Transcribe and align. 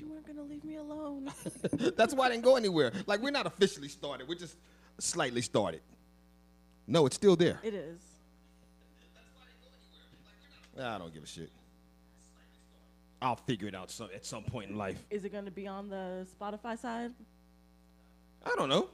you 0.00 0.08
weren't 0.08 0.26
gonna 0.26 0.42
leave 0.42 0.64
me 0.64 0.76
alone. 0.76 1.30
That's 1.96 2.14
why 2.14 2.26
I 2.26 2.30
didn't 2.30 2.44
go 2.44 2.56
anywhere. 2.56 2.92
Like 3.06 3.20
we're 3.22 3.30
not 3.30 3.46
officially 3.46 3.88
started. 3.88 4.28
We're 4.28 4.34
just 4.38 4.56
slightly 4.98 5.42
started. 5.42 5.80
No, 6.86 7.06
it's 7.06 7.16
still 7.16 7.36
there. 7.36 7.58
it 7.62 7.74
is. 7.74 8.00
I 10.80 10.98
don't 10.98 11.12
give 11.12 11.22
a 11.22 11.26
shit. 11.26 11.50
I'll 13.20 13.36
figure 13.36 13.68
it 13.68 13.74
out 13.74 13.90
some, 13.90 14.08
at 14.14 14.26
some 14.26 14.42
point 14.42 14.70
in 14.70 14.76
life. 14.76 14.98
Is 15.10 15.24
it 15.24 15.32
gonna 15.32 15.50
be 15.50 15.66
on 15.66 15.88
the 15.88 16.26
Spotify 16.40 16.78
side? 16.78 17.12
I 18.44 18.54
don't 18.56 18.68
know. 18.68 18.88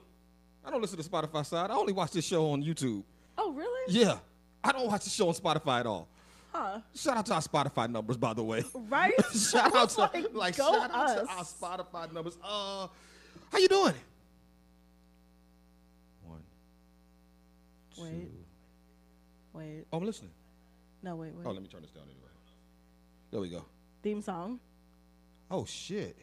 I 0.65 0.71
don't 0.71 0.83
listen 0.83 1.01
to 1.03 1.09
Spotify 1.09 1.47
side. 1.47 1.71
I 1.71 1.75
only 1.75 1.93
watch 1.93 2.11
this 2.11 2.27
show 2.27 2.51
on 2.51 2.63
YouTube. 2.63 3.03
Oh, 3.39 3.53
really? 3.53 3.95
Yeah. 3.95 4.19
I 4.63 4.73
don't 4.73 4.87
watch 4.87 5.05
the 5.05 5.11
show 5.11 5.29
on 5.29 5.35
Spotify 5.35 5.81
at 5.81 5.87
all. 5.87 6.09
Huh? 6.53 6.81
Shout 6.95 7.17
out 7.17 7.27
to 7.27 7.35
our 7.35 7.41
Spotify 7.41 7.91
numbers, 7.91 8.17
by 8.17 8.33
the 8.33 8.43
way. 8.43 8.65
Right? 8.75 9.13
shout 9.35 9.75
out 9.75 9.91
to 9.91 10.01
Like, 10.01 10.27
like, 10.33 10.57
go 10.57 10.73
shout 10.73 10.91
out 10.91 11.17
to 11.17 11.21
our 11.31 11.45
Spotify 11.45 12.13
numbers. 12.13 12.39
Uh, 12.43 12.89
how 13.53 13.59
you 13.59 13.69
doing? 13.69 13.95
One. 16.23 16.43
Wait. 17.99 18.11
two. 18.11 18.31
Wait. 19.53 19.85
Oh, 19.93 19.99
I'm 19.99 20.05
listening. 20.05 20.31
No, 21.03 21.17
wait, 21.17 21.35
wait. 21.35 21.47
Oh, 21.47 21.51
let 21.51 21.63
me 21.63 21.69
turn 21.69 21.83
this 21.83 21.91
down 21.91 22.05
anyway. 22.05 22.31
There 23.31 23.41
we 23.41 23.51
go. 23.51 23.65
Theme 24.03 24.23
song. 24.23 24.59
Oh 25.51 25.65
shit. 25.65 26.17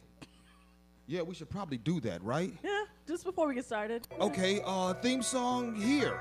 Yeah, 1.08 1.22
we 1.22 1.36
should 1.36 1.50
probably 1.50 1.78
do 1.78 2.00
that, 2.02 2.24
right? 2.24 2.52
Yeah. 2.64 2.84
Just 3.08 3.26
before 3.26 3.48
we 3.48 3.54
get 3.54 3.66
started. 3.66 4.08
Okay, 4.20 4.60
uh, 4.66 4.96
theme 4.96 5.22
song 5.22 5.76
here. 5.76 6.20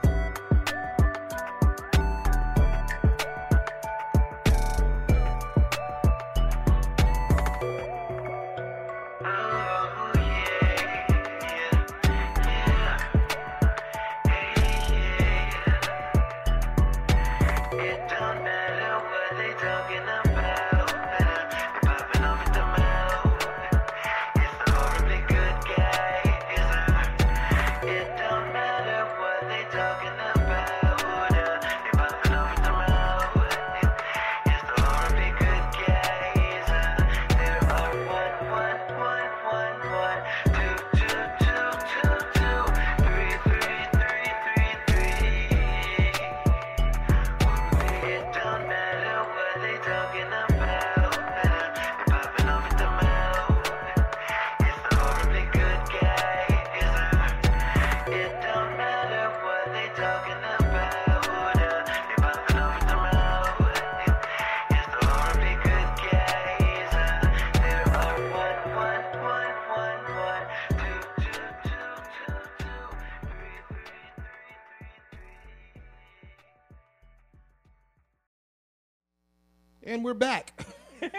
And 79.94 80.05
we're 80.05 80.12
back. 80.12 80.60
Did 81.00 81.12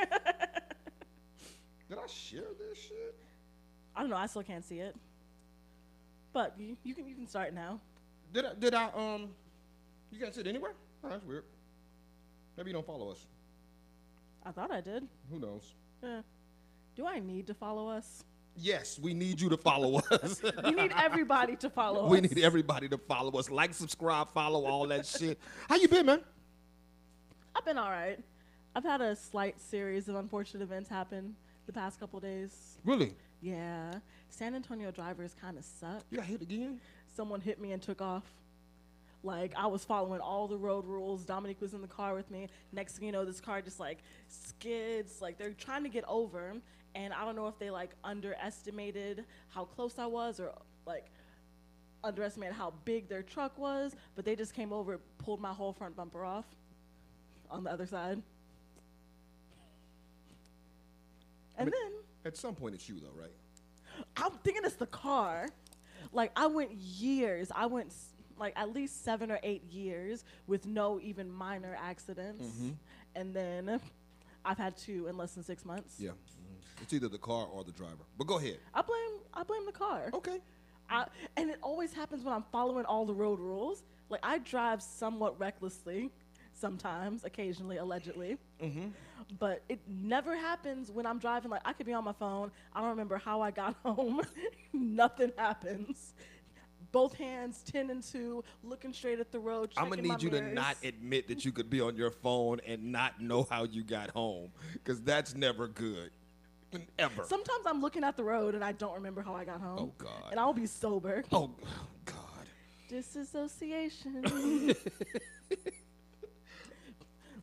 I 1.94 2.08
share 2.08 2.44
this 2.60 2.78
shit? 2.78 3.16
I 3.96 4.02
don't 4.02 4.10
know. 4.10 4.18
I 4.18 4.26
still 4.26 4.44
can't 4.44 4.66
see 4.66 4.80
it. 4.80 4.98
But 6.34 6.56
you, 6.60 6.76
you 6.84 6.94
can 6.94 7.08
you 7.08 7.16
can 7.16 7.26
start 7.26 7.54
now. 7.54 7.80
Did 8.34 8.44
I, 8.44 8.54
did 8.60 8.74
I, 8.74 8.90
um, 8.94 9.30
you 10.12 10.20
can't 10.20 10.36
see 10.36 10.42
it 10.42 10.48
anywhere? 10.48 10.74
Oh, 11.06 11.10
that's 11.10 11.24
weird. 11.24 11.46
Maybe 12.58 12.72
you 12.72 12.74
don't 12.74 12.86
follow 12.86 13.12
us. 13.12 13.26
I 14.46 14.52
thought 14.52 14.72
I 14.72 14.82
did. 14.82 15.08
Who 15.32 15.40
knows? 15.40 15.74
Eh. 16.04 16.22
Do 16.98 17.08
I 17.08 17.20
need 17.20 17.48
to 17.48 17.54
follow 17.54 17.88
us? 17.88 18.26
Yes, 18.58 19.00
we 19.00 19.14
need 19.14 19.40
you 19.40 19.48
to 19.48 19.58
follow 19.58 20.02
us. 20.12 20.42
We 20.66 20.72
need 20.72 20.92
everybody 20.98 21.56
to 21.56 21.70
follow 21.70 22.10
we 22.10 22.18
us. 22.18 22.24
We 22.24 22.28
need 22.28 22.44
everybody 22.44 22.90
to 22.90 22.98
follow 22.98 23.40
us. 23.40 23.50
Like, 23.50 23.74
subscribe, 23.74 24.34
follow, 24.34 24.66
all 24.66 24.86
that 24.88 25.06
shit. 25.06 25.40
How 25.70 25.78
you 25.78 25.88
been, 25.88 26.08
man? 26.08 26.20
I've 27.56 27.64
been 27.64 27.78
all 27.78 27.90
right. 27.90 28.20
I've 28.78 28.84
had 28.84 29.00
a 29.00 29.16
slight 29.16 29.62
series 29.62 30.10
of 30.10 30.18
unfortunate 30.18 30.62
events 30.62 30.90
happen 30.90 31.38
the 31.66 31.72
past 31.72 31.98
couple 31.98 32.20
days. 32.20 32.78
Really? 32.84 33.16
Yeah, 33.42 33.94
San 34.30 34.54
Antonio 34.54 34.92
drivers 34.92 35.34
kind 35.40 35.58
of 35.58 35.64
suck. 35.64 36.04
You 36.12 36.18
got 36.18 36.26
hit 36.26 36.42
again? 36.42 36.82
Someone 37.16 37.40
hit 37.40 37.62
me 37.62 37.72
and 37.72 37.82
took 37.82 38.02
off. 38.02 38.26
Like 39.24 39.54
I 39.56 39.68
was 39.68 39.86
following 39.86 40.20
all 40.20 40.50
the 40.50 40.58
road 40.58 40.86
rules. 40.86 41.24
Dominique 41.24 41.62
was 41.62 41.74
in 41.74 41.82
the 41.82 41.88
car 41.88 42.16
with 42.16 42.30
me. 42.30 42.50
Next 42.74 42.98
thing 42.98 43.06
you 43.06 43.14
know, 43.14 43.24
this 43.24 43.40
car 43.40 43.62
just 43.62 43.80
like 43.80 44.00
skids. 44.28 45.22
Like 45.22 45.38
they're 45.38 45.54
trying 45.54 45.84
to 45.84 45.90
get 45.90 46.04
over, 46.06 46.56
and 46.96 47.14
I 47.14 47.24
don't 47.24 47.38
know 47.38 47.48
if 47.48 47.58
they 47.58 47.70
like 47.70 47.92
underestimated 48.04 49.24
how 49.48 49.64
close 49.64 49.98
I 49.98 50.06
was 50.06 50.42
or 50.42 50.52
like 50.86 51.06
underestimated 52.04 52.56
how 52.56 52.74
big 52.84 53.08
their 53.08 53.24
truck 53.24 53.58
was. 53.58 53.96
But 54.18 54.26
they 54.26 54.36
just 54.36 54.54
came 54.54 54.74
over, 54.74 55.00
pulled 55.18 55.40
my 55.40 55.54
whole 55.54 55.72
front 55.72 55.96
bumper 55.96 56.26
off 56.26 56.46
on 57.50 57.64
the 57.64 57.72
other 57.72 57.86
side. 57.86 58.22
And 61.58 61.68
then 61.72 61.92
At 62.26 62.38
some 62.38 62.56
point, 62.56 62.76
it's 62.76 62.88
you, 62.90 63.00
though, 63.00 63.20
right? 63.20 63.32
I'm 64.18 64.32
thinking 64.44 64.64
it's 64.66 64.76
the 64.76 64.88
car. 64.88 65.50
Like 66.12 66.32
I 66.36 66.48
went 66.48 66.72
years. 66.74 67.52
I 67.56 67.66
went 67.66 67.88
s- 67.88 68.10
like 68.38 68.54
at 68.58 68.74
least 68.74 69.04
seven 69.04 69.32
or 69.32 69.40
eight 69.44 69.64
years 69.72 70.24
with 70.48 70.66
no 70.66 71.00
even 71.02 71.32
minor 71.32 71.78
accidents, 71.82 72.46
and 73.16 73.34
then 73.34 73.80
I've 74.44 74.58
had 74.58 74.76
two 74.78 75.08
in 75.08 75.18
less 75.18 75.34
than 75.34 75.44
six 75.44 75.64
months. 75.66 75.96
Yeah. 75.98 76.10
Mm-hmm. 76.12 76.82
It's 76.84 76.94
either 76.94 77.08
the 77.08 77.18
car 77.18 77.48
or 77.48 77.64
the 77.64 77.72
driver. 77.72 78.04
But 78.18 78.28
go 78.28 78.38
ahead. 78.38 78.58
I 78.74 78.82
blame 78.82 79.20
I 79.34 79.44
blame 79.44 79.66
the 79.66 79.72
car. 79.72 80.10
Okay. 80.14 80.40
I, 80.90 81.06
and 81.38 81.50
it 81.50 81.58
always 81.64 81.94
happens 81.94 82.24
when 82.24 82.34
I'm 82.34 82.44
following 82.52 82.86
all 82.86 83.06
the 83.06 83.14
road 83.14 83.40
rules. 83.40 83.84
Like 84.10 84.20
I 84.24 84.38
drive 84.40 84.84
somewhat 84.84 85.40
recklessly, 85.40 86.12
sometimes, 86.56 87.24
occasionally, 87.24 87.78
allegedly. 87.78 88.38
Mm-hmm. 88.62 88.88
But 89.40 89.64
it 89.70 89.80
never 89.88 90.36
happens 90.36 90.92
when 90.92 91.06
I'm 91.06 91.20
driving. 91.20 91.52
Like 91.52 91.62
I 91.66 91.74
could 91.74 91.86
be 91.86 91.94
on 91.94 92.04
my 92.04 92.14
phone. 92.14 92.52
I 92.74 92.80
don't 92.82 92.90
remember 92.90 93.18
how 93.18 93.42
I 93.42 93.52
got 93.52 93.76
home. 93.86 94.22
Nothing 94.74 95.32
happens. 95.38 96.14
Both 96.92 97.16
hands, 97.16 97.62
ten 97.70 97.90
and 97.90 98.02
two, 98.02 98.44
looking 98.64 98.94
straight 98.94 99.20
at 99.20 99.32
the 99.32 99.40
road. 99.40 99.72
I'm 99.76 99.90
gonna 99.90 100.02
need 100.02 100.22
you 100.22 100.30
to 100.30 100.42
not 100.42 100.78
admit 100.84 101.28
that 101.28 101.44
you 101.44 101.52
could 101.52 101.70
be 101.70 101.82
on 101.82 101.98
your 101.98 102.12
phone 102.12 102.62
and 102.66 102.92
not 102.92 103.20
know 103.22 103.46
how 103.50 103.66
you 103.66 103.84
got 103.84 104.12
home, 104.12 104.52
because 104.74 105.02
that's 105.02 105.36
never 105.36 105.68
good, 105.68 106.12
ever. 106.98 107.26
Sometimes 107.28 107.66
I'm 107.66 107.82
looking 107.82 108.06
at 108.06 108.16
the 108.16 108.24
road 108.24 108.56
and 108.56 108.64
I 108.64 108.72
don't 108.72 108.94
remember 108.94 109.22
how 109.22 109.36
I 109.36 109.44
got 109.44 109.60
home. 109.60 109.78
Oh, 109.80 109.94
God. 109.98 110.32
And 110.32 110.40
I'll 110.40 110.54
be 110.54 110.68
sober. 110.68 111.24
oh 111.34 111.52
God. 112.06 112.16
disassociation. 112.88 114.74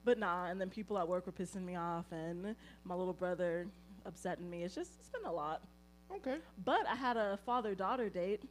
but 0.04 0.18
nah, 0.18 0.46
and 0.46 0.60
then 0.60 0.68
people 0.70 0.98
at 0.98 1.06
work 1.06 1.26
were 1.26 1.32
pissing 1.32 1.64
me 1.64 1.76
off, 1.76 2.06
and 2.12 2.54
my 2.84 2.94
little 2.94 3.12
brother 3.12 3.66
upsetting 4.04 4.48
me. 4.50 4.62
It's 4.64 4.74
just, 4.74 4.92
it's 5.00 5.08
been 5.10 5.24
a 5.24 5.32
lot. 5.32 5.62
Okay. 6.16 6.36
But 6.64 6.86
I 6.88 6.94
had 6.94 7.16
a 7.16 7.38
father 7.46 7.74
daughter 7.74 8.08
date 8.08 8.42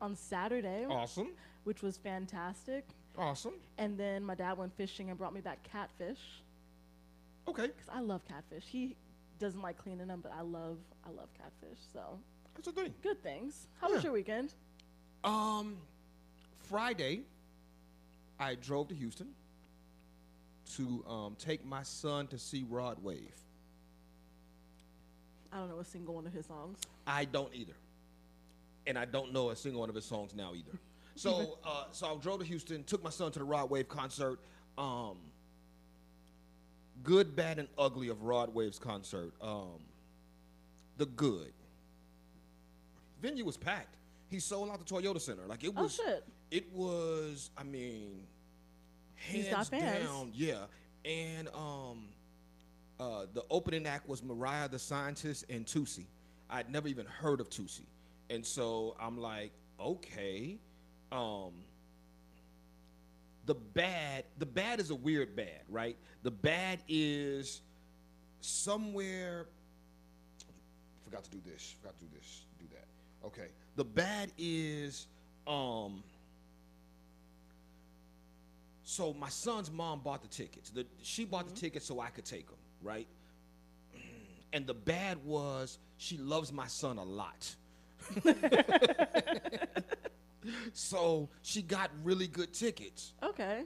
on 0.00 0.14
Saturday, 0.14 0.86
Awesome. 0.88 1.28
which 1.64 1.82
was 1.82 1.96
fantastic. 1.96 2.86
Awesome. 3.18 3.54
And 3.78 3.98
then 3.98 4.22
my 4.24 4.34
dad 4.34 4.56
went 4.58 4.76
fishing 4.76 5.08
and 5.10 5.18
brought 5.18 5.34
me 5.34 5.40
back 5.40 5.62
catfish 5.64 6.20
Okay. 7.48 7.66
because 7.66 7.88
I 7.92 8.00
love 8.00 8.22
catfish. 8.28 8.64
He 8.66 8.96
doesn't 9.38 9.60
like 9.60 9.76
cleaning 9.78 10.06
them, 10.06 10.20
but 10.22 10.32
I 10.32 10.42
love, 10.42 10.78
I 11.04 11.10
love 11.10 11.28
catfish. 11.36 11.78
So 11.92 12.18
That's 12.54 12.66
the 12.66 12.72
thing. 12.72 12.94
good 13.02 13.22
things. 13.22 13.66
How 13.80 13.90
was 13.90 14.04
your 14.04 14.12
weekend? 14.12 14.54
Um, 15.24 15.76
Friday, 16.68 17.22
I 18.38 18.54
drove 18.54 18.88
to 18.88 18.94
Houston 18.94 19.28
to 20.76 21.04
um, 21.08 21.36
take 21.38 21.64
my 21.64 21.82
son 21.82 22.26
to 22.28 22.38
see 22.38 22.64
Rod 22.68 23.02
Wave. 23.02 23.34
I 25.52 25.56
don't 25.58 25.68
know 25.68 25.80
a 25.80 25.84
single 25.84 26.14
one 26.14 26.26
of 26.26 26.32
his 26.32 26.46
songs. 26.46 26.78
I 27.06 27.24
don't 27.24 27.52
either, 27.54 27.72
and 28.86 28.98
I 28.98 29.04
don't 29.04 29.32
know 29.32 29.50
a 29.50 29.56
single 29.56 29.80
one 29.80 29.88
of 29.88 29.94
his 29.96 30.04
songs 30.04 30.34
now 30.34 30.52
either. 30.54 30.78
So, 31.16 31.58
uh, 31.64 31.84
so 31.92 32.06
I 32.06 32.16
drove 32.16 32.38
to 32.38 32.46
Houston, 32.46 32.82
took 32.84 33.02
my 33.04 33.10
son 33.10 33.30
to 33.32 33.38
the 33.40 33.44
Rod 33.44 33.68
Wave 33.68 33.88
concert. 33.88 34.38
Um, 34.78 35.18
good, 37.02 37.36
bad, 37.36 37.58
and 37.58 37.68
ugly 37.76 38.08
of 38.08 38.22
Rod 38.22 38.54
Wave's 38.54 38.78
concert. 38.78 39.34
Um, 39.42 39.80
the 40.96 41.04
good. 41.04 41.52
Venue 43.20 43.44
was 43.44 43.58
packed. 43.58 43.96
He 44.30 44.38
sold 44.38 44.70
out 44.70 44.78
the 44.78 44.84
Toyota 44.94 45.20
Center. 45.20 45.42
Like 45.46 45.62
it 45.62 45.72
Oh, 45.76 45.82
was. 45.82 45.94
shit. 45.96 46.24
It 46.50 46.72
was. 46.72 47.50
I 47.58 47.64
mean, 47.64 48.22
He's 49.28 49.46
hands 49.46 49.68
got 49.70 49.80
fans. 49.80 50.06
down. 50.06 50.32
Yeah, 50.34 50.64
and 51.04 51.48
um, 51.54 52.08
uh, 52.98 53.26
the 53.32 53.44
opening 53.50 53.86
act 53.86 54.08
was 54.08 54.22
Mariah 54.22 54.68
the 54.68 54.78
Scientist 54.78 55.44
and 55.50 55.66
Toosii. 55.66 56.06
I'd 56.48 56.70
never 56.70 56.88
even 56.88 57.06
heard 57.06 57.40
of 57.40 57.48
Toosii, 57.50 57.86
and 58.28 58.44
so 58.44 58.96
I'm 59.00 59.18
like, 59.18 59.52
okay. 59.78 60.58
Um, 61.12 61.52
the 63.46 63.54
bad, 63.54 64.24
the 64.38 64.46
bad 64.46 64.78
is 64.80 64.90
a 64.90 64.94
weird 64.94 65.34
bad, 65.34 65.62
right? 65.68 65.96
The 66.22 66.30
bad 66.30 66.80
is 66.88 67.62
somewhere. 68.40 69.46
Forgot 71.04 71.24
to 71.24 71.30
do 71.30 71.40
this. 71.44 71.74
Forgot 71.80 71.98
to 71.98 72.04
do 72.04 72.10
this. 72.16 72.42
Do 72.58 72.66
that. 72.72 73.26
Okay. 73.26 73.48
The 73.76 73.84
bad 73.84 74.30
is 74.38 75.06
um. 75.46 76.02
So 78.90 79.14
my 79.14 79.28
son's 79.28 79.70
mom 79.70 80.00
bought 80.00 80.20
the 80.20 80.26
tickets. 80.26 80.70
The, 80.70 80.84
she 81.00 81.24
bought 81.24 81.46
the 81.46 81.52
mm-hmm. 81.52 81.60
tickets 81.60 81.86
so 81.86 82.00
I 82.00 82.08
could 82.08 82.24
take 82.24 82.48
them, 82.48 82.58
right? 82.82 83.06
And 84.52 84.66
the 84.66 84.74
bad 84.74 85.24
was 85.24 85.78
she 85.96 86.18
loves 86.18 86.52
my 86.52 86.66
son 86.66 86.98
a 86.98 87.04
lot. 87.04 87.54
so 90.72 91.28
she 91.42 91.62
got 91.62 91.92
really 92.02 92.26
good 92.26 92.52
tickets. 92.52 93.12
Okay. 93.22 93.62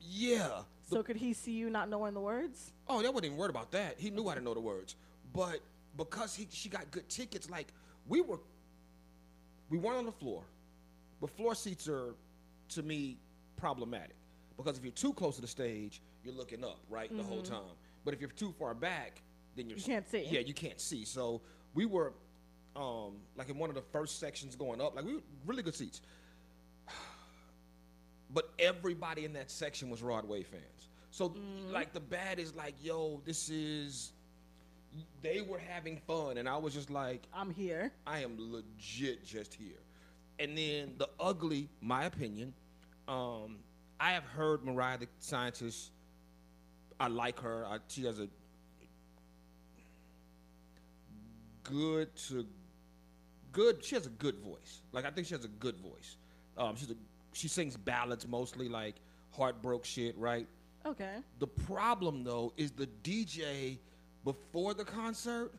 Yeah. 0.00 0.62
The- 0.88 0.96
So 0.96 1.02
could 1.02 1.16
he 1.16 1.34
see 1.34 1.52
you 1.52 1.68
not 1.68 1.90
knowing 1.90 2.14
the 2.14 2.20
words? 2.20 2.72
Oh, 2.88 3.02
that 3.02 3.12
wasn't 3.12 3.26
even 3.26 3.36
worried 3.36 3.50
about 3.50 3.70
that. 3.72 3.96
He 3.98 4.08
knew 4.08 4.28
I 4.28 4.32
didn't 4.32 4.46
know 4.46 4.54
the 4.54 4.60
words. 4.60 4.96
But 5.34 5.60
because 5.98 6.34
he 6.34 6.48
she 6.50 6.70
got 6.70 6.90
good 6.90 7.06
tickets, 7.10 7.50
like 7.50 7.68
we 8.08 8.22
were 8.22 8.40
we 9.68 9.76
weren't 9.76 9.98
on 9.98 10.06
the 10.06 10.12
floor. 10.12 10.42
But 11.20 11.28
floor 11.36 11.54
seats 11.54 11.86
are 11.86 12.14
to 12.70 12.82
me 12.82 13.18
problematic. 13.58 14.16
Because 14.56 14.78
if 14.78 14.84
you're 14.84 14.92
too 14.92 15.12
close 15.12 15.34
to 15.36 15.40
the 15.40 15.48
stage, 15.48 16.00
you're 16.24 16.34
looking 16.34 16.62
up, 16.64 16.78
right? 16.88 17.14
The 17.16 17.22
whole 17.22 17.42
time. 17.42 17.74
But 18.04 18.14
if 18.14 18.20
you're 18.20 18.30
too 18.30 18.52
far 18.58 18.74
back, 18.74 19.22
then 19.56 19.68
you're 19.68 19.78
You 19.78 19.84
can't 19.84 20.08
see. 20.08 20.26
Yeah, 20.30 20.40
you 20.40 20.54
can't 20.54 20.80
see. 20.80 21.04
So 21.04 21.40
we 21.74 21.86
were 21.86 22.12
um 22.76 23.14
like 23.36 23.48
in 23.48 23.58
one 23.58 23.68
of 23.70 23.76
the 23.76 23.82
first 23.92 24.18
sections 24.18 24.56
going 24.56 24.80
up, 24.80 24.94
like 24.96 25.04
we 25.04 25.14
were 25.14 25.22
really 25.46 25.62
good 25.62 25.74
seats. 25.74 26.00
But 28.30 28.50
everybody 28.58 29.24
in 29.24 29.32
that 29.34 29.50
section 29.50 29.90
was 29.90 30.02
Rod 30.02 30.26
Wave 30.28 30.46
fans. 30.48 30.88
So 31.10 31.28
Mm-hmm. 31.30 31.72
like 31.72 31.92
the 31.92 32.00
bad 32.00 32.38
is 32.38 32.54
like, 32.54 32.74
yo, 32.82 33.20
this 33.24 33.48
is 33.48 34.12
they 35.22 35.40
were 35.40 35.58
having 35.58 35.98
fun 36.06 36.38
and 36.38 36.48
I 36.48 36.56
was 36.56 36.74
just 36.74 36.90
like, 36.90 37.22
I'm 37.32 37.50
here. 37.50 37.92
I 38.06 38.20
am 38.20 38.36
legit 38.38 39.24
just 39.24 39.54
here. 39.54 39.78
And 40.38 40.56
then 40.58 40.94
the 40.98 41.08
ugly, 41.20 41.68
my 41.80 42.04
opinion, 42.04 42.54
um, 43.06 43.58
I 44.04 44.10
have 44.10 44.24
heard 44.24 44.62
Mariah 44.62 44.98
the 44.98 45.08
scientist. 45.18 45.90
I 47.00 47.08
like 47.08 47.40
her. 47.40 47.64
I, 47.66 47.78
she 47.88 48.04
has 48.04 48.20
a 48.20 48.28
good 51.62 52.14
to 52.28 52.44
good. 53.52 53.82
She 53.82 53.94
has 53.94 54.04
a 54.04 54.10
good 54.10 54.36
voice. 54.40 54.82
Like 54.92 55.06
I 55.06 55.10
think 55.10 55.26
she 55.26 55.34
has 55.34 55.46
a 55.46 55.48
good 55.48 55.78
voice. 55.78 56.18
Um, 56.58 56.76
she's 56.76 56.90
a 56.90 56.96
she 57.32 57.48
sings 57.48 57.78
ballads 57.78 58.28
mostly, 58.28 58.68
like 58.68 58.96
heartbroken 59.30 59.84
shit, 59.84 60.18
right? 60.18 60.46
Okay. 60.84 61.16
The 61.38 61.46
problem 61.46 62.24
though 62.24 62.52
is 62.58 62.72
the 62.72 62.88
DJ 63.02 63.78
before 64.22 64.74
the 64.74 64.84
concert 64.84 65.50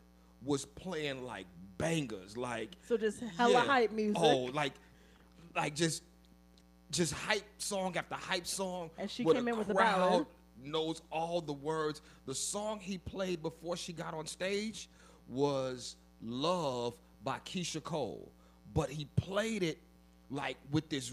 was 0.44 0.64
playing 0.64 1.24
like 1.24 1.46
bangers, 1.78 2.36
like 2.36 2.76
So 2.86 2.96
just 2.96 3.18
hella 3.36 3.54
yeah. 3.54 3.64
hype 3.64 3.90
music. 3.90 4.22
Oh, 4.22 4.44
like 4.54 4.74
like 5.56 5.74
just 5.74 6.04
just 6.90 7.12
hype 7.12 7.44
song 7.58 7.96
after 7.96 8.14
hype 8.14 8.46
song. 8.46 8.90
And 8.98 9.10
she 9.10 9.24
came 9.24 9.48
in 9.48 9.56
with 9.58 9.70
a 9.70 9.74
crowd 9.74 9.98
ballad. 10.10 10.26
Knows 10.64 11.02
all 11.12 11.40
the 11.42 11.52
words. 11.52 12.00
The 12.26 12.34
song 12.34 12.80
he 12.80 12.96
played 12.98 13.42
before 13.42 13.76
she 13.76 13.92
got 13.92 14.14
on 14.14 14.26
stage 14.26 14.88
was 15.28 15.96
"Love" 16.22 16.94
by 17.22 17.38
Keyshia 17.44 17.82
Cole, 17.82 18.32
but 18.72 18.88
he 18.88 19.04
played 19.16 19.62
it 19.62 19.78
like 20.30 20.56
with 20.70 20.88
this 20.88 21.12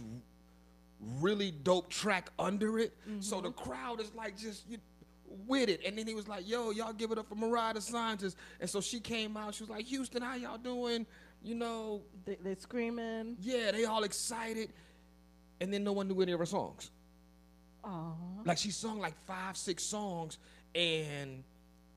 really 1.20 1.52
dope 1.52 1.90
track 1.90 2.30
under 2.40 2.80
it. 2.80 2.94
So 3.20 3.42
the 3.42 3.50
Mm-hmm. 3.52 3.70
crowd 3.70 4.00
is 4.00 4.14
like 4.16 4.38
just 4.38 4.68
you, 4.70 4.78
with 5.48 5.68
it. 5.70 5.82
And 5.86 5.98
then 5.98 6.08
he 6.08 6.14
was 6.16 6.28
like, 6.28 6.48
yo, 6.48 6.72
y'all 6.72 6.94
give 6.94 7.12
it 7.12 7.18
up 7.18 7.28
for 7.28 7.36
Mariah 7.36 7.74
the 7.74 7.82
Scientist. 7.82 8.38
And 8.62 8.70
so 8.70 8.80
she 8.80 9.00
came 9.00 9.36
out. 9.36 9.54
She 9.56 9.64
was 9.64 9.70
like, 9.70 9.86
Houston, 9.86 10.22
how 10.22 10.36
y'all 10.36 10.58
doing? 10.58 11.06
You 11.44 11.56
know, 11.56 12.02
They, 12.26 12.36
they 12.42 12.56
screaming. 12.56 13.36
yeah, 13.42 13.72
they 13.72 13.84
all 13.86 14.04
excited. 14.04 14.70
And 15.64 15.74
then 15.74 15.86
no 15.86 15.94
one 15.94 16.10
knew 16.10 16.22
any 16.22 16.34
of 16.34 16.40
her 16.40 16.46
songs. 16.46 16.92
Aw. 17.86 18.12
Like 18.44 18.58
she 18.58 18.70
sung 18.70 19.00
like 19.00 19.14
five, 19.26 19.56
six 19.56 19.82
songs. 19.82 20.38
And 20.76 21.42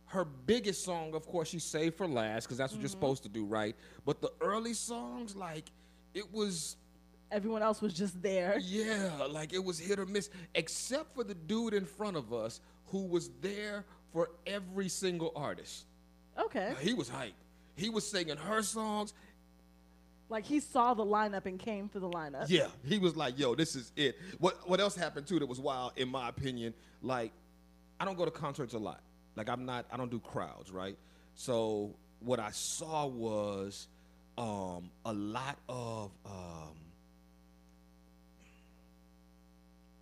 her 0.05 0.25
biggest 0.25 0.85
song, 0.85 1.17
of 1.17 1.27
course, 1.27 1.49
she 1.49 1.59
saved 1.59 1.97
for 1.97 2.07
last 2.07 2.45
because 2.45 2.59
that's 2.59 2.73
what 2.73 2.81
you're 2.81 2.89
mm-hmm. 2.89 2.93
supposed 2.93 3.25
to 3.25 3.29
do, 3.29 3.45
right? 3.45 3.75
But 4.05 4.21
the 4.21 4.31
early 4.41 4.73
songs, 4.73 5.35
like, 5.35 5.65
it 6.15 6.33
was 6.33 6.77
Everyone 7.33 7.61
else 7.61 7.83
was 7.83 7.93
just 7.93 8.23
there. 8.23 8.57
Yeah, 8.63 9.11
like 9.29 9.53
it 9.53 9.65
was 9.65 9.81
hit 9.81 9.99
or 9.99 10.07
miss, 10.07 10.31
except 10.55 11.12
for 11.12 11.25
the 11.25 11.35
dude 11.35 11.75
in 11.75 11.85
front 11.85 12.17
of 12.17 12.33
us 12.33 12.61
who 12.87 13.03
was 13.03 13.31
there 13.41 13.85
for 14.12 14.31
every 14.47 14.89
single 14.89 15.33
artist. 15.35 15.87
Okay. 16.39 16.73
He 16.81 16.95
was 16.95 17.09
hype. 17.09 17.35
He 17.75 17.91
was 17.91 18.09
singing 18.09 18.37
her 18.37 18.62
songs. 18.62 19.12
Like 20.28 20.44
he 20.44 20.61
saw 20.61 20.94
the 20.94 21.05
lineup 21.05 21.46
and 21.46 21.58
came 21.58 21.88
for 21.88 22.00
the 22.00 22.08
lineup. 22.08 22.46
Yeah, 22.49 22.67
he 22.84 22.99
was 22.99 23.17
like, 23.17 23.38
"Yo, 23.38 23.55
this 23.55 23.76
is 23.76 23.93
it." 23.96 24.19
What 24.38 24.69
What 24.69 24.81
else 24.81 24.96
happened 24.96 25.26
too 25.26 25.38
that 25.38 25.46
was 25.46 25.61
wild, 25.61 25.93
in 25.96 26.08
my 26.08 26.28
opinion? 26.28 26.75
Like, 27.00 27.32
I 28.00 28.05
don't 28.05 28.17
go 28.17 28.25
to 28.25 28.31
concerts 28.31 28.75
a 28.75 28.78
lot. 28.78 29.00
Like, 29.37 29.49
I'm 29.49 29.64
not. 29.64 29.87
I 29.93 29.96
don't 29.96 30.11
do 30.11 30.19
crowds, 30.19 30.73
right? 30.73 30.96
So 31.34 31.94
what 32.20 32.40
I 32.40 32.50
saw 32.50 33.06
was 33.06 33.87
um, 34.37 34.90
a 35.05 35.12
lot 35.12 35.58
of. 35.69 36.11
Um, 36.25 36.76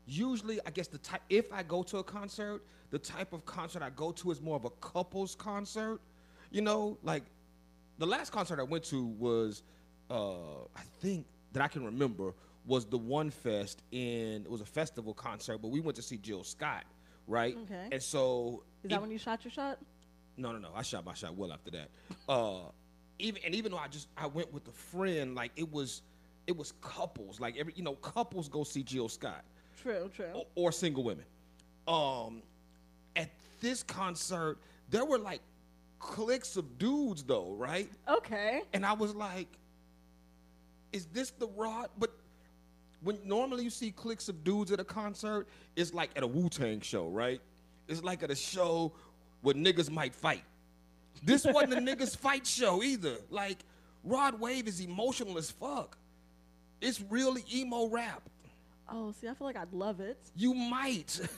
usually 0.06 0.60
i 0.66 0.70
guess 0.70 0.86
the 0.86 0.98
type 0.98 1.22
if 1.30 1.52
i 1.52 1.62
go 1.62 1.82
to 1.82 1.98
a 1.98 2.04
concert 2.04 2.62
the 2.90 2.98
type 2.98 3.32
of 3.32 3.44
concert 3.46 3.82
i 3.82 3.90
go 3.90 4.12
to 4.12 4.30
is 4.30 4.40
more 4.40 4.56
of 4.56 4.64
a 4.64 4.70
couples 4.70 5.34
concert 5.34 6.00
you 6.50 6.60
know 6.60 6.98
like 7.02 7.22
the 7.98 8.06
last 8.06 8.30
concert 8.30 8.60
i 8.60 8.62
went 8.62 8.84
to 8.84 9.06
was 9.18 9.62
uh 10.10 10.62
i 10.76 10.82
think 11.00 11.26
that 11.52 11.62
i 11.62 11.68
can 11.68 11.84
remember 11.84 12.34
was 12.66 12.84
the 12.86 12.98
one 12.98 13.30
fest 13.30 13.82
in 13.92 14.42
it 14.44 14.50
was 14.50 14.60
a 14.60 14.64
festival 14.66 15.14
concert 15.14 15.58
but 15.58 15.68
we 15.68 15.80
went 15.80 15.96
to 15.96 16.02
see 16.02 16.16
jill 16.16 16.44
scott 16.44 16.84
right 17.26 17.56
Okay. 17.62 17.88
and 17.92 18.02
so 18.02 18.62
Is 18.82 18.86
it- 18.86 18.90
that 18.90 19.00
when 19.00 19.10
you 19.10 19.18
shot 19.18 19.44
your 19.44 19.52
shot? 19.52 19.78
no, 20.36 20.50
no, 20.52 20.58
no. 20.58 20.70
I 20.74 20.82
shot 20.82 21.04
my 21.06 21.14
shot 21.14 21.34
well 21.36 21.52
after 21.52 21.70
that. 21.70 21.88
Uh, 22.28 22.62
even 23.20 23.40
and 23.46 23.54
even 23.54 23.70
though 23.70 23.78
I 23.78 23.86
just 23.86 24.08
I 24.16 24.26
went 24.26 24.52
with 24.52 24.66
a 24.66 24.72
friend, 24.72 25.34
like 25.36 25.52
it 25.54 25.70
was, 25.70 26.02
it 26.48 26.56
was 26.56 26.72
couples. 26.80 27.38
Like 27.38 27.56
every 27.56 27.72
you 27.76 27.84
know, 27.84 27.94
couples 27.94 28.48
go 28.48 28.64
see 28.64 28.82
Jill 28.82 29.08
Scott 29.08 29.44
True, 29.80 30.10
true. 30.12 30.32
or, 30.34 30.44
or 30.56 30.72
single 30.72 31.04
women. 31.04 31.24
Um, 31.86 32.42
at 33.14 33.30
this 33.60 33.84
concert, 33.84 34.58
there 34.90 35.04
were 35.04 35.18
like 35.18 35.40
cliques 36.00 36.56
of 36.56 36.78
dudes 36.78 37.22
though, 37.22 37.54
right? 37.56 37.88
Okay. 38.08 38.62
And 38.72 38.84
I 38.84 38.92
was 38.94 39.14
like, 39.14 39.46
is 40.94 41.06
this 41.06 41.30
the 41.32 41.48
rod? 41.48 41.88
But 41.98 42.10
when 43.02 43.18
normally 43.24 43.64
you 43.64 43.70
see 43.70 43.90
cliques 43.90 44.28
of 44.28 44.44
dudes 44.44 44.70
at 44.70 44.78
a 44.80 44.84
concert, 44.84 45.48
it's 45.76 45.92
like 45.92 46.10
at 46.16 46.22
a 46.22 46.26
Wu 46.26 46.48
Tang 46.48 46.80
show, 46.80 47.08
right? 47.08 47.40
It's 47.88 48.02
like 48.02 48.22
at 48.22 48.30
a 48.30 48.36
show 48.36 48.92
where 49.42 49.54
niggas 49.54 49.90
might 49.90 50.14
fight. 50.14 50.44
This 51.22 51.44
wasn't 51.44 51.74
a 51.74 51.76
niggas 51.76 52.16
fight 52.16 52.46
show 52.46 52.82
either. 52.82 53.16
Like, 53.28 53.58
Rod 54.04 54.40
Wave 54.40 54.68
is 54.68 54.80
emotional 54.80 55.36
as 55.36 55.50
fuck. 55.50 55.98
It's 56.80 57.02
really 57.10 57.44
emo 57.52 57.88
rap. 57.88 58.22
Oh, 58.88 59.12
see, 59.12 59.28
I 59.28 59.34
feel 59.34 59.46
like 59.46 59.56
I'd 59.56 59.72
love 59.72 60.00
it. 60.00 60.18
You 60.36 60.54
might. 60.54 61.20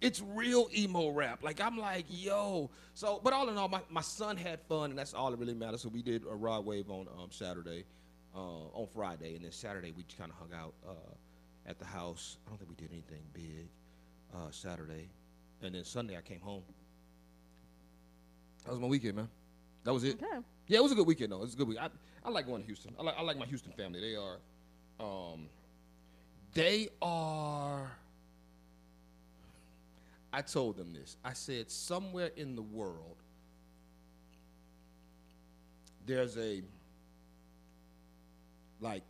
It's 0.00 0.22
real 0.22 0.68
emo 0.72 1.10
rap. 1.10 1.42
Like 1.42 1.60
I'm 1.60 1.76
like, 1.76 2.04
yo. 2.08 2.70
So, 2.94 3.20
but 3.22 3.32
all 3.32 3.48
in 3.48 3.56
all, 3.56 3.68
my, 3.68 3.80
my 3.90 4.00
son 4.00 4.36
had 4.36 4.60
fun, 4.68 4.90
and 4.90 4.98
that's 4.98 5.12
all 5.12 5.30
that 5.30 5.38
really 5.38 5.54
matters. 5.54 5.82
So 5.82 5.88
we 5.88 6.02
did 6.02 6.22
a 6.22 6.34
Rod 6.34 6.64
Wave 6.64 6.88
on 6.88 7.08
um, 7.18 7.30
Saturday, 7.30 7.84
uh, 8.34 8.38
on 8.74 8.86
Friday, 8.86 9.34
and 9.36 9.44
then 9.44 9.52
Saturday 9.52 9.92
we 9.92 10.02
just 10.04 10.18
kind 10.18 10.30
of 10.30 10.36
hung 10.38 10.58
out 10.58 10.74
uh, 10.86 11.14
at 11.66 11.78
the 11.78 11.84
house. 11.84 12.38
I 12.46 12.50
don't 12.50 12.58
think 12.58 12.70
we 12.70 12.76
did 12.76 12.90
anything 12.92 13.22
big 13.32 13.68
uh, 14.34 14.50
Saturday, 14.50 15.08
and 15.62 15.74
then 15.74 15.84
Sunday 15.84 16.16
I 16.16 16.20
came 16.20 16.40
home. 16.40 16.62
That 18.64 18.72
was 18.72 18.80
my 18.80 18.86
weekend, 18.86 19.16
man. 19.16 19.28
That 19.84 19.94
was 19.94 20.04
it. 20.04 20.22
Okay. 20.22 20.42
Yeah, 20.66 20.78
it 20.78 20.82
was 20.82 20.92
a 20.92 20.94
good 20.94 21.06
weekend 21.06 21.32
though. 21.32 21.38
It 21.38 21.42
was 21.42 21.54
a 21.54 21.56
good 21.56 21.68
week. 21.68 21.78
I, 21.80 21.88
I 22.24 22.30
like 22.30 22.46
going 22.46 22.60
to 22.60 22.66
Houston. 22.66 22.94
I 22.98 23.02
like 23.02 23.14
I 23.18 23.22
like 23.22 23.38
my 23.38 23.46
Houston 23.46 23.72
family. 23.72 24.00
They 24.00 24.16
are, 24.16 24.38
um, 25.00 25.48
they 26.52 26.88
are. 27.00 27.90
I 30.30 30.42
told 30.42 30.76
them 30.76 30.92
this. 30.92 31.16
I 31.24 31.32
said 31.32 31.70
somewhere 31.70 32.30
in 32.36 32.54
the 32.54 32.62
world, 32.62 33.16
there's 36.04 36.36
a 36.36 36.62
like 38.80 39.02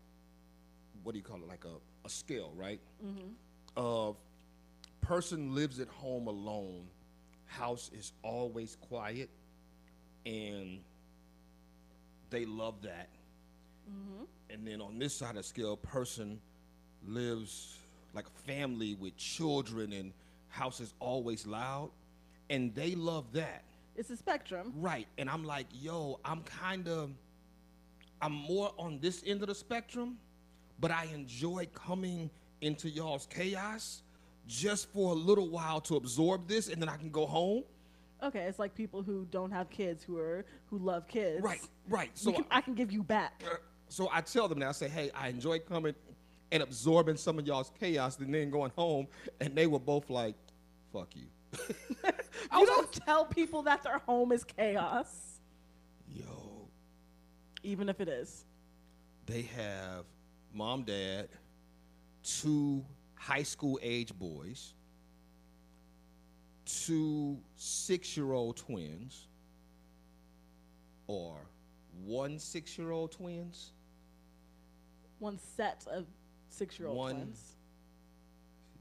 what 1.03 1.13
do 1.13 1.19
you 1.19 1.25
call 1.25 1.37
it? 1.37 1.49
Like 1.49 1.65
a, 1.65 2.07
a 2.07 2.11
scale 2.11 2.53
right? 2.57 2.81
Mm-hmm. 3.05 3.29
Of 3.77 4.17
person 5.01 5.55
lives 5.55 5.81
at 5.81 5.89
home 5.89 6.27
alone 6.27 6.87
house 7.47 7.91
is 7.95 8.13
always 8.23 8.77
quiet 8.77 9.31
and 10.27 10.81
they 12.31 12.45
love 12.45 12.83
that. 12.83 13.09
Mm-hmm. 13.91 14.25
And 14.51 14.67
then 14.67 14.81
on 14.81 14.99
this 14.99 15.15
side 15.15 15.37
of 15.37 15.45
scale 15.45 15.77
person 15.77 16.41
lives 17.07 17.79
like 18.15 18.27
a 18.27 18.47
family 18.47 18.95
with 18.95 19.17
children 19.17 19.93
and 19.93 20.13
house 20.49 20.81
is 20.81 20.93
always 21.01 21.47
loud 21.47 21.91
and 22.51 22.75
they 22.75 22.95
love 22.95 23.33
that. 23.33 23.65
It's 23.97 24.11
a 24.11 24.17
spectrum. 24.17 24.73
Right. 24.77 25.09
And 25.17 25.29
I'm 25.29 25.45
like, 25.45 25.67
yo, 25.73 26.21
I'm 26.25 26.43
kind 26.43 26.89
of, 26.89 27.11
I'm 28.21 28.33
more 28.33 28.73
on 28.79 28.99
this 29.01 29.23
end 29.27 29.43
of 29.43 29.49
the 29.49 29.55
spectrum, 29.55 30.19
but 30.81 30.91
I 30.91 31.05
enjoy 31.15 31.67
coming 31.75 32.31
into 32.61 32.89
y'all's 32.89 33.27
chaos 33.27 34.03
just 34.47 34.91
for 34.93 35.13
a 35.13 35.15
little 35.15 35.49
while 35.49 35.81
to 35.83 35.97
absorb 35.97 36.49
this 36.49 36.69
and 36.69 36.81
then 36.81 36.89
I 36.89 36.97
can 36.97 37.11
go 37.11 37.27
home. 37.27 37.65
Okay, 38.23 38.41
it's 38.41 38.59
like 38.59 38.75
people 38.75 39.03
who 39.03 39.27
don't 39.31 39.53
have 39.53 39.71
kids 39.71 40.03
who 40.03 40.19
are 40.19 40.45
who 40.67 40.79
love 40.79 41.07
kids. 41.07 41.41
Right, 41.41 41.61
right. 41.89 42.11
So 42.15 42.33
can, 42.33 42.45
I 42.51 42.61
can 42.61 42.75
give 42.75 42.91
you 42.91 43.03
back. 43.03 43.45
I, 43.47 43.57
so 43.89 44.09
I 44.13 44.21
tell 44.23 44.49
them 44.49 44.59
that 44.59 44.69
I 44.69 44.73
say, 44.73 44.89
hey, 44.89 45.11
I 45.15 45.29
enjoy 45.29 45.61
coming 45.61 45.95
and 46.51 46.63
absorbing 46.63 47.17
some 47.17 47.39
of 47.39 47.47
y'all's 47.47 47.71
chaos 47.79 48.19
and 48.19 48.35
then 48.35 48.51
going 48.51 48.73
home. 48.77 49.07
And 49.41 49.55
they 49.55 49.67
were 49.67 49.79
both 49.79 50.11
like, 50.11 50.35
fuck 50.93 51.15
you. 51.15 51.27
You 52.53 52.67
don't 52.67 52.93
tell 52.93 53.25
people 53.25 53.63
that 53.63 53.83
their 53.83 53.99
home 53.99 54.33
is 54.33 54.45
chaos, 54.45 55.07
like, 55.07 55.28
even 57.63 57.89
if 57.89 58.01
it 58.01 58.09
is. 58.09 58.45
they 59.27 59.43
have 59.43 60.05
mom, 60.55 60.83
dad, 60.85 61.29
two 62.23 62.85
high 63.15 63.43
school 63.43 63.79
age 63.83 64.13
boys, 64.19 64.73
two 66.65 67.39
six 67.57 68.17
year 68.17 68.33
old 68.33 68.57
twins, 68.57 69.27
or 71.07 71.37
one 72.05 72.39
six 72.39 72.79
year 72.79 72.91
old 72.91 73.13
twins. 73.13 73.73
One 75.19 75.39
set 75.57 75.85
of 75.91 76.07
six-year-old 76.49 77.11
twins. 77.11 77.57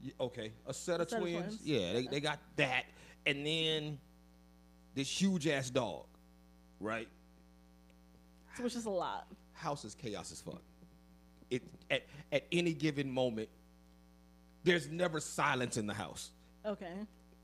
Y- 0.04 0.12
Okay, 0.20 0.52
a 0.68 0.72
set 0.72 1.00
of 1.00 1.10
set 1.10 1.20
of 1.20 1.24
twins. 1.28 1.44
twins. 1.56 1.60
Yeah, 1.64 1.94
they, 1.94 2.06
they 2.06 2.20
got 2.20 2.38
that. 2.56 2.84
And 3.26 3.44
then 3.44 3.98
this 4.94 5.08
huge 5.20 5.48
ass 5.48 5.68
dog, 5.70 6.06
right? 6.78 7.08
So 8.58 8.64
it's 8.64 8.74
just 8.74 8.86
a 8.86 8.90
lot. 8.90 9.28
house 9.52 9.84
is 9.84 9.94
chaos 9.94 10.32
as 10.32 10.40
fuck. 10.40 10.60
It 11.48 11.62
at 11.90 12.02
at 12.32 12.44
any 12.50 12.72
given 12.72 13.08
moment, 13.08 13.48
there's 14.64 14.88
never 14.88 15.20
silence 15.20 15.76
in 15.76 15.86
the 15.86 15.94
house. 15.94 16.30
Okay. 16.66 16.92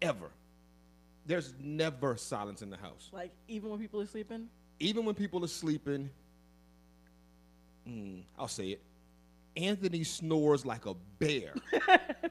Ever. 0.02 0.30
There's 1.25 1.54
never 1.61 2.16
silence 2.16 2.62
in 2.62 2.71
the 2.71 2.76
house. 2.76 3.11
Like 3.12 3.30
even 3.47 3.71
when 3.71 3.78
people 3.78 4.00
are 4.00 4.06
sleeping. 4.06 4.49
Even 4.80 5.04
when 5.04 5.14
people 5.14 5.44
are 5.44 5.49
sleeping, 5.49 6.11
mm, 7.88 8.23
I'll 8.37 8.49
say 8.49 8.71
it. 8.71 8.83
Anthony 9.56 10.02
snores 10.02 10.66
like 10.66 10.85
a 10.87 10.94
bear. 11.21 11.54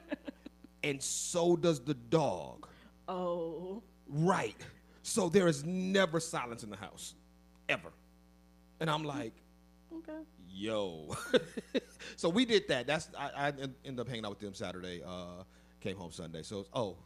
and 0.84 1.02
so 1.02 1.56
does 1.56 1.80
the 1.80 1.94
dog. 1.94 2.68
Oh. 3.08 3.82
Right. 4.06 4.56
So 5.02 5.30
there 5.30 5.48
is 5.48 5.64
never 5.64 6.20
silence 6.20 6.62
in 6.62 6.68
the 6.68 6.76
house. 6.76 7.14
Ever. 7.70 7.90
And 8.84 8.90
I'm 8.90 9.02
like, 9.02 9.32
Okay. 9.96 10.20
yo. 10.50 11.16
so 12.16 12.28
we 12.28 12.44
did 12.44 12.68
that. 12.68 12.86
That's 12.86 13.08
I, 13.18 13.30
I 13.34 13.48
ended 13.82 13.98
up 13.98 14.06
hanging 14.06 14.26
out 14.26 14.32
with 14.32 14.40
them 14.40 14.52
Saturday. 14.52 15.02
Uh, 15.02 15.42
came 15.80 15.96
home 15.96 16.12
Sunday. 16.12 16.42
So 16.42 16.66
oh, 16.74 16.98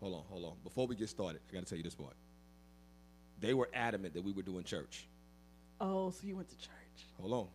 hold 0.00 0.14
on, 0.14 0.22
hold 0.30 0.44
on. 0.46 0.54
Before 0.64 0.86
we 0.86 0.96
get 0.96 1.10
started, 1.10 1.42
I 1.50 1.52
got 1.52 1.64
to 1.64 1.66
tell 1.66 1.76
you 1.76 1.84
this 1.84 1.94
part. 1.94 2.14
They 3.40 3.52
were 3.52 3.68
adamant 3.74 4.14
that 4.14 4.24
we 4.24 4.32
were 4.32 4.40
doing 4.40 4.64
church. 4.64 5.06
Oh, 5.82 6.08
so 6.08 6.26
you 6.26 6.34
went 6.34 6.48
to 6.48 6.56
church. 6.56 7.04
Hold 7.20 7.32
on. 7.34 7.46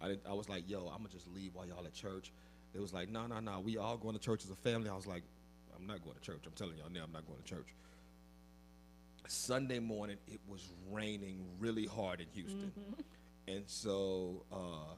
I 0.00 0.08
didn't, 0.08 0.22
I 0.26 0.32
was 0.32 0.48
like, 0.48 0.66
yo, 0.66 0.86
I'm 0.86 0.96
gonna 0.96 1.10
just 1.10 1.28
leave 1.34 1.54
while 1.54 1.66
y'all 1.66 1.84
at 1.84 1.92
church. 1.92 2.32
They 2.72 2.80
was 2.80 2.94
like, 2.94 3.10
no, 3.10 3.26
no, 3.26 3.38
no. 3.40 3.60
We 3.60 3.76
all 3.76 3.98
going 3.98 4.14
to 4.14 4.20
church 4.20 4.44
as 4.44 4.50
a 4.50 4.54
family. 4.56 4.88
I 4.88 4.96
was 4.96 5.06
like, 5.06 5.24
I'm 5.78 5.86
not 5.86 6.02
going 6.02 6.16
to 6.16 6.22
church. 6.22 6.40
I'm 6.46 6.52
telling 6.52 6.78
y'all 6.78 6.88
now, 6.90 7.02
I'm 7.04 7.12
not 7.12 7.26
going 7.26 7.38
to 7.38 7.44
church. 7.44 7.74
Sunday 9.32 9.78
morning, 9.78 10.18
it 10.28 10.40
was 10.46 10.68
raining 10.90 11.44
really 11.58 11.86
hard 11.86 12.20
in 12.20 12.26
Houston. 12.34 12.72
And 13.48 13.64
so 13.66 14.44
uh, 14.52 14.94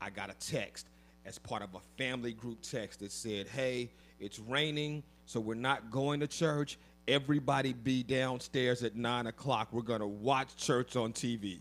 I 0.00 0.10
got 0.10 0.30
a 0.30 0.34
text 0.34 0.88
as 1.24 1.38
part 1.38 1.62
of 1.62 1.74
a 1.74 1.80
family 1.96 2.32
group 2.32 2.60
text 2.62 3.00
that 3.00 3.12
said, 3.12 3.46
hey, 3.48 3.90
it's 4.20 4.38
raining, 4.38 5.02
so 5.26 5.40
we're 5.40 5.54
not 5.54 5.90
going 5.90 6.20
to 6.20 6.26
church. 6.26 6.78
Everybody 7.06 7.72
be 7.72 8.02
downstairs 8.02 8.82
at 8.82 8.96
nine 8.96 9.26
o'clock. 9.26 9.68
We're 9.72 9.82
going 9.82 10.00
to 10.00 10.06
watch 10.06 10.56
church 10.56 10.96
on 10.96 11.12
TV. 11.12 11.60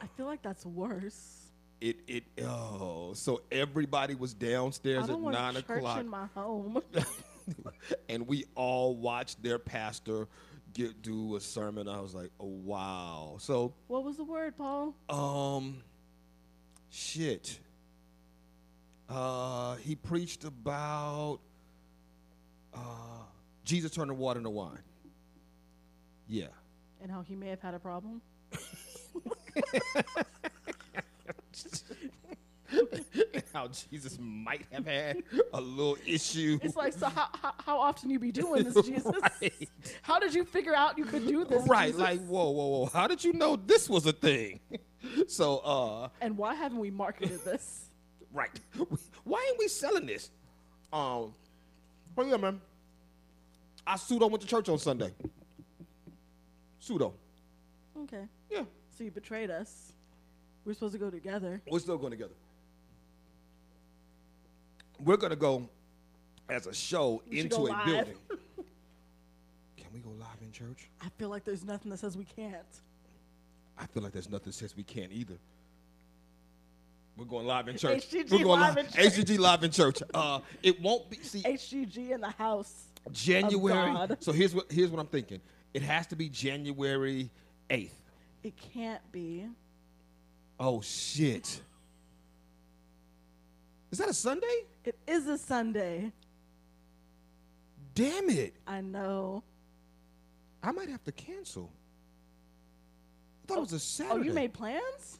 I 0.00 0.06
feel 0.16 0.26
like 0.26 0.42
that's 0.42 0.66
worse. 0.66 1.38
It, 1.80 1.96
it, 2.06 2.24
oh, 2.44 3.12
so 3.14 3.42
everybody 3.50 4.14
was 4.14 4.34
downstairs 4.34 5.08
at 5.08 5.18
nine 5.18 5.54
church 5.54 5.64
o'clock. 5.68 6.00
in 6.00 6.08
my 6.08 6.26
home. 6.34 6.80
and 8.08 8.26
we 8.26 8.44
all 8.54 8.96
watched 8.96 9.42
their 9.42 9.58
pastor 9.58 10.28
get 10.74 11.02
do 11.02 11.36
a 11.36 11.40
sermon. 11.40 11.88
I 11.88 12.00
was 12.00 12.14
like, 12.14 12.30
oh 12.40 12.46
wow. 12.46 13.36
So 13.38 13.74
what 13.88 14.04
was 14.04 14.16
the 14.16 14.24
word, 14.24 14.56
Paul? 14.56 14.94
um 15.08 15.82
shit. 16.90 17.58
Uh 19.08 19.76
he 19.76 19.94
preached 19.94 20.44
about 20.44 21.40
uh 22.74 22.78
Jesus 23.64 23.92
turning 23.92 24.16
water 24.16 24.38
into 24.38 24.50
wine. 24.50 24.78
Yeah. 26.28 26.46
And 27.02 27.10
how 27.10 27.22
he 27.22 27.34
may 27.34 27.48
have 27.48 27.60
had 27.60 27.74
a 27.74 27.78
problem. 27.78 28.22
How 33.52 33.68
Jesus 33.68 34.18
might 34.20 34.66
have 34.70 34.86
had 34.86 35.22
a 35.52 35.60
little 35.60 35.96
issue. 36.06 36.58
It's 36.62 36.76
like, 36.76 36.92
so 36.92 37.06
how, 37.08 37.28
how, 37.40 37.54
how 37.64 37.78
often 37.78 38.10
you 38.10 38.18
be 38.18 38.32
doing 38.32 38.64
this, 38.64 38.74
Jesus? 38.86 39.12
Right. 39.40 39.68
How 40.02 40.18
did 40.18 40.34
you 40.34 40.44
figure 40.44 40.74
out 40.74 40.98
you 40.98 41.04
could 41.04 41.26
do 41.26 41.44
this? 41.44 41.66
right, 41.68 41.86
Jesus? 41.86 42.00
like 42.00 42.20
whoa, 42.26 42.50
whoa, 42.50 42.66
whoa. 42.68 42.86
How 42.86 43.06
did 43.06 43.22
you 43.22 43.32
know 43.32 43.56
this 43.56 43.88
was 43.88 44.06
a 44.06 44.12
thing? 44.12 44.60
so 45.28 45.58
uh 45.58 46.08
And 46.20 46.36
why 46.36 46.54
haven't 46.54 46.78
we 46.78 46.90
marketed 46.90 47.44
this? 47.44 47.86
Right. 48.32 48.58
Why 49.24 49.44
ain't 49.48 49.58
we 49.58 49.68
selling 49.68 50.06
this? 50.06 50.30
Um, 50.92 51.34
but 52.14 52.26
yeah, 52.26 52.36
man. 52.36 52.60
I 53.86 53.96
pseudo 53.96 54.28
went 54.28 54.40
to 54.42 54.46
church 54.46 54.68
on 54.68 54.78
Sunday. 54.78 55.12
Pseudo. 56.78 57.14
Okay. 58.04 58.24
Yeah. 58.50 58.62
So 58.96 59.04
you 59.04 59.10
betrayed 59.10 59.50
us. 59.50 59.92
We're 60.64 60.74
supposed 60.74 60.92
to 60.92 60.98
go 60.98 61.10
together. 61.10 61.60
We're 61.68 61.80
still 61.80 61.98
going 61.98 62.12
together. 62.12 62.34
We're 65.00 65.16
gonna 65.16 65.36
go 65.36 65.68
as 66.48 66.66
a 66.66 66.74
show 66.74 67.22
We 67.28 67.40
into 67.40 67.56
a 67.56 67.58
live. 67.58 67.86
building. 67.86 68.14
Can 69.76 69.86
we 69.92 70.00
go 70.00 70.10
live 70.10 70.38
in 70.40 70.52
church? 70.52 70.88
I 71.00 71.08
feel 71.18 71.28
like 71.28 71.44
there's 71.44 71.64
nothing 71.64 71.90
that 71.90 71.98
says 71.98 72.16
we 72.16 72.24
can't. 72.24 72.56
I 73.78 73.86
feel 73.86 74.02
like 74.02 74.12
there's 74.12 74.30
nothing 74.30 74.46
that 74.46 74.54
says 74.54 74.76
we 74.76 74.84
can't 74.84 75.12
either. 75.12 75.38
We're 77.16 77.24
going 77.26 77.46
live 77.46 77.68
in 77.68 77.76
church. 77.76 78.08
HGG 78.08 78.30
We're 78.30 78.44
going 78.44 78.60
live 78.60 78.76
in 78.78 78.86
church. 78.86 78.94
HGG 78.94 79.38
live 79.38 79.64
in 79.64 79.70
church. 79.70 80.02
Uh, 80.14 80.40
it 80.62 80.80
won't 80.80 81.10
be. 81.10 81.18
See, 81.18 81.42
HGG 81.42 82.10
in 82.12 82.20
the 82.20 82.30
house. 82.30 82.86
January. 83.12 83.92
God. 83.92 84.16
So 84.20 84.32
here's 84.32 84.54
what 84.54 84.70
here's 84.70 84.90
what 84.90 85.00
I'm 85.00 85.06
thinking. 85.06 85.40
It 85.74 85.82
has 85.82 86.06
to 86.08 86.16
be 86.16 86.28
January 86.28 87.30
8th. 87.70 87.90
It 88.44 88.54
can't 88.72 89.00
be. 89.12 89.46
Oh 90.58 90.80
shit. 90.80 91.60
Is 93.92 93.98
that 93.98 94.08
a 94.08 94.14
Sunday? 94.14 94.64
It 94.86 94.98
is 95.06 95.28
a 95.28 95.36
Sunday. 95.36 96.10
Damn 97.94 98.30
it. 98.30 98.54
I 98.66 98.80
know. 98.80 99.44
I 100.62 100.72
might 100.72 100.88
have 100.88 101.04
to 101.04 101.12
cancel. 101.12 101.70
I 103.44 103.46
thought 103.48 103.58
it 103.58 103.70
was 103.72 104.00
a 104.00 104.04
Oh, 104.10 104.22
you 104.22 104.32
made 104.32 104.54
plans? 104.54 105.18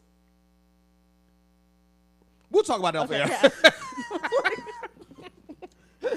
We'll 2.50 2.62
talk 2.62 2.78
about 2.78 2.96
off 2.96 3.10
Okay. 3.10 3.26
yeah. 6.02 6.10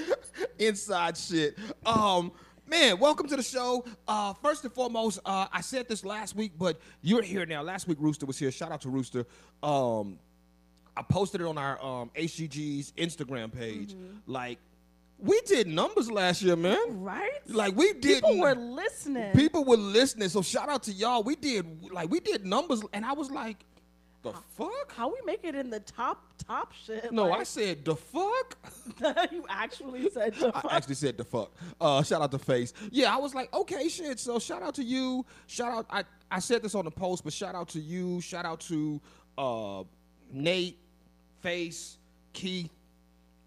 Inside 0.58 1.18
shit. 1.18 1.58
Um, 1.84 2.32
man, 2.66 2.98
welcome 2.98 3.28
to 3.28 3.36
the 3.36 3.42
show. 3.42 3.84
Uh, 4.08 4.32
first 4.32 4.64
and 4.64 4.72
foremost, 4.72 5.18
uh, 5.26 5.46
I 5.52 5.60
said 5.60 5.88
this 5.88 6.06
last 6.06 6.34
week, 6.34 6.52
but 6.58 6.80
you're 7.02 7.22
here 7.22 7.44
now. 7.44 7.60
Last 7.62 7.86
week, 7.86 7.98
Rooster 8.00 8.24
was 8.24 8.38
here. 8.38 8.50
Shout 8.50 8.72
out 8.72 8.80
to 8.82 8.88
Rooster. 8.88 9.26
Um, 9.62 10.18
I 10.96 11.02
posted 11.02 11.40
it 11.40 11.46
on 11.46 11.58
our 11.58 11.82
um, 11.84 12.10
HGG's 12.16 12.92
Instagram 12.96 13.52
page. 13.52 13.94
Like, 14.26 14.58
we 15.18 15.40
did 15.42 15.66
numbers 15.66 16.10
last 16.10 16.42
year, 16.42 16.56
man. 16.56 17.02
Right? 17.02 17.40
Like 17.46 17.74
we 17.74 17.94
did. 17.94 18.22
People 18.22 18.38
were 18.38 18.54
listening. 18.54 19.32
people 19.32 19.64
were 19.64 19.76
listening. 19.76 20.28
So 20.28 20.42
shout 20.42 20.68
out 20.68 20.82
to 20.84 20.92
y'all. 20.92 21.22
We 21.22 21.36
did 21.36 21.90
like 21.90 22.10
we 22.10 22.20
did 22.20 22.44
numbers, 22.44 22.82
and 22.92 23.04
I 23.04 23.12
was 23.12 23.30
like, 23.30 23.64
the 24.22 24.32
fuck? 24.32 24.92
How 24.94 25.08
we 25.08 25.16
make 25.24 25.44
it 25.44 25.54
in 25.54 25.70
the 25.70 25.80
top 25.80 26.22
top 26.46 26.72
shit? 26.72 27.12
No, 27.12 27.32
I 27.32 27.44
said 27.44 27.84
the 27.84 27.96
fuck. 27.96 28.58
you 29.32 29.44
actually 29.48 30.10
said 30.10 30.34
the 30.34 30.52
fuck. 30.52 30.64
I 30.64 30.76
actually 30.76 30.94
said 30.96 31.16
the 31.16 31.24
fuck. 31.24 31.52
Uh, 31.80 32.02
shout 32.02 32.20
out 32.20 32.30
to 32.32 32.38
Face. 32.38 32.72
Yeah, 32.90 33.14
I 33.14 33.18
was 33.18 33.34
like, 33.34 33.52
okay, 33.54 33.88
shit. 33.88 34.18
So 34.18 34.38
shout 34.38 34.62
out 34.62 34.74
to 34.74 34.82
you. 34.82 35.24
Shout 35.46 35.72
out. 35.72 35.86
I 35.90 36.04
I 36.30 36.40
said 36.40 36.62
this 36.62 36.74
on 36.74 36.84
the 36.84 36.90
post, 36.90 37.24
but 37.24 37.32
shout 37.32 37.54
out 37.54 37.68
to 37.68 37.80
you. 37.80 38.20
Shout 38.20 38.44
out 38.44 38.60
to 38.62 39.00
uh, 39.38 39.84
Nate, 40.32 40.78
Face, 41.46 41.98
Keith, 42.32 42.72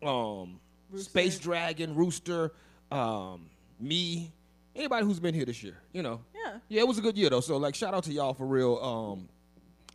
um, 0.01 0.57
Rooster. 0.89 1.09
Space 1.09 1.37
Dragon, 1.37 1.93
Rooster, 1.93 2.53
um, 2.93 3.47
me. 3.77 4.31
Anybody 4.73 5.05
who's 5.05 5.19
been 5.19 5.35
here 5.35 5.43
this 5.43 5.61
year, 5.61 5.77
you 5.91 6.01
know. 6.01 6.21
Yeah. 6.33 6.59
Yeah, 6.69 6.81
it 6.83 6.87
was 6.87 6.97
a 6.97 7.01
good 7.01 7.17
year 7.17 7.29
though. 7.29 7.41
So 7.41 7.57
like, 7.57 7.75
shout 7.75 7.93
out 7.93 8.05
to 8.05 8.13
y'all 8.13 8.33
for 8.33 8.47
real. 8.47 8.77
Um, 8.77 9.27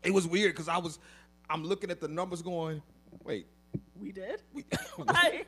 it 0.02 0.12
was 0.12 0.26
weird 0.26 0.52
because 0.52 0.68
I 0.68 0.76
was, 0.76 0.98
I'm 1.48 1.64
looking 1.64 1.90
at 1.90 1.98
the 1.98 2.08
numbers 2.08 2.42
going, 2.42 2.82
wait, 3.22 3.46
we 3.98 4.12
did. 4.12 4.42
we, 4.52 4.66
Like, 4.98 5.46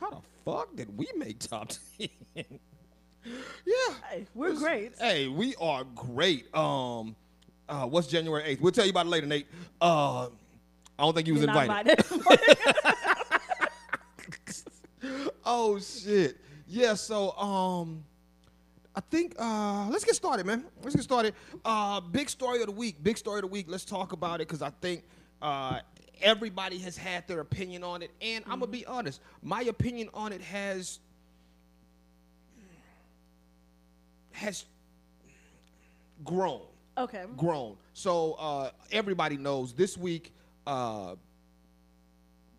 how 0.00 0.08
the 0.08 0.20
fuck 0.46 0.74
did 0.74 0.96
we 0.96 1.06
make 1.14 1.38
top 1.38 1.68
ten? 1.68 2.08
yeah, 2.34 3.94
hey, 4.10 4.26
we're 4.34 4.54
great. 4.54 4.94
Hey, 4.98 5.28
we 5.28 5.54
are 5.60 5.84
great. 5.94 6.46
Um, 6.56 7.14
uh, 7.68 7.84
what's 7.84 8.06
January 8.06 8.44
eighth? 8.44 8.62
We'll 8.62 8.72
tell 8.72 8.86
you 8.86 8.90
about 8.90 9.04
it 9.04 9.10
later, 9.10 9.26
Nate. 9.26 9.48
Uh, 9.82 10.28
I 11.00 11.04
don't 11.04 11.14
think 11.14 11.28
you 11.28 11.32
was 11.32 11.42
You're 11.42 11.48
invited. 11.48 11.98
invited. 12.12 12.58
oh 15.46 15.78
shit. 15.78 16.36
Yeah. 16.68 16.92
So 16.92 17.30
um, 17.38 18.04
I 18.94 19.00
think 19.00 19.34
uh, 19.38 19.88
let's 19.88 20.04
get 20.04 20.14
started, 20.14 20.44
man. 20.44 20.62
Let's 20.82 20.94
get 20.94 21.02
started. 21.02 21.34
Uh, 21.64 22.00
big 22.00 22.28
story 22.28 22.60
of 22.60 22.66
the 22.66 22.72
week. 22.72 23.02
Big 23.02 23.16
story 23.16 23.38
of 23.38 23.44
the 23.44 23.48
week. 23.48 23.64
Let's 23.66 23.86
talk 23.86 24.12
about 24.12 24.42
it 24.42 24.48
because 24.48 24.60
I 24.60 24.68
think 24.82 25.04
uh, 25.40 25.80
everybody 26.20 26.76
has 26.80 26.98
had 26.98 27.26
their 27.26 27.40
opinion 27.40 27.82
on 27.82 28.02
it, 28.02 28.10
and 28.20 28.44
I'm 28.44 28.60
gonna 28.60 28.66
be 28.66 28.84
honest. 28.84 29.22
My 29.42 29.62
opinion 29.62 30.10
on 30.12 30.34
it 30.34 30.42
has 30.42 30.98
has 34.32 34.66
grown 36.24 36.60
okay. 37.00 37.24
grown. 37.36 37.76
So 37.94 38.34
uh, 38.34 38.70
everybody 38.92 39.36
knows 39.36 39.72
this 39.72 39.96
week, 39.96 40.32
uh, 40.66 41.14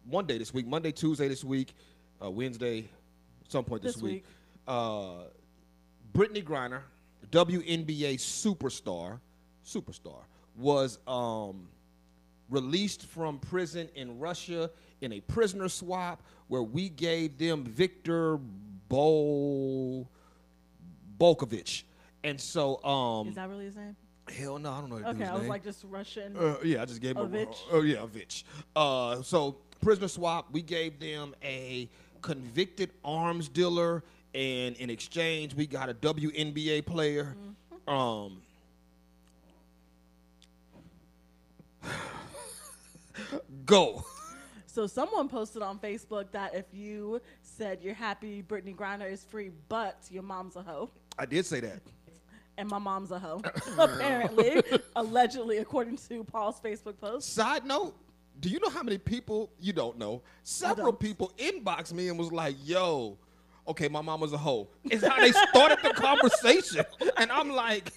one 0.05 0.25
day 0.25 0.37
this 0.37 0.53
week, 0.53 0.67
Monday, 0.67 0.91
Tuesday 0.91 1.27
this 1.27 1.43
week, 1.43 1.73
uh, 2.23 2.29
Wednesday, 2.29 2.89
some 3.47 3.63
point 3.63 3.81
this, 3.83 3.95
This 3.95 4.01
week, 4.03 4.13
week. 4.13 4.25
uh, 4.67 5.23
Brittany 6.13 6.41
Griner, 6.41 6.81
WNBA 7.31 8.15
superstar, 8.17 9.19
superstar, 9.65 10.23
was 10.57 10.99
um, 11.07 11.67
released 12.49 13.05
from 13.05 13.39
prison 13.39 13.87
in 13.95 14.19
Russia 14.19 14.69
in 15.01 15.13
a 15.13 15.21
prisoner 15.21 15.69
swap 15.69 16.21
where 16.47 16.63
we 16.63 16.89
gave 16.89 17.37
them 17.37 17.63
Victor 17.63 18.37
Bol 18.89 20.09
Bolkovich. 21.17 21.83
And 22.23 22.39
so, 22.39 22.83
um, 22.83 23.29
Is 23.29 23.35
that 23.35 23.49
really 23.49 23.65
his 23.65 23.75
name? 23.75 23.95
Hell 24.29 24.59
no, 24.59 24.71
I 24.71 24.79
don't 24.81 24.89
know. 24.89 24.99
the 24.99 25.09
Okay, 25.09 25.25
I 25.25 25.33
was 25.33 25.41
name. 25.41 25.49
like 25.49 25.63
just 25.63 25.83
Russian. 25.89 26.35
Uh, 26.37 26.57
yeah, 26.63 26.81
I 26.81 26.85
just 26.85 27.01
gave 27.01 27.17
him 27.17 27.29
Vitch? 27.29 27.63
Oh 27.71 27.81
yeah, 27.81 28.05
a. 28.05 28.45
Uh, 28.75 29.21
so 29.21 29.57
prisoner 29.81 30.07
swap. 30.07 30.47
We 30.51 30.61
gave 30.61 30.99
them 30.99 31.35
a 31.43 31.89
convicted 32.21 32.91
arms 33.03 33.49
dealer, 33.49 34.03
and 34.33 34.75
in 34.77 34.89
exchange, 34.89 35.55
we 35.55 35.67
got 35.67 35.89
a 35.89 35.93
WNBA 35.93 36.85
player. 36.85 37.35
Mm-hmm. 37.87 37.93
Um, 37.93 38.41
go. 43.65 44.05
So 44.67 44.87
someone 44.87 45.27
posted 45.27 45.61
on 45.61 45.79
Facebook 45.79 46.31
that 46.31 46.55
if 46.55 46.65
you 46.71 47.21
said 47.41 47.79
you're 47.81 47.93
happy 47.93 48.41
Brittany 48.41 48.73
Griner 48.73 49.11
is 49.11 49.23
free, 49.23 49.51
but 49.67 49.97
your 50.09 50.23
mom's 50.23 50.55
a 50.55 50.61
hoe, 50.61 50.89
I 51.19 51.25
did 51.25 51.45
say 51.45 51.59
that. 51.59 51.81
And 52.57 52.69
my 52.69 52.79
mom's 52.79 53.11
a 53.11 53.19
hoe, 53.19 53.41
apparently, 53.77 54.61
allegedly, 54.95 55.57
according 55.57 55.97
to 55.97 56.23
Paul's 56.23 56.59
Facebook 56.59 56.97
post. 56.99 57.33
Side 57.33 57.65
note. 57.65 57.95
Do 58.39 58.49
you 58.49 58.59
know 58.59 58.69
how 58.69 58.81
many 58.81 58.97
people 58.97 59.51
you 59.59 59.71
don't 59.73 59.97
know? 59.97 60.23
Several 60.43 60.91
don't. 60.91 60.99
people 60.99 61.31
inboxed 61.37 61.93
me 61.93 62.07
and 62.07 62.17
was 62.17 62.31
like, 62.31 62.55
"Yo, 62.63 63.17
okay, 63.67 63.87
my 63.87 64.01
mom 64.01 64.19
was 64.21 64.33
a 64.33 64.37
hoe." 64.37 64.67
Is 64.89 65.03
how 65.03 65.19
they 65.19 65.31
started 65.31 65.79
the 65.83 65.93
conversation, 65.93 66.85
and 67.17 67.31
I'm 67.31 67.51
like, 67.51 67.91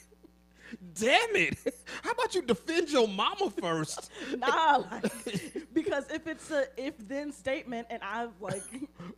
"Damn 0.95 1.37
it! 1.37 1.57
How 2.03 2.11
about 2.11 2.35
you 2.35 2.43
defend 2.43 2.91
your 2.91 3.09
mama 3.09 3.51
first? 3.51 4.11
Nah, 4.37 4.83
like, 4.91 5.65
because 5.73 6.11
if 6.11 6.27
it's 6.27 6.51
a 6.51 6.67
if 6.77 6.95
then 7.09 7.33
statement, 7.33 7.87
and 7.89 8.03
I 8.03 8.29
like 8.41 8.63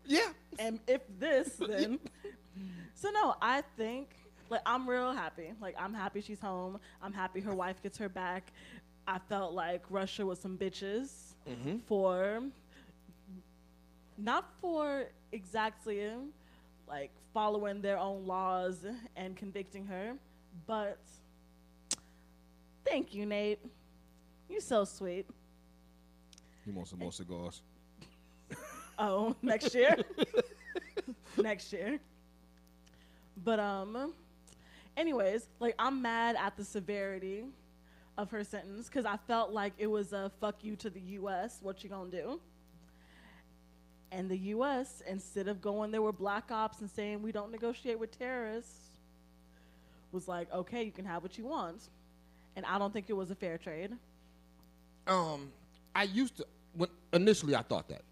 Yeah, 0.05 0.29
and 0.59 0.79
if 0.87 1.01
this, 1.19 1.55
then 1.69 1.99
so 2.95 3.11
no, 3.11 3.35
I 3.43 3.63
think 3.77 4.11
like 4.51 4.63
I'm 4.67 4.89
real 4.89 5.13
happy. 5.13 5.53
Like 5.61 5.75
I'm 5.79 5.95
happy 5.95 6.21
she's 6.21 6.41
home. 6.41 6.79
I'm 7.03 7.13
happy 7.13 7.41
her 7.41 7.55
wife 7.55 7.83
gets 7.83 7.99
her 7.99 8.09
back. 8.09 8.53
I 9.07 9.19
felt 9.29 9.53
like 9.53 9.83
Russia 9.91 10.27
was 10.27 10.39
some 10.41 10.57
bitches 10.59 11.35
for 11.87 12.43
not 14.19 14.51
for 14.61 15.05
exactly 15.33 16.11
like 16.89 17.11
following 17.33 17.81
their 17.81 17.99
own 17.99 18.27
laws 18.27 18.85
and 19.17 19.37
convicting 19.37 19.87
her, 19.87 20.15
but 20.67 20.99
thank 22.85 23.15
you, 23.15 23.27
Nate. 23.27 23.61
You're 24.49 24.61
so 24.61 24.85
sweet. 24.85 25.27
you 26.65 26.73
want 26.73 26.89
some 26.89 26.99
more 26.99 27.13
cigars? 27.13 27.63
Oh, 28.99 29.37
next 29.43 29.75
year. 29.75 29.95
next 31.37 31.71
year. 31.71 31.99
But 33.45 33.61
um 33.61 34.15
anyways, 34.97 35.49
like 35.61 35.75
I'm 35.79 36.03
mad 36.03 36.37
at 36.39 36.57
the 36.57 36.65
severity 36.65 37.45
of 38.19 38.31
her 38.31 38.45
sentence 38.45 38.89
cuz 38.89 39.05
I 39.05 39.17
felt 39.17 39.53
like 39.53 39.75
it 39.79 39.87
was 39.87 40.13
a 40.13 40.31
fuck 40.41 40.65
you 40.65 40.77
to 40.77 40.91
the 40.91 41.01
US, 41.01 41.59
what 41.63 41.85
you 41.85 41.91
to 41.91 42.11
do? 42.11 42.41
And 44.11 44.31
the 44.31 44.39
US 44.55 45.03
instead 45.07 45.49
of 45.49 45.61
going 45.61 45.91
there 45.91 46.03
with 46.03 46.17
black 46.17 46.51
ops 46.51 46.81
and 46.81 46.91
saying 46.91 47.23
we 47.23 47.33
don't 47.33 47.51
negotiate 47.51 47.99
with 47.99 48.17
terrorists 48.17 48.99
was 50.13 50.29
like, 50.29 50.51
"Okay, 50.53 50.85
you 50.85 50.93
can 50.93 51.05
have 51.05 51.23
what 51.23 51.37
you 51.37 51.45
want." 51.45 51.91
And 52.55 52.65
I 52.65 52.79
don't 52.79 52.93
think 52.93 53.11
it 53.11 53.13
was 53.13 53.31
a 53.31 53.35
fair 53.35 53.59
trade. 53.59 53.97
Um, 55.07 55.53
I 55.95 56.05
used 56.05 56.39
to 56.39 56.47
when 56.75 56.89
initially 57.13 57.55
I 57.55 57.63
thought 57.63 57.89
that. 57.89 58.03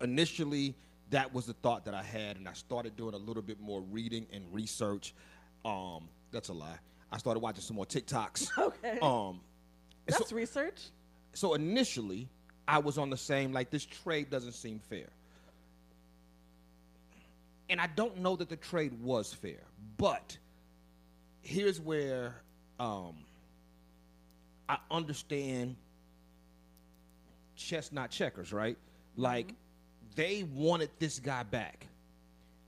Initially, 0.00 0.74
that 1.10 1.32
was 1.32 1.46
the 1.46 1.52
thought 1.54 1.84
that 1.84 1.94
I 1.94 2.02
had, 2.02 2.36
and 2.36 2.48
I 2.48 2.52
started 2.52 2.96
doing 2.96 3.14
a 3.14 3.18
little 3.18 3.42
bit 3.42 3.60
more 3.60 3.80
reading 3.82 4.26
and 4.32 4.44
research. 4.52 5.14
Um, 5.64 6.08
that's 6.30 6.48
a 6.48 6.52
lie. 6.52 6.78
I 7.12 7.18
started 7.18 7.40
watching 7.40 7.62
some 7.62 7.76
more 7.76 7.86
TikToks. 7.86 8.48
Okay. 8.58 8.98
Um, 9.00 9.40
so- 10.08 10.18
That's 10.18 10.32
research. 10.32 10.80
so 11.32 11.54
initially, 11.54 12.28
I 12.68 12.78
was 12.78 12.98
on 12.98 13.10
the 13.10 13.16
same 13.16 13.52
like 13.52 13.70
this 13.70 13.84
trade 13.84 14.30
doesn't 14.30 14.52
seem 14.52 14.78
fair. 14.90 15.08
And 17.70 17.80
I 17.80 17.86
don't 17.86 18.18
know 18.18 18.36
that 18.36 18.48
the 18.50 18.56
trade 18.56 18.92
was 19.02 19.32
fair, 19.32 19.62
but 19.96 20.36
here's 21.40 21.80
where 21.80 22.34
um, 22.78 23.14
I 24.68 24.76
understand 24.90 25.76
chess 27.56 27.90
not 27.90 28.10
checkers, 28.10 28.52
right? 28.52 28.76
Like 29.16 29.54
they 30.14 30.42
wanted 30.42 30.90
this 30.98 31.18
guy 31.18 31.42
back. 31.42 31.86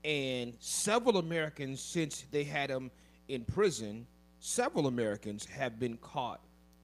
And 0.07 0.55
several 0.61 1.17
Americans, 1.17 1.81
since 1.81 2.23
they 2.31 2.45
had 2.45 2.69
him 2.69 2.91
in 3.27 3.43
prison, 3.43 4.07
several 4.39 4.87
Americans 4.87 5.43
have 5.45 5.81
been 5.81 5.97
caught 5.97 6.39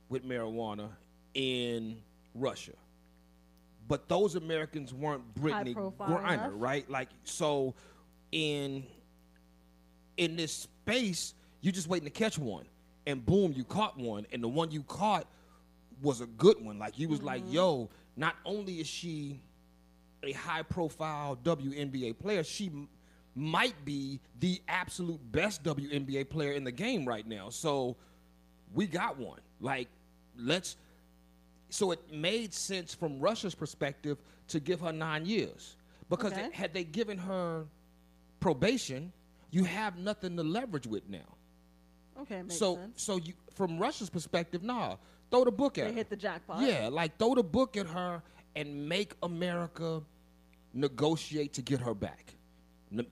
with 0.10 0.28
marijuana 0.28 0.90
in 1.34 2.02
Russia. 2.36 2.74
But 3.88 4.10
those 4.10 4.36
Americans 4.36 4.94
weren't 4.94 5.24
Brittany 5.36 5.74
Griner, 5.74 6.52
right? 6.54 6.90
Like 6.90 7.08
so 7.24 7.76
in 8.34 8.84
in 10.18 10.36
this 10.36 10.52
space, 10.52 11.34
you're 11.62 11.72
just 11.72 11.88
waiting 11.88 12.06
to 12.06 12.12
catch 12.12 12.38
one. 12.38 12.66
And 13.08 13.26
boom, 13.26 13.54
you 13.56 13.64
caught 13.64 13.98
one. 13.98 14.28
And 14.34 14.44
the 14.44 14.50
one 14.50 14.70
you 14.70 14.84
caught 14.84 15.28
was 16.02 16.20
a 16.20 16.26
good 16.26 16.64
one. 16.64 16.78
Like 16.78 17.00
you 17.00 17.08
was 17.08 17.24
like, 17.24 17.44
yo, 17.48 17.90
not 18.18 18.36
only 18.46 18.82
is 18.82 18.88
she 18.88 19.40
a 20.24 20.34
high 20.34 20.64
profile 20.64 21.38
WNBA 21.44 22.20
player, 22.20 22.44
she 22.44 22.70
might 23.36 23.84
be 23.86 24.20
the 24.40 24.62
absolute 24.68 25.20
best 25.32 25.64
WNBA 25.64 26.30
player 26.30 26.52
in 26.54 26.64
the 26.64 26.72
game 26.72 27.06
right 27.06 27.28
now. 27.28 27.50
So 27.50 27.96
we 28.74 28.86
got 28.88 29.18
one. 29.18 29.40
Like, 29.60 29.88
let's. 30.38 30.78
So 31.70 31.92
it 31.92 32.00
made 32.12 32.54
sense 32.54 32.94
from 32.94 33.20
Russia's 33.20 33.56
perspective 33.56 34.18
to 34.50 34.60
give 34.60 34.82
her 34.82 34.92
nine 34.92 35.26
years. 35.26 35.76
Because 36.10 36.34
Okay. 36.34 36.50
had 36.54 36.74
they 36.74 36.84
given 36.84 37.18
her 37.18 37.66
probation, 38.40 39.12
you 39.52 39.64
have 39.64 39.98
nothing 39.98 40.36
to 40.38 40.44
leverage 40.44 40.86
with 40.86 41.08
now. 41.10 41.20
Okay, 42.22 42.44
makes 42.44 42.58
so 42.58 42.76
sense. 42.76 43.02
so 43.02 43.18
you 43.18 43.34
from 43.56 43.80
Russia's 43.80 44.10
perspective, 44.10 44.62
nah, 44.64 44.98
throw 45.32 45.44
the 45.46 45.52
book 45.52 45.78
at 45.80 45.86
They 45.86 45.90
her. 45.92 45.96
hit 45.98 46.10
the 46.12 46.16
jackpot. 46.16 46.62
Yeah, 46.62 46.90
like 46.92 47.18
throw 47.18 47.34
the 47.34 47.44
book 47.44 47.76
at 47.78 47.88
her 47.88 48.22
and 48.56 48.88
make 48.88 49.14
America 49.24 50.04
negotiate 50.74 51.54
to 51.54 51.62
get 51.64 51.80
her 51.80 51.94
back. 51.96 52.36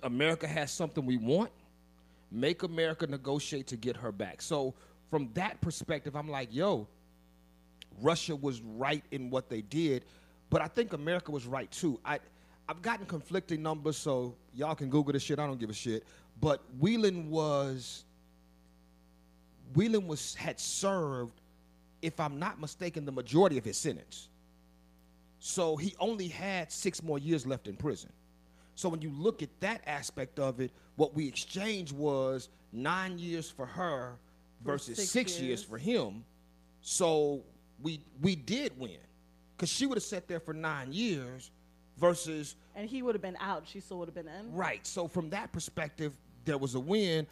America 0.04 0.48
has 0.48 0.72
something 0.72 1.06
we 1.06 1.18
want. 1.18 1.52
Make 2.32 2.64
America 2.64 3.08
negotiate 3.08 3.68
to 3.68 3.78
get 3.78 3.98
her 3.98 4.12
back. 4.12 4.42
So 4.42 4.74
from 5.10 5.30
that 5.34 5.60
perspective, 5.62 6.16
I'm 6.16 6.30
like, 6.30 6.54
yo, 6.54 6.88
Russia 8.02 8.36
was 8.36 8.62
right 8.62 9.04
in 9.12 9.30
what 9.30 9.50
they 9.50 9.62
did, 9.62 10.06
but 10.50 10.62
I 10.62 10.68
think 10.68 10.94
America 10.94 11.32
was 11.32 11.46
right 11.46 11.70
too. 11.72 12.00
I 12.06 12.20
I've 12.70 12.82
gotten 12.82 13.06
conflicting 13.06 13.62
numbers, 13.62 13.98
so 13.98 14.36
y'all 14.54 14.76
can 14.76 14.90
Google 14.90 15.12
this 15.12 15.24
shit. 15.24 15.40
I 15.40 15.46
don't 15.46 15.60
give 15.60 15.70
a 15.70 15.74
shit. 15.74 16.06
But 16.40 16.62
Whelan 16.80 17.30
was 17.30 18.06
Whelan 19.76 20.08
was 20.08 20.36
had 20.36 20.60
served, 20.60 21.42
if 22.02 22.20
I'm 22.20 22.40
not 22.40 22.60
mistaken, 22.60 23.06
the 23.06 23.12
majority 23.12 23.58
of 23.58 23.66
his 23.66 23.78
sentence. 23.78 24.30
So 25.40 25.76
he 25.76 25.96
only 26.00 26.28
had 26.28 26.72
six 26.72 27.02
more 27.02 27.18
years 27.18 27.46
left 27.46 27.68
in 27.68 27.76
prison. 27.76 28.12
So 28.82 28.90
when 28.90 29.04
you 29.04 29.12
look 29.12 29.44
at 29.44 29.50
that 29.60 29.84
aspect 29.86 30.40
of 30.40 30.60
it, 30.60 30.72
what 30.96 31.14
we 31.14 31.28
exchanged 31.28 31.96
was 31.96 32.50
nine 32.74 33.20
years 33.20 33.48
for 33.48 33.68
her 33.68 34.16
versus 34.66 34.98
six 34.98 35.12
six, 35.12 35.32
years. 35.34 35.44
years. 35.44 35.64
for 35.64 35.78
him. 35.78 36.26
So 36.82 37.44
we 37.84 38.02
we 38.22 38.36
did 38.36 38.76
win, 38.80 38.98
because 39.56 39.70
she 39.70 39.86
would 39.86 39.98
have 39.98 40.04
sat 40.04 40.28
there 40.28 40.40
for 40.40 40.56
nine 40.56 40.92
years, 40.92 41.52
versus 42.00 42.56
And 42.76 42.90
he 42.90 43.04
would 43.04 43.14
have 43.14 43.22
been 43.22 43.38
out. 43.40 43.68
She 43.68 43.82
still 43.82 44.00
would 44.00 44.08
have 44.08 44.16
been 44.16 44.28
in. 44.28 44.52
Right. 44.52 44.86
So 44.88 45.08
from 45.08 45.30
that 45.30 45.52
perspective, 45.52 46.16
there 46.46 46.58
was 46.58 46.74
a 46.74 46.80
win. 46.80 47.28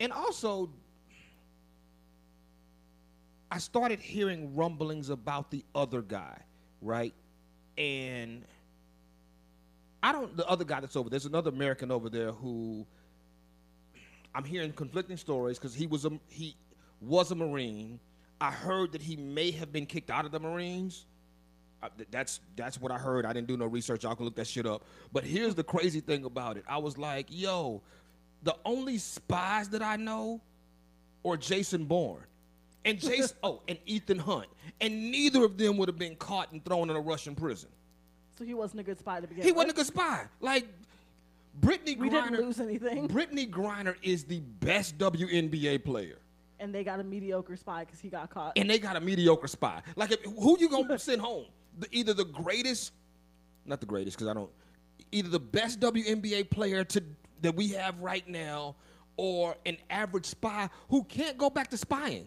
And 0.00 0.12
also, 0.12 0.68
I 3.50 3.56
started 3.56 4.00
hearing 4.00 4.54
rumblings 4.54 5.08
about 5.08 5.50
the 5.50 5.64
other 5.74 6.02
guy, 6.02 6.36
right? 6.82 7.14
And 7.78 8.44
I 10.06 10.12
don't 10.12 10.36
the 10.36 10.46
other 10.46 10.64
guy 10.64 10.78
that's 10.78 10.94
over 10.94 11.10
there's 11.10 11.26
another 11.26 11.50
American 11.50 11.90
over 11.90 12.08
there 12.08 12.30
who 12.30 12.86
I'm 14.32 14.44
hearing 14.44 14.72
conflicting 14.72 15.16
stories 15.16 15.58
because 15.58 15.74
he 15.74 15.88
was 15.88 16.04
a 16.04 16.12
he 16.28 16.54
was 17.00 17.32
a 17.32 17.34
Marine. 17.34 17.98
I 18.40 18.52
heard 18.52 18.92
that 18.92 19.02
he 19.02 19.16
may 19.16 19.50
have 19.50 19.72
been 19.72 19.84
kicked 19.84 20.08
out 20.08 20.24
of 20.24 20.30
the 20.30 20.38
Marines. 20.38 21.06
Uh, 21.82 21.88
th- 21.96 22.08
that's 22.12 22.38
that's 22.54 22.80
what 22.80 22.92
I 22.92 22.98
heard. 22.98 23.26
I 23.26 23.32
didn't 23.32 23.48
do 23.48 23.56
no 23.56 23.66
research. 23.66 24.04
Y'all 24.04 24.14
can 24.14 24.26
look 24.26 24.36
that 24.36 24.46
shit 24.46 24.64
up. 24.64 24.84
But 25.12 25.24
here's 25.24 25.56
the 25.56 25.64
crazy 25.64 25.98
thing 25.98 26.24
about 26.24 26.56
it. 26.56 26.62
I 26.68 26.78
was 26.78 26.96
like, 26.96 27.26
yo, 27.28 27.82
the 28.44 28.54
only 28.64 28.98
spies 28.98 29.70
that 29.70 29.82
I 29.82 29.96
know 29.96 30.40
are 31.24 31.36
Jason 31.36 31.84
Bourne. 31.84 32.22
And 32.84 33.00
Jason 33.00 33.36
oh, 33.42 33.60
and 33.66 33.76
Ethan 33.86 34.20
Hunt. 34.20 34.46
And 34.80 35.10
neither 35.10 35.44
of 35.44 35.58
them 35.58 35.76
would 35.78 35.88
have 35.88 35.98
been 35.98 36.14
caught 36.14 36.52
and 36.52 36.64
thrown 36.64 36.90
in 36.90 36.94
a 36.94 37.00
Russian 37.00 37.34
prison. 37.34 37.70
So 38.38 38.44
he 38.44 38.54
wasn't 38.54 38.80
a 38.80 38.82
good 38.82 38.98
spy 38.98 39.20
to 39.20 39.26
begin 39.26 39.44
He 39.44 39.50
with. 39.52 39.56
wasn't 39.56 39.72
a 39.72 39.76
good 39.76 39.86
spy. 39.86 40.24
Like 40.40 40.66
Brittany 41.60 41.96
We 41.96 42.08
Griner. 42.10 42.30
didn't 42.30 42.44
lose 42.44 42.60
anything. 42.60 43.06
Brittany 43.06 43.46
Griner 43.46 43.94
is 44.02 44.24
the 44.24 44.40
best 44.40 44.98
WNBA 44.98 45.84
player. 45.84 46.18
And 46.60 46.74
they 46.74 46.84
got 46.84 47.00
a 47.00 47.04
mediocre 47.04 47.56
spy 47.56 47.84
because 47.84 48.00
he 48.00 48.08
got 48.08 48.30
caught. 48.30 48.52
and 48.56 48.68
they 48.68 48.78
got 48.78 48.96
a 48.96 49.00
mediocre 49.00 49.46
spy. 49.48 49.82
Like, 49.94 50.12
if, 50.12 50.22
who 50.24 50.56
you 50.58 50.68
gonna 50.68 50.98
send 50.98 51.20
home? 51.20 51.46
The, 51.78 51.86
either 51.92 52.14
the 52.14 52.24
greatest, 52.24 52.92
not 53.66 53.80
the 53.80 53.86
greatest, 53.86 54.16
because 54.16 54.28
I 54.28 54.34
don't. 54.34 54.50
Either 55.12 55.28
the 55.28 55.40
best 55.40 55.80
WNBA 55.80 56.48
player 56.50 56.82
to 56.84 57.02
that 57.42 57.54
we 57.54 57.68
have 57.68 57.98
right 58.00 58.26
now, 58.28 58.74
or 59.18 59.54
an 59.66 59.76
average 59.90 60.24
spy 60.26 60.68
who 60.88 61.04
can't 61.04 61.36
go 61.38 61.48
back 61.50 61.68
to 61.70 61.76
spying. 61.76 62.26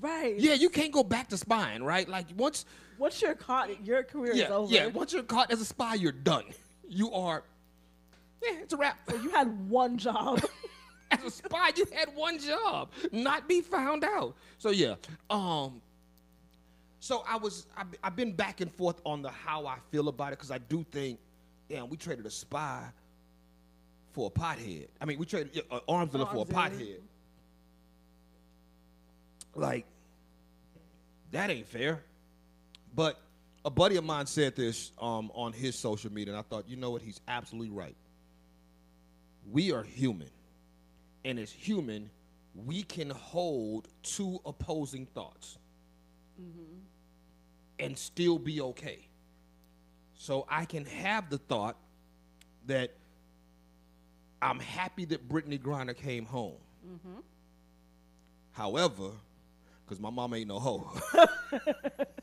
right. 0.00 0.38
Yeah, 0.38 0.54
you 0.54 0.68
can't 0.70 0.92
go 0.92 1.02
back 1.02 1.28
to 1.28 1.36
spying, 1.38 1.82
right? 1.82 2.06
Like 2.08 2.26
once, 2.36 2.66
Once 2.98 3.20
you're 3.20 3.34
caught, 3.34 3.84
your 3.84 4.02
career 4.02 4.34
yeah, 4.34 4.44
is 4.44 4.50
over. 4.50 4.72
yeah, 4.72 4.86
once 4.86 5.12
you're 5.12 5.22
caught 5.22 5.50
as 5.50 5.60
a 5.60 5.64
spy, 5.64 5.94
you're 5.94 6.12
done. 6.12 6.44
You 6.88 7.12
are. 7.12 7.42
Yeah, 8.42 8.60
it's 8.62 8.72
a 8.72 8.76
wrap. 8.76 8.98
So 9.10 9.16
you 9.16 9.30
had 9.30 9.68
one 9.68 9.96
job. 9.96 10.42
as 11.10 11.24
a 11.24 11.30
spy, 11.30 11.70
you 11.76 11.86
had 11.94 12.14
one 12.14 12.38
job, 12.38 12.90
not 13.12 13.48
be 13.48 13.60
found 13.60 14.04
out. 14.04 14.36
So 14.58 14.70
yeah, 14.70 14.94
um, 15.30 15.80
so 17.00 17.24
I 17.28 17.36
was 17.36 17.66
I've, 17.76 17.86
I've 18.02 18.16
been 18.16 18.32
back 18.32 18.60
and 18.60 18.72
forth 18.72 19.00
on 19.04 19.22
the 19.22 19.30
how 19.30 19.66
I 19.66 19.76
feel 19.90 20.08
about 20.08 20.28
it 20.28 20.38
because 20.38 20.50
I 20.50 20.58
do 20.58 20.84
think, 20.90 21.18
damn, 21.68 21.88
we 21.88 21.96
traded 21.96 22.26
a 22.26 22.30
spy 22.30 22.82
for 24.12 24.32
a 24.34 24.38
pothead. 24.38 24.88
I 25.00 25.04
mean, 25.04 25.18
we 25.18 25.26
traded 25.26 25.62
an 25.70 25.80
arms 25.88 26.12
dealer 26.12 26.26
for 26.26 26.42
a 26.42 26.44
pothead. 26.44 27.00
Like, 29.54 29.86
that 31.32 31.50
ain't 31.50 31.66
fair. 31.66 32.02
But 32.94 33.20
a 33.64 33.70
buddy 33.70 33.96
of 33.96 34.04
mine 34.04 34.26
said 34.26 34.56
this 34.56 34.92
um, 35.00 35.30
on 35.34 35.52
his 35.52 35.74
social 35.76 36.12
media, 36.12 36.34
and 36.34 36.38
I 36.38 36.42
thought, 36.42 36.68
you 36.68 36.76
know 36.76 36.90
what? 36.90 37.02
He's 37.02 37.20
absolutely 37.26 37.70
right. 37.70 37.96
We 39.50 39.72
are 39.72 39.82
human 39.82 40.30
and 41.24 41.38
as 41.38 41.50
human, 41.50 42.10
we 42.54 42.82
can 42.82 43.10
hold 43.10 43.88
two 44.02 44.40
opposing 44.44 45.06
thoughts 45.06 45.58
and 47.78 47.98
still 47.98 48.38
be 48.38 48.60
okay. 48.60 48.98
So 50.18 50.46
I 50.48 50.64
can 50.64 50.84
have 50.84 51.30
the 51.30 51.38
thought 51.38 51.76
that 52.66 52.92
I'm 54.40 54.60
happy 54.60 55.04
that 55.06 55.28
Brittany 55.28 55.58
Griner 55.58 55.96
came 55.96 56.26
home. 56.26 56.56
However, 58.52 59.10
because 59.84 60.00
my 60.00 60.10
mom 60.10 60.34
ain't 60.34 60.48
no 60.48 60.58
hoe. 60.58 60.90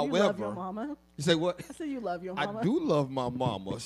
Oh, 0.00 0.06
you 0.06 0.12
love 0.12 0.38
your 0.38 0.54
However- 0.54 0.72
mama. 0.72 0.96
you 1.16 1.24
say 1.24 1.34
what? 1.34 1.60
I 1.68 1.72
said 1.74 1.88
you 1.88 2.00
love 2.00 2.22
your 2.24 2.34
mama. 2.34 2.58
I 2.60 2.62
do 2.62 2.78
love 2.80 3.10
my 3.10 3.28
mama. 3.28 3.78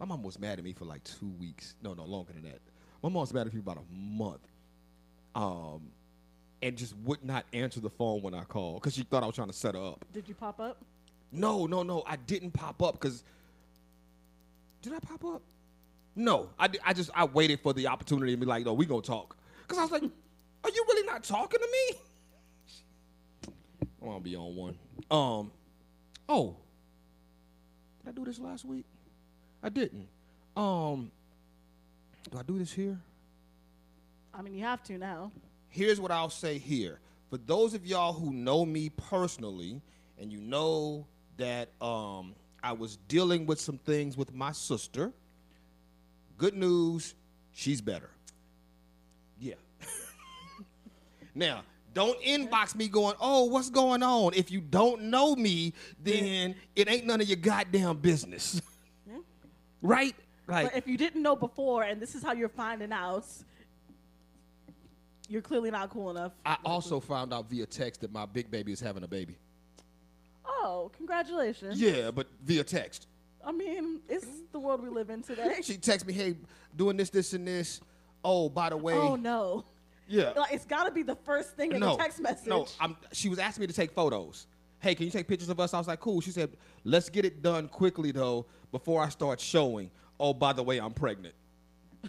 My 0.00 0.06
mom 0.06 0.22
was 0.22 0.38
mad 0.38 0.58
at 0.58 0.64
me 0.64 0.72
for 0.72 0.84
like 0.84 1.02
two 1.04 1.28
weeks. 1.40 1.74
No, 1.82 1.92
no, 1.94 2.04
longer 2.04 2.32
than 2.32 2.42
that. 2.44 2.60
My 3.02 3.08
mom 3.08 3.20
was 3.22 3.34
mad 3.34 3.46
at 3.46 3.52
me 3.54 3.60
for 3.60 3.70
about 3.70 3.78
a 3.84 3.94
month. 3.94 4.40
Um, 5.34 5.90
and 6.62 6.76
just 6.76 6.96
would 7.04 7.24
not 7.24 7.44
answer 7.52 7.80
the 7.80 7.90
phone 7.90 8.22
when 8.22 8.34
I 8.34 8.42
called 8.44 8.80
because 8.80 8.94
she 8.94 9.02
thought 9.02 9.22
I 9.22 9.26
was 9.26 9.34
trying 9.34 9.48
to 9.48 9.52
set 9.54 9.74
her 9.74 9.80
up. 9.80 10.04
Did 10.12 10.28
you 10.28 10.34
pop 10.34 10.58
up? 10.60 10.78
No, 11.30 11.66
no, 11.66 11.82
no. 11.82 12.02
I 12.06 12.16
didn't 12.16 12.52
pop 12.52 12.82
up 12.82 12.94
because. 12.94 13.22
Did 14.82 14.92
I 14.94 14.98
pop 15.00 15.24
up? 15.24 15.42
No, 16.16 16.48
I, 16.58 16.68
I 16.84 16.92
just 16.94 17.10
I 17.14 17.24
waited 17.24 17.60
for 17.60 17.72
the 17.72 17.86
opportunity 17.86 18.32
to 18.32 18.36
be 18.38 18.46
like, 18.46 18.64
no, 18.64 18.72
we 18.72 18.86
gonna 18.86 19.02
talk. 19.02 19.36
Because 19.62 19.78
I 19.78 19.82
was 19.82 19.90
like, 19.92 20.02
are 20.02 20.70
you 20.70 20.84
really 20.88 21.06
not 21.06 21.22
talking 21.22 21.60
to 21.60 21.68
me? 21.70 21.98
I 24.02 24.04
want 24.04 24.24
to 24.24 24.30
be 24.30 24.34
on 24.36 24.56
one. 24.56 24.76
Um, 25.10 25.50
oh, 26.28 26.56
did 28.04 28.10
I 28.10 28.12
do 28.12 28.24
this 28.24 28.38
last 28.38 28.64
week? 28.64 28.84
I 29.62 29.68
didn't. 29.68 30.08
Um, 30.56 31.10
do 32.30 32.38
I 32.38 32.42
do 32.42 32.58
this 32.58 32.72
here? 32.72 32.98
I 34.34 34.42
mean, 34.42 34.54
you 34.54 34.64
have 34.64 34.82
to 34.84 34.98
now. 34.98 35.32
here's 35.68 36.00
what 36.00 36.10
I'll 36.10 36.30
say 36.30 36.58
here. 36.58 37.00
For 37.30 37.38
those 37.38 37.74
of 37.74 37.86
y'all 37.86 38.12
who 38.12 38.32
know 38.32 38.64
me 38.64 38.88
personally, 38.88 39.80
and 40.20 40.32
you 40.32 40.40
know 40.40 41.06
that 41.36 41.68
um, 41.80 42.34
I 42.62 42.72
was 42.72 42.96
dealing 43.08 43.46
with 43.46 43.60
some 43.60 43.78
things 43.78 44.16
with 44.16 44.34
my 44.34 44.52
sister, 44.52 45.12
good 46.36 46.54
news, 46.54 47.14
she's 47.52 47.80
better. 47.80 48.10
Yeah. 49.40 49.54
now, 51.34 51.62
don't 51.98 52.22
inbox 52.22 52.76
me 52.76 52.86
going, 52.86 53.16
oh, 53.20 53.46
what's 53.46 53.70
going 53.70 54.04
on? 54.04 54.32
If 54.32 54.52
you 54.52 54.60
don't 54.60 55.02
know 55.04 55.34
me, 55.34 55.72
then 56.00 56.54
it 56.76 56.88
ain't 56.88 57.06
none 57.06 57.20
of 57.20 57.26
your 57.26 57.38
goddamn 57.38 57.96
business. 57.96 58.62
right? 59.82 60.14
Like, 60.46 60.66
But 60.66 60.76
if 60.76 60.86
you 60.86 60.96
didn't 60.96 61.22
know 61.22 61.34
before, 61.34 61.82
and 61.82 62.00
this 62.00 62.14
is 62.14 62.22
how 62.22 62.34
you're 62.34 62.48
finding 62.48 62.92
out, 62.92 63.26
you're 65.28 65.42
clearly 65.42 65.72
not 65.72 65.90
cool 65.90 66.10
enough. 66.10 66.34
I 66.46 66.56
also 66.64 67.00
found 67.00 67.34
out 67.34 67.50
via 67.50 67.66
text 67.66 68.02
that 68.02 68.12
my 68.12 68.26
big 68.26 68.48
baby 68.48 68.70
is 68.70 68.78
having 68.78 69.02
a 69.02 69.08
baby. 69.08 69.36
Oh, 70.46 70.92
congratulations. 70.96 71.80
Yeah, 71.80 72.12
but 72.12 72.28
via 72.44 72.62
text. 72.62 73.08
I 73.44 73.50
mean, 73.50 74.02
it's 74.08 74.26
the 74.52 74.60
world 74.60 74.84
we 74.84 74.88
live 74.88 75.10
in 75.10 75.22
today. 75.22 75.56
She 75.62 75.76
texts 75.76 76.06
me, 76.06 76.12
"Hey, 76.12 76.36
doing 76.76 76.96
this, 76.96 77.10
this, 77.10 77.32
and 77.32 77.46
this. 77.46 77.80
Oh, 78.24 78.48
by 78.48 78.70
the 78.70 78.76
way, 78.76 78.94
Oh 78.94 79.16
no. 79.16 79.64
Yeah, 80.08 80.30
Like, 80.36 80.52
it's 80.52 80.64
got 80.64 80.84
to 80.84 80.90
be 80.90 81.02
the 81.02 81.14
first 81.16 81.54
thing 81.56 81.72
in 81.72 81.80
no, 81.80 81.96
the 81.96 82.02
text 82.02 82.20
message. 82.20 82.48
no. 82.48 82.66
I'm, 82.80 82.96
she 83.12 83.28
was 83.28 83.38
asking 83.38 83.62
me 83.62 83.66
to 83.68 83.72
take 83.74 83.92
photos. 83.92 84.46
Hey, 84.80 84.94
can 84.94 85.04
you 85.04 85.10
take 85.12 85.28
pictures 85.28 85.48
of 85.48 85.60
us? 85.60 85.74
I 85.74 85.78
was 85.78 85.88
like, 85.88 86.00
cool. 86.00 86.20
She 86.20 86.30
said, 86.30 86.50
let's 86.84 87.08
get 87.08 87.24
it 87.24 87.42
done 87.42 87.68
quickly 87.68 88.10
though, 88.12 88.46
before 88.72 89.02
I 89.02 89.08
start 89.08 89.40
showing. 89.40 89.90
Oh, 90.18 90.32
by 90.32 90.52
the 90.52 90.62
way, 90.62 90.78
I'm 90.78 90.92
pregnant. 90.92 91.34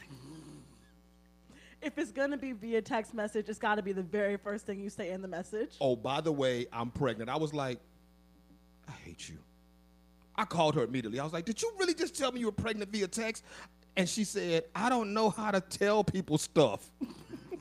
if 1.82 1.98
it's 1.98 2.12
gonna 2.12 2.38
be 2.38 2.52
via 2.54 2.82
text 2.82 3.14
message, 3.14 3.50
it's 3.50 3.60
got 3.60 3.76
to 3.76 3.82
be 3.82 3.92
the 3.92 4.04
very 4.04 4.38
first 4.38 4.66
thing 4.66 4.80
you 4.80 4.90
say 4.90 5.12
in 5.12 5.22
the 5.22 5.28
message. 5.28 5.76
Oh, 5.82 5.96
by 5.96 6.22
the 6.22 6.32
way, 6.32 6.68
I'm 6.72 6.92
pregnant. 6.92 7.30
I 7.30 7.38
was 7.38 7.54
like, 7.54 7.80
I 8.88 8.92
hate 9.04 9.28
you. 9.30 9.38
I 10.36 10.46
called 10.46 10.76
her 10.76 10.84
immediately. 10.84 11.20
I 11.20 11.24
was 11.26 11.34
like, 11.34 11.44
"Did 11.46 11.62
you 11.62 11.70
really 11.78 11.94
just 11.94 12.18
tell 12.18 12.32
me 12.32 12.40
you 12.40 12.46
were 12.46 12.52
pregnant 12.54 12.92
via 12.92 13.08
text?" 13.08 13.44
And 13.98 14.08
she 14.08 14.24
said, 14.24 14.64
"I 14.74 14.88
don't 14.90 15.14
know 15.14 15.30
how 15.30 15.52
to 15.52 15.60
tell 15.60 16.04
people 16.04 16.38
stuff. 16.38 16.90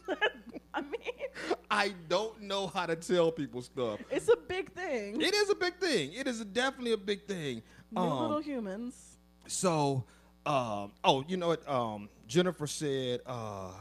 I 0.75 0.81
mean, 0.81 1.57
I 1.71 1.94
don't 2.09 2.42
know 2.42 2.66
how 2.66 2.87
to 2.87 2.97
tell 2.97 3.31
people 3.33 3.62
stuff." 3.62 4.01
it's 4.11 4.29
a 4.29 4.37
big 4.37 4.73
thing. 4.73 5.21
It 5.21 5.35
is 5.35 5.51
a 5.51 5.55
big 5.55 5.77
thing. 5.77 6.12
It 6.12 6.27
is 6.27 6.44
definitely 6.44 6.92
a 6.92 6.97
big 6.99 7.27
thing. 7.27 7.62
Um, 7.97 8.21
little 8.21 8.40
humans. 8.40 9.18
So, 9.47 10.05
um, 10.44 10.92
oh, 11.05 11.25
you 11.27 11.37
know 11.37 11.49
what? 11.49 11.68
Um, 11.68 12.09
Jennifer 12.27 12.66
said 12.66 13.21
uh, 13.27 13.73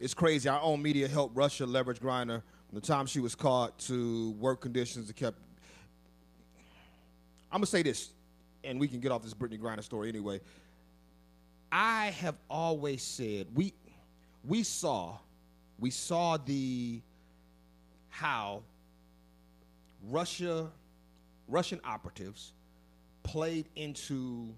it's 0.00 0.14
crazy. 0.14 0.48
Our 0.48 0.60
own 0.60 0.82
media 0.82 1.06
helped 1.06 1.36
Russia 1.36 1.66
leverage 1.66 2.00
Griner 2.00 2.42
from 2.68 2.80
the 2.80 2.86
time 2.86 3.06
she 3.06 3.20
was 3.20 3.34
caught 3.34 3.78
to 3.80 4.32
work 4.32 4.60
conditions 4.60 5.06
that 5.08 5.16
kept. 5.16 5.38
I'm 7.50 7.58
gonna 7.58 7.66
say 7.66 7.82
this, 7.82 8.10
and 8.64 8.80
we 8.80 8.88
can 8.88 9.00
get 9.00 9.12
off 9.12 9.22
this 9.22 9.34
Brittany 9.34 9.62
Griner 9.62 9.82
story 9.82 10.08
anyway. 10.08 10.40
I 11.70 12.06
have 12.20 12.36
always 12.50 13.02
said 13.02 13.46
we 13.54 13.74
we 14.44 14.62
saw 14.62 15.18
we 15.82 15.90
saw 15.90 16.36
the 16.36 17.02
how 18.08 18.62
Russia 20.08 20.70
Russian 21.48 21.80
operatives 21.84 22.52
played 23.24 23.66
into 23.74 24.48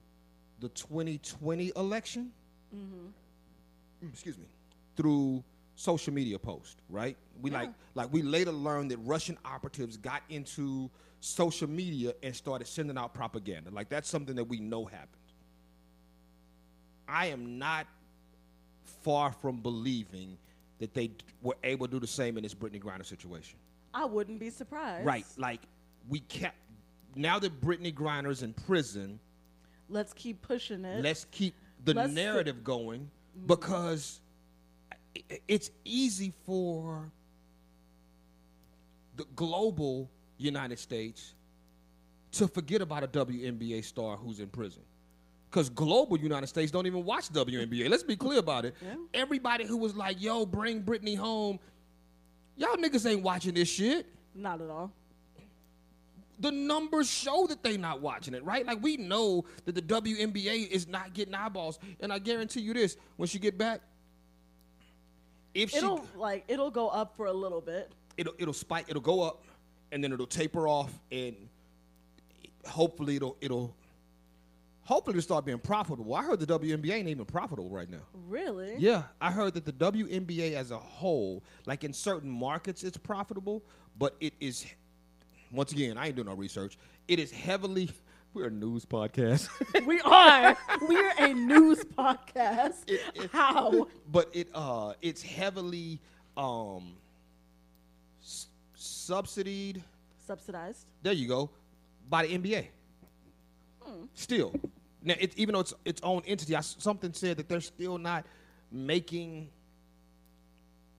the 0.61 0.69
2020 0.69 1.73
election. 1.77 2.31
Mm, 2.75 3.11
Excuse 4.13 4.37
me, 4.37 4.45
through 4.97 5.43
social 5.77 6.13
media 6.13 6.39
posts, 6.39 6.77
right? 6.91 7.17
We 7.41 7.51
like 7.51 7.71
like 7.95 8.13
we 8.13 8.21
later 8.23 8.53
learned 8.53 8.91
that 8.91 8.99
Russian 8.99 9.39
operatives 9.47 9.97
got 9.97 10.23
into 10.29 10.91
social 11.21 11.69
media 11.71 12.13
and 12.23 12.37
started 12.37 12.67
sending 12.67 12.99
out 12.99 13.15
propaganda. 13.15 13.71
Like 13.71 13.89
that's 13.89 14.11
something 14.11 14.37
that 14.37 14.45
we 14.45 14.61
know 14.61 14.85
happened. 14.85 15.09
I 17.09 17.27
am 17.29 17.59
not 17.59 17.87
far 19.03 19.33
from 19.33 19.61
believing 19.61 20.37
that 20.79 20.95
they 20.95 21.09
d- 21.09 21.25
were 21.43 21.57
able 21.65 21.87
to 21.87 21.93
do 21.93 22.01
the 22.01 22.07
same 22.07 22.37
in 22.37 22.43
this 22.43 22.55
Brittany 22.55 22.81
Griner 22.81 23.05
situation. 23.07 23.59
I 23.93 24.05
wouldn't 24.05 24.41
be 24.41 24.51
surprised. 24.51 25.07
Right. 25.07 25.25
Like 25.37 25.61
we 26.09 26.21
kept 26.21 26.57
now 27.15 27.39
that 27.39 27.61
Brittany 27.61 27.93
Griner's 27.93 28.43
in 28.43 28.53
prison, 28.53 29.19
Let's 29.89 30.13
keep 30.13 30.43
pushing 30.43 30.85
it. 30.85 31.03
let's 31.03 31.27
keep 31.31 31.55
the 31.85 31.95
Let's- 31.95 32.13
narrative 32.13 32.65
going 32.65 33.03
mm-hmm. 33.37 33.47
because 33.47 34.21
i- 34.93 34.97
i- 35.31 35.41
it's 35.47 35.71
easy 35.85 36.33
for 36.45 37.11
the 39.17 39.25
global 39.37 40.11
United 40.39 40.79
States 40.79 41.35
to 42.33 42.49
forget 42.49 42.81
about 42.81 43.05
a 43.05 43.07
WNBA 43.07 43.85
star 43.85 44.17
who's 44.17 44.41
in 44.41 44.49
prison. 44.49 44.83
Because 45.55 45.71
global 45.71 46.19
United 46.19 46.49
States 46.49 46.73
don't 46.73 46.85
even 46.85 47.05
watch 47.05 47.29
WNBA. 47.29 47.89
Let's 47.89 48.03
be 48.03 48.17
clear 48.17 48.41
about 48.41 48.65
it. 48.65 48.75
Yeah. 48.83 48.97
Everybody 49.15 49.65
who 49.65 49.77
was 49.77 49.95
like, 49.95 50.21
yo, 50.21 50.45
bring 50.45 50.81
Brittany 50.81 51.15
home, 51.15 51.61
y'all 52.57 52.75
niggas 52.77 53.09
ain't 53.09 53.23
watching 53.23 53.55
this 53.55 53.69
shit 53.69 54.05
Not 54.35 54.61
at 54.61 54.69
all. 54.69 54.91
the 56.41 56.51
numbers 56.51 57.09
show 57.09 57.47
that 57.47 57.63
they're 57.63 57.79
not 57.79 58.01
watching 58.01 58.35
it, 58.35 58.45
right? 58.45 58.67
Like 58.67 58.83
we 58.83 58.97
know 58.97 59.45
that 59.65 59.77
the 59.77 59.83
WNBA 59.83 60.71
is 60.71 60.89
not 60.89 61.15
getting 61.15 61.37
eyeballs, 61.37 61.79
and 62.01 62.13
I 62.13 62.19
guarantee 62.19 62.61
you 62.63 62.75
this: 62.75 62.97
when 63.17 63.29
she 63.29 63.39
get 63.39 63.57
back, 63.57 63.81
if 65.55 65.71
she 65.71 65.77
It'll 65.77 66.05
like 66.17 66.43
it'll 66.49 66.73
go 66.73 66.89
up 66.89 67.17
for 67.17 67.27
a 67.27 67.33
little 67.33 67.61
bit. 67.61 67.93
it'll 68.17 68.35
it'll 68.41 68.53
spike, 68.53 68.87
it'll 68.89 69.01
go 69.01 69.23
up, 69.23 69.45
and 69.93 70.03
then 70.03 70.13
it'll 70.13 70.27
taper 70.27 70.67
off, 70.67 70.91
and 71.13 71.37
hopefully 72.67 73.15
it'll 73.15 73.37
it'll 73.41 73.73
hopefully 74.85 75.17
it'll 75.17 75.23
start 75.23 75.45
being 75.45 75.59
profitable. 75.59 76.15
I 76.15 76.23
heard 76.23 76.41
the 76.41 76.47
WNBA 76.47 76.91
ain't 76.93 77.09
even 77.09 77.25
profitable 77.25 77.71
right 77.71 77.91
now. 77.91 78.03
Really? 78.29 78.75
Yeah, 78.79 79.05
I 79.21 79.31
heard 79.31 79.55
that 79.55 79.65
the 79.65 79.73
WNBA 79.73 80.53
as 80.55 80.71
a 80.71 80.79
whole, 80.79 81.43
like 81.67 81.85
in 81.85 81.93
certain 81.93 82.31
markets, 82.31 82.85
it's 82.85 82.97
profitable, 82.97 83.63
but 83.99 84.17
it 84.21 84.35
is, 84.41 84.67
once 85.51 85.73
again, 85.73 85.97
I 85.99 86.07
ain't 86.07 86.17
doing 86.17 86.29
no 86.29 86.35
research. 86.35 86.79
It 87.09 87.19
is 87.19 87.31
heavily. 87.31 87.91
We're 88.35 88.49
a 88.49 88.51
news 88.51 88.85
podcast, 88.85 89.49
We 89.87 90.01
are. 90.01 90.57
We're 90.89 91.13
a 91.19 91.33
news 91.35 91.85
podcast. 91.85 92.79
It- 92.89 93.01
it- 93.15 93.31
How? 93.31 93.87
but 94.11 94.29
it 94.33 94.49
uh, 94.53 94.95
it's 95.01 95.23
heavily 95.23 96.01
um, 96.37 96.95
s- 98.21 98.49
subsidied. 98.75 99.85
Subsidized. 100.27 100.87
There 101.03 101.13
you 101.13 101.29
go, 101.29 101.49
by 102.11 102.27
the 102.27 102.37
NBA. 102.37 102.67
Still, 104.15 104.55
now 105.03 105.15
it, 105.19 105.37
even 105.37 105.55
though 105.55 105.61
it's 105.61 105.75
its 105.85 106.01
own 106.03 106.23
entity, 106.27 106.57
I 106.57 106.61
something 106.61 107.13
said 107.13 107.37
that 107.39 107.49
they're 107.49 107.61
still 107.61 107.99
not 107.99 108.25
making 108.71 109.51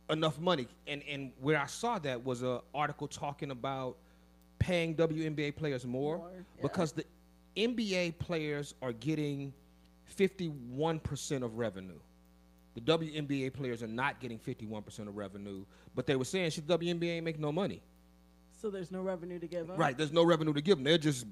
enough 0.09 0.39
money. 0.39 0.67
And 0.87 1.01
and 1.09 1.31
where 1.41 1.59
I 1.59 1.65
saw 1.65 1.99
that 1.99 2.23
was 2.23 2.43
a 2.43 2.61
article 2.73 3.07
talking 3.07 3.51
about 3.51 3.97
paying 4.59 4.95
WNBA 4.95 5.55
players 5.55 5.85
more, 5.85 6.17
More, 6.17 6.31
yeah. 6.33 6.61
because 6.61 6.91
the 6.93 7.05
NBA 7.55 8.17
players 8.19 8.73
are 8.81 8.93
getting 8.93 9.53
51% 10.17 11.43
of 11.43 11.57
revenue. 11.57 11.99
The 12.75 12.81
WNBA 12.81 13.53
players 13.53 13.81
are 13.83 13.87
not 13.87 14.19
getting 14.19 14.37
51% 14.37 15.07
of 15.07 15.15
revenue, 15.15 15.63
but 15.95 16.05
they 16.05 16.15
were 16.15 16.25
saying, 16.25 16.51
should 16.51 16.67
WNBA 16.67 17.15
ain't 17.15 17.25
make 17.25 17.39
no 17.39 17.51
money? 17.51 17.81
So 18.61 18.69
there's 18.69 18.91
no 18.91 19.01
revenue 19.01 19.39
to 19.39 19.47
give 19.47 19.67
them. 19.67 19.77
Right, 19.77 19.97
there's 19.97 20.11
no 20.11 20.23
revenue 20.23 20.53
to 20.53 20.61
give 20.61 20.77
them. 20.77 20.83
They're 20.83 20.97
just 20.97 21.25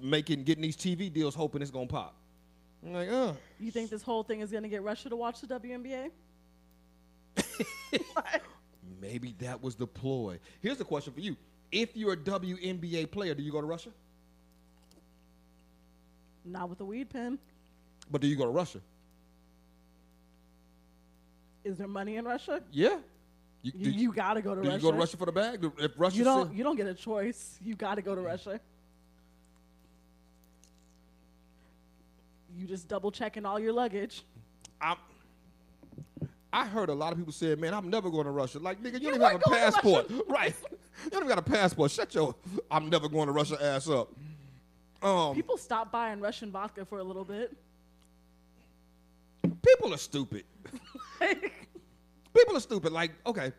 making, 0.00 0.44
getting 0.44 0.62
these 0.62 0.76
TV 0.76 1.12
deals, 1.12 1.34
hoping 1.34 1.62
it's 1.62 1.70
gonna 1.70 1.86
pop. 1.86 2.14
I'm 2.84 2.92
like, 2.92 3.08
uh, 3.08 3.32
You 3.58 3.70
think 3.70 3.90
this 3.90 4.02
whole 4.02 4.22
thing 4.22 4.40
is 4.40 4.50
gonna 4.50 4.68
get 4.68 4.82
Russia 4.82 5.08
to 5.08 5.16
watch 5.16 5.40
the 5.40 5.46
WNBA? 5.46 6.10
maybe 9.00 9.34
that 9.38 9.62
was 9.62 9.74
the 9.74 9.86
ploy. 9.86 10.38
Here's 10.60 10.78
the 10.78 10.84
question 10.84 11.12
for 11.12 11.20
you: 11.20 11.36
If 11.72 11.96
you're 11.96 12.12
a 12.12 12.16
WNBA 12.16 13.10
player, 13.10 13.34
do 13.34 13.42
you 13.42 13.52
go 13.52 13.60
to 13.60 13.66
Russia? 13.66 13.90
Not 16.44 16.70
with 16.70 16.80
a 16.80 16.84
weed 16.84 17.10
pen. 17.10 17.38
But 18.10 18.20
do 18.20 18.26
you 18.26 18.36
go 18.36 18.44
to 18.44 18.50
Russia? 18.50 18.80
Is 21.64 21.76
there 21.76 21.88
money 21.88 22.16
in 22.16 22.24
Russia? 22.24 22.62
Yeah. 22.70 22.98
You, 23.62 23.72
You, 23.74 23.90
you 23.90 24.12
gotta 24.12 24.40
go 24.40 24.54
to 24.54 24.62
do 24.62 24.68
Russia. 24.68 24.80
you 24.80 24.82
go 24.82 24.92
to 24.92 24.96
Russia 24.96 25.16
for 25.16 25.26
the 25.26 25.32
bag? 25.32 25.70
If 25.78 25.92
Russia 25.98 26.16
You 26.16 26.24
don't. 26.24 26.54
You 26.54 26.64
don't 26.64 26.76
get 26.76 26.86
a 26.86 26.94
choice. 26.94 27.58
You 27.62 27.74
gotta 27.74 28.00
go 28.00 28.14
to 28.14 28.20
Russia. 28.20 28.60
You 32.58 32.66
just 32.66 32.88
double 32.88 33.12
checking 33.12 33.46
all 33.46 33.60
your 33.60 33.72
luggage. 33.72 34.24
I'm, 34.80 34.96
I 36.52 36.66
heard 36.66 36.88
a 36.88 36.94
lot 36.94 37.12
of 37.12 37.18
people 37.18 37.32
say, 37.32 37.54
"Man, 37.54 37.72
I'm 37.72 37.88
never 37.88 38.10
going 38.10 38.24
to 38.24 38.32
Russia." 38.32 38.58
Like, 38.58 38.82
nigga, 38.82 38.94
you, 39.00 39.10
You 39.12 39.18
don't 39.18 39.20
even 39.20 39.20
have 39.20 39.34
a 39.46 39.50
passport, 39.50 40.10
right? 40.28 40.54
You 41.04 41.10
don't 41.10 41.22
even 41.24 41.28
got 41.28 41.38
a 41.38 41.42
passport. 41.50 41.92
Shut 41.92 42.12
your 42.16 42.34
"I'm 42.68 42.90
never 42.90 43.08
going 43.08 43.26
to 43.26 43.32
Russia" 43.32 43.56
ass 43.62 43.88
up. 43.88 44.08
Um, 45.00 45.36
People 45.36 45.56
stopped 45.56 45.92
buying 45.92 46.20
Russian 46.20 46.50
vodka 46.50 46.84
for 46.84 46.98
a 46.98 47.04
little 47.04 47.24
bit. 47.24 47.56
people 49.62 49.94
are 49.94 49.98
stupid. 49.98 50.44
people 51.20 52.56
are 52.56 52.60
stupid. 52.60 52.92
Like, 52.92 53.12
okay, 53.24 53.52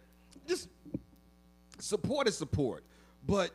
just 0.46 0.68
support 1.78 2.28
is 2.28 2.38
support, 2.38 2.84
but 3.26 3.52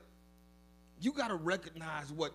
you 1.01 1.13
got 1.13 1.29
to 1.29 1.35
recognize 1.35 2.11
what 2.11 2.33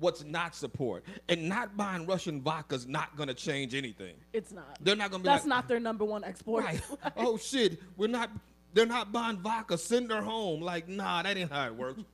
what's 0.00 0.24
not 0.24 0.54
support, 0.56 1.04
and 1.28 1.48
not 1.48 1.76
buying 1.76 2.06
Russian 2.06 2.40
vodka 2.40 2.74
is 2.74 2.86
not 2.86 3.16
gonna 3.16 3.34
change 3.34 3.74
anything. 3.74 4.14
it's 4.32 4.50
not. 4.50 4.78
They're 4.80 4.96
not 4.96 5.10
gonna 5.10 5.22
be 5.22 5.28
That's 5.28 5.44
like, 5.44 5.48
not 5.48 5.68
their 5.68 5.78
number 5.80 6.04
one 6.04 6.24
export. 6.24 6.64
Right. 6.64 6.80
oh 7.16 7.36
shit, 7.36 7.80
we're 7.96 8.08
not. 8.08 8.30
They're 8.72 8.86
not 8.86 9.12
buying 9.12 9.38
vodka. 9.38 9.78
Send 9.78 10.10
her 10.10 10.22
home. 10.22 10.60
Like, 10.60 10.88
nah, 10.88 11.22
that 11.22 11.36
ain't 11.36 11.52
how 11.52 11.66
it 11.66 11.74
works. 11.76 12.02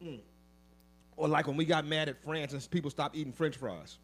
Mm. 0.00 0.20
Or 1.16 1.26
like 1.26 1.48
when 1.48 1.56
we 1.56 1.64
got 1.64 1.84
mad 1.84 2.08
at 2.08 2.22
France 2.22 2.52
and 2.52 2.70
people 2.70 2.88
stopped 2.88 3.16
eating 3.16 3.32
French 3.32 3.56
fries, 3.56 3.98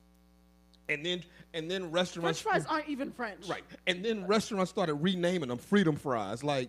and 0.88 1.06
then 1.06 1.22
and 1.52 1.70
then 1.70 1.92
restaurants 1.92 2.40
French 2.40 2.64
fries 2.64 2.66
aren't 2.68 2.88
even 2.88 3.12
French. 3.12 3.48
right, 3.48 3.62
and 3.86 4.04
then 4.04 4.26
restaurants 4.26 4.72
started 4.72 4.94
renaming 4.94 5.50
them 5.50 5.58
Freedom 5.58 5.94
Fries. 5.94 6.42
Like, 6.42 6.68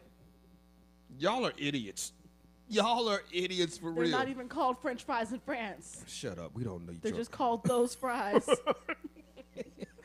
y'all 1.17 1.43
are 1.43 1.53
idiots. 1.57 2.13
Y'all 2.67 3.07
are 3.09 3.23
idiots 3.31 3.77
for 3.77 3.91
real. 3.91 4.09
They're 4.09 4.19
not 4.19 4.27
even 4.27 4.47
called 4.47 4.81
French 4.81 5.03
fries 5.03 5.31
in 5.31 5.39
France. 5.39 6.03
Shut 6.07 6.39
up. 6.39 6.51
We 6.55 6.63
don't 6.63 6.87
need 6.87 7.01
They're 7.01 7.11
your- 7.11 7.19
just 7.19 7.31
called 7.31 7.63
those 7.63 7.93
fries. 7.95 8.47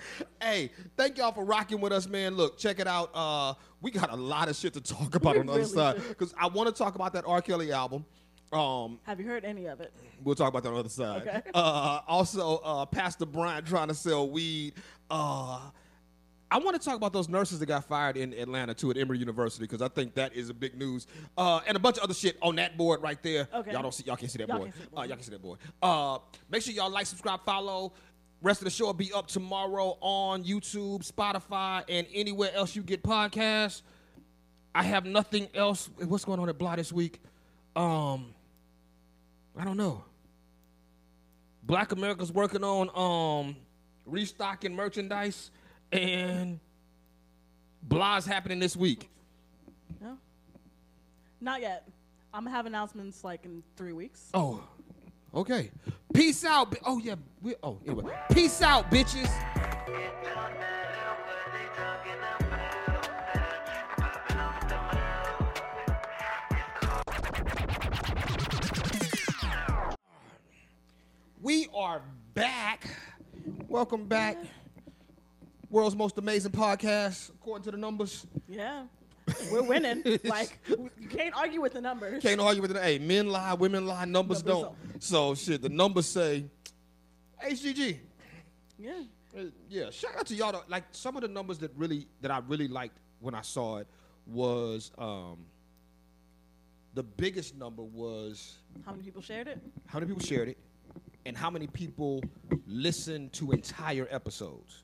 Hey, 0.41 0.71
thank 0.97 1.19
y'all 1.19 1.33
for 1.33 1.45
rocking 1.45 1.81
with 1.81 1.93
us, 1.93 2.07
man. 2.07 2.35
Look, 2.35 2.57
check 2.57 2.81
it 2.81 2.87
out. 2.87 3.11
Uh, 3.13 3.55
we 3.83 3.91
got 3.91 4.11
a 4.11 4.17
lot 4.17 4.49
of 4.49 4.57
shit 4.57 4.73
to 4.73 4.81
talk 4.81 5.15
about 5.15 5.35
We 5.35 5.41
on 5.41 5.47
the 5.47 5.53
other 5.53 5.65
side 5.65 5.97
because 6.09 6.35
I 6.39 6.47
want 6.49 6.69
to 6.69 6.75
talk 6.75 6.95
about 6.95 7.13
that 7.13 7.25
R. 7.27 7.43
Kelly 7.43 7.73
album. 7.73 8.07
Um, 8.53 8.99
Have 9.05 9.21
you 9.21 9.27
heard 9.27 9.45
any 9.45 9.67
of 9.67 9.81
it? 9.81 9.93
we'll 10.25 10.35
talk 10.35 10.49
about 10.49 10.63
that 10.63 10.71
on 10.71 10.75
the 10.75 10.81
other 10.81 10.89
side. 10.89 11.23
Okay. 11.29 11.43
Uh, 11.55 12.01
also, 12.09 12.57
uh, 12.65 12.87
Pastor 12.87 13.27
Bryant 13.27 13.67
trying 13.67 13.89
to 13.89 13.95
sell 13.95 14.31
weed. 14.31 14.75
Uh, 15.11 15.61
I 16.51 16.59
want 16.59 16.81
to 16.81 16.85
talk 16.85 16.97
about 16.97 17.13
those 17.13 17.29
nurses 17.29 17.61
that 17.61 17.67
got 17.67 17.85
fired 17.85 18.17
in 18.17 18.33
Atlanta 18.35 18.75
too 18.75 18.91
at 18.91 18.97
Emory 18.97 19.19
University 19.19 19.65
because 19.65 19.81
I 19.81 19.89
think 19.89 20.15
that 20.15 20.35
is 20.35 20.49
a 20.51 20.55
big 20.55 20.77
news, 20.77 21.07
uh, 21.39 21.61
and 21.67 21.77
a 21.77 21.81
bunch 21.81 21.97
of 21.99 22.03
other 22.03 22.15
shit 22.15 22.37
on 22.43 22.57
that 22.57 22.77
board 22.77 23.03
right 23.03 23.23
there. 23.23 23.47
Okay. 23.55 23.73
Y'all 23.73 23.83
don't 23.83 23.95
see, 23.95 24.05
y'all 24.05 24.17
can't 24.17 24.31
see 24.31 24.39
that 24.39 24.49
Y'all 24.49 24.59
board. 24.59 24.73
can't 24.73 24.83
see 24.85 24.91
the 24.91 25.01
Uh, 25.01 25.05
y'all 25.05 25.17
can 25.17 25.25
see 25.25 25.31
that 25.31 25.43
board. 25.43 25.59
Uh, 25.83 26.19
make 26.51 26.63
sure 26.63 26.75
y'all 26.75 26.91
like, 26.91 27.07
subscribe, 27.07 27.45
follow. 27.45 27.93
Rest 28.43 28.63
of 28.63 28.65
the 28.65 28.71
show 28.71 28.87
will 28.87 28.95
be 28.95 29.13
up 29.13 29.27
tomorrow 29.29 29.97
on 30.01 30.43
YouTube, 30.45 31.07
Spotify, 31.09 31.85
and 31.89 32.07
anywhere 32.13 32.51
else 32.55 32.75
you 32.75 32.83
get 32.83 33.03
podcasts. 33.03 33.83
I 34.75 34.83
have 34.83 35.05
nothing 35.05 35.49
else. 35.55 35.91
What's 35.99 36.25
going 36.25 36.41
on 36.41 36.49
at 36.49 36.57
Blah 36.59 36.77
this 36.77 36.93
week? 36.93 37.21
Um, 37.77 38.35
I 39.59 39.65
don't 39.65 39.77
know. 39.77 40.05
Black 41.63 41.93
America's 41.93 42.33
working 42.33 42.65
on 42.65 42.89
um 42.97 43.57
restocking 44.07 44.75
merchandise, 44.75 45.51
and 45.93 46.61
Blah's 47.83 48.27
happening 48.27 48.59
this 48.59 48.77
week. 48.77 49.09
No. 50.01 50.17
Not 51.41 51.61
yet. 51.61 51.89
I'm 52.33 52.45
gonna 52.45 52.55
have 52.57 52.67
announcements 52.67 53.25
like 53.25 53.45
in 53.45 53.63
three 53.77 53.93
weeks. 53.93 54.29
Oh, 54.35 54.63
okay. 55.35 55.71
Peace 56.15 56.45
out. 56.45 56.71
bi- 56.71 56.77
Oh 56.85 56.99
yeah. 56.99 57.17
We, 57.43 57.55
oh 57.63 57.79
anyway. 57.87 58.15
Peace 58.33 58.63
out, 58.63 58.91
bitches. 58.91 59.25
It 59.25 59.31
don't 60.23 60.35
matter 60.35 61.17
what 61.27 61.53
they 61.53 61.67
talking 61.77 62.19
about. 62.19 62.41
Popping 63.97 64.37
off 64.39 64.69
the 64.69 64.77
We 71.43 71.67
are 71.75 72.03
back. 72.35 72.87
Welcome 73.69 74.05
back. 74.07 74.37
World's 75.71 75.95
most 75.97 76.19
amazing 76.19 76.53
podcast, 76.53 77.31
according 77.31 77.65
to 77.65 77.71
the 77.71 77.77
numbers. 77.77 78.27
Yeah. 78.49 78.85
We're 79.53 79.63
winning. 79.63 80.03
like 80.25 80.59
you 80.69 81.09
can't 81.09 81.35
argue 81.37 81.61
with 81.61 81.73
the 81.73 81.81
numbers. 81.81 82.21
Can't 82.23 82.41
argue 82.41 82.61
with 82.61 82.73
it. 82.77 82.83
Hey, 82.83 82.99
men 82.99 83.29
lie, 83.29 83.55
women 83.55 83.87
lie, 83.87 84.05
numbers, 84.05 84.45
Numbers 84.45 84.73
don't. 84.99 85.03
So 85.03 85.35
shit, 85.37 85.63
the 85.63 85.69
numbers 85.69 86.07
say 86.07 86.47
HGG. 87.45 87.99
Yeah. 88.79 89.03
Uh, 89.39 89.43
yeah, 89.69 89.91
shout 89.91 90.17
out 90.19 90.27
to 90.27 90.35
y'all. 90.35 90.51
Though. 90.51 90.63
Like 90.67 90.85
some 90.91 91.15
of 91.17 91.23
the 91.23 91.29
numbers 91.29 91.59
that 91.59 91.71
really 91.77 92.09
that 92.21 92.33
I 92.33 92.39
really 92.49 92.67
liked 92.67 92.99
when 93.21 93.37
I 93.37 93.43
saw 93.43 93.77
it 93.77 93.87
was 94.27 94.91
um 94.99 95.39
the 96.95 97.05
biggest 97.05 97.55
number 97.57 97.83
was 97.85 98.57
How 98.85 98.91
many 98.91 99.05
people 99.05 99.23
shared 99.23 99.47
it? 99.47 99.61
how 99.87 100.01
many 100.01 100.11
people 100.13 100.27
shared 100.27 100.49
it 100.49 100.59
and 101.25 101.37
how 101.37 101.51
many 101.51 101.69
people 101.69 102.21
listened 102.67 103.33
to 103.35 103.53
entire 103.53 104.09
episodes. 104.11 104.83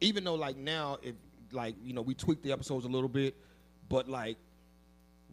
Even 0.00 0.24
though 0.24 0.34
like 0.34 0.56
now 0.56 0.98
if 1.02 1.14
like 1.52 1.74
you 1.82 1.92
know 1.92 2.02
we 2.02 2.14
tweaked 2.14 2.42
the 2.42 2.52
episodes 2.52 2.84
a 2.84 2.88
little 2.88 3.08
bit, 3.08 3.36
but 3.88 4.08
like 4.08 4.36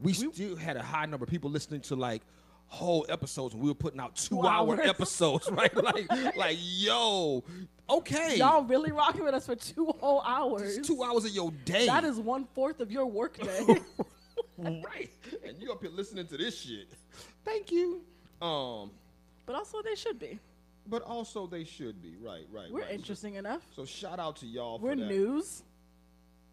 we, 0.02 0.13
still 0.13 0.56
had 0.56 0.78
a 0.78 0.84
high 0.84 1.06
number 1.06 1.24
of 1.24 1.30
people 1.30 1.50
listening 1.50 1.82
to 1.82 1.95
like 1.95 2.22
whole 2.67 3.06
episodes 3.10 3.54
and 3.54 3.63
we 3.63 3.69
were 3.69 3.76
putting 3.76 4.00
out 4.00 4.15
two, 4.15 4.36
Two 4.36 4.48
hour 4.48 4.80
episodes, 4.84 5.50
right? 5.52 5.76
like 5.84 6.36
like 6.36 6.58
yo, 6.60 7.43
okay. 7.89 8.38
Y'all 8.38 8.63
really 8.63 8.91
rocking 8.91 9.24
with 9.24 9.34
us 9.34 9.45
for 9.45 9.56
two 9.56 9.88
whole 10.00 10.22
hours. 10.22 10.78
It's 10.78 10.88
two 10.88 11.04
hours 11.04 11.26
of 11.26 11.32
your 11.32 11.52
day. 11.65 11.86
That 11.86 12.04
is 12.04 12.17
one 12.17 12.48
fourth 12.54 12.80
of 12.80 12.91
your 12.91 13.06
workday. 13.08 13.65
right. 14.58 15.12
And 15.45 15.60
you 15.60 15.72
up 15.72 15.82
here 15.82 15.91
listening 15.91 16.28
to 16.28 16.38
this 16.38 16.60
shit. 16.60 16.88
Thank 17.43 17.72
you. 17.72 18.02
Um, 18.41 18.91
but 19.45 19.56
also 19.56 19.82
they 19.82 19.95
should 19.95 20.19
be. 20.19 20.39
But 20.89 21.02
also 21.04 21.47
they 21.47 21.63
should 21.63 22.02
be. 22.02 22.15
Right, 22.21 22.45
right. 22.52 22.71
We're 22.71 22.82
right. 22.82 22.89
So- 22.89 22.95
interesting 22.95 23.36
enough. 23.36 23.62
So, 23.75 23.86
shout 23.86 24.19
out 24.19 24.38
to 24.38 24.45
y'all 24.45 24.80
for 24.80 24.86
We're 24.88 24.95
that. 24.95 25.08
news. 25.08 25.63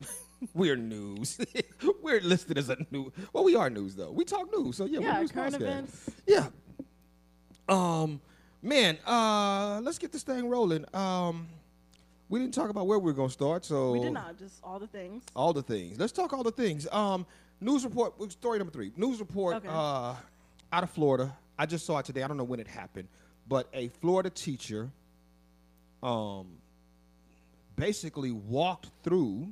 We're 0.54 0.76
news. 0.76 1.38
We're 2.02 2.20
listed 2.20 2.58
as 2.58 2.68
a 2.68 2.76
new. 2.90 3.12
Well, 3.32 3.44
we 3.44 3.56
are 3.56 3.70
news 3.70 3.94
though. 3.96 4.10
We 4.12 4.24
talk 4.24 4.50
news. 4.56 4.76
So 4.76 4.84
yeah, 4.84 4.98
we're 4.98 5.06
Yeah, 5.06 5.20
news 5.20 5.32
current 5.32 5.54
events. 5.54 6.10
Yeah. 6.26 6.48
Um, 7.68 8.20
man. 8.62 8.98
Uh, 9.06 9.80
let's 9.82 9.98
get 9.98 10.12
this 10.12 10.22
thing 10.22 10.48
rolling. 10.48 10.84
Um, 10.94 11.46
we 12.28 12.38
didn't 12.40 12.54
talk 12.54 12.68
about 12.70 12.86
where 12.86 12.98
we 12.98 13.10
are 13.10 13.14
gonna 13.14 13.30
start. 13.30 13.64
So 13.64 13.92
We 13.92 14.00
did 14.00 14.12
not, 14.12 14.38
just 14.38 14.60
all 14.62 14.78
the 14.78 14.86
things. 14.86 15.22
All 15.34 15.52
the 15.52 15.62
things. 15.62 15.98
Let's 15.98 16.12
talk 16.12 16.32
all 16.32 16.42
the 16.42 16.50
things. 16.52 16.86
Um, 16.92 17.24
news 17.60 17.84
report. 17.84 18.30
Story 18.32 18.58
number 18.58 18.72
three. 18.72 18.92
News 18.96 19.20
report. 19.20 19.56
Okay. 19.56 19.68
Uh, 19.70 20.14
out 20.72 20.82
of 20.82 20.90
Florida. 20.90 21.34
I 21.58 21.64
just 21.64 21.86
saw 21.86 21.98
it 21.98 22.04
today. 22.04 22.22
I 22.22 22.28
don't 22.28 22.36
know 22.36 22.44
when 22.44 22.60
it 22.60 22.68
happened, 22.68 23.08
but 23.48 23.68
a 23.72 23.88
Florida 23.88 24.30
teacher, 24.30 24.90
um, 26.02 26.46
basically 27.76 28.30
walked 28.32 28.88
through, 29.02 29.48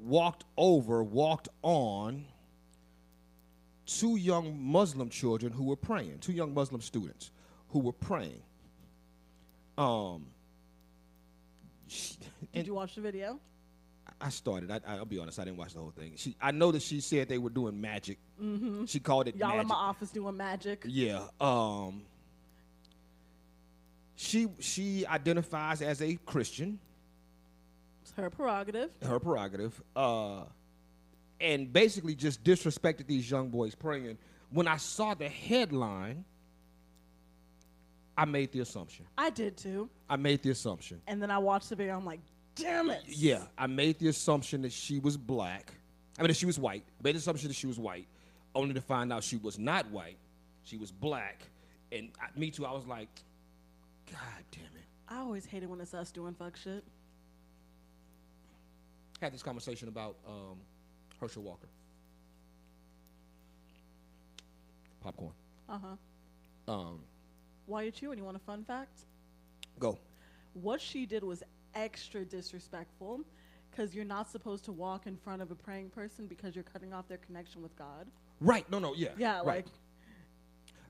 walked 0.00 0.44
over, 0.56 1.02
walked 1.02 1.48
on 1.62 2.24
two 3.86 4.16
young 4.16 4.60
Muslim 4.62 5.08
children 5.10 5.52
who 5.52 5.64
were 5.64 5.76
praying. 5.76 6.18
Two 6.20 6.32
young 6.32 6.54
Muslim 6.54 6.80
students 6.80 7.30
who 7.70 7.80
were 7.80 7.92
praying. 7.92 8.42
Um. 9.76 10.26
she- 11.88 12.16
Did 12.52 12.66
you 12.66 12.74
watch 12.74 12.94
the 12.94 13.00
video? 13.00 13.38
I 14.20 14.28
started. 14.30 14.70
I, 14.70 14.80
I'll 14.86 15.04
be 15.04 15.18
honest. 15.18 15.38
I 15.40 15.44
didn't 15.44 15.56
watch 15.58 15.74
the 15.74 15.80
whole 15.80 15.90
thing. 15.90 16.12
She, 16.16 16.36
I 16.40 16.52
know 16.52 16.70
that 16.72 16.82
she 16.82 17.00
said 17.00 17.28
they 17.28 17.38
were 17.38 17.50
doing 17.50 17.78
magic. 17.80 18.18
Mm-hmm. 18.40 18.84
She 18.84 19.00
called 19.00 19.28
it 19.28 19.36
Y'all 19.36 19.48
magic. 19.48 19.62
in 19.62 19.68
my 19.68 19.74
office 19.74 20.10
doing 20.10 20.36
magic. 20.36 20.84
Yeah. 20.86 21.24
Um. 21.40 22.02
She 24.16 24.48
she 24.60 25.06
identifies 25.06 25.82
as 25.82 26.00
a 26.00 26.14
Christian. 26.26 26.78
It's 28.02 28.12
her 28.12 28.30
prerogative. 28.30 28.90
Her 29.02 29.18
prerogative. 29.18 29.80
Uh, 29.96 30.42
and 31.40 31.72
basically 31.72 32.14
just 32.14 32.44
disrespected 32.44 33.06
these 33.06 33.28
young 33.30 33.48
boys 33.48 33.74
praying. 33.74 34.18
When 34.50 34.68
I 34.68 34.76
saw 34.76 35.14
the 35.14 35.28
headline, 35.28 36.24
I 38.16 38.24
made 38.24 38.52
the 38.52 38.60
assumption. 38.60 39.06
I 39.18 39.30
did 39.30 39.56
too. 39.56 39.88
I 40.08 40.16
made 40.16 40.42
the 40.42 40.50
assumption. 40.50 41.00
And 41.06 41.20
then 41.20 41.30
I 41.30 41.38
watched 41.38 41.70
the 41.70 41.76
video. 41.76 41.96
I'm 41.96 42.04
like, 42.04 42.20
damn 42.54 42.90
it. 42.90 43.02
Yeah, 43.06 43.42
I 43.58 43.66
made 43.66 43.98
the 43.98 44.08
assumption 44.08 44.62
that 44.62 44.72
she 44.72 44.98
was 45.00 45.16
black. 45.16 45.72
I 46.18 46.22
mean, 46.22 46.28
that 46.28 46.36
she 46.36 46.46
was 46.46 46.58
white. 46.58 46.84
Made 47.02 47.16
the 47.16 47.18
assumption 47.18 47.48
that 47.48 47.54
she 47.54 47.66
was 47.66 47.78
white, 47.78 48.06
only 48.54 48.74
to 48.74 48.80
find 48.80 49.12
out 49.12 49.24
she 49.24 49.36
was 49.36 49.58
not 49.58 49.90
white. 49.90 50.16
She 50.62 50.76
was 50.76 50.92
black. 50.92 51.42
And 51.90 52.10
I, 52.20 52.38
me 52.38 52.50
too, 52.50 52.64
I 52.64 52.72
was 52.72 52.86
like, 52.86 53.08
God 54.10 54.44
damn 54.50 54.62
it. 54.64 54.86
I 55.08 55.18
always 55.18 55.44
hated 55.46 55.68
when 55.68 55.80
it's 55.80 55.94
us 55.94 56.10
doing 56.10 56.34
fuck 56.34 56.56
shit. 56.56 56.84
Had 59.20 59.32
this 59.32 59.42
conversation 59.42 59.88
about 59.88 60.16
um, 60.26 60.58
Herschel 61.20 61.42
Walker. 61.42 61.68
Popcorn. 65.00 65.32
Uh 65.68 65.78
huh. 65.78 66.72
Um, 66.72 67.00
While 67.66 67.82
you're 67.82 67.92
chewing, 67.92 68.18
you 68.18 68.24
want 68.24 68.36
a 68.36 68.40
fun 68.40 68.64
fact? 68.64 69.00
go. 69.78 69.98
What 70.54 70.80
she 70.80 71.04
did 71.04 71.24
was 71.24 71.42
extra 71.74 72.24
disrespectful 72.24 73.20
because 73.70 73.94
you're 73.94 74.04
not 74.04 74.30
supposed 74.30 74.64
to 74.66 74.72
walk 74.72 75.06
in 75.06 75.16
front 75.16 75.42
of 75.42 75.50
a 75.50 75.54
praying 75.54 75.90
person 75.90 76.26
because 76.26 76.54
you're 76.54 76.64
cutting 76.64 76.92
off 76.92 77.08
their 77.08 77.18
connection 77.18 77.60
with 77.60 77.76
God. 77.76 78.06
Right. 78.40 78.70
No, 78.70 78.78
no, 78.78 78.94
yeah. 78.94 79.08
Yeah, 79.18 79.38
right. 79.38 79.46
like, 79.46 79.66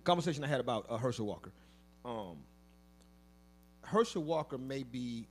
conversation 0.05 0.45
I 0.45 0.49
had 0.49 0.61
about 0.61 0.87
uh, 0.91 0.99
Herschel 0.99 1.27
Walker. 1.27 1.51
Um, 2.05 2.37
Herschel 3.85 4.23
Walker 4.23 4.59
may 4.59 4.83
be, 4.83 5.27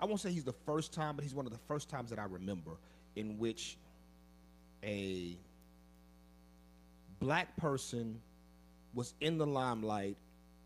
I 0.00 0.06
won't 0.06 0.20
say 0.20 0.30
he's 0.30 0.44
the 0.44 0.52
first 0.52 0.92
time, 0.92 1.16
but 1.16 1.24
he's 1.24 1.34
one 1.34 1.46
of 1.46 1.52
the 1.52 1.58
first 1.68 1.88
times 1.88 2.10
that 2.10 2.18
I 2.18 2.24
remember 2.24 2.72
in 3.16 3.38
which 3.38 3.76
a 4.82 5.36
black 7.20 7.56
person 7.56 8.20
was 8.94 9.14
in 9.20 9.38
the 9.38 9.46
limelight 9.46 10.16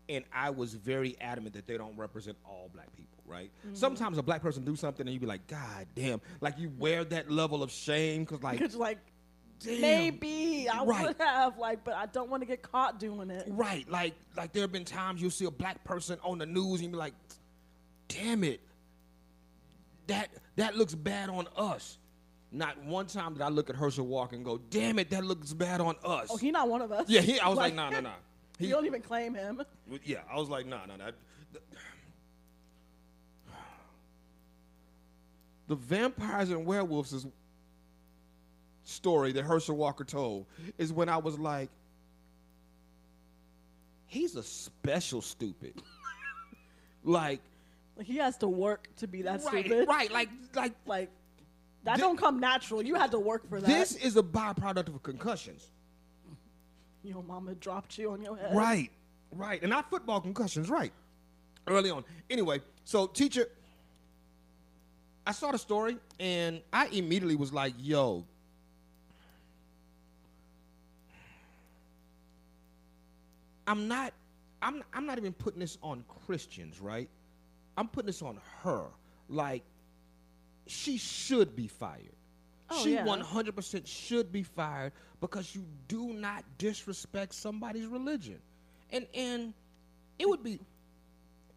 and 0.09 0.23
I 0.33 0.49
was 0.49 0.73
very 0.73 1.15
adamant 1.21 1.55
that 1.55 1.65
they 1.65 1.77
don't 1.77 1.97
represent 1.97 2.37
all 2.45 2.69
black 2.73 2.93
people, 2.95 3.17
right? 3.25 3.49
Mm-hmm. 3.65 3.75
Sometimes 3.75 4.17
a 4.17 4.23
black 4.23 4.41
person 4.41 4.63
do 4.63 4.75
something 4.75 5.07
and 5.07 5.13
you 5.13 5.19
be 5.19 5.25
like, 5.25 5.47
God 5.47 5.87
damn, 5.95 6.21
like 6.41 6.57
you 6.59 6.71
wear 6.77 7.03
that 7.05 7.31
level 7.31 7.63
of 7.63 7.71
shame 7.71 8.23
because 8.23 8.43
like, 8.43 8.57
because 8.59 8.75
like 8.75 8.99
damn. 9.63 9.81
maybe 9.81 10.67
I 10.69 10.83
Right. 10.83 11.07
would 11.07 11.17
have 11.17 11.57
like, 11.57 11.83
but 11.83 11.95
I 11.95 12.05
don't 12.07 12.29
want 12.29 12.41
to 12.41 12.47
get 12.47 12.61
caught 12.61 12.99
doing 12.99 13.29
it. 13.29 13.45
Right, 13.49 13.87
like 13.89 14.13
like 14.37 14.53
there 14.53 14.61
have 14.63 14.71
been 14.71 14.85
times 14.85 15.21
you'll 15.21 15.31
see 15.31 15.45
a 15.45 15.51
black 15.51 15.83
person 15.83 16.19
on 16.23 16.37
the 16.37 16.45
news 16.45 16.81
and 16.81 16.83
you 16.83 16.89
be 16.89 16.97
like, 16.97 17.13
"Damn 18.07 18.43
it, 18.43 18.59
that 20.07 20.29
that 20.55 20.75
looks 20.75 20.95
bad 20.95 21.29
on 21.29 21.47
us." 21.57 21.97
Not 22.51 22.83
one 22.83 23.07
time 23.07 23.33
did 23.33 23.41
I 23.41 23.49
look 23.49 23.69
at 23.71 23.75
Herschel 23.75 24.05
Walker 24.05 24.35
and 24.35 24.45
go, 24.45 24.59
"Damn 24.69 24.99
it, 24.99 25.09
that 25.09 25.23
looks 25.25 25.53
bad 25.53 25.81
on 25.81 25.95
us." 26.05 26.27
Oh, 26.29 26.37
he 26.37 26.51
not 26.51 26.69
one 26.69 26.81
of 26.81 26.91
us. 26.91 27.09
yeah, 27.09 27.21
he, 27.21 27.39
I 27.39 27.47
was 27.49 27.57
like, 27.57 27.73
"Nah, 27.73 27.89
nah, 27.89 27.99
nah." 28.01 28.09
He, 28.59 28.67
you 28.67 28.73
don't 28.73 28.85
even 28.85 29.01
claim 29.01 29.33
him. 29.33 29.63
yeah, 30.05 30.19
I 30.31 30.35
was 30.37 30.47
like, 30.49 30.67
"Nah, 30.67 30.85
nah, 30.85 30.95
nah." 30.97 31.09
The 35.67 35.75
vampires 35.75 36.49
and 36.51 36.65
werewolves 36.65 37.13
is 37.13 37.25
story 38.83 39.31
that 39.33 39.43
Herschel 39.43 39.75
Walker 39.75 40.03
told 40.03 40.45
is 40.77 40.91
when 40.91 41.09
I 41.09 41.17
was 41.17 41.39
like, 41.39 41.69
he's 44.05 44.35
a 44.35 44.43
special 44.43 45.21
stupid. 45.21 45.73
like, 47.03 47.41
he 48.01 48.17
has 48.17 48.37
to 48.37 48.47
work 48.47 48.87
to 48.97 49.07
be 49.07 49.21
that 49.23 49.43
right, 49.45 49.65
stupid. 49.65 49.87
right, 49.87 50.11
like 50.11 50.29
like 50.55 50.73
Like 50.85 51.09
that 51.83 51.95
Thi- 51.97 52.01
don't 52.01 52.17
come 52.17 52.39
natural. 52.39 52.81
You 52.81 52.95
had 52.95 53.11
to 53.11 53.19
work 53.19 53.47
for 53.49 53.59
that. 53.61 53.67
this 53.67 53.95
is 53.95 54.17
a 54.17 54.23
byproduct 54.23 54.87
of 54.87 55.03
concussions. 55.03 55.69
Your 57.03 57.21
mama 57.21 57.53
dropped 57.55 57.97
you 57.97 58.11
on 58.11 58.21
your 58.21 58.37
head. 58.37 58.55
Right, 58.55 58.89
right, 59.33 59.61
and 59.61 59.69
not 59.69 59.89
football 59.89 60.21
concussions, 60.21 60.69
right? 60.69 60.93
Early 61.67 61.91
on. 61.91 62.03
Anyway, 62.29 62.61
so 62.85 63.07
teacher, 63.07 63.47
I 65.27 65.33
saw 65.33 65.51
the 65.51 65.57
story 65.57 65.97
and 66.19 66.61
I 66.71 66.87
immediately 66.87 67.35
was 67.35 67.53
like, 67.53 67.73
"Yo." 67.77 68.25
I'm 73.67 73.87
not 73.87 74.13
I'm 74.61 74.83
I'm 74.93 75.05
not 75.05 75.17
even 75.17 75.33
putting 75.33 75.59
this 75.59 75.77
on 75.81 76.03
Christians, 76.25 76.79
right? 76.79 77.09
I'm 77.77 77.87
putting 77.87 78.07
this 78.07 78.21
on 78.21 78.39
her. 78.63 78.85
Like 79.29 79.63
she 80.67 80.97
should 80.97 81.55
be 81.55 81.67
fired. 81.67 82.15
Oh, 82.69 82.83
she 82.83 82.93
yeah. 82.93 83.05
100% 83.05 83.85
should 83.85 84.31
be 84.31 84.43
fired 84.43 84.93
because 85.19 85.53
you 85.53 85.65
do 85.87 86.13
not 86.13 86.43
disrespect 86.57 87.33
somebody's 87.35 87.85
religion. 87.85 88.39
And 88.91 89.05
and 89.13 89.53
it 90.19 90.27
would 90.27 90.43
be 90.43 90.59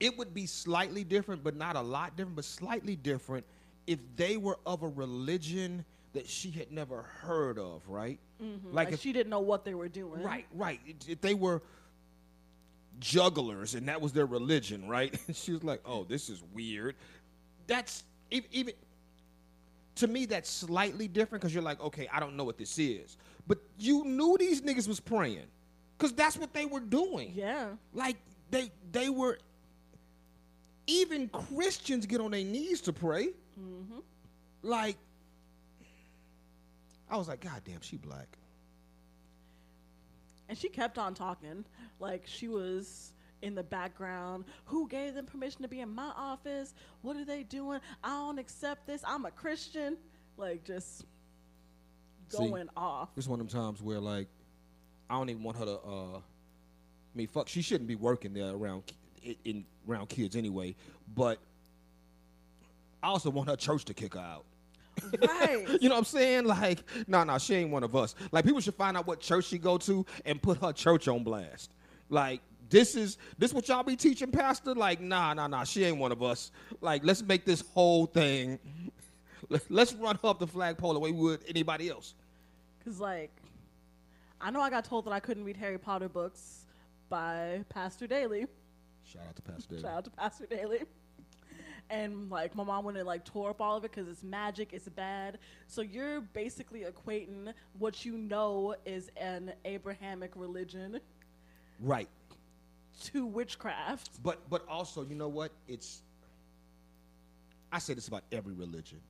it 0.01 0.17
would 0.19 0.35
be 0.35 0.47
slightly 0.47 1.05
different 1.05 1.43
but 1.45 1.57
not 1.57 1.77
a 1.77 1.81
lot 1.81 2.17
different 2.17 2.37
but 2.37 2.45
slightly 2.45 2.97
different 2.97 3.47
if 3.87 3.99
they 4.17 4.37
were 4.37 4.59
of 4.67 4.83
a 4.83 4.89
religion 4.89 5.85
that 6.13 6.29
she 6.29 6.51
had 6.51 6.73
never 6.73 7.03
heard 7.03 7.59
of, 7.59 7.87
right? 7.89 8.19
Mm-hmm. 8.43 8.75
Like 8.75 8.87
Like, 8.87 8.95
if 8.95 9.01
she 9.03 9.13
didn't 9.13 9.31
know 9.31 9.41
what 9.41 9.65
they 9.65 9.75
were 9.75 9.89
doing. 9.89 10.23
Right, 10.23 10.47
right. 10.53 10.81
If- 10.87 11.09
If 11.09 11.21
they 11.21 11.35
were 11.35 11.63
jugglers 12.99 13.75
and 13.75 13.89
that 13.89 14.01
was 14.01 14.13
their 14.13 14.27
religion, 14.27 14.89
right? 14.89 15.19
And 15.27 15.37
she 15.37 15.53
was 15.53 15.65
like, 15.65 15.81
"Oh, 15.85 16.05
this 16.05 16.29
is 16.29 16.43
weird." 16.55 16.95
That's 17.67 18.05
even 18.31 18.73
to 19.97 20.07
me 20.07 20.27
that's 20.27 20.51
slightly 20.51 21.09
different 21.09 21.43
because 21.43 21.55
you're 21.55 21.63
like, 21.63 21.81
"Okay, 21.81 22.09
I 22.13 22.21
don't 22.21 22.37
know 22.37 22.45
what 22.45 22.59
this 22.59 22.79
is," 22.79 23.17
but 23.47 23.59
you 23.79 24.05
knew 24.05 24.37
these 24.39 24.63
niggas 24.63 24.89
was 24.89 25.01
praying 25.01 25.47
because 25.97 26.13
that's 26.13 26.37
what 26.37 26.53
they 26.53 26.67
were 26.67 26.81
doing. 26.81 27.33
Yeah. 27.35 27.69
Like 27.95 28.17
they 28.51 28.71
they 28.93 29.09
were. 29.09 29.39
Even 30.89 31.29
Christians 31.31 32.07
get 32.07 32.21
on 32.21 32.31
their 32.31 32.45
knees 32.45 32.81
to 32.83 32.93
pray. 32.93 33.31
Mm-hmm. 33.61 33.99
Like, 34.63 34.97
I 37.11 37.17
was 37.17 37.27
like, 37.27 37.41
God 37.41 37.61
damn, 37.65 37.81
she 37.81 37.97
black. 37.97 38.39
And 40.49 40.57
she 40.57 40.69
kept 40.69 40.99
on 40.99 41.15
talking. 41.15 41.65
Like 41.99 42.23
she 42.27 42.49
was 42.49 43.13
in 43.43 43.55
the 43.55 43.63
background. 43.63 44.45
Who 44.67 44.89
gave 44.89 45.15
them 45.15 45.27
permission 45.27 45.63
to 45.63 45.69
be 45.69 45.81
in 45.81 45.95
my 45.95 46.13
office? 46.17 46.75
What 47.03 47.17
are 47.17 47.25
they 47.25 47.43
doing? 47.43 47.81
I 48.03 48.09
don't 48.11 48.39
accept 48.39 48.87
this. 48.87 49.03
I'm 49.07 49.25
a 49.27 49.31
Christian. 49.31 49.97
Like 50.37 50.65
just 50.65 51.05
See, 52.29 52.39
going 52.39 52.69
off. 52.77 53.11
It's 53.17 53.27
one 53.27 53.41
of 53.41 53.49
them 53.51 53.61
times 53.61 53.83
where 53.83 54.01
like 54.01 54.29
I 55.09 55.15
don't 55.15 55.31
even 55.31 55.43
want 55.43 55.59
her 55.59 55.65
to. 55.65 55.79
uh 55.81 56.17
I 56.19 57.19
mean, 57.19 57.29
fuck, 57.29 57.49
she 57.49 57.63
shouldn't 57.63 57.89
be 57.89 57.95
working 57.95 58.35
there 58.35 58.51
around 58.51 58.83
in 59.45 59.65
around 59.89 60.09
kids 60.09 60.37
anyway. 60.37 60.75
But 61.15 61.39
I 63.03 63.09
also 63.09 63.31
want 63.31 63.49
her 63.49 63.57
church 63.57 63.85
to 63.87 63.95
kick 63.95 64.15
her 64.15 64.21
out. 64.21 64.45
Right. 65.21 65.65
You 65.81 65.89
know 65.89 65.95
what 65.95 66.01
I'm 66.01 66.05
saying? 66.05 66.45
Like, 66.45 66.83
no, 67.07 67.19
nah, 67.19 67.25
no, 67.25 67.33
nah, 67.33 67.39
she 67.39 67.55
ain't 67.55 67.71
one 67.71 67.83
of 67.83 67.95
us. 67.95 68.15
Like, 68.33 68.45
people 68.45 68.61
should 68.61 68.75
find 68.75 68.97
out 68.97 69.07
what 69.07 69.21
church 69.21 69.47
she 69.47 69.59
go 69.59 69.79
to 69.79 70.05
and 70.25 70.41
put 70.41 70.59
her 70.59 70.73
church 70.73 71.07
on 71.09 71.23
blast. 71.23 71.73
Like, 72.09 72.41
this 72.69 72.97
is 72.97 73.19
this 73.39 73.53
what 73.53 73.69
y'all 73.69 73.83
be 73.83 73.97
teaching, 73.97 74.31
Pastor? 74.31 74.75
Like, 74.75 75.01
nah, 75.01 75.35
nah, 75.35 75.47
nah, 75.47 75.65
she 75.65 75.85
ain't 75.85 75.99
one 75.99 76.13
of 76.13 76.23
us. 76.23 76.51
Like, 76.81 77.05
let's 77.05 77.23
make 77.23 77.45
this 77.45 77.63
whole 77.75 78.07
thing. 78.07 78.59
Let's 79.69 79.93
run 79.93 80.19
up 80.25 80.41
the 80.41 80.47
flagpole 80.47 80.95
the 80.95 80.99
way 80.99 81.13
we 81.13 81.21
would 81.21 81.41
anybody 81.49 81.89
else. 81.89 82.15
Cause 82.85 82.99
like, 82.99 83.31
I 84.41 84.51
know 84.51 84.61
I 84.61 84.71
got 84.71 84.85
told 84.85 85.05
that 85.05 85.13
I 85.13 85.21
couldn't 85.21 85.45
read 85.45 85.57
Harry 85.57 85.79
Potter 85.79 86.09
books 86.09 86.65
by 87.09 87.65
Pastor 87.69 88.09
Daly. 88.09 88.47
Shout 89.05 89.23
out 89.29 89.37
to 89.37 89.43
Pastor. 89.43 89.69
Daly. 89.71 89.83
Shout 89.83 89.93
out 89.93 90.05
to 90.05 90.11
Pastor 90.11 90.47
Daly. 90.47 90.81
And 91.89 92.31
like 92.31 92.55
my 92.57 92.65
mom 92.65 92.85
went 92.85 92.97
and 92.99 93.07
like 93.07 93.25
tore 93.25 93.51
up 93.51 93.61
all 93.61 93.77
of 93.77 93.85
it 93.85 93.93
because 93.93 94.09
it's 94.09 94.23
magic, 94.25 94.71
it's 94.73 94.89
bad. 94.89 95.39
So 95.69 95.83
you're 95.83 96.21
basically 96.21 96.85
equating 96.85 97.53
what 97.79 98.05
you 98.05 98.19
know 98.19 98.75
is 98.85 99.11
an 99.17 99.53
Abrahamic 99.65 100.33
religion 100.35 101.01
Right. 101.81 102.09
to 103.05 103.27
witchcraft. 103.27 104.23
But 104.23 104.49
but 104.51 104.67
also, 104.69 105.05
you 105.05 105.15
know 105.15 105.29
what? 105.29 105.53
It's 105.69 106.03
I 107.71 107.79
say 107.79 107.95
this 107.95 108.09
about 108.09 108.25
every 108.33 108.55
religion, 108.55 109.01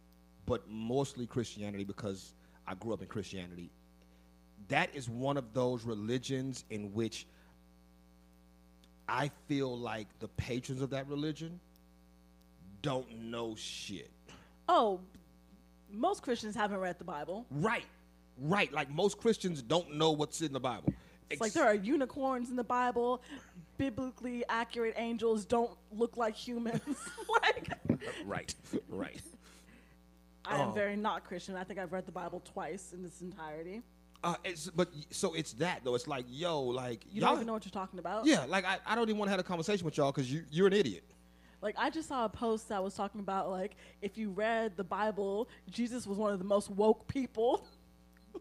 but 0.44 0.68
mostly 0.68 1.26
Christianity 1.26 1.84
because 1.84 2.34
I 2.66 2.74
grew 2.74 2.92
up 2.92 3.00
in 3.02 3.08
Christianity. 3.08 3.70
That 4.68 4.94
is 4.94 5.08
one 5.08 5.36
of 5.36 5.52
those 5.54 5.84
religions 5.84 6.64
in 6.70 6.92
which 6.92 7.26
I 9.08 9.30
feel 9.46 9.78
like 9.78 10.08
the 10.18 10.28
patrons 10.28 10.82
of 10.82 10.90
that 10.90 11.06
religion 11.06 11.60
don't 12.86 13.18
know 13.18 13.56
shit. 13.56 14.10
Oh, 14.68 15.00
most 15.90 16.22
Christians 16.22 16.54
haven't 16.54 16.78
read 16.78 16.98
the 16.98 17.04
Bible. 17.04 17.44
Right. 17.50 17.84
Right. 18.38 18.72
Like 18.72 18.88
most 18.90 19.18
Christians 19.18 19.60
don't 19.60 19.94
know 19.94 20.12
what's 20.12 20.40
in 20.40 20.52
the 20.52 20.60
Bible. 20.60 20.92
It's 21.28 21.40
like 21.40 21.52
there 21.52 21.64
are 21.64 21.74
unicorns 21.74 22.48
in 22.50 22.54
the 22.54 22.62
Bible. 22.62 23.22
Biblically 23.76 24.44
accurate 24.48 24.94
angels 24.96 25.44
don't 25.44 25.72
look 25.90 26.16
like 26.16 26.36
humans. 26.36 26.80
like 27.42 27.70
right. 28.24 28.54
Right. 28.88 29.20
I 30.44 30.58
am 30.60 30.68
Oh. 30.68 30.72
very 30.72 30.94
not 30.96 31.24
Christian. 31.24 31.56
I 31.56 31.64
think 31.64 31.80
I've 31.80 31.92
read 31.92 32.06
the 32.06 32.12
Bible 32.12 32.40
twice 32.44 32.92
in 32.92 33.04
its 33.04 33.20
entirety. 33.20 33.82
Uh, 34.22 34.36
it's, 34.44 34.70
but 34.70 34.88
so 35.10 35.34
it's 35.34 35.54
that 35.54 35.80
though. 35.82 35.96
It's 35.96 36.06
like, 36.06 36.24
yo, 36.28 36.62
like 36.62 37.04
You 37.10 37.20
don't 37.20 37.34
even 37.34 37.48
know 37.48 37.52
what 37.54 37.64
you're 37.64 37.72
talking 37.72 37.98
about. 37.98 38.26
Yeah, 38.26 38.44
like 38.46 38.64
I, 38.64 38.78
I 38.86 38.94
don't 38.94 39.08
even 39.08 39.18
want 39.18 39.26
to 39.26 39.30
have 39.32 39.40
a 39.40 39.42
conversation 39.42 39.84
with 39.84 39.96
y'all 39.96 40.12
because 40.12 40.30
you 40.32 40.44
you're 40.52 40.68
an 40.68 40.72
idiot. 40.72 41.02
Like 41.62 41.74
I 41.78 41.90
just 41.90 42.08
saw 42.08 42.24
a 42.24 42.28
post 42.28 42.68
that 42.68 42.82
was 42.82 42.94
talking 42.94 43.20
about 43.20 43.50
like 43.50 43.76
if 44.02 44.16
you 44.18 44.30
read 44.30 44.76
the 44.76 44.84
Bible, 44.84 45.48
Jesus 45.70 46.06
was 46.06 46.18
one 46.18 46.32
of 46.32 46.38
the 46.38 46.44
most 46.44 46.70
woke 46.70 47.08
people 47.08 47.66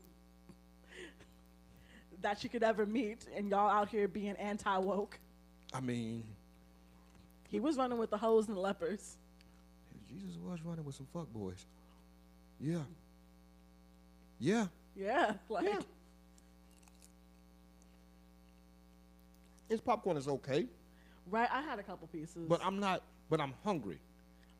that 2.22 2.43
you 2.43 2.49
could 2.49 2.63
ever 2.63 2.86
meet, 2.86 3.26
and 3.36 3.49
y'all 3.49 3.70
out 3.70 3.89
here 3.89 4.07
being 4.07 4.36
anti 4.36 4.78
woke. 4.78 5.20
I 5.74 5.80
mean, 5.80 6.24
He 7.49 7.59
was 7.59 7.78
running 7.78 7.97
with 7.97 8.09
the 8.09 8.18
hoes 8.18 8.47
and 8.47 8.55
the 8.55 8.61
lepers. 8.61 9.18
Jesus 10.07 10.38
was 10.43 10.59
running 10.63 10.86
with 10.86 10.95
some 10.95 11.07
fuck 11.13 11.32
boys. 11.34 11.66
Yeah. 12.59 12.84
Yeah. 14.39 14.68
Yeah, 14.95 15.34
like 15.49 15.66
Yeah. 15.66 15.80
His 19.68 19.82
popcorn 19.82 20.16
is 20.16 20.28
okay, 20.28 20.68
right. 21.30 21.49
I 21.51 21.61
had 21.61 21.80
a 21.80 21.84
couple 21.84 22.07
pieces. 22.07 22.47
but 22.47 22.59
I'm 22.63 22.80
not. 22.80 23.01
But 23.30 23.41
I'm 23.41 23.53
hungry. 23.63 23.99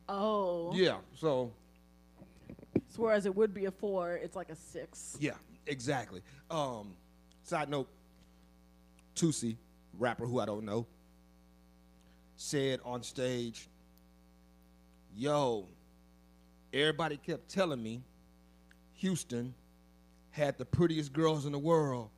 oh, 0.08 0.72
Yeah. 0.74 0.98
So 1.14 1.52
So 2.88 3.02
whereas 3.02 3.26
it 3.26 3.34
would 3.34 3.52
be 3.54 3.66
a 3.66 3.70
four, 3.70 4.14
it's 4.14 4.34
like 4.36 4.50
a 4.50 4.56
six. 4.56 5.16
yeah, 5.20 5.34
exactly. 5.66 6.22
Um, 6.50 6.94
side 7.42 7.68
note: 7.68 7.88
Toosii, 9.14 9.56
rapper 9.98 10.26
who 10.26 10.40
I 10.40 10.46
don't 10.46 10.64
know, 10.64 10.86
said 12.36 12.80
on 12.84 13.02
stage, 13.02 13.68
"Yo, 15.14 15.66
everybody 16.72 17.16
kept 17.16 17.48
telling 17.48 17.82
me 17.82 18.02
Houston 18.94 19.54
had 20.30 20.58
the 20.58 20.64
prettiest 20.64 21.12
girls 21.12 21.46
in 21.46 21.52
the 21.52 21.58
world, 21.58 22.10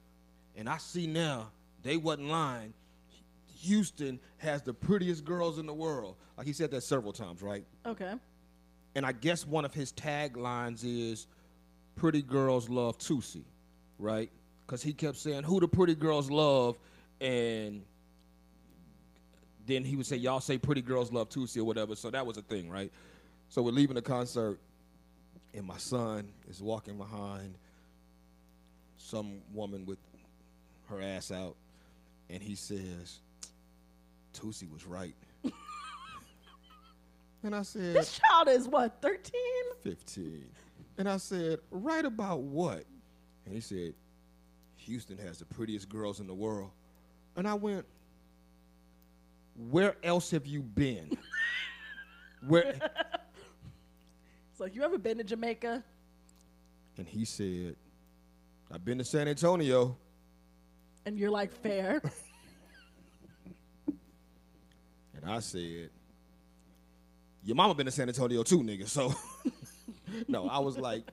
and 0.57 0.69
I 0.69 0.79
see 0.79 1.07
now 1.07 1.51
they 1.83 1.97
wasn't 1.97 2.29
lying. 2.29 2.73
Houston 3.63 4.21
has 4.39 4.63
the 4.63 4.73
prettiest 4.73 5.25
girls 5.25 5.59
in 5.59 5.67
the 5.67 5.75
world. 5.75 6.17
Like 6.37 6.47
he 6.47 6.53
said 6.53 6.71
that 6.71 6.83
several 6.83 7.13
times, 7.13 7.43
right? 7.43 7.65
Okay. 7.87 8.15
And 8.95 9.05
I 9.05 9.13
guess 9.13 9.47
one 9.47 9.65
of 9.65 9.75
his 9.75 9.93
taglines 9.93 10.85
is 10.85 11.27
"Pretty 11.97 12.23
girls 12.23 12.69
love 12.69 12.99
Toosii," 12.99 13.45
right? 13.99 14.31
Because 14.67 14.83
he 14.83 14.93
kept 14.93 15.17
saying 15.17 15.43
who 15.43 15.61
the 15.61 15.69
pretty 15.69 15.95
girls 15.95 16.31
love, 16.31 16.79
and 17.21 17.83
then 19.67 19.85
he 19.85 19.97
would 19.97 20.07
say 20.07 20.17
y'all 20.17 20.41
say 20.41 20.59
pretty 20.59 20.83
girls 20.83 21.13
love 21.13 21.29
Toosii 21.29 21.59
or 21.59 21.65
whatever. 21.65 21.97
So 21.97 22.11
that 22.11 22.25
was 22.25 22.37
a 22.37 22.43
thing, 22.43 22.71
right? 22.71 22.93
So 23.49 23.63
we're 23.63 23.73
leaving 23.73 23.97
the 23.97 24.03
concert, 24.03 24.59
and 25.55 25.67
my 25.67 25.79
son 25.79 26.29
is 26.49 26.61
walking 26.61 26.97
behind 26.97 27.55
some 28.99 29.41
woman 29.53 29.87
with 29.87 29.99
her 30.89 31.01
ass 31.01 31.33
out, 31.33 31.57
and 32.31 32.43
he 32.43 32.55
says, 32.55 33.21
"Toosii 34.33 34.71
was 34.71 34.87
right." 34.87 35.15
and 37.43 37.55
I 37.55 37.63
said, 37.63 37.95
This 37.95 38.19
child 38.19 38.49
is 38.49 38.69
what, 38.69 39.01
13? 39.01 39.33
15. 39.83 40.45
And 40.99 41.09
I 41.09 41.17
said, 41.17 41.59
Right 41.71 42.05
about 42.05 42.41
what? 42.41 42.85
And 43.45 43.55
he 43.55 43.61
said, 43.61 43.95
Houston 44.77 45.19
has 45.19 45.39
the 45.39 45.45
prettiest 45.45 45.89
girls 45.89 46.21
in 46.21 46.27
the 46.27 46.35
world. 46.35 46.71
And 47.37 47.47
I 47.47 47.55
went, 47.55 47.87
Where 49.71 49.97
else 50.03 50.31
have 50.33 50.47
you 50.47 50.63
been? 50.63 51.17
Where? 52.47 52.75
It's 54.51 54.61
like, 54.61 54.75
you 54.75 54.83
ever 54.83 54.99
been 54.99 55.19
to 55.19 55.25
Jamaica? 55.25 55.85
and 56.99 57.07
he 57.07 57.25
said, 57.25 57.77
"I've 58.71 58.85
been 58.85 58.99
to 58.99 59.05
San 59.05 59.29
Antonio." 59.29 59.97
And 61.07 61.19
you're 61.19 61.31
like, 61.31 61.53
fair. 61.53 62.03
And 65.23 65.31
I 65.31 65.41
said, 65.41 65.91
Your 67.45 67.57
mama 67.57 67.75
been 67.75 67.87
to 67.87 67.93
San 67.93 68.09
Antonio 68.09 68.43
too, 68.43 68.61
nigga. 68.61 68.89
So 68.89 69.15
no, 70.29 70.49
I 70.49 70.59
was 70.59 70.79
like, 70.79 71.05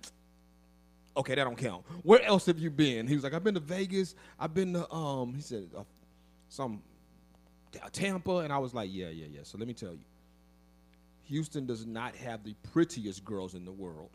Okay, 1.17 1.35
that 1.35 1.43
don't 1.45 1.57
count. 1.57 1.85
Where 2.03 2.21
else 2.23 2.45
have 2.47 2.59
you 2.59 2.69
been? 2.69 3.07
He 3.07 3.15
was 3.15 3.23
like, 3.23 3.33
I've 3.33 3.43
been 3.43 3.53
to 3.53 3.59
Vegas. 3.61 4.15
I've 4.39 4.53
been 4.53 4.73
to 4.73 4.91
um. 4.91 5.33
He 5.33 5.41
said 5.41 5.69
uh, 5.77 5.83
some 6.49 6.81
uh, 7.81 7.87
Tampa, 7.91 8.39
and 8.39 8.51
I 8.51 8.57
was 8.57 8.73
like, 8.73 8.89
Yeah, 8.91 9.09
yeah, 9.09 9.27
yeah. 9.29 9.41
So 9.43 9.57
let 9.57 9.67
me 9.67 9.73
tell 9.73 9.93
you, 9.93 10.05
Houston 11.23 11.65
does 11.65 11.85
not 11.85 12.15
have 12.15 12.43
the 12.43 12.53
prettiest 12.71 13.23
girls 13.23 13.55
in 13.55 13.65
the 13.65 13.71
world. 13.71 14.09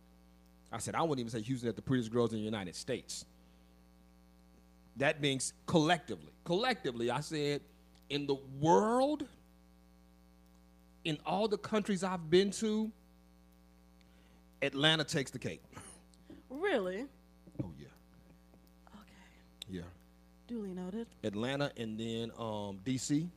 I 0.72 0.78
said 0.78 0.94
I 0.94 1.02
wouldn't 1.02 1.20
even 1.20 1.30
say 1.30 1.42
Houston 1.44 1.66
has 1.66 1.74
the 1.74 1.82
prettiest 1.82 2.12
girls 2.12 2.32
in 2.32 2.38
the 2.38 2.44
United 2.44 2.76
States. 2.76 3.24
That 4.96 5.20
means 5.20 5.52
collectively. 5.66 6.32
Collectively, 6.44 7.10
I 7.10 7.20
said, 7.20 7.62
in 8.10 8.26
the 8.26 8.36
world, 8.60 9.24
in 11.04 11.18
all 11.26 11.48
the 11.48 11.58
countries 11.58 12.04
I've 12.04 12.30
been 12.30 12.50
to, 12.52 12.90
Atlanta 14.62 15.04
takes 15.04 15.30
the 15.30 15.38
cake. 15.38 15.62
really? 16.50 17.06
Oh 17.62 17.70
yeah, 17.78 17.86
Okay. 18.94 19.02
yeah. 19.70 19.82
Duly 20.46 20.72
noted. 20.74 21.06
Atlanta 21.24 21.70
and 21.76 21.98
then 21.98 22.30
um, 22.38 22.78
DC. 22.84 23.28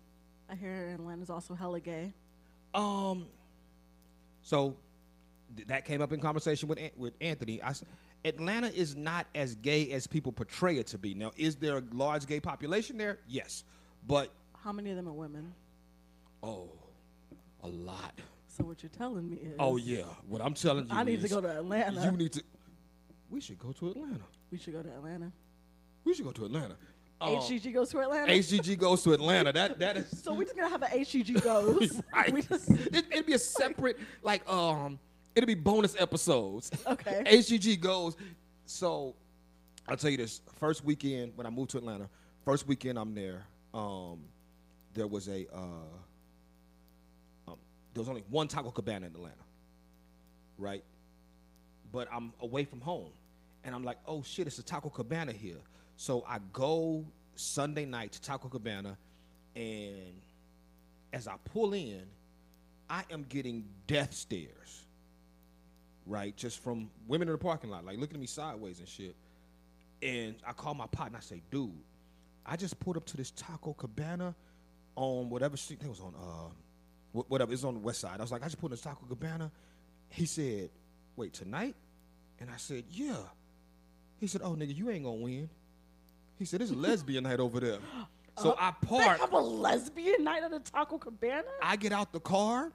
I 0.50 0.56
hear 0.56 0.92
Atlanta's 0.96 1.30
also 1.30 1.54
hella 1.54 1.80
gay. 1.80 2.12
Um, 2.74 3.28
so 4.42 4.76
th- 5.56 5.68
that 5.68 5.86
came 5.86 6.02
up 6.02 6.12
in 6.12 6.20
conversation 6.20 6.68
with 6.68 6.80
An- 6.80 6.92
with 6.98 7.14
Anthony. 7.22 7.62
I 7.62 7.74
Atlanta 8.26 8.68
is 8.68 8.96
not 8.96 9.28
as 9.36 9.56
gay 9.56 9.92
as 9.92 10.08
people 10.08 10.32
portray 10.32 10.78
it 10.78 10.88
to 10.88 10.98
be. 10.98 11.14
Now, 11.14 11.32
is 11.38 11.56
there 11.58 11.78
a 11.78 11.84
large 11.92 12.26
gay 12.26 12.40
population 12.40 12.98
there? 12.98 13.20
Yes, 13.28 13.64
but 14.08 14.32
How 14.64 14.72
many 14.72 14.90
of 14.92 14.96
them 14.96 15.08
are 15.08 15.14
women? 15.14 15.54
oh, 16.42 16.70
a 17.64 17.68
lot. 17.68 18.14
So 18.48 18.64
what 18.64 18.84
you're 18.84 18.90
telling 18.90 19.30
me 19.30 19.38
is 19.38 19.56
Oh 19.60 19.78
yeah, 19.78 20.04
what 20.28 20.42
I'm 20.42 20.54
telling 20.54 20.86
you, 20.86 20.92
is 20.92 20.98
I 20.98 21.04
need 21.04 21.22
to 21.22 21.28
go 21.28 21.42
to 21.42 21.50
Atlanta. 21.58 22.04
You 22.04 22.12
need 22.12 22.34
to. 22.34 22.44
We 23.30 23.42
should 23.42 23.58
go 23.58 23.72
to 23.72 23.90
Atlanta. 23.90 24.20
we 24.52 24.58
should 24.60 24.74
go 24.74 24.84
to 24.84 24.90
Atlanta. 24.90 25.32
We 26.04 26.14
should 26.14 26.26
go 26.26 26.32
to 26.32 26.46
Atlanta. 26.46 26.76
Uh, 27.20 27.28
HGG 27.30 27.74
goes 27.74 27.90
to 27.90 28.00
Atlanta. 28.00 28.32
HGG 28.32 28.78
goes 28.78 29.02
to 29.04 29.14
Atlanta. 29.14 29.54
That 29.54 29.80
that 29.80 29.98
is 29.98 30.22
so 30.24 30.34
we're 30.34 30.44
just 30.44 30.56
gonna 30.56 30.70
have 30.70 30.84
an 30.84 30.90
HGG 30.92 31.42
goes. 31.44 32.02
right. 32.14 32.32
We 32.34 32.42
just, 32.42 32.70
it, 32.70 33.06
it'd 33.12 33.26
be 33.26 33.34
a 33.34 33.40
separate 33.40 33.98
like 34.22 34.48
um. 34.52 35.00
It'll 35.36 35.48
be 35.48 35.56
bonus 35.56 35.96
episodes. 36.00 36.70
Okay. 36.86 37.24
HGG 37.26 37.80
goes. 37.80 38.16
So, 38.68 39.16
I'll 39.88 39.98
tell 39.98 40.12
you 40.12 40.18
this. 40.18 40.42
First 40.60 40.86
weekend 40.86 41.32
when 41.36 41.48
I 41.48 41.50
moved 41.50 41.72
to 41.72 41.80
Atlanta, 41.80 42.08
first 42.46 42.68
weekend 42.68 43.00
I'm 43.00 43.16
there. 43.16 43.44
Um, 43.74 44.20
there 44.94 45.08
was 45.08 45.28
a 45.28 45.48
uh, 45.52 45.88
there 47.94 48.02
was 48.02 48.10
only 48.10 48.24
one 48.30 48.48
Taco 48.48 48.72
Cabana 48.72 49.06
in 49.08 49.14
Atlanta, 49.14 49.36
right? 50.58 50.84
But 51.92 52.08
I'm 52.12 52.34
away 52.42 52.66
from 52.66 52.82
home, 52.82 53.12
and 53.64 53.76
I'm 53.76 53.84
like, 53.84 53.98
oh 54.08 54.24
shit, 54.24 54.48
it's 54.48 54.60
a 54.60 54.64
Taco 54.64 54.90
Cabana 54.90 55.32
here. 55.32 55.60
So 55.96 56.26
I 56.28 56.40
go 56.52 57.06
Sunday 57.36 57.86
night 57.86 58.12
to 58.14 58.22
Taco 58.22 58.50
Cabana, 58.50 58.98
and 59.56 60.22
as 61.12 61.28
I 61.28 61.36
pull 61.54 61.74
in, 61.74 62.02
I 62.90 63.04
am 63.12 63.26
getting 63.30 63.66
death 63.88 64.14
stares, 64.14 64.84
right? 66.06 66.36
Just 66.36 66.64
from 66.64 66.90
women 67.08 67.28
in 67.28 67.34
the 67.34 67.38
parking 67.38 67.70
lot, 67.70 67.86
like 67.86 67.98
looking 67.98 68.16
at 68.16 68.22
me 68.22 68.28
sideways 68.28 68.80
and 68.80 68.88
shit. 68.88 69.16
And 70.02 70.36
I 70.46 70.52
call 70.52 70.74
my 70.74 70.88
partner, 70.88 71.18
and 71.18 71.18
I 71.18 71.22
say, 71.22 71.42
dude, 71.50 71.72
I 72.46 72.58
just 72.58 72.80
pulled 72.80 72.98
up 72.98 73.06
to 73.06 73.18
this 73.18 73.32
Taco 73.32 73.74
Cabana 73.74 74.36
on 74.96 75.30
whatever 75.30 75.58
street 75.58 75.80
it 75.82 75.88
was 75.88 76.00
on 76.00 76.14
uh 76.16 76.50
whatever, 77.14 77.54
it's 77.54 77.64
on 77.64 77.76
the 77.76 77.80
west 77.80 78.02
side. 78.02 78.20
I 78.20 78.22
was 78.22 78.32
like, 78.32 78.42
I 78.42 78.46
just 78.46 78.60
pulled 78.60 78.74
up 78.74 78.78
to 78.80 78.84
Taco 78.84 79.06
Cabana. 79.08 79.52
He 80.10 80.26
said, 80.26 80.70
Wait, 81.16 81.34
tonight? 81.34 81.76
And 82.40 82.50
I 82.50 82.58
said, 82.58 82.84
Yeah. 82.90 83.16
He 84.20 84.28
said, 84.28 84.42
Oh 84.44 84.56
nigga, 84.56 84.76
you 84.76 84.90
ain't 84.90 85.04
gonna 85.06 85.18
win. 85.18 85.50
He 86.40 86.46
said, 86.46 86.62
a 86.62 86.66
lesbian 86.74 87.24
night 87.24 87.40
over 87.40 87.60
there. 87.60 87.78
So 88.42 88.56
I 88.60 88.72
park. 88.72 89.04
they 89.04 89.22
have 89.22 89.32
a 89.34 89.38
lesbian 89.38 90.24
night 90.24 90.42
at 90.42 90.52
a 90.52 90.60
Taco 90.60 90.98
Cabana. 90.98 91.44
I 91.62 91.76
get 91.76 91.92
out 91.92 92.12
the 92.12 92.20
car. 92.20 92.72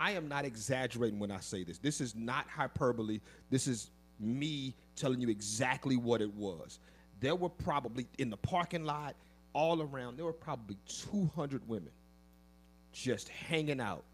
I 0.00 0.10
am 0.10 0.26
not 0.26 0.44
exaggerating 0.44 1.20
when 1.20 1.30
I 1.30 1.38
say 1.38 1.62
this. 1.62 1.78
This 1.78 2.00
is 2.00 2.16
not 2.16 2.48
hyperbole. 2.48 3.20
This 3.48 3.68
is 3.68 3.90
me 4.18 4.74
telling 4.96 5.20
you 5.20 5.28
exactly 5.28 5.96
what 5.96 6.20
it 6.20 6.34
was. 6.34 6.80
There 7.20 7.36
were 7.36 7.48
probably 7.48 8.08
in 8.18 8.28
the 8.28 8.36
parking 8.36 8.84
lot, 8.84 9.14
all 9.52 9.80
around, 9.80 10.16
there 10.16 10.24
were 10.24 10.32
probably 10.32 10.76
200 10.88 11.68
women 11.68 11.92
just 12.92 13.28
hanging 13.28 13.80
out. 13.80 14.04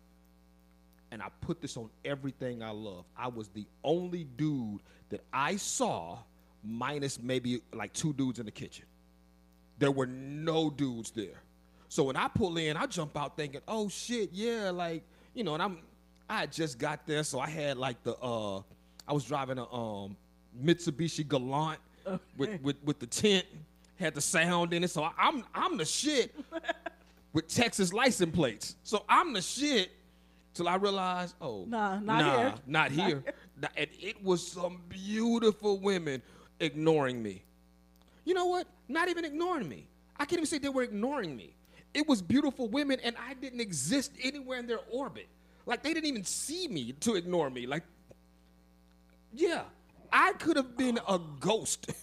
And 1.11 1.23
I 1.23 1.29
put 1.41 1.61
this 1.61 1.77
on 1.77 1.89
everything 2.05 2.63
I 2.63 2.71
love. 2.71 3.05
I 3.17 3.29
was 3.29 3.49
the 3.49 3.67
only 3.83 4.25
dude 4.25 4.81
that 5.09 5.23
I 5.33 5.57
saw, 5.57 6.19
minus 6.63 7.19
maybe 7.21 7.63
like 7.73 7.93
two 7.93 8.13
dudes 8.13 8.39
in 8.39 8.45
the 8.45 8.53
kitchen 8.53 8.85
there 9.79 9.91
were 9.91 10.07
no 10.07 10.71
dudes 10.71 11.11
there. 11.11 11.43
So 11.89 12.05
when 12.05 12.17
I 12.17 12.29
pull 12.29 12.57
in, 12.59 12.77
I 12.77 12.87
jump 12.87 13.17
out 13.17 13.37
thinking, 13.37 13.61
"Oh 13.67 13.89
shit, 13.89 14.31
yeah!" 14.33 14.71
Like 14.71 15.03
you 15.35 15.45
know, 15.45 15.55
and 15.55 15.63
I'm 15.63 15.79
I 16.29 16.47
just 16.47 16.79
got 16.79 17.07
there, 17.07 17.23
so 17.25 17.41
I 17.41 17.49
had 17.49 17.79
like 17.79 18.03
the 18.03 18.15
uh, 18.17 18.59
I 19.07 19.13
was 19.13 19.25
driving 19.25 19.59
a 19.59 19.73
um 19.73 20.17
Mitsubishi 20.63 21.27
Galant 21.27 21.79
with, 22.37 22.61
with 22.61 22.77
with 22.85 22.99
the 22.99 23.07
tent, 23.07 23.47
had 23.99 24.15
the 24.15 24.21
sound 24.21 24.75
in 24.75 24.85
it, 24.85 24.91
so 24.91 25.03
I, 25.03 25.13
I'm 25.19 25.45
I'm 25.55 25.77
the 25.77 25.85
shit 25.85 26.35
with 27.33 27.49
Texas 27.49 27.93
license 27.93 28.35
plates. 28.35 28.77
So 28.83 29.05
I'm 29.09 29.33
the 29.33 29.43
shit 29.43 29.91
till 30.55 30.69
I 30.69 30.77
realized, 30.77 31.35
oh 31.41 31.65
Nah, 31.69 31.99
not 31.99 32.05
nah, 32.05 32.39
here. 32.39 32.55
not 32.67 32.91
here. 32.91 33.25
Nah, 33.61 33.69
And 33.77 33.89
it 34.01 34.23
was 34.23 34.47
some 34.47 34.83
beautiful 34.89 35.79
women 35.79 36.23
ignoring 36.61 37.23
me. 37.23 37.43
You 38.25 38.35
know 38.35 38.47
what? 38.47 38.67
Not 38.89 39.09
even 39.09 39.25
ignoring 39.25 39.69
me. 39.69 39.89
I 40.17 40.25
can't 40.25 40.41
even 40.41 40.47
say 40.47 40.59
they 40.59 40.69
were 40.69 40.83
ignoring 40.83 41.37
me. 41.37 41.55
It 41.95 42.07
was 42.07 42.21
beautiful 42.21 42.69
women, 42.69 42.99
and 43.03 43.17
I 43.17 43.35
didn't 43.35 43.61
exist 43.61 44.13
anywhere 44.23 44.59
in 44.59 44.67
their 44.67 44.81
orbit. 44.91 45.27
Like 45.65 45.83
they 45.83 45.95
didn't 45.95 46.09
even 46.09 46.25
see 46.25 46.69
me 46.69 46.93
to 47.01 47.15
ignore 47.15 47.51
me. 47.51 47.67
Like, 47.67 47.85
yeah, 49.33 49.63
I 50.13 50.33
could 50.35 50.57
have 50.57 50.77
been 50.77 50.99
a 51.09 51.19
ghost. 51.41 51.91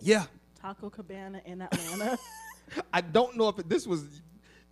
yeah, 0.00 0.24
Taco 0.60 0.90
Cabana 0.90 1.40
in 1.44 1.62
Atlanta. 1.62 2.18
I 2.92 3.00
don't 3.00 3.36
know 3.36 3.48
if 3.48 3.58
it, 3.58 3.68
this 3.68 3.86
was. 3.86 4.04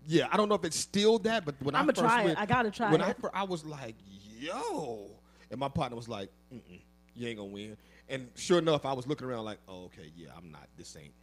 Yeah, 0.07 0.27
I 0.33 0.37
don't 0.37 0.49
know 0.49 0.57
if 0.57 0.65
it's 0.65 0.79
still 0.79 1.19
that, 1.21 1.45
but 1.45 1.55
when 1.63 1.75
I 1.75 1.81
I'ma 1.81 1.93
first 1.93 2.01
try 2.01 2.23
it. 2.25 2.39
I 2.39 2.45
gotta 2.47 2.71
try 2.71 2.91
when 2.91 3.01
I 3.03 3.11
it. 3.11 3.21
fir- 3.21 3.31
I 3.33 3.45
was 3.45 3.65
like, 3.65 3.95
yo, 4.39 5.11
and 5.51 5.61
my 5.61 5.69
partner 5.69 5.97
was 5.97 6.09
like, 6.09 6.29
Mm-mm, 6.53 6.81
you 7.15 7.29
ain't 7.29 7.39
gonna 7.39 7.51
win. 7.51 7.77
And 8.09 8.29
sure 8.35 8.59
enough, 8.59 8.85
I 8.85 8.93
was 8.93 9.07
looking 9.07 9.27
around 9.27 9.45
like, 9.45 9.59
oh, 9.69 9.85
okay, 9.85 10.11
yeah, 10.17 10.31
I'm 10.37 10.51
not. 10.51 10.67
This 10.77 10.97
ain't, 11.01 11.15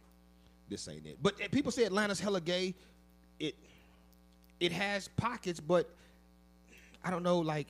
this 0.68 0.88
ain't 0.88 1.06
it. 1.06 1.18
But 1.22 1.34
uh, 1.34 1.48
people 1.50 1.70
say 1.70 1.84
Atlanta's 1.84 2.20
hella 2.20 2.40
gay. 2.40 2.74
It, 3.38 3.54
it 4.58 4.72
has 4.72 5.08
pockets, 5.08 5.60
but 5.60 5.88
I 7.04 7.10
don't 7.10 7.22
know. 7.22 7.38
Like, 7.38 7.68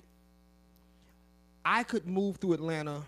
I 1.65 1.83
could 1.83 2.07
move 2.07 2.37
through 2.37 2.55
Atlanta. 2.55 3.03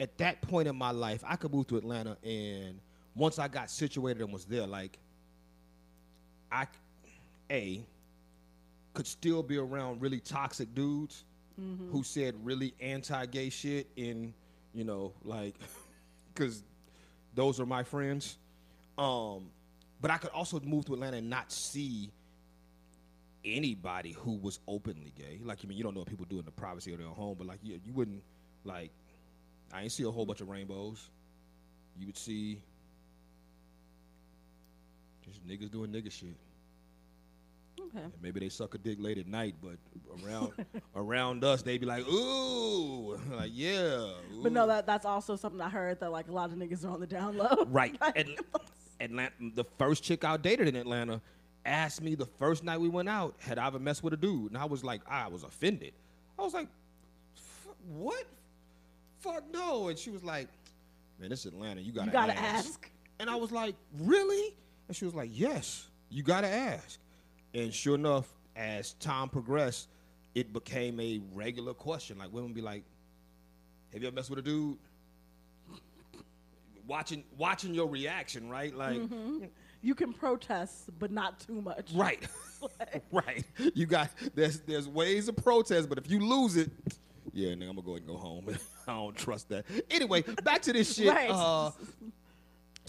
At 0.00 0.16
that 0.18 0.40
point 0.40 0.66
in 0.66 0.76
my 0.76 0.92
life, 0.92 1.22
I 1.26 1.36
could 1.36 1.52
move 1.52 1.66
to 1.68 1.76
Atlanta, 1.76 2.16
and 2.24 2.80
once 3.14 3.38
I 3.38 3.48
got 3.48 3.70
situated 3.70 4.22
and 4.22 4.32
was 4.32 4.44
there, 4.44 4.66
like, 4.66 4.98
I, 6.50 6.66
a, 7.50 7.84
could 8.94 9.06
still 9.06 9.42
be 9.42 9.56
around 9.56 10.00
really 10.00 10.20
toxic 10.20 10.74
dudes 10.74 11.24
who 11.92 12.02
said 12.02 12.34
really 12.42 12.74
anti-gay 12.80 13.50
shit 13.50 13.86
in, 13.96 14.32
you 14.72 14.84
know, 14.84 15.12
like, 15.24 15.54
because 16.34 16.62
those 17.34 17.60
are 17.60 17.66
my 17.66 17.82
friends. 17.82 18.38
Um, 18.96 19.50
but 20.00 20.10
I 20.10 20.16
could 20.16 20.30
also 20.30 20.58
move 20.60 20.86
to 20.86 20.94
Atlanta 20.94 21.18
and 21.18 21.28
not 21.28 21.52
see 21.52 22.10
anybody 23.44 24.12
who 24.12 24.36
was 24.36 24.58
openly 24.66 25.12
gay. 25.16 25.40
Like, 25.44 25.58
I 25.62 25.68
mean, 25.68 25.76
you 25.76 25.84
don't 25.84 25.94
know 25.94 26.00
what 26.00 26.08
people 26.08 26.26
do 26.28 26.38
in 26.38 26.44
the 26.44 26.50
privacy 26.50 26.92
of 26.92 26.98
their 26.98 27.08
home, 27.08 27.36
but 27.36 27.46
like, 27.46 27.58
you, 27.62 27.78
you 27.84 27.92
wouldn't, 27.92 28.22
like, 28.64 28.90
I 29.72 29.82
ain't 29.82 29.92
see 29.92 30.04
a 30.04 30.10
whole 30.10 30.24
bunch 30.26 30.40
of 30.40 30.48
rainbows. 30.48 31.10
You 31.98 32.06
would 32.06 32.16
see 32.16 32.60
just 35.30 35.46
niggas 35.46 35.70
doing 35.70 35.90
nigga 35.90 36.10
shit. 36.10 36.28
okay. 37.80 38.04
And 38.04 38.12
maybe 38.22 38.40
they 38.40 38.48
suck 38.48 38.74
a 38.74 38.78
dick 38.78 38.98
late 39.00 39.18
at 39.18 39.26
night, 39.26 39.54
but 39.62 39.76
around 40.24 40.52
around 40.96 41.44
us, 41.44 41.62
they'd 41.62 41.78
be 41.80 41.86
like, 41.86 42.06
ooh, 42.08 43.16
like 43.32 43.50
yeah. 43.54 44.10
But 44.42 44.52
no, 44.52 44.66
that 44.66 44.86
that's 44.86 45.06
also 45.06 45.36
something 45.36 45.60
I 45.60 45.68
heard 45.68 46.00
that 46.00 46.10
like 46.10 46.28
a 46.28 46.32
lot 46.32 46.50
of 46.50 46.56
niggas 46.58 46.84
are 46.84 46.90
on 46.90 47.00
the 47.00 47.06
down 47.06 47.36
low. 47.36 47.64
right. 47.68 47.98
Atl- 48.00 48.38
Atlanta, 49.00 49.32
the 49.54 49.64
first 49.78 50.02
chick 50.04 50.24
I 50.24 50.36
dated 50.36 50.68
in 50.68 50.76
Atlanta 50.76 51.20
asked 51.64 52.02
me 52.02 52.14
the 52.14 52.26
first 52.38 52.64
night 52.64 52.78
we 52.80 52.88
went 52.88 53.08
out, 53.08 53.34
had 53.38 53.58
I 53.58 53.66
ever 53.66 53.78
messed 53.78 54.02
with 54.02 54.12
a 54.12 54.16
dude? 54.16 54.50
And 54.52 54.58
I 54.58 54.64
was 54.66 54.82
like, 54.84 55.00
I 55.08 55.28
was 55.28 55.42
offended. 55.42 55.92
I 56.38 56.42
was 56.42 56.52
like, 56.54 56.68
"F- 57.36 57.68
what? 57.88 58.24
Fuck 59.20 59.44
no. 59.52 59.88
And 59.88 59.98
she 59.98 60.10
was 60.10 60.22
like, 60.24 60.48
man, 61.18 61.28
this 61.30 61.40
is 61.40 61.46
Atlanta. 61.52 61.80
You 61.82 61.92
gotta, 61.92 62.06
You 62.06 62.12
gotta 62.12 62.38
ask. 62.38 62.66
ask. 62.66 62.90
And 63.18 63.28
I 63.28 63.36
was 63.36 63.52
like, 63.52 63.74
really? 63.98 64.54
And 64.90 64.96
she 64.96 65.04
was 65.04 65.14
like, 65.14 65.30
yes, 65.32 65.86
you 66.08 66.24
gotta 66.24 66.48
ask. 66.48 66.98
And 67.54 67.72
sure 67.72 67.94
enough, 67.94 68.26
as 68.56 68.94
time 68.94 69.28
progressed, 69.28 69.88
it 70.34 70.52
became 70.52 70.98
a 70.98 71.20
regular 71.32 71.74
question. 71.74 72.18
Like 72.18 72.32
women 72.32 72.52
be 72.52 72.60
like, 72.60 72.82
have 73.92 74.02
you 74.02 74.08
ever 74.08 74.16
messed 74.16 74.30
with 74.30 74.40
a 74.40 74.42
dude? 74.42 74.78
Watching 76.88 77.22
watching 77.38 77.72
your 77.72 77.86
reaction, 77.86 78.50
right? 78.50 78.74
Like 78.74 79.00
You 79.80 79.94
can 79.94 80.12
protest, 80.12 80.90
but 80.98 81.12
not 81.12 81.38
too 81.38 81.62
much. 81.62 81.92
Right. 81.94 82.26
right. 83.12 83.44
You 83.74 83.86
got 83.86 84.10
there's 84.34 84.58
there's 84.62 84.88
ways 84.88 85.28
of 85.28 85.36
protest, 85.36 85.88
but 85.88 85.98
if 85.98 86.10
you 86.10 86.18
lose 86.18 86.56
it, 86.56 86.68
yeah, 87.32 87.50
nigga, 87.50 87.68
I'm 87.68 87.76
gonna 87.76 87.82
go 87.82 87.90
ahead 87.92 88.02
and 88.02 88.08
go 88.08 88.16
home. 88.16 88.48
I 88.88 88.94
don't 88.94 89.16
trust 89.16 89.50
that. 89.50 89.66
Anyway, 89.88 90.22
back 90.42 90.62
to 90.62 90.72
this 90.72 90.96
shit. 90.96 91.14
Right. 91.14 91.30
Uh, 91.30 91.70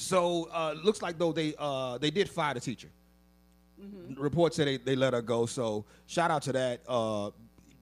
so 0.01 0.49
uh, 0.51 0.75
looks 0.83 1.01
like 1.01 1.17
though 1.17 1.31
they 1.31 1.53
uh, 1.57 1.97
they 1.97 2.09
did 2.11 2.29
fire 2.29 2.53
the 2.53 2.59
teacher. 2.59 2.89
Report 4.15 4.53
said 4.53 4.67
they, 4.67 4.77
they 4.77 4.95
let 4.95 5.13
her 5.13 5.21
go. 5.21 5.45
So 5.45 5.85
shout 6.07 6.29
out 6.31 6.41
to 6.43 6.53
that. 6.53 6.81
Uh, 6.87 7.31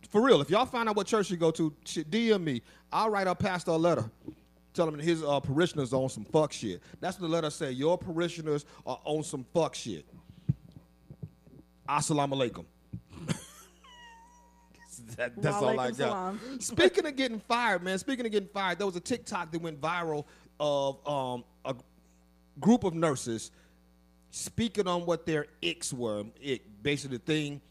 for 0.10 0.22
real, 0.22 0.42
if 0.42 0.50
y'all 0.50 0.66
find 0.66 0.88
out 0.90 0.96
what 0.96 1.08
church 1.08 1.30
you 1.30 1.38
go 1.38 1.52
to, 1.52 1.72
DM 1.86 2.44
me. 2.44 2.62
I'll 2.92 3.10
write 3.10 3.28
our 3.28 3.36
pastor 3.36 3.72
a 3.72 3.76
letter. 3.78 4.10
Tell 4.74 4.88
him 4.88 4.98
his 4.98 5.24
uh, 5.24 5.40
parishioners 5.40 5.94
on 5.94 6.10
some 6.10 6.24
fuck 6.26 6.52
shit. 6.54 6.82
That's 7.00 7.20
what 7.20 7.28
the 7.28 7.34
letter 7.34 7.50
say. 7.50 7.72
Your 7.72 7.98
parishioners 7.98 8.66
are 8.86 9.00
on 9.04 9.24
some 9.24 9.46
fuck 9.54 9.76
shit. 9.76 10.06
Assalamu 11.88 12.34
alaikum. 12.34 12.66
That- 15.16 15.42
that's 15.42 15.58
all 15.58 15.80
I 15.80 15.92
got. 15.92 16.36
Speaking 16.60 17.06
of 17.06 17.16
getting 17.16 17.40
fired, 17.40 17.84
man. 17.84 17.98
Speaking 17.98 18.26
of 18.26 18.32
getting 18.32 18.50
fired, 18.50 18.78
there 18.80 18.86
was 18.86 18.96
a 18.96 19.00
TikTok 19.02 19.52
that 19.52 19.62
went 19.62 19.80
viral 19.82 20.26
of 20.60 21.06
um, 21.08 21.44
group 22.60 22.84
of 22.84 22.94
nurses 22.94 23.52
speaking 24.32 24.88
on 24.88 25.06
what 25.06 25.26
their 25.26 25.48
icks 25.62 25.94
were. 25.94 26.26
Ick, 26.46 26.62
basically, 26.82 27.18
the 27.18 27.24
thing, 27.24 27.62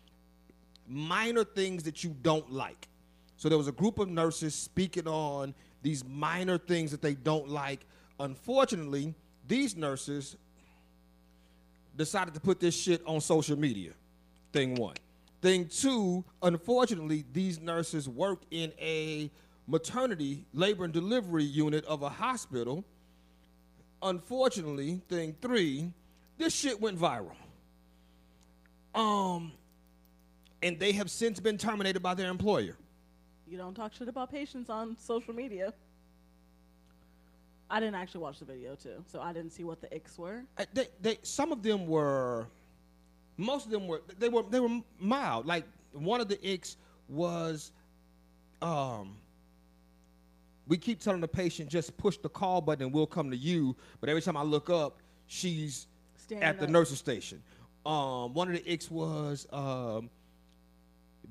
minor 0.86 1.44
things 1.44 1.82
that 1.84 2.02
you 2.02 2.14
don't 2.22 2.50
like. 2.50 2.88
So 3.36 3.48
there 3.48 3.58
was 3.58 3.68
a 3.68 3.72
group 3.72 3.98
of 3.98 4.08
nurses 4.08 4.54
speaking 4.54 5.06
on 5.06 5.54
these 5.82 6.04
minor 6.04 6.58
things 6.58 6.90
that 6.90 7.02
they 7.02 7.14
don't 7.14 7.48
like. 7.48 7.86
Unfortunately, 8.18 9.14
these 9.46 9.76
nurses 9.76 10.36
decided 11.96 12.34
to 12.34 12.40
put 12.40 12.58
this 12.58 12.76
shit 12.76 13.02
on 13.06 13.20
social 13.20 13.56
media. 13.56 13.92
Thing 14.52 14.74
one. 14.74 14.96
Thing 15.40 15.68
two, 15.68 16.24
unfortunately, 16.42 17.24
these 17.32 17.60
nurses 17.60 18.08
work 18.08 18.40
in 18.50 18.72
a 18.80 19.30
maternity 19.68 20.46
labor 20.52 20.84
and 20.84 20.92
delivery 20.92 21.44
unit 21.44 21.84
of 21.84 22.02
a 22.02 22.08
hospital. 22.08 22.84
Unfortunately, 24.02 25.00
thing 25.08 25.34
three, 25.40 25.92
this 26.36 26.54
shit 26.54 26.80
went 26.80 26.98
viral. 26.98 27.34
Um, 28.94 29.52
and 30.62 30.78
they 30.78 30.92
have 30.92 31.10
since 31.10 31.40
been 31.40 31.58
terminated 31.58 32.00
by 32.00 32.14
their 32.14 32.30
employer. 32.30 32.76
You 33.46 33.58
don't 33.58 33.74
talk 33.74 33.94
shit 33.94 34.08
about 34.08 34.30
patients 34.30 34.70
on 34.70 34.96
social 34.98 35.34
media. 35.34 35.72
I 37.70 37.80
didn't 37.80 37.96
actually 37.96 38.22
watch 38.22 38.38
the 38.38 38.44
video 38.44 38.74
too, 38.74 39.04
so 39.10 39.20
I 39.20 39.32
didn't 39.32 39.50
see 39.50 39.64
what 39.64 39.80
the 39.80 39.88
icks 39.88 40.18
were. 40.18 40.42
Uh, 40.56 40.64
They, 40.72 40.86
they, 41.02 41.18
some 41.22 41.52
of 41.52 41.62
them 41.62 41.86
were, 41.86 42.46
most 43.36 43.66
of 43.66 43.72
them 43.72 43.86
were, 43.86 44.02
they 44.18 44.28
were, 44.28 44.42
they 44.42 44.60
were 44.60 44.80
mild. 44.98 45.46
Like 45.46 45.64
one 45.92 46.20
of 46.20 46.28
the 46.28 46.36
icks 46.36 46.76
was, 47.08 47.72
um, 48.62 49.16
we 50.68 50.76
keep 50.76 51.00
telling 51.00 51.20
the 51.20 51.28
patient 51.28 51.70
just 51.70 51.96
push 51.96 52.18
the 52.18 52.28
call 52.28 52.60
button 52.60 52.84
and 52.84 52.92
we'll 52.94 53.06
come 53.06 53.30
to 53.30 53.36
you. 53.36 53.74
But 54.00 54.08
every 54.10 54.22
time 54.22 54.36
I 54.36 54.42
look 54.42 54.70
up, 54.70 54.98
she's 55.26 55.86
Standing 56.16 56.44
at 56.44 56.58
the 56.58 56.66
up. 56.66 56.70
nurse's 56.70 56.98
station. 56.98 57.42
Um, 57.86 58.34
one 58.34 58.48
of 58.48 58.54
the 58.54 58.70
icks 58.70 58.90
was 58.90 59.46
um, 59.50 60.10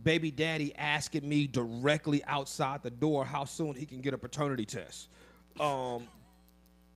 baby 0.04 0.32
daddy 0.32 0.76
asking 0.76 1.28
me 1.28 1.46
directly 1.46 2.24
outside 2.26 2.82
the 2.82 2.90
door 2.90 3.26
how 3.26 3.46
soon 3.46 3.76
he 3.76 3.86
can 3.86 4.02
get 4.02 4.14
a 4.14 4.18
paternity 4.18 4.66
test. 4.66 5.10
Um, 5.60 6.08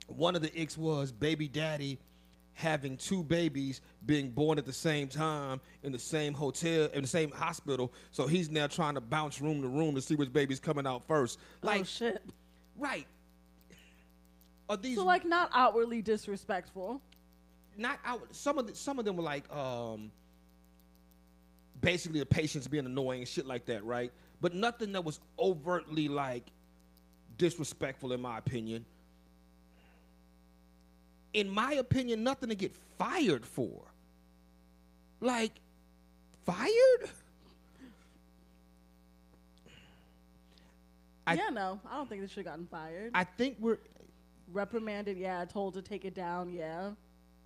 one 0.08 0.34
of 0.34 0.42
the 0.42 0.50
icks 0.50 0.76
was 0.76 1.12
baby 1.12 1.46
daddy 1.48 1.98
having 2.54 2.96
two 2.96 3.22
babies 3.22 3.80
being 4.06 4.30
born 4.30 4.58
at 4.58 4.66
the 4.66 4.72
same 4.72 5.08
time 5.08 5.60
in 5.82 5.92
the 5.92 5.98
same 5.98 6.34
hotel 6.34 6.88
in 6.92 7.02
the 7.02 7.08
same 7.08 7.30
hospital. 7.30 7.92
So 8.10 8.26
he's 8.26 8.50
now 8.50 8.66
trying 8.66 8.94
to 8.94 9.00
bounce 9.00 9.40
room 9.40 9.62
to 9.62 9.68
room 9.68 9.94
to 9.94 10.02
see 10.02 10.14
which 10.16 10.32
baby's 10.32 10.60
coming 10.60 10.86
out 10.86 11.06
first. 11.06 11.38
Like 11.62 11.80
oh 11.80 11.84
shit. 11.84 12.22
right. 12.76 13.06
Are 14.68 14.76
these 14.76 14.96
So 14.96 15.04
like 15.04 15.24
not 15.24 15.50
outwardly 15.54 16.02
disrespectful. 16.02 17.00
not 17.76 17.98
out 18.04 18.22
some 18.32 18.58
of 18.58 18.66
the, 18.66 18.74
some 18.74 18.98
of 18.98 19.04
them 19.04 19.16
were 19.16 19.22
like 19.22 19.50
um 19.54 20.10
basically 21.80 22.20
the 22.20 22.26
patients 22.26 22.68
being 22.68 22.86
annoying 22.86 23.20
and 23.20 23.28
shit 23.28 23.46
like 23.46 23.64
that 23.66 23.84
right? 23.84 24.12
But 24.40 24.54
nothing 24.54 24.92
that 24.92 25.04
was 25.04 25.20
overtly 25.38 26.08
like 26.08 26.44
disrespectful 27.38 28.12
in 28.12 28.20
my 28.20 28.38
opinion 28.38 28.84
in 31.34 31.48
my 31.48 31.72
opinion 31.74 32.22
nothing 32.22 32.48
to 32.48 32.54
get 32.54 32.72
fired 32.98 33.44
for 33.46 33.82
like 35.20 35.52
fired 36.44 37.10
I- 41.26 41.34
yeah, 41.34 41.50
no, 41.50 41.78
I 41.88 41.96
don't 41.96 42.08
think 42.08 42.20
they 42.22 42.26
should 42.26 42.38
have 42.38 42.46
gotten 42.46 42.66
fired. 42.66 43.10
i 43.14 43.24
think 43.24 43.56
we're 43.60 43.78
Reprimanded, 44.52 45.16
yeah. 45.16 45.46
Told 45.46 45.72
to 45.74 45.80
take 45.82 46.04
it 46.04 46.14
down, 46.14 46.52
yeah. 46.52 46.90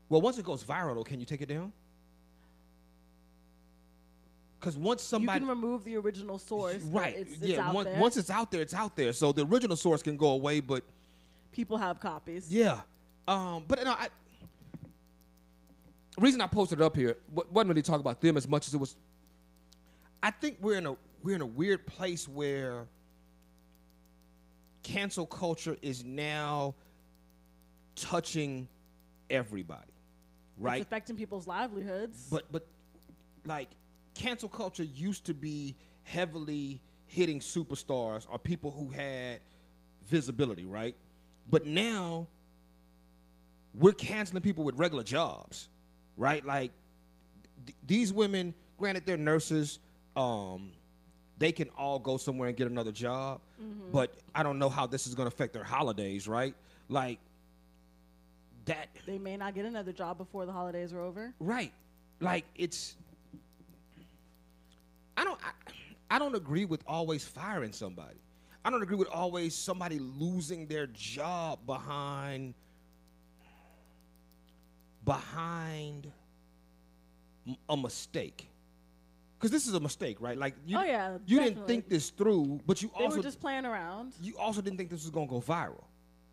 well 0.09 0.21
once 0.21 0.39
it 0.39 0.45
goes 0.45 0.65
viral 0.65 0.95
though 0.97 1.05
can 1.05 1.21
you 1.21 1.27
take 1.27 1.41
it 1.43 1.49
down 1.49 1.73
because 4.59 4.77
once 4.77 5.03
somebody 5.03 5.39
you 5.41 5.47
can 5.47 5.49
remove 5.57 5.85
the 5.85 5.97
original 5.97 6.39
source. 6.39 6.83
right 6.85 7.15
It's, 7.17 7.33
it's 7.35 7.43
yeah 7.43 7.69
out 7.69 7.75
once, 7.75 7.89
there. 7.89 8.01
once 8.01 8.17
it's 8.17 8.31
out 8.31 8.51
there 8.51 8.63
it's 8.63 8.75
out 8.75 8.97
there 8.97 9.13
so 9.13 9.31
the 9.31 9.45
original 9.45 9.77
source 9.77 10.03
can 10.03 10.17
go 10.17 10.29
away 10.31 10.59
but 10.61 10.83
People 11.53 11.77
have 11.79 12.01
copies. 12.01 12.51
yeah 12.53 12.81
um 13.29 13.65
but 13.67 13.83
no 13.85 13.93
i 13.93 14.09
the 16.17 16.23
reason 16.23 16.41
i 16.41 16.47
posted 16.47 16.81
it 16.81 16.85
up 16.85 16.97
here 16.97 17.17
wasn't 17.53 17.69
really 17.69 17.83
talk 17.83 18.01
about 18.01 18.21
them 18.21 18.37
as 18.37 18.49
much 18.49 18.67
as 18.69 18.75
it 18.75 18.79
was 18.79 18.97
i 20.23 20.31
think 20.31 20.57
we're 20.61 20.79
in 20.79 20.87
a 20.87 20.97
we're 21.23 21.35
in 21.35 21.41
a 21.43 21.47
weird 21.47 21.87
place 21.87 22.29
where 22.29 22.87
cancel 24.83 25.27
culture 25.27 25.77
is 25.83 26.05
now 26.05 26.75
touching 27.97 28.69
everybody 29.31 29.93
right 30.59 30.81
It's 30.81 30.87
affecting 30.87 31.17
people's 31.17 31.47
livelihoods. 31.47 32.29
but 32.31 32.45
but 32.53 32.67
like 33.45 33.69
cancel 34.15 34.49
culture 34.49 34.85
used 34.85 35.27
to 35.27 35.35
be 35.35 35.75
heavily 36.05 36.81
hitting 37.07 37.41
superstars 37.41 38.27
or 38.31 38.39
people 38.39 38.71
who 38.71 38.89
had 38.89 39.41
visibility, 40.09 40.65
right? 40.65 40.97
But 41.51 41.67
now 41.67 42.27
we're 43.79 43.93
canceling 43.93 44.43
people 44.43 44.65
with 44.65 44.79
regular 44.79 45.03
jobs, 45.05 45.69
right? 46.17 46.45
Like 46.45 46.73
th- 47.67 47.77
these 47.87 48.13
women, 48.13 48.55
granted 48.79 49.05
they're 49.07 49.17
nurses, 49.17 49.79
um, 50.17 50.71
they 51.39 51.53
can 51.53 51.69
all 51.77 51.99
go 51.99 52.17
somewhere 52.17 52.49
and 52.49 52.57
get 52.57 52.71
another 52.71 52.93
job, 52.93 53.41
but 53.93 54.15
I 54.35 54.43
don't 54.43 54.59
know 54.59 54.71
how 54.71 54.87
this 54.87 55.07
is 55.07 55.15
going 55.15 55.29
to 55.29 55.35
affect 55.35 55.53
their 55.53 55.65
holidays, 55.65 56.27
right? 56.27 56.55
Like 56.89 57.19
that 58.65 58.89
they 59.07 59.19
may 59.19 59.37
not 59.37 59.55
get 59.55 59.65
another 59.65 59.93
job 59.93 60.19
before 60.19 60.47
the 60.47 60.53
holidays 60.53 60.93
are 60.93 61.01
over. 61.01 61.33
Right. 61.39 61.73
Like 62.21 62.47
it's 62.57 62.97
I 65.17 65.25
don't 65.25 65.39
I, 65.43 66.17
I 66.17 66.19
don't 66.19 66.35
agree 66.35 66.65
with 66.65 66.83
always 66.87 67.25
firing 67.25 67.73
somebody. 67.73 68.17
I 68.65 68.71
don't 68.71 68.83
agree 68.83 68.97
with 68.97 69.09
always 69.09 69.55
somebody 69.55 69.99
losing 69.99 70.67
their 70.67 70.87
job 70.89 71.61
behind 71.67 72.55
behind 75.07 76.13
a 77.71 77.77
mistake. 77.77 78.51
Cuz 79.39 79.51
this 79.51 79.67
is 79.67 79.73
a 79.73 79.81
mistake, 79.81 80.21
right? 80.21 80.37
Like 80.37 80.55
you 80.67 80.77
Oh, 80.77 80.83
yeah, 80.83 81.17
you 81.25 81.41
didn't 81.41 81.67
think 81.67 81.89
this 81.89 82.11
through, 82.11 82.61
but 82.67 82.83
you 82.83 82.91
They 82.99 83.05
also 83.05 83.17
were 83.17 83.23
just 83.23 83.41
playing 83.41 83.65
around. 83.65 84.13
you 84.21 84.37
also 84.37 84.61
didn't 84.61 84.77
think 84.77 84.91
this 84.91 85.05
was 85.05 85.11
gonna 85.11 85.27
go 85.27 85.41
viral. 85.41 85.85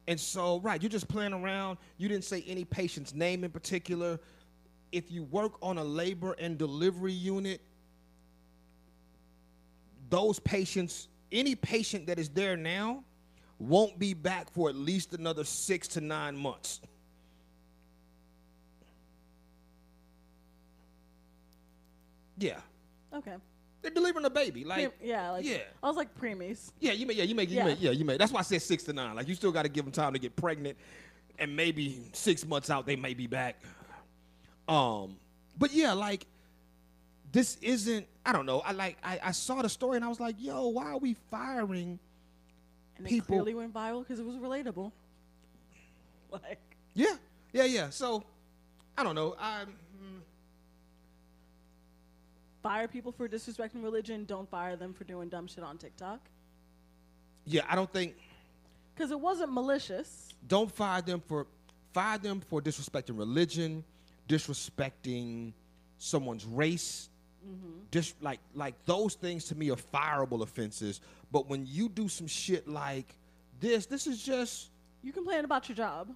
And 0.07 0.19
so, 0.19 0.59
right, 0.59 0.81
you're 0.81 0.89
just 0.89 1.07
playing 1.07 1.31
around. 1.31 1.77
You 1.97 2.09
didn't 2.09 2.25
say 2.25 2.43
any 2.45 2.65
patient's 2.65 3.13
name 3.13 3.45
in 3.45 3.51
particular. 3.51 4.19
If 4.91 5.09
you 5.09 5.23
work 5.23 5.53
on 5.61 5.77
a 5.77 5.83
labor 5.83 6.33
and 6.33 6.57
delivery 6.57 7.13
unit, 7.13 7.61
those 10.09 10.39
patients, 10.39 11.07
any 11.31 11.55
patient 11.55 12.07
that 12.07 12.19
is 12.19 12.29
there 12.29 12.57
now, 12.57 13.03
won't 13.59 13.97
be 13.97 14.13
back 14.13 14.51
for 14.51 14.69
at 14.69 14.75
least 14.75 15.13
another 15.13 15.43
six 15.45 15.87
to 15.89 16.01
nine 16.01 16.35
months. 16.35 16.81
Yeah, 22.37 22.59
Okay. 23.13 23.35
they're 23.81 23.91
delivering 23.91 24.25
a 24.25 24.29
baby. 24.29 24.63
Like, 24.63 24.93
yeah, 25.01 25.31
like 25.31 25.45
yeah. 25.45 25.57
I 25.81 25.87
was 25.87 25.95
like 25.97 26.17
preemies. 26.19 26.71
yeah, 26.79 26.91
you 26.93 27.05
may, 27.05 27.13
yeah, 27.13 27.23
you 27.23 27.35
may, 27.35 27.43
you 27.43 27.55
Yeah. 27.57 27.65
may, 27.65 27.73
yeah, 27.73 27.91
you 27.91 28.05
may. 28.05 28.17
That's 28.17 28.31
why 28.31 28.39
I 28.39 28.43
said 28.43 28.61
six 28.61 28.83
to 28.85 28.93
nine. 28.93 29.15
Like, 29.15 29.27
you 29.27 29.35
still 29.35 29.51
got 29.51 29.63
to 29.63 29.69
give 29.69 29.85
them 29.85 29.91
time 29.91 30.13
to 30.13 30.19
get 30.19 30.35
pregnant, 30.35 30.77
and 31.39 31.55
maybe 31.55 32.01
six 32.13 32.45
months 32.45 32.69
out 32.69 32.85
they 32.85 32.95
may 32.95 33.13
be 33.13 33.27
back. 33.27 33.61
Um, 34.67 35.17
but 35.57 35.71
yeah, 35.73 35.93
like, 35.93 36.25
this 37.31 37.57
isn't. 37.61 38.07
I 38.25 38.31
don't 38.31 38.45
know. 38.45 38.59
I 38.61 38.71
like. 38.71 38.97
I, 39.03 39.19
I 39.25 39.31
saw 39.31 39.61
the 39.61 39.69
story 39.69 39.97
and 39.97 40.05
I 40.05 40.07
was 40.07 40.19
like, 40.19 40.35
yo, 40.39 40.67
why 40.69 40.85
are 40.85 40.97
we 40.97 41.15
firing? 41.29 41.99
And 42.97 43.05
People- 43.07 43.25
it 43.25 43.27
clearly 43.27 43.53
went 43.53 43.73
viral 43.73 43.99
because 44.01 44.19
it 44.19 44.25
was 44.25 44.35
relatable. 44.37 44.91
Like, 46.31 46.59
Yeah, 46.95 47.15
yeah, 47.51 47.65
yeah. 47.65 47.89
So, 47.91 48.23
I 48.97 49.03
don't 49.03 49.13
know. 49.15 49.35
I. 49.39 49.65
fire 52.63 52.87
people 52.87 53.11
for 53.11 53.27
disrespecting 53.29 53.83
religion. 53.83 54.25
Don't 54.25 54.49
fire 54.49 54.75
them 54.75 54.93
for 54.93 55.03
doing 55.03 55.29
dumb 55.29 55.47
shit 55.47 55.63
on 55.63 55.77
TikTok. 55.77 56.19
Yeah, 57.45 57.61
I 57.69 57.75
don't 57.75 57.91
think. 57.91 58.15
Because 58.95 59.11
it 59.11 59.19
wasn't 59.19 59.51
malicious. 59.53 60.33
don't 60.47 60.71
fire 60.71 61.01
them 61.01 61.21
for 61.27 61.45
fire 61.93 62.17
them 62.17 62.41
for 62.49 62.61
disrespecting 62.61 63.17
religion, 63.17 63.83
disrespecting 64.29 65.53
someone's 65.97 66.45
race. 66.45 67.09
Mm-hmm. 67.45 67.79
Dis, 67.91 68.13
like 68.21 68.39
like 68.55 68.75
those 68.85 69.15
things 69.15 69.45
to 69.45 69.55
me 69.55 69.69
are 69.71 69.75
fireable 69.75 70.41
offenses. 70.41 71.01
But 71.31 71.49
when 71.49 71.65
you 71.65 71.89
do 71.89 72.07
some 72.07 72.27
shit 72.27 72.67
like 72.67 73.15
this, 73.59 73.85
this 73.85 74.07
is 74.07 74.23
just 74.23 74.69
You 75.01 75.11
complain 75.11 75.43
about 75.43 75.67
your 75.67 75.75
job. 75.75 76.09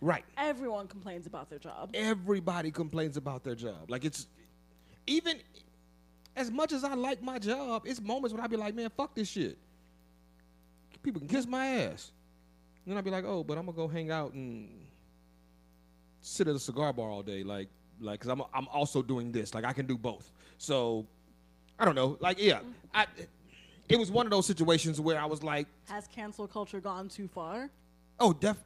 right. 0.00 0.24
Everyone 0.38 0.86
complains 0.88 1.26
about 1.26 1.50
their 1.50 1.58
job. 1.58 1.90
Everybody 1.92 2.70
complains 2.70 3.16
about 3.18 3.44
their 3.44 3.54
job. 3.56 3.90
Like 3.90 4.04
it's 4.04 4.26
even 5.06 5.36
as 6.36 6.50
much 6.50 6.72
as 6.72 6.84
I 6.84 6.94
like 6.94 7.22
my 7.22 7.38
job, 7.38 7.82
it's 7.86 8.00
moments 8.00 8.34
when 8.34 8.42
I 8.42 8.46
be 8.46 8.56
like, 8.56 8.74
man, 8.74 8.90
fuck 8.96 9.14
this 9.14 9.28
shit. 9.28 9.58
People 11.02 11.20
can 11.20 11.28
kiss 11.28 11.46
my 11.46 11.66
ass. 11.66 12.12
And 12.84 12.92
then 12.92 12.98
I'd 12.98 13.04
be 13.04 13.10
like, 13.10 13.24
oh, 13.24 13.44
but 13.44 13.58
I'm 13.58 13.66
gonna 13.66 13.76
go 13.76 13.88
hang 13.88 14.10
out 14.10 14.32
and 14.32 14.68
sit 16.20 16.48
at 16.48 16.54
a 16.54 16.58
cigar 16.58 16.92
bar 16.92 17.10
all 17.10 17.22
day, 17.22 17.42
like, 17.42 17.68
like, 18.00 18.20
cause 18.20 18.30
I'm 18.30 18.42
I'm 18.54 18.66
also 18.68 19.02
doing 19.02 19.30
this. 19.30 19.54
Like, 19.54 19.64
I 19.64 19.72
can 19.72 19.86
do 19.86 19.96
both. 19.96 20.32
So, 20.58 21.06
I 21.78 21.84
don't 21.84 21.94
know. 21.94 22.16
Like, 22.20 22.40
yeah, 22.40 22.60
I. 22.94 23.06
It 23.88 23.98
was 23.98 24.10
one 24.10 24.26
of 24.26 24.30
those 24.30 24.46
situations 24.46 25.00
where 25.00 25.20
I 25.20 25.26
was 25.26 25.42
like, 25.42 25.66
Has 25.88 26.06
cancel 26.06 26.46
culture 26.46 26.80
gone 26.80 27.08
too 27.08 27.28
far? 27.28 27.68
Oh, 28.18 28.32
def. 28.32 28.56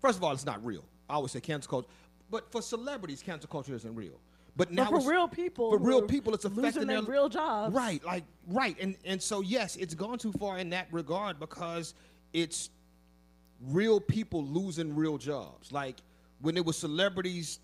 First 0.00 0.18
of 0.18 0.24
all, 0.24 0.32
it's 0.32 0.46
not 0.46 0.64
real. 0.64 0.84
I 1.08 1.14
always 1.14 1.32
say 1.32 1.40
cancel 1.40 1.68
culture, 1.68 1.88
but 2.30 2.50
for 2.52 2.62
celebrities, 2.62 3.22
cancel 3.22 3.48
culture 3.48 3.74
isn't 3.74 3.94
real. 3.94 4.20
But 4.56 4.72
now 4.72 4.90
But 4.90 5.02
for 5.02 5.10
real 5.10 5.28
people, 5.28 5.70
for 5.70 5.78
real 5.78 6.02
people, 6.02 6.34
it's 6.34 6.44
affecting 6.44 6.86
their 6.86 7.00
their 7.02 7.10
real 7.10 7.28
jobs. 7.28 7.74
Right, 7.74 8.04
like 8.04 8.24
right, 8.46 8.76
and 8.80 8.96
and 9.04 9.22
so 9.22 9.40
yes, 9.40 9.76
it's 9.76 9.94
gone 9.94 10.18
too 10.18 10.32
far 10.32 10.58
in 10.58 10.70
that 10.70 10.88
regard 10.90 11.38
because 11.38 11.94
it's 12.32 12.70
real 13.60 14.00
people 14.00 14.44
losing 14.44 14.94
real 14.94 15.18
jobs. 15.18 15.72
Like 15.72 15.96
when 16.40 16.56
it 16.56 16.64
was 16.64 16.76
celebrities 16.76 17.60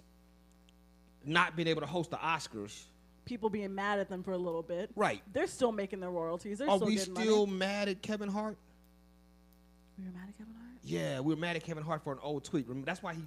not 1.25 1.57
being 1.57 1.69
able 1.69 1.81
to 1.81 1.87
host 1.87 2.11
the 2.11 2.17
Oscars. 2.17 2.85
People 3.25 3.51
being 3.51 3.75
mad 3.75 3.99
at 3.99 4.09
them 4.09 4.23
for 4.23 4.33
a 4.33 4.39
little 4.39 4.63
bit. 4.63 4.91
Right. 4.95 5.21
They're 5.33 5.49
still 5.49 5.73
making 5.73 5.99
their 5.99 6.11
royalties. 6.11 6.59
They're 6.59 6.71
Are 6.71 6.77
still 6.77 6.87
we 6.87 6.97
still 6.97 7.47
money. 7.47 7.59
mad 7.59 7.89
at 7.89 8.01
Kevin 8.01 8.29
Hart? 8.29 8.57
We 9.99 10.05
were 10.05 10.13
mad 10.13 10.29
at 10.29 10.39
Kevin 10.39 10.53
Hart. 10.55 10.67
Yeah, 10.85 11.21
we 11.21 11.35
were 11.35 11.41
mad 11.41 11.57
at 11.57 11.65
Kevin 11.65 11.83
Hart 11.83 12.05
for 12.05 12.13
an 12.13 12.21
old 12.23 12.45
tweet. 12.45 12.67
That's 12.85 13.03
why 13.03 13.15
he 13.15 13.23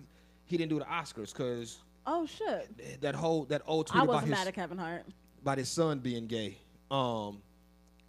he 0.45 0.57
didn't 0.57 0.69
do 0.69 0.79
the 0.79 0.85
Oscars 0.85 1.33
because 1.33 1.77
Oh 2.11 2.25
shit! 2.25 3.01
that 3.01 3.13
whole 3.13 3.45
that 3.45 3.61
old 3.67 3.85
tweet 3.85 4.01
I 4.01 4.03
about 4.03 4.13
wasn't 4.15 4.29
his 4.31 4.39
mad 4.39 4.47
at 4.47 4.53
Kevin 4.55 4.77
Hart. 4.79 5.05
about 5.43 5.59
his 5.59 5.69
son 5.69 5.99
being 5.99 6.25
gay, 6.25 6.57
um, 6.89 7.41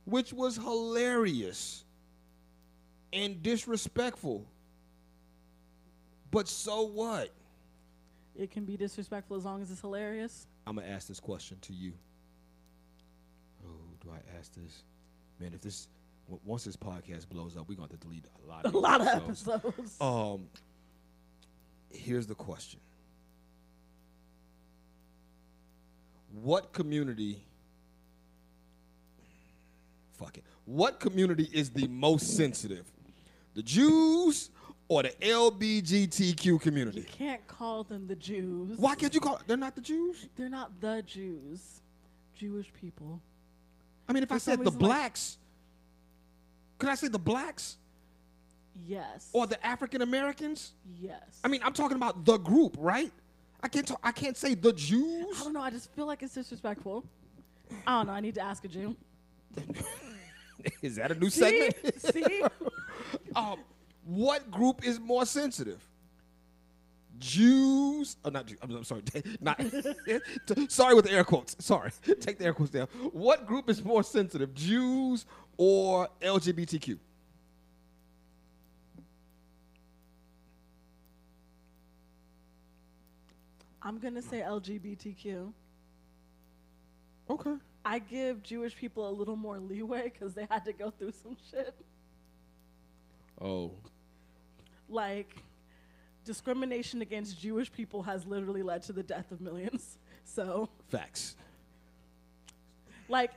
which 0.07 0.33
was 0.33 0.57
hilarious 0.57 1.85
and 3.13 3.43
disrespectful. 3.43 4.47
But 6.31 6.49
so 6.49 6.83
what? 6.85 7.29
It 8.35 8.51
can 8.51 8.65
be 8.65 8.79
disrespectful 8.79 9.37
as 9.37 9.45
long 9.45 9.61
as 9.61 9.71
it's 9.71 9.83
hilarious. 9.83 10.47
I'm 10.67 10.77
gonna 10.77 10.89
ask 10.89 11.07
this 11.07 11.21
question 11.21 11.59
to 11.63 11.75
you. 11.75 11.93
Oh, 13.67 13.69
do 14.03 14.11
I 14.11 14.39
ask 14.39 14.55
this? 14.55 14.83
Man, 15.39 15.53
if 15.53 15.61
this 15.61 15.89
w- 16.27 16.41
once 16.47 16.65
this 16.65 16.77
podcast 16.77 17.29
blows 17.29 17.57
up, 17.57 17.69
we're 17.69 17.75
going 17.77 17.89
to 17.89 17.95
have 17.95 18.01
to 18.01 18.07
delete 18.07 18.25
a 18.45 18.49
lot 18.49 18.65
A 18.65 18.69
of 18.69 18.75
lot 18.75 19.01
of 19.03 19.09
episodes. 19.09 19.49
episodes. 19.67 20.01
Um, 20.01 20.47
here's 21.91 22.27
the 22.27 22.35
question: 22.35 22.81
What 26.33 26.73
community? 26.73 27.43
Fuck 30.19 30.39
it. 30.39 30.45
What 30.65 31.01
community 31.01 31.49
is 31.53 31.71
the 31.71 31.89
most 31.89 32.37
sensitive? 32.37 32.87
The 33.55 33.63
Jews 33.63 34.51
or 34.89 35.03
the 35.03 35.11
LBGTQ 35.21 36.61
community? 36.61 37.01
You 37.01 37.07
can't 37.07 37.47
call 37.47 37.85
them 37.85 38.07
the 38.07 38.15
Jews. 38.17 38.79
Why 38.79 38.95
can't 38.95 39.15
you 39.15 39.21
call? 39.21 39.41
They're 39.47 39.57
not 39.57 39.75
the 39.75 39.81
Jews. 39.81 40.29
They're 40.37 40.49
not 40.49 40.71
the 40.81 41.03
Jews. 41.07 41.81
Jewish 42.37 42.73
people. 42.81 43.21
I 44.09 44.13
mean, 44.13 44.23
if 44.23 44.31
I 44.33 44.37
For 44.37 44.41
some 44.41 44.53
said 44.53 44.59
the 44.61 44.65
reason, 44.71 44.81
like- 44.81 44.89
blacks, 44.89 45.39
could 46.79 46.89
I 46.89 46.95
say 46.95 47.09
the 47.09 47.19
blacks 47.19 47.77
Yes. 48.87 49.29
or 49.33 49.47
the 49.47 49.65
African 49.67 50.03
Americans? 50.03 50.73
yes. 51.01 51.23
I 51.45 51.49
mean, 51.49 51.61
I'm 51.63 51.73
talking 51.73 51.97
about 51.97 52.25
the 52.25 52.37
group, 52.39 52.77
right? 52.79 53.13
I 53.63 53.69
can't. 53.69 53.87
Talk, 53.87 54.01
I 54.03 54.13
can't 54.13 54.37
say 54.37 54.55
the 54.55 54.73
Jews. 54.73 55.41
I 55.41 55.45
don't 55.45 55.53
know. 55.53 55.61
I 55.61 55.71
just 55.71 55.93
feel 55.95 56.07
like 56.07 56.23
it's 56.23 56.35
disrespectful. 56.35 57.05
I 57.87 57.99
don't 57.99 58.07
know. 58.09 58.13
I 58.13 58.21
need 58.21 58.35
to 58.35 58.43
ask 58.43 58.65
a 58.65 58.69
Jew. 58.69 58.97
Is 60.83 60.97
that 60.97 61.11
a 61.11 61.15
new 61.15 61.31
See? 61.31 61.71
segment? 61.73 62.01
See? 62.03 62.43
um, 63.37 63.61
what 64.05 64.51
group 64.51 64.87
is 64.87 65.01
more 65.01 65.25
sensitive? 65.25 65.81
Jews? 67.19 68.17
Oh, 68.25 68.31
not 68.31 68.47
Jews. 68.47 68.59
I'm, 68.63 68.77
I'm 68.77 68.85
sorry. 68.85 69.03
Not. 69.41 69.61
sorry 70.69 70.95
with 70.95 71.05
the 71.05 71.13
air 71.13 71.25
quotes. 71.25 71.57
Sorry. 71.65 71.91
Take 72.21 72.39
the 72.39 72.47
air 72.47 72.55
quotes 72.55 72.71
down. 72.71 72.87
What 73.13 73.47
group 73.47 73.69
is 73.69 73.85
more 73.85 74.03
sensitive, 74.03 74.55
Jews 74.55 75.27
or 75.57 76.09
LGBTQ? 76.23 76.99
I'm 83.91 83.99
gonna 83.99 84.23
say 84.23 84.39
LGBTQ. 84.39 85.53
Okay. 87.29 87.55
I 87.85 87.99
give 87.99 88.41
Jewish 88.41 88.77
people 88.77 89.09
a 89.09 89.11
little 89.11 89.35
more 89.35 89.59
leeway 89.59 90.13
because 90.13 90.33
they 90.33 90.47
had 90.49 90.65
to 90.67 90.73
go 90.73 90.93
through 90.93 91.11
some 91.11 91.37
shit. 91.51 91.75
Oh. 93.41 93.73
Like, 94.89 95.43
discrimination 96.25 97.03
against 97.03 97.41
Jewish 97.41 97.73
people 97.73 98.05
has 98.05 98.25
literally 98.27 98.63
led 98.63 98.85
to 98.85 98.93
the 98.93 99.03
death 99.03 99.33
of 99.33 99.41
millions. 99.41 99.99
So, 100.25 100.69
Facts. 100.91 101.35
like, 103.09 103.33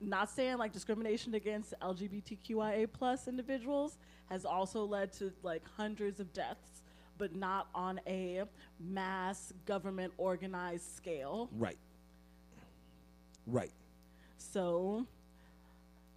not 0.00 0.30
saying 0.30 0.56
like 0.56 0.72
discrimination 0.72 1.34
against 1.34 1.74
LGBTQIA 1.82 2.88
plus 2.90 3.28
individuals 3.28 3.98
has 4.30 4.46
also 4.46 4.86
led 4.86 5.12
to 5.14 5.30
like 5.42 5.62
hundreds 5.76 6.18
of 6.18 6.32
deaths, 6.32 6.84
but 7.18 7.34
not 7.34 7.68
on 7.74 8.00
a 8.06 8.42
mass 8.80 9.52
government 9.64 10.12
organized 10.18 10.94
scale. 10.96 11.48
Right. 11.52 11.78
Right. 13.46 13.72
So, 14.38 15.06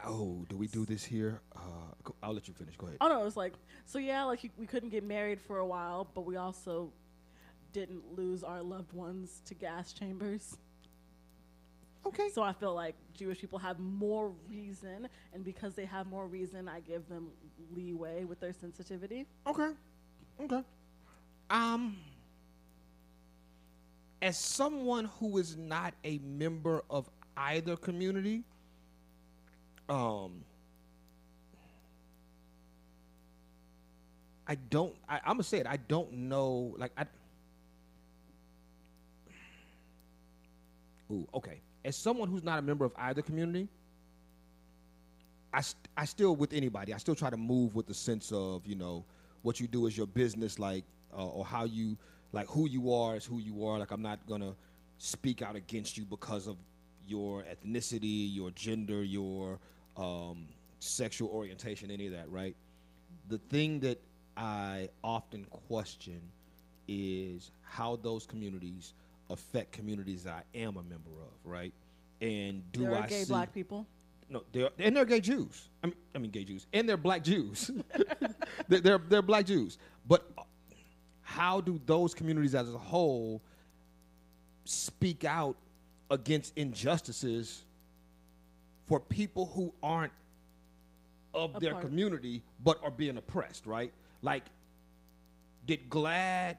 Oh, 0.05 0.45
do 0.47 0.55
we 0.55 0.67
do 0.67 0.85
this 0.85 1.03
here? 1.03 1.41
Uh, 1.53 1.59
go- 2.05 2.15
I'll 2.23 2.33
let 2.33 2.47
you 2.47 2.53
finish. 2.53 2.77
Go 2.77 2.85
ahead. 2.87 2.99
oh 3.01 3.09
no, 3.09 3.25
it's 3.25 3.35
like, 3.35 3.53
so 3.85 3.99
yeah, 3.99 4.23
like 4.23 4.45
you- 4.45 4.49
we 4.57 4.65
couldn't 4.65 4.89
get 4.89 5.03
married 5.03 5.41
for 5.41 5.57
a 5.57 5.65
while, 5.65 6.07
but 6.15 6.21
we 6.21 6.37
also 6.37 6.93
didn't 7.73 8.15
lose 8.17 8.41
our 8.41 8.61
loved 8.61 8.93
ones 8.93 9.41
to 9.45 9.53
gas 9.53 9.91
chambers. 9.91 10.57
Okay. 12.05 12.29
So 12.29 12.41
I 12.41 12.53
feel 12.53 12.73
like 12.73 12.95
Jewish 13.13 13.41
people 13.41 13.59
have 13.59 13.77
more 13.79 14.29
reason, 14.49 15.09
and 15.33 15.43
because 15.43 15.75
they 15.75 15.83
have 15.85 16.07
more 16.07 16.27
reason, 16.27 16.69
I 16.69 16.79
give 16.79 17.09
them 17.09 17.29
leeway 17.75 18.23
with 18.23 18.39
their 18.39 18.53
sensitivity. 18.53 19.25
Okay. 19.45 19.71
Okay. 20.39 20.63
Um 21.49 21.97
as 24.21 24.37
someone 24.37 25.05
who 25.19 25.37
is 25.37 25.55
not 25.57 25.93
a 26.03 26.17
member 26.19 26.83
of 26.89 27.09
either 27.37 27.75
community, 27.77 28.43
um 29.87 30.43
I 34.47 34.55
don't 34.55 34.95
I, 35.07 35.17
I'm 35.17 35.33
gonna 35.33 35.43
say 35.43 35.59
it, 35.59 35.67
I 35.67 35.77
don't 35.77 36.11
know 36.13 36.75
like 36.77 36.91
I 36.97 37.05
Ooh, 41.11 41.27
okay. 41.33 41.61
As 41.83 41.95
someone 41.95 42.29
who's 42.29 42.43
not 42.43 42.59
a 42.59 42.61
member 42.61 42.85
of 42.85 42.93
either 42.97 43.21
community, 43.21 43.67
I, 45.53 45.61
st- 45.61 45.87
I 45.97 46.05
still 46.05 46.35
with 46.35 46.53
anybody 46.53 46.93
i 46.93 46.97
still 46.97 47.15
try 47.15 47.29
to 47.29 47.37
move 47.37 47.75
with 47.75 47.87
the 47.87 47.93
sense 47.93 48.31
of 48.31 48.67
you 48.67 48.75
know 48.75 49.03
what 49.41 49.59
you 49.59 49.67
do 49.67 49.87
is 49.87 49.97
your 49.97 50.05
business 50.07 50.59
like 50.59 50.83
uh, 51.13 51.25
or 51.27 51.45
how 51.45 51.65
you 51.65 51.97
like 52.31 52.47
who 52.47 52.67
you 52.67 52.93
are 52.93 53.15
is 53.15 53.25
who 53.25 53.39
you 53.39 53.65
are 53.65 53.79
like 53.79 53.91
i'm 53.91 54.01
not 54.01 54.19
gonna 54.27 54.53
speak 54.99 55.41
out 55.41 55.55
against 55.55 55.97
you 55.97 56.05
because 56.05 56.45
of 56.47 56.57
your 57.09 57.43
ethnicity, 57.43 58.33
your 58.33 58.51
gender, 58.51 59.03
your 59.03 59.59
um, 59.97 60.45
sexual 60.79 61.29
orientation, 61.29 61.89
any 61.89 62.05
of 62.05 62.13
that, 62.13 62.29
right? 62.29 62.55
The 63.29 63.39
thing 63.49 63.79
that 63.81 63.99
I 64.37 64.89
often 65.03 65.45
question 65.67 66.21
is 66.87 67.51
how 67.63 67.97
those 67.97 68.25
communities 68.25 68.93
affect 69.29 69.71
communities 69.71 70.25
I 70.27 70.43
am 70.55 70.77
a 70.77 70.83
member 70.83 71.11
of, 71.21 71.33
right? 71.43 71.73
And 72.21 72.69
do 72.71 72.81
there 72.81 72.95
I 72.95 72.99
are 72.99 73.07
gay 73.07 73.23
see 73.23 73.33
black 73.33 73.53
people. 73.53 73.85
no, 74.29 74.43
they're 74.51 74.69
and 74.79 74.95
they're 74.95 75.05
gay 75.05 75.19
Jews. 75.19 75.69
I 75.83 75.87
mean, 75.87 75.95
I 76.15 76.17
mean 76.17 76.31
gay 76.31 76.43
Jews, 76.43 76.67
and 76.73 76.87
they're 76.87 76.97
black 76.97 77.23
Jews. 77.23 77.71
they're, 78.67 78.79
they're 78.81 78.97
they're 78.97 79.21
black 79.21 79.45
Jews. 79.45 79.77
But 80.07 80.29
how 81.29 81.61
do 81.61 81.79
those 81.85 82.15
communities 82.15 82.55
as 82.55 82.73
a 82.73 82.77
whole 82.77 83.41
speak 84.65 85.23
out 85.23 85.55
against 86.09 86.57
injustices 86.57 87.61
for 88.87 88.99
people 88.99 89.45
who 89.45 89.71
aren't 89.83 90.11
of 91.35 91.59
their 91.59 91.75
community 91.75 92.41
but 92.63 92.79
are 92.83 92.89
being 92.89 93.15
oppressed? 93.17 93.67
Right? 93.67 93.93
Like, 94.23 94.43
did 95.67 95.87
GLAAD 95.87 96.57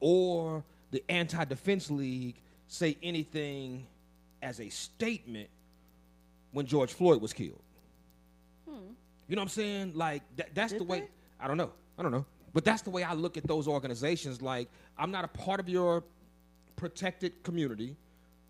or 0.00 0.64
the 0.90 1.04
Anti 1.08 1.44
Defense 1.44 1.92
League 1.92 2.42
say 2.66 2.96
anything 3.04 3.86
as 4.42 4.60
a 4.60 4.68
statement 4.68 5.48
when 6.50 6.66
George 6.66 6.92
Floyd 6.92 7.22
was 7.22 7.32
killed? 7.32 7.62
Hmm. 8.68 8.94
You 9.28 9.36
know 9.36 9.42
what 9.42 9.44
I'm 9.44 9.48
saying? 9.50 9.92
Like 9.94 10.22
that, 10.38 10.56
that's 10.56 10.72
Did 10.72 10.80
the 10.80 10.84
way. 10.84 11.00
they? 11.00 11.08
I 11.38 11.46
don't 11.46 11.56
know. 11.56 11.70
I 11.96 12.02
don't 12.02 12.10
know. 12.10 12.26
But 12.52 12.64
that's 12.64 12.82
the 12.82 12.90
way 12.90 13.02
I 13.04 13.14
look 13.14 13.36
at 13.36 13.46
those 13.46 13.68
organizations. 13.68 14.42
Like 14.42 14.68
I'm 14.98 15.10
not 15.10 15.24
a 15.24 15.28
part 15.28 15.60
of 15.60 15.68
your 15.68 16.04
protected 16.76 17.42
community, 17.42 17.96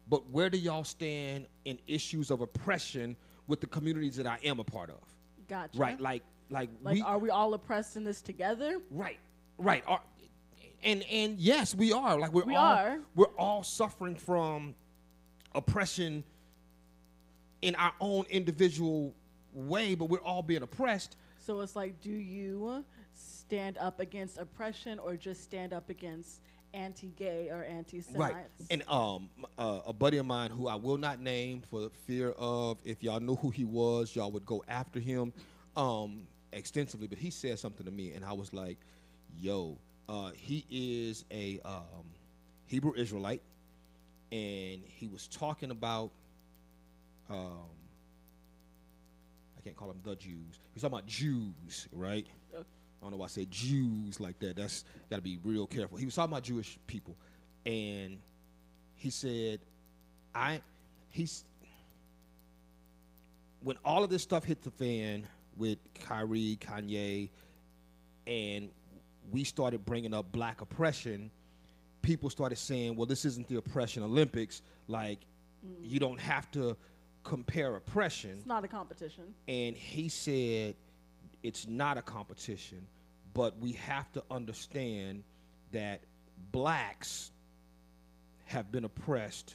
but 0.08 0.28
where 0.30 0.48
do 0.50 0.58
y'all 0.58 0.84
stand 0.84 1.46
in 1.64 1.78
issues 1.86 2.30
of 2.30 2.40
oppression 2.40 3.16
with 3.46 3.60
the 3.60 3.66
communities 3.66 4.16
that 4.16 4.26
I 4.26 4.38
am 4.44 4.60
a 4.60 4.64
part 4.64 4.90
of? 4.90 5.00
Gotcha. 5.48 5.78
Right? 5.78 6.00
Like, 6.00 6.22
like, 6.48 6.70
Like, 6.82 6.94
we, 6.94 7.02
are 7.02 7.18
we 7.18 7.30
all 7.30 7.54
oppressed 7.54 7.96
in 7.96 8.04
this 8.04 8.22
together? 8.22 8.80
Right, 8.90 9.18
right. 9.58 9.84
Are, 9.86 10.00
and 10.82 11.04
and 11.10 11.38
yes, 11.38 11.74
we 11.74 11.92
are. 11.92 12.18
Like 12.18 12.32
we're 12.32 12.44
We 12.44 12.56
all 12.56 12.74
are. 12.74 12.98
we're 13.14 13.26
all 13.38 13.62
suffering 13.62 14.16
from 14.16 14.74
oppression 15.54 16.24
in 17.62 17.74
our 17.74 17.92
own 18.00 18.24
individual 18.30 19.14
way, 19.52 19.94
but 19.94 20.06
we're 20.08 20.18
all 20.22 20.42
being 20.42 20.62
oppressed. 20.62 21.16
So 21.38 21.60
it's 21.60 21.76
like, 21.76 22.00
do 22.00 22.10
you 22.10 22.84
stand 23.50 23.78
up 23.78 23.98
against 23.98 24.38
oppression 24.38 25.00
or 25.00 25.16
just 25.16 25.42
stand 25.42 25.72
up 25.72 25.90
against 25.90 26.40
anti-gay 26.72 27.48
or 27.50 27.64
anti-Semites? 27.64 28.34
Right. 28.34 28.46
And 28.70 28.84
um, 28.88 29.28
uh, 29.58 29.80
a 29.86 29.92
buddy 29.92 30.18
of 30.18 30.26
mine 30.26 30.52
who 30.52 30.68
I 30.68 30.76
will 30.76 30.98
not 30.98 31.20
name 31.20 31.60
for 31.68 31.90
fear 32.06 32.30
of 32.38 32.78
if 32.84 33.02
y'all 33.02 33.18
knew 33.18 33.34
who 33.34 33.50
he 33.50 33.64
was, 33.64 34.14
y'all 34.14 34.30
would 34.30 34.46
go 34.46 34.62
after 34.68 35.00
him 35.00 35.32
um, 35.76 36.28
extensively. 36.52 37.08
But 37.08 37.18
he 37.18 37.30
said 37.30 37.58
something 37.58 37.84
to 37.84 37.90
me, 37.90 38.12
and 38.12 38.24
I 38.24 38.32
was 38.32 38.52
like, 38.52 38.78
"Yo, 39.36 39.78
uh, 40.08 40.30
he 40.36 40.64
is 40.70 41.24
a 41.32 41.58
um, 41.64 42.06
Hebrew 42.66 42.94
Israelite, 42.96 43.42
and 44.30 44.80
he 44.86 45.08
was 45.12 45.26
talking 45.26 45.72
about." 45.72 46.12
Um, 47.28 47.68
I 49.58 49.62
can't 49.62 49.76
call 49.76 49.88
them 49.88 50.00
the 50.04 50.16
Jews. 50.16 50.58
He's 50.72 50.82
talking 50.82 50.98
about 50.98 51.06
Jews, 51.06 51.88
right? 51.92 52.26
I 53.00 53.04
don't 53.04 53.12
know 53.12 53.16
why 53.16 53.26
I 53.26 53.28
said 53.28 53.50
Jews 53.50 54.20
like 54.20 54.38
that. 54.40 54.56
That's 54.56 54.84
got 55.08 55.16
to 55.16 55.22
be 55.22 55.38
real 55.42 55.66
careful. 55.66 55.96
He 55.96 56.04
was 56.04 56.14
talking 56.14 56.32
about 56.32 56.42
Jewish 56.42 56.78
people, 56.86 57.16
and 57.64 58.18
he 58.96 59.10
said, 59.10 59.60
"I, 60.34 60.60
he's 61.08 61.44
when 63.62 63.76
all 63.84 64.04
of 64.04 64.10
this 64.10 64.22
stuff 64.22 64.44
hit 64.44 64.62
the 64.62 64.70
fan 64.70 65.26
with 65.56 65.78
Kyrie, 66.06 66.58
Kanye, 66.60 67.28
and 68.26 68.70
we 69.30 69.44
started 69.44 69.84
bringing 69.84 70.14
up 70.14 70.32
black 70.32 70.60
oppression, 70.60 71.30
people 72.02 72.30
started 72.30 72.56
saying, 72.56 72.96
well, 72.96 73.06
this 73.06 73.24
isn't 73.24 73.46
the 73.48 73.56
oppression 73.56 74.02
Olympics. 74.02 74.62
Like, 74.88 75.20
mm. 75.66 75.74
you 75.82 76.00
don't 76.00 76.20
have 76.20 76.50
to 76.52 76.76
compare 77.22 77.76
oppression. 77.76 78.36
It's 78.38 78.46
not 78.46 78.64
a 78.64 78.68
competition. 78.68 79.34
And 79.46 79.76
he 79.76 80.08
said, 80.08 80.74
it's 81.42 81.66
not 81.66 81.96
a 81.98 82.02
competition, 82.02 82.86
but 83.34 83.58
we 83.58 83.72
have 83.72 84.10
to 84.12 84.22
understand 84.30 85.24
that 85.72 86.02
blacks 86.52 87.30
have 88.46 88.70
been 88.72 88.84
oppressed 88.84 89.54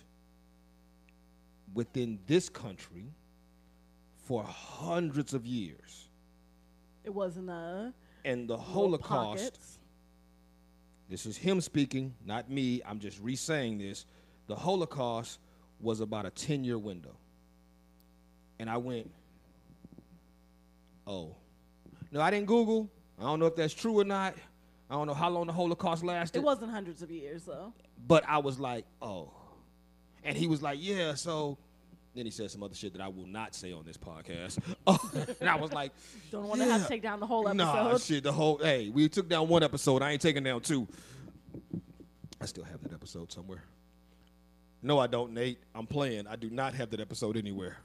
within 1.74 2.20
this 2.28 2.48
country 2.50 3.06
for 4.26 4.44
hundreds 4.44 5.34
of 5.34 5.46
years. 5.46 6.08
It 7.04 7.14
wasn't 7.14 7.50
a 7.50 7.94
And 8.24 8.48
the 8.48 8.58
Holocaust, 8.58 9.44
pockets. 9.44 9.78
this 11.10 11.26
is 11.26 11.38
him 11.38 11.62
speaking, 11.62 12.16
not 12.26 12.50
me, 12.50 12.82
I'm 12.86 13.00
just 13.00 13.20
re 13.22 13.36
saying 13.36 13.78
this. 13.78 14.06
The 14.48 14.56
Holocaust 14.56 15.40
was 15.80 16.00
about 16.00 16.26
a 16.26 16.32
10 16.32 16.64
year 16.64 16.80
window. 16.80 17.16
And 18.58 18.70
I 18.70 18.78
went, 18.78 19.12
oh. 21.06 21.36
No, 22.12 22.22
I 22.22 22.32
didn't 22.32 22.48
Google. 22.48 22.90
I 23.20 23.24
don't 23.24 23.40
know 23.40 23.46
if 23.46 23.56
that's 23.56 23.74
true 23.74 24.00
or 24.00 24.04
not. 24.04 24.36
I 24.90 24.94
don't 24.94 25.08
know 25.08 25.14
how 25.14 25.30
long 25.30 25.48
the 25.48 25.54
Holocaust 25.54 26.04
lasted. 26.04 26.40
It 26.40 26.44
wasn't 26.44 26.72
hundreds 26.72 27.02
of 27.02 27.10
years 27.10 27.44
though. 27.44 27.74
But 28.08 28.24
I 28.28 28.38
was 28.38 28.60
like, 28.60 28.86
oh. 29.02 29.32
And 30.24 30.38
he 30.38 30.48
was 30.48 30.62
like, 30.62 30.80
yeah, 30.82 31.14
so. 31.16 31.58
Then 32.16 32.24
he 32.24 32.32
said 32.32 32.50
some 32.50 32.64
other 32.64 32.74
shit 32.74 32.94
that 32.94 33.02
I 33.02 33.10
will 33.10 33.28
not 33.28 33.54
say 33.54 33.74
on 33.74 33.84
this 33.84 33.98
podcast. 33.98 34.60
and 35.42 35.50
I 35.50 35.58
was 35.58 35.74
like, 35.74 35.92
Don't 36.32 36.48
want 36.48 36.62
to 36.62 36.66
have 36.68 36.84
to 36.84 36.88
take 36.88 37.02
down 37.02 37.20
the 37.20 37.28
whole 37.28 37.46
episode. 37.46 37.66
Nah, 37.66 37.98
shit. 37.98 38.24
The 38.24 38.32
whole 38.32 38.58
hey, 38.58 38.90
we 38.90 39.10
took 39.10 39.28
down 39.28 39.50
one 39.50 39.64
episode. 39.64 40.02
I 40.02 40.12
ain't 40.12 40.22
taking 40.22 40.44
down 40.44 40.62
two. 40.62 40.88
I 42.40 42.46
still 42.46 42.64
have 42.64 42.82
that 42.84 42.94
episode 42.94 43.34
somewhere. 43.34 43.64
No, 44.82 44.98
I 44.98 45.08
don't, 45.08 45.34
Nate. 45.34 45.58
I'm 45.74 45.88
playing. 45.88 46.26
I 46.28 46.38
do 46.38 46.50
not 46.50 46.74
have 46.76 46.90
that 46.92 47.02
episode 47.02 47.36
anywhere. 47.36 47.78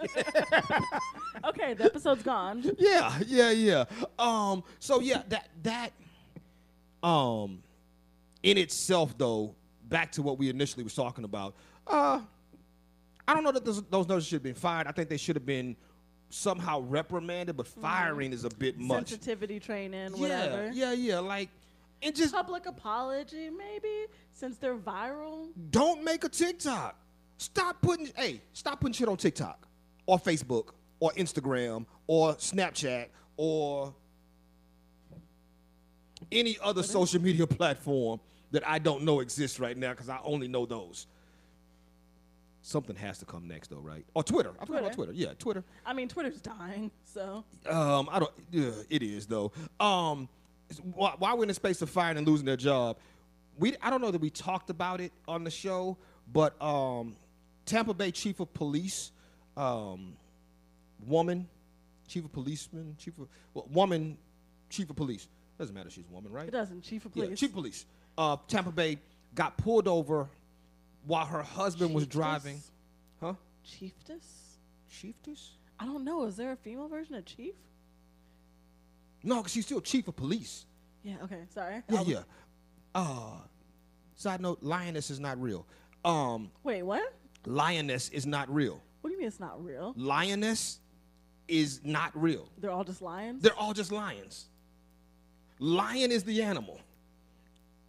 Okay, 1.44 1.74
the 1.74 1.84
episode's 1.84 2.22
gone. 2.22 2.64
Yeah, 2.78 3.18
yeah, 3.26 3.50
yeah. 3.50 3.84
Um, 4.18 4.64
so 4.78 5.00
yeah, 5.00 5.22
that 5.28 5.48
that 5.62 5.92
um 7.06 7.62
in 8.42 8.56
itself 8.58 9.16
though, 9.18 9.54
back 9.88 10.12
to 10.12 10.22
what 10.22 10.38
we 10.38 10.48
initially 10.48 10.84
was 10.84 10.94
talking 10.94 11.24
about, 11.24 11.54
uh 11.86 12.20
I 13.26 13.34
don't 13.34 13.42
know 13.44 13.52
that 13.52 13.64
those, 13.64 13.82
those 13.84 14.06
nurses 14.08 14.26
should 14.28 14.36
have 14.36 14.42
been 14.42 14.54
fired. 14.54 14.86
I 14.86 14.92
think 14.92 15.08
they 15.08 15.16
should 15.16 15.36
have 15.36 15.46
been 15.46 15.76
somehow 16.30 16.80
reprimanded, 16.80 17.56
but 17.56 17.66
firing 17.66 18.32
is 18.32 18.44
a 18.44 18.50
bit 18.50 18.78
much. 18.78 19.08
Sensitivity 19.08 19.58
training, 19.60 20.10
Yeah, 20.14 20.20
whatever. 20.20 20.70
yeah, 20.74 20.92
yeah. 20.92 21.18
Like, 21.20 21.48
and 22.02 22.14
just 22.14 22.34
Public 22.34 22.66
apology, 22.66 23.48
maybe, 23.48 24.06
since 24.32 24.58
they're 24.58 24.76
viral. 24.76 25.48
don't 25.70 26.04
make 26.04 26.24
a 26.24 26.28
TikTok. 26.28 26.96
Stop 27.38 27.80
putting, 27.80 28.10
hey, 28.14 28.42
stop 28.52 28.80
putting 28.80 28.92
shit 28.92 29.08
on 29.08 29.16
TikTok 29.16 29.66
or 30.06 30.18
Facebook 30.18 30.70
or 31.00 31.10
Instagram 31.12 31.86
or 32.06 32.34
Snapchat 32.34 33.06
or 33.36 33.94
any 36.32 36.56
other 36.62 36.82
social 36.82 37.20
media 37.20 37.46
platform 37.46 38.20
that 38.52 38.66
I 38.66 38.78
don't 38.78 39.02
know 39.02 39.20
exists 39.20 39.58
right 39.58 39.76
now 39.76 39.90
because 39.90 40.08
I 40.08 40.18
only 40.24 40.48
know 40.48 40.66
those. 40.66 41.06
Something 42.62 42.96
has 42.96 43.18
to 43.18 43.26
come 43.26 43.46
next, 43.46 43.68
though, 43.68 43.76
right? 43.78 44.06
Or 44.14 44.22
Twitter. 44.22 44.52
I 44.58 44.64
forgot 44.64 44.82
about 44.82 44.92
Twitter. 44.94 45.12
Yeah, 45.12 45.34
Twitter. 45.38 45.62
I 45.84 45.92
mean, 45.92 46.08
Twitter's 46.08 46.40
dying, 46.40 46.90
so 47.04 47.44
Um, 47.68 48.08
I 48.10 48.18
don't. 48.20 48.30
Yeah, 48.50 48.70
it 48.88 49.02
is 49.02 49.26
though. 49.26 49.52
Um, 49.78 50.28
why, 50.94 51.14
why 51.18 51.34
we're 51.34 51.42
in 51.42 51.48
the 51.48 51.54
space 51.54 51.82
of 51.82 51.90
firing 51.90 52.16
and 52.16 52.26
losing 52.26 52.46
their 52.46 52.56
job, 52.56 52.96
we 53.58 53.74
I 53.82 53.90
don't 53.90 54.00
know 54.00 54.10
that 54.10 54.20
we 54.20 54.30
talked 54.30 54.70
about 54.70 55.02
it 55.02 55.12
on 55.28 55.44
the 55.44 55.50
show, 55.50 55.98
but 56.32 56.60
um, 56.62 57.16
Tampa 57.66 57.92
Bay 57.92 58.10
Chief 58.10 58.40
of 58.40 58.52
Police, 58.54 59.12
um, 59.56 60.14
woman, 61.06 61.48
Chief 62.08 62.24
of 62.24 62.32
Policeman, 62.32 62.96
Chief 62.98 63.18
of 63.18 63.28
well, 63.52 63.66
woman, 63.70 64.16
Chief 64.70 64.88
of 64.90 64.96
Police. 64.96 65.28
Doesn't 65.58 65.74
matter. 65.74 65.90
She's 65.90 66.04
a 66.10 66.12
woman, 66.12 66.32
right? 66.32 66.48
it 66.48 66.52
doesn't. 66.52 66.82
Chief 66.82 67.04
of 67.04 67.12
Yeah, 67.14 67.24
police. 67.24 67.38
Chief 67.40 67.50
of 67.50 67.54
Police. 67.54 67.86
Uh, 68.18 68.36
Tampa 68.48 68.72
Bay 68.72 68.98
got 69.34 69.56
pulled 69.56 69.86
over 69.88 70.28
while 71.06 71.26
her 71.26 71.42
husband 71.42 71.94
was 71.94 72.06
driving. 72.06 72.60
Huh? 73.20 73.34
Chiefess? 73.64 74.26
Chiefess? 74.90 75.50
I 75.78 75.86
don't 75.86 76.04
know. 76.04 76.24
Is 76.26 76.36
there 76.36 76.52
a 76.52 76.56
female 76.56 76.88
version 76.88 77.14
of 77.14 77.24
chief? 77.24 77.54
No, 79.22 79.36
because 79.38 79.52
she's 79.52 79.64
still 79.66 79.80
Chief 79.80 80.06
of 80.08 80.16
Police. 80.16 80.66
Yeah. 81.02 81.14
Okay. 81.24 81.40
Sorry. 81.52 81.82
Yeah, 81.88 81.98
was- 82.00 82.08
yeah. 82.08 82.22
Uh, 82.94 83.38
side 84.16 84.40
note: 84.40 84.58
lioness 84.62 85.10
is 85.10 85.18
not 85.18 85.40
real. 85.40 85.66
Um, 86.04 86.50
Wait, 86.62 86.82
what? 86.82 87.12
lioness 87.46 88.08
is 88.10 88.26
not 88.26 88.52
real. 88.52 88.80
What 89.04 89.10
do 89.10 89.16
you 89.16 89.18
mean 89.18 89.28
it's 89.28 89.38
not 89.38 89.62
real? 89.62 89.92
Lioness 89.98 90.80
is 91.46 91.82
not 91.84 92.10
real. 92.14 92.48
They're 92.56 92.70
all 92.70 92.84
just 92.84 93.02
lions. 93.02 93.42
They're 93.42 93.54
all 93.54 93.74
just 93.74 93.92
lions. 93.92 94.46
Lion 95.58 96.10
is 96.10 96.24
the 96.24 96.42
animal. 96.42 96.80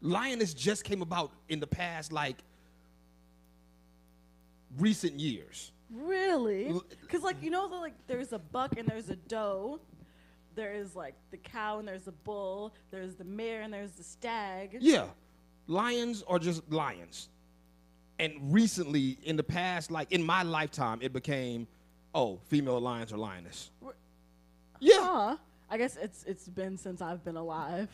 Lioness 0.01 0.53
just 0.53 0.83
came 0.83 1.01
about 1.01 1.31
in 1.47 1.61
the 1.61 1.67
past 1.67 2.11
like 2.11 2.43
recent 4.77 5.17
years. 5.17 5.71
Really? 5.89 6.73
Because 6.99 7.23
like 7.23 7.41
you 7.41 7.49
know, 7.49 7.69
the, 7.69 7.77
like 7.77 7.93
there's 8.07 8.33
a 8.33 8.39
buck 8.39 8.77
and 8.77 8.85
there's 8.85 9.09
a 9.09 9.15
doe. 9.15 9.79
There 10.53 10.73
is 10.73 10.97
like 10.97 11.15
the 11.31 11.37
cow 11.37 11.79
and 11.79 11.87
there's 11.87 12.03
the 12.03 12.11
bull. 12.11 12.73
There's 12.91 13.15
the 13.15 13.23
mare 13.23 13.61
and 13.61 13.73
there's 13.73 13.91
the 13.91 14.03
stag. 14.03 14.79
Yeah, 14.81 15.05
lions 15.67 16.25
are 16.27 16.39
just 16.39 16.69
lions. 16.69 17.29
And 18.19 18.53
recently, 18.53 19.17
in 19.23 19.35
the 19.35 19.43
past, 19.43 19.91
like 19.91 20.11
in 20.11 20.23
my 20.23 20.43
lifetime, 20.43 20.99
it 21.01 21.11
became, 21.11 21.67
oh, 22.13 22.39
female 22.47 22.79
lions 22.79 23.11
or 23.11 23.17
lioness. 23.17 23.71
Yeah, 24.79 24.95
Huh. 24.99 25.37
I 25.69 25.77
guess 25.77 25.97
it's 25.97 26.23
it's 26.25 26.47
been 26.47 26.77
since 26.77 27.01
I've 27.01 27.23
been 27.25 27.37
alive. 27.37 27.89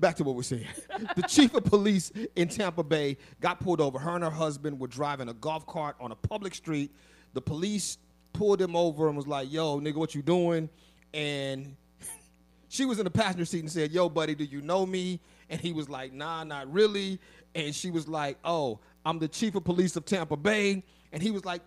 back 0.00 0.16
to 0.16 0.24
what 0.24 0.34
we're 0.34 0.42
saying. 0.42 0.66
the 1.16 1.22
chief 1.22 1.54
of 1.54 1.64
police 1.64 2.12
in 2.36 2.48
Tampa 2.48 2.82
Bay 2.82 3.16
got 3.40 3.60
pulled 3.60 3.80
over. 3.80 3.98
Her 3.98 4.14
and 4.14 4.24
her 4.24 4.30
husband 4.30 4.78
were 4.78 4.86
driving 4.88 5.28
a 5.28 5.34
golf 5.34 5.66
cart 5.66 5.96
on 6.00 6.12
a 6.12 6.16
public 6.16 6.54
street. 6.54 6.90
The 7.34 7.40
police 7.40 7.98
pulled 8.32 8.60
him 8.60 8.74
over 8.76 9.08
and 9.08 9.16
was 9.16 9.26
like, 9.26 9.50
"Yo, 9.52 9.80
nigga, 9.80 9.96
what 9.96 10.14
you 10.14 10.22
doing?" 10.22 10.68
And 11.14 11.76
she 12.68 12.84
was 12.84 12.98
in 12.98 13.04
the 13.04 13.10
passenger 13.10 13.44
seat 13.44 13.60
and 13.60 13.70
said, 13.70 13.92
"Yo, 13.92 14.08
buddy, 14.08 14.34
do 14.34 14.44
you 14.44 14.60
know 14.60 14.84
me?" 14.86 15.20
And 15.50 15.60
he 15.60 15.72
was 15.72 15.88
like, 15.88 16.12
"Nah, 16.12 16.44
not 16.44 16.72
really." 16.72 17.18
And 17.54 17.74
she 17.74 17.90
was 17.90 18.08
like, 18.08 18.38
"Oh, 18.44 18.80
I'm 19.04 19.18
the 19.18 19.28
chief 19.28 19.54
of 19.54 19.64
police 19.64 19.96
of 19.96 20.04
Tampa 20.04 20.36
Bay." 20.36 20.82
And 21.12 21.22
he 21.22 21.30
was 21.30 21.44
like, 21.44 21.60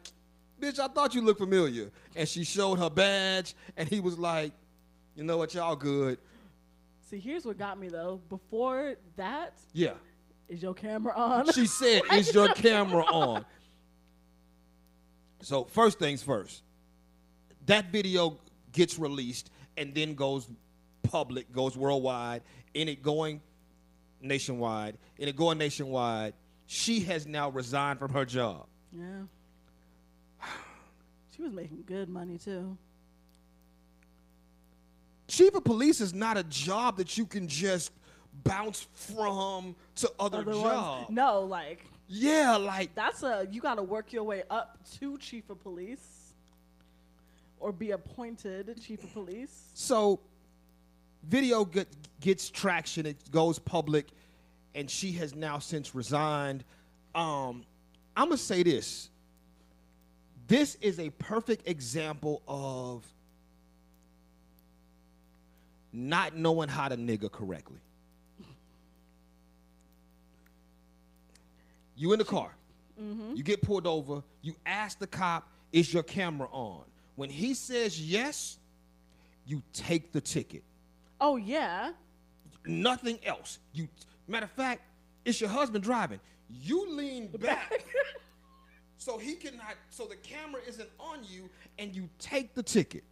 "Bitch, 0.60 0.80
I 0.80 0.88
thought 0.88 1.14
you 1.14 1.22
looked 1.22 1.40
familiar." 1.40 1.92
And 2.16 2.28
she 2.28 2.44
showed 2.44 2.80
her 2.80 2.90
badge, 2.90 3.54
and 3.78 3.88
he 3.88 4.00
was 4.00 4.18
like, 4.18 4.52
"You 5.16 5.24
know 5.24 5.38
what? 5.38 5.54
Y'all 5.54 5.76
good." 5.76 6.18
See, 7.10 7.20
here's 7.20 7.46
what 7.46 7.58
got 7.60 7.78
me 7.80 7.88
though. 7.88 8.20
Before 8.30 8.96
that, 9.16 9.54
Yeah. 9.74 9.94
is 10.50 10.62
your 10.64 10.74
camera 10.74 11.14
on? 11.16 11.52
She 11.54 11.68
said, 11.68 12.02
"Is 12.14 12.34
your 12.34 12.52
camera 12.54 13.04
on?" 13.06 13.46
So 15.42 15.66
first 15.66 16.00
things 16.00 16.24
first, 16.24 16.64
that 17.68 17.92
video 17.92 18.40
gets 18.72 18.98
released 18.98 19.52
and 19.78 19.94
then 19.94 20.16
goes 20.16 20.48
public, 21.04 21.52
goes 21.52 21.78
worldwide, 21.78 22.42
and 22.74 22.90
it 22.90 23.04
going 23.04 23.42
nationwide, 24.26 24.97
and 25.19 25.30
it 25.30 25.36
going 25.36 25.57
nationwide. 25.57 26.34
She 26.67 27.01
has 27.01 27.28
now 27.28 27.49
resigned 27.49 27.99
from 27.99 28.11
her 28.13 28.26
job. 28.26 28.67
yeah. 28.91 29.23
She 31.36 31.41
was 31.41 31.51
making 31.51 31.84
good 31.86 32.07
money 32.07 32.38
too. 32.38 32.78
Chief 35.28 35.53
of 35.53 35.63
police 35.65 35.99
is 35.99 36.13
not 36.13 36.38
a 36.38 36.43
job 36.43 36.97
that 36.97 37.17
you 37.17 37.26
can 37.26 37.47
just 37.47 37.91
bounce 38.43 38.88
from 38.93 39.76
to 39.95 40.11
other, 40.19 40.39
Other 40.39 40.53
jobs. 40.53 41.09
No, 41.09 41.41
like 41.41 41.86
Yeah, 42.07 42.55
like 42.55 42.95
that's 42.95 43.23
a 43.23 43.47
you 43.51 43.59
got 43.59 43.76
to 43.76 43.84
work 43.84 44.13
your 44.13 44.23
way 44.23 44.43
up 44.49 44.78
to 44.99 45.17
chief 45.17 45.49
of 45.49 45.59
police 45.61 46.34
or 47.59 47.71
be 47.71 47.91
appointed 47.91 48.80
chief 48.82 49.03
of 49.03 49.11
police. 49.13 49.71
So, 49.73 50.19
video 51.28 51.65
get, 51.65 51.88
gets 52.21 52.49
traction. 52.49 53.05
It 53.05 53.17
goes 53.32 53.57
public, 53.59 54.07
and 54.76 54.91
she 54.91 55.13
has 55.13 55.34
now 55.34 55.57
since 55.57 55.95
resigned. 55.95 56.63
Um, 57.15 57.65
I'm 58.15 58.28
gonna 58.28 58.38
say 58.38 58.61
this. 58.61 59.09
This 60.47 60.76
is 60.82 60.99
a 60.99 61.09
perfect 61.11 61.67
example 61.67 62.43
of 62.47 63.03
not 65.91 66.36
knowing 66.36 66.69
how 66.69 66.89
to 66.89 66.97
nigga 66.97 67.32
correctly. 67.32 67.80
You 71.95 72.11
in 72.11 72.19
the 72.19 72.26
car. 72.26 72.51
You 72.97 73.43
get 73.43 73.61
pulled 73.61 73.88
over. 73.88 74.21
You 74.41 74.55
ask 74.65 74.99
the 74.99 75.07
cop, 75.07 75.49
"Is 75.71 75.93
your 75.93 76.03
camera 76.03 76.47
on?" 76.51 76.84
When 77.15 77.30
he 77.30 77.53
says 77.53 77.99
yes, 77.99 78.57
you 79.45 79.63
take 79.73 80.11
the 80.11 80.21
ticket. 80.21 80.63
Oh 81.19 81.38
yeah. 81.38 81.93
Nothing 82.65 83.19
else. 83.26 83.59
You 83.73 83.88
matter 84.28 84.45
of 84.45 84.51
fact, 84.51 84.82
it's 85.23 85.39
your 85.39 85.49
husband 85.49 85.84
driving. 85.84 86.19
You 86.49 86.89
lean 86.89 87.28
back 87.39 87.86
so 88.97 89.17
he 89.17 89.36
cannot 89.36 89.76
so 89.89 90.05
the 90.05 90.15
camera 90.15 90.61
isn't 90.67 90.89
on 90.99 91.19
you 91.23 91.49
and 91.78 91.95
you 91.95 92.09
take 92.17 92.53
the 92.55 92.63
ticket. 92.63 93.03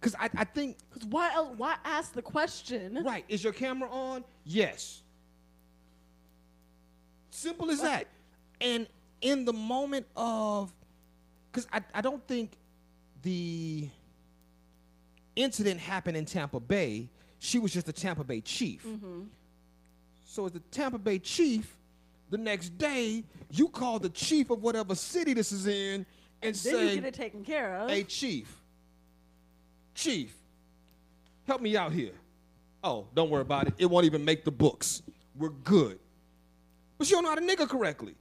Cause 0.00 0.14
I, 0.18 0.28
I 0.36 0.44
think 0.44 0.76
Cause 0.90 1.04
why 1.04 1.32
else? 1.32 1.54
Why 1.56 1.76
ask 1.84 2.12
the 2.12 2.22
question? 2.22 3.02
right, 3.04 3.24
is 3.28 3.42
your 3.42 3.52
camera 3.52 3.88
on? 3.90 4.24
Yes. 4.44 5.02
Simple 7.30 7.70
as 7.70 7.80
that. 7.80 8.06
And 8.60 8.86
in 9.20 9.44
the 9.44 9.52
moment 9.52 10.06
of 10.16 10.72
because 11.50 11.68
I, 11.72 11.80
I 11.94 12.00
don't 12.00 12.26
think 12.26 12.58
the 13.22 13.88
incident 15.36 15.80
happened 15.80 16.16
in 16.16 16.24
Tampa 16.24 16.60
Bay. 16.60 17.08
She 17.38 17.58
was 17.58 17.72
just 17.72 17.86
the 17.86 17.92
Tampa 17.92 18.24
Bay 18.24 18.40
chief. 18.40 18.84
Mm-hmm. 18.84 19.22
So 20.34 20.46
as 20.46 20.50
the 20.50 20.58
Tampa 20.72 20.98
Bay 20.98 21.20
chief, 21.20 21.76
the 22.30 22.36
next 22.38 22.76
day 22.76 23.22
you 23.52 23.68
call 23.68 24.00
the 24.00 24.08
chief 24.08 24.50
of 24.50 24.64
whatever 24.64 24.96
city 24.96 25.32
this 25.32 25.52
is 25.52 25.68
in 25.68 26.04
and 26.42 26.52
Then 26.52 26.54
say, 26.54 26.88
you 26.88 26.94
get 26.96 27.04
it 27.04 27.14
taken 27.14 27.44
care 27.44 27.76
of. 27.76 27.88
"Hey, 27.88 28.02
chief, 28.02 28.60
chief, 29.94 30.34
help 31.46 31.60
me 31.60 31.76
out 31.76 31.92
here." 31.92 32.14
Oh, 32.82 33.06
don't 33.14 33.30
worry 33.30 33.42
about 33.42 33.68
it. 33.68 33.74
It 33.78 33.86
won't 33.86 34.06
even 34.06 34.24
make 34.24 34.44
the 34.44 34.50
books. 34.50 35.02
We're 35.36 35.50
good. 35.50 36.00
But 36.98 37.06
she 37.06 37.12
don't 37.12 37.22
know 37.22 37.28
how 37.28 37.36
to 37.36 37.40
nigga 37.40 37.68
correctly. 37.68 38.16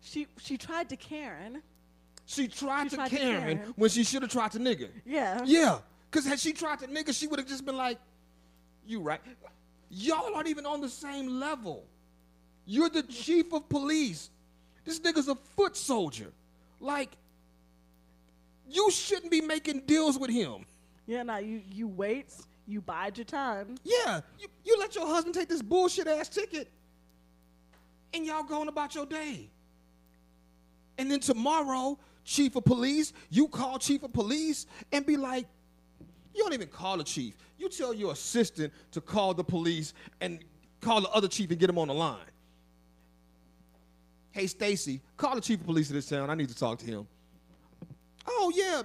She 0.00 0.28
she 0.38 0.56
tried 0.56 0.88
to 0.90 0.96
Karen. 0.96 1.60
She 2.24 2.46
tried, 2.46 2.84
She 2.84 2.90
to, 2.90 2.94
tried 2.96 3.10
to 3.10 3.16
Karen 3.16 3.58
Karen. 3.58 3.74
when 3.74 3.90
she 3.90 4.04
should 4.04 4.22
have 4.22 4.30
tried 4.30 4.52
to 4.52 4.60
nigga. 4.60 4.90
Yeah. 5.04 5.42
Yeah, 5.44 5.80
because 6.08 6.24
had 6.24 6.38
she 6.38 6.52
tried 6.52 6.78
to 6.78 6.86
nigga, 6.86 7.12
she 7.12 7.26
would 7.26 7.40
have 7.40 7.48
just 7.48 7.64
been 7.64 7.76
like, 7.76 7.98
"You 8.86 9.00
right? 9.00 9.20
Y'all 9.94 10.34
aren't 10.34 10.48
even 10.48 10.64
on 10.64 10.80
the 10.80 10.88
same 10.88 11.38
level. 11.38 11.84
You're 12.64 12.88
the 12.88 13.02
chief 13.02 13.52
of 13.52 13.68
police. 13.68 14.30
This 14.84 14.98
nigga's 14.98 15.28
a 15.28 15.34
foot 15.34 15.76
soldier. 15.76 16.32
Like, 16.80 17.10
you 18.68 18.90
shouldn't 18.90 19.30
be 19.30 19.42
making 19.42 19.80
deals 19.80 20.18
with 20.18 20.30
him. 20.30 20.64
Yeah. 21.06 21.22
Now 21.22 21.38
you 21.38 21.60
you 21.70 21.88
wait. 21.88 22.32
You 22.66 22.80
bide 22.80 23.18
your 23.18 23.24
time. 23.24 23.76
Yeah, 23.84 24.20
you, 24.38 24.46
you 24.64 24.78
let 24.78 24.94
your 24.94 25.06
husband 25.06 25.34
take 25.34 25.48
this 25.48 25.60
bullshit 25.60 26.06
ass 26.06 26.28
ticket, 26.28 26.70
and 28.14 28.24
y'all 28.24 28.44
going 28.44 28.68
about 28.68 28.94
your 28.94 29.04
day. 29.04 29.50
And 30.96 31.10
then 31.10 31.18
tomorrow, 31.20 31.98
chief 32.24 32.54
of 32.54 32.64
police, 32.64 33.12
you 33.30 33.48
call 33.48 33.78
chief 33.78 34.04
of 34.04 34.12
police 34.12 34.66
and 34.92 35.04
be 35.04 35.16
like, 35.16 35.46
you 36.34 36.44
don't 36.44 36.52
even 36.52 36.68
call 36.68 36.98
the 36.98 37.04
chief. 37.04 37.34
You 37.62 37.68
tell 37.68 37.94
your 37.94 38.10
assistant 38.10 38.72
to 38.90 39.00
call 39.00 39.34
the 39.34 39.44
police 39.44 39.94
and 40.20 40.40
call 40.80 41.00
the 41.00 41.08
other 41.10 41.28
chief 41.28 41.48
and 41.50 41.60
get 41.60 41.70
him 41.70 41.78
on 41.78 41.86
the 41.86 41.94
line. 41.94 42.18
Hey, 44.32 44.48
Stacy, 44.48 45.00
call 45.16 45.36
the 45.36 45.40
chief 45.40 45.60
of 45.60 45.66
police 45.66 45.88
of 45.88 45.94
this 45.94 46.08
town. 46.08 46.28
I 46.28 46.34
need 46.34 46.48
to 46.48 46.56
talk 46.56 46.80
to 46.80 46.86
him. 46.86 47.06
Oh, 48.26 48.52
yeah. 48.52 48.82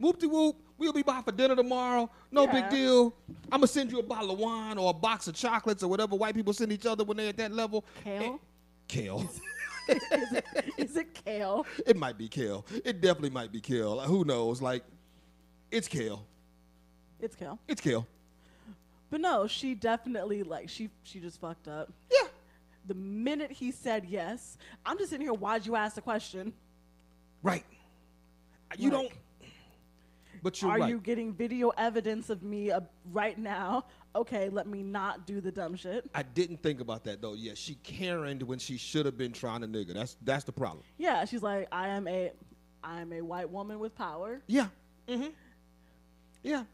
Whoop 0.00 0.18
de 0.18 0.28
whoop. 0.28 0.54
We'll 0.76 0.92
be 0.92 1.02
by 1.02 1.22
for 1.22 1.32
dinner 1.32 1.56
tomorrow. 1.56 2.10
No 2.30 2.46
big 2.46 2.68
deal. 2.68 3.14
I'm 3.50 3.60
going 3.60 3.62
to 3.62 3.66
send 3.68 3.90
you 3.90 4.00
a 4.00 4.02
bottle 4.02 4.32
of 4.32 4.38
wine 4.38 4.76
or 4.76 4.90
a 4.90 4.94
box 4.94 5.26
of 5.26 5.34
chocolates 5.34 5.82
or 5.82 5.88
whatever 5.88 6.14
white 6.14 6.34
people 6.34 6.52
send 6.52 6.72
each 6.72 6.84
other 6.84 7.04
when 7.04 7.16
they're 7.16 7.30
at 7.30 7.38
that 7.38 7.52
level. 7.52 7.86
Kale? 8.04 8.22
And- 8.22 8.38
kale. 8.86 9.30
is, 9.88 10.32
it, 10.32 10.44
is 10.76 10.96
it 10.98 11.24
kale? 11.24 11.66
it 11.86 11.96
might 11.96 12.18
be 12.18 12.28
kale. 12.28 12.66
It 12.84 13.00
definitely 13.00 13.30
might 13.30 13.50
be 13.50 13.62
kale. 13.62 13.96
Like, 13.96 14.08
who 14.08 14.26
knows? 14.26 14.60
Like, 14.60 14.84
it's 15.70 15.88
kale. 15.88 16.26
It's 17.22 17.36
kale. 17.36 17.58
It's 17.68 17.80
kale. 17.80 18.06
But 19.10 19.20
no, 19.20 19.46
she 19.46 19.74
definitely 19.74 20.42
like 20.42 20.68
she 20.68 20.90
she 21.02 21.20
just 21.20 21.40
fucked 21.40 21.68
up. 21.68 21.92
Yeah. 22.10 22.28
The 22.86 22.94
minute 22.94 23.50
he 23.50 23.70
said 23.72 24.06
yes, 24.08 24.56
I'm 24.86 24.98
just 24.98 25.10
sitting 25.10 25.26
here. 25.26 25.34
Why'd 25.34 25.66
you 25.66 25.76
ask 25.76 25.94
the 25.96 26.00
question? 26.00 26.52
Right. 27.42 27.64
You 28.78 28.90
Like, 28.90 29.00
don't. 29.00 29.12
But 30.42 30.62
you're 30.62 30.70
Are 30.70 30.78
right. 30.78 30.88
you 30.88 30.98
getting 30.98 31.34
video 31.34 31.68
evidence 31.76 32.30
of 32.30 32.42
me 32.42 32.70
uh, 32.70 32.80
right 33.12 33.36
now? 33.38 33.84
Okay, 34.14 34.48
let 34.48 34.66
me 34.66 34.82
not 34.82 35.26
do 35.26 35.40
the 35.40 35.52
dumb 35.52 35.76
shit. 35.76 36.08
I 36.14 36.22
didn't 36.22 36.62
think 36.62 36.80
about 36.80 37.04
that 37.04 37.20
though. 37.20 37.34
Yeah, 37.34 37.52
she 37.54 37.74
Karened 37.82 38.42
when 38.42 38.58
she 38.58 38.76
should 38.76 39.06
have 39.06 39.18
been 39.18 39.32
trying 39.32 39.60
to 39.60 39.66
nigga. 39.68 39.92
That's 39.92 40.16
that's 40.22 40.44
the 40.44 40.52
problem. 40.52 40.82
Yeah, 40.98 41.24
she's 41.26 41.42
like, 41.42 41.68
I 41.70 41.88
am 41.88 42.08
a, 42.08 42.32
I 42.82 43.00
am 43.00 43.12
a 43.12 43.20
white 43.20 43.50
woman 43.50 43.78
with 43.78 43.94
power. 43.94 44.40
Yeah. 44.46 44.68
Mm-hmm. 45.08 45.28
Yeah. 46.42 46.64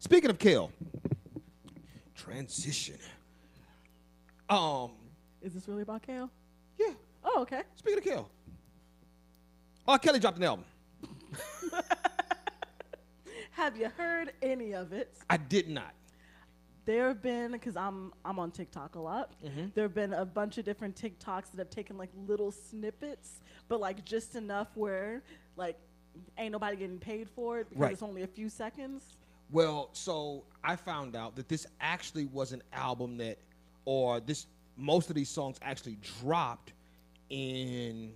Speaking 0.00 0.30
of 0.30 0.38
kale, 0.38 0.72
transition. 2.14 2.96
Um. 4.48 4.92
Is 5.42 5.52
this 5.54 5.68
really 5.68 5.82
about 5.82 6.02
kale? 6.02 6.30
Yeah. 6.78 6.92
Oh, 7.24 7.42
okay. 7.42 7.62
Speaking 7.76 7.98
of 7.98 8.04
kale. 8.04 8.30
Oh, 9.86 9.96
Kelly 9.98 10.18
dropped 10.18 10.36
an 10.38 10.44
album. 10.44 10.64
Have 13.52 13.76
you 13.76 13.88
heard 13.96 14.32
any 14.42 14.72
of 14.72 14.92
it? 14.92 15.14
I 15.28 15.36
did 15.36 15.68
not. 15.68 15.92
there 16.86 17.08
have 17.08 17.20
been 17.22 17.52
because 17.52 17.76
I'm 17.76 18.12
I'm 18.24 18.38
on 18.38 18.50
TikTok 18.50 18.94
a 18.94 19.00
lot. 19.00 19.32
Mm-hmm. 19.44 19.66
There 19.74 19.84
have 19.84 19.94
been 19.94 20.12
a 20.14 20.24
bunch 20.24 20.56
of 20.58 20.64
different 20.64 20.96
TikToks 20.96 21.50
that 21.52 21.58
have 21.58 21.70
taken 21.70 21.96
like 21.98 22.10
little 22.26 22.50
snippets, 22.50 23.40
but 23.68 23.80
like 23.80 24.04
just 24.04 24.34
enough 24.34 24.68
where 24.74 25.22
like 25.56 25.76
ain't 26.38 26.52
nobody 26.52 26.76
getting 26.76 26.98
paid 26.98 27.28
for 27.28 27.58
it 27.60 27.68
because 27.68 27.80
Right. 27.82 27.92
it's 27.92 28.02
only 28.02 28.22
a 28.22 28.26
few 28.26 28.48
seconds. 28.48 29.16
Well, 29.52 29.90
so 29.92 30.44
I 30.62 30.76
found 30.76 31.16
out 31.16 31.36
that 31.36 31.48
this 31.48 31.66
actually 31.80 32.26
was 32.26 32.52
an 32.52 32.62
album 32.72 33.16
that, 33.18 33.38
or 33.84 34.20
this 34.20 34.46
most 34.76 35.08
of 35.10 35.16
these 35.16 35.28
songs 35.28 35.58
actually 35.62 35.98
dropped 36.20 36.72
in 37.30 38.12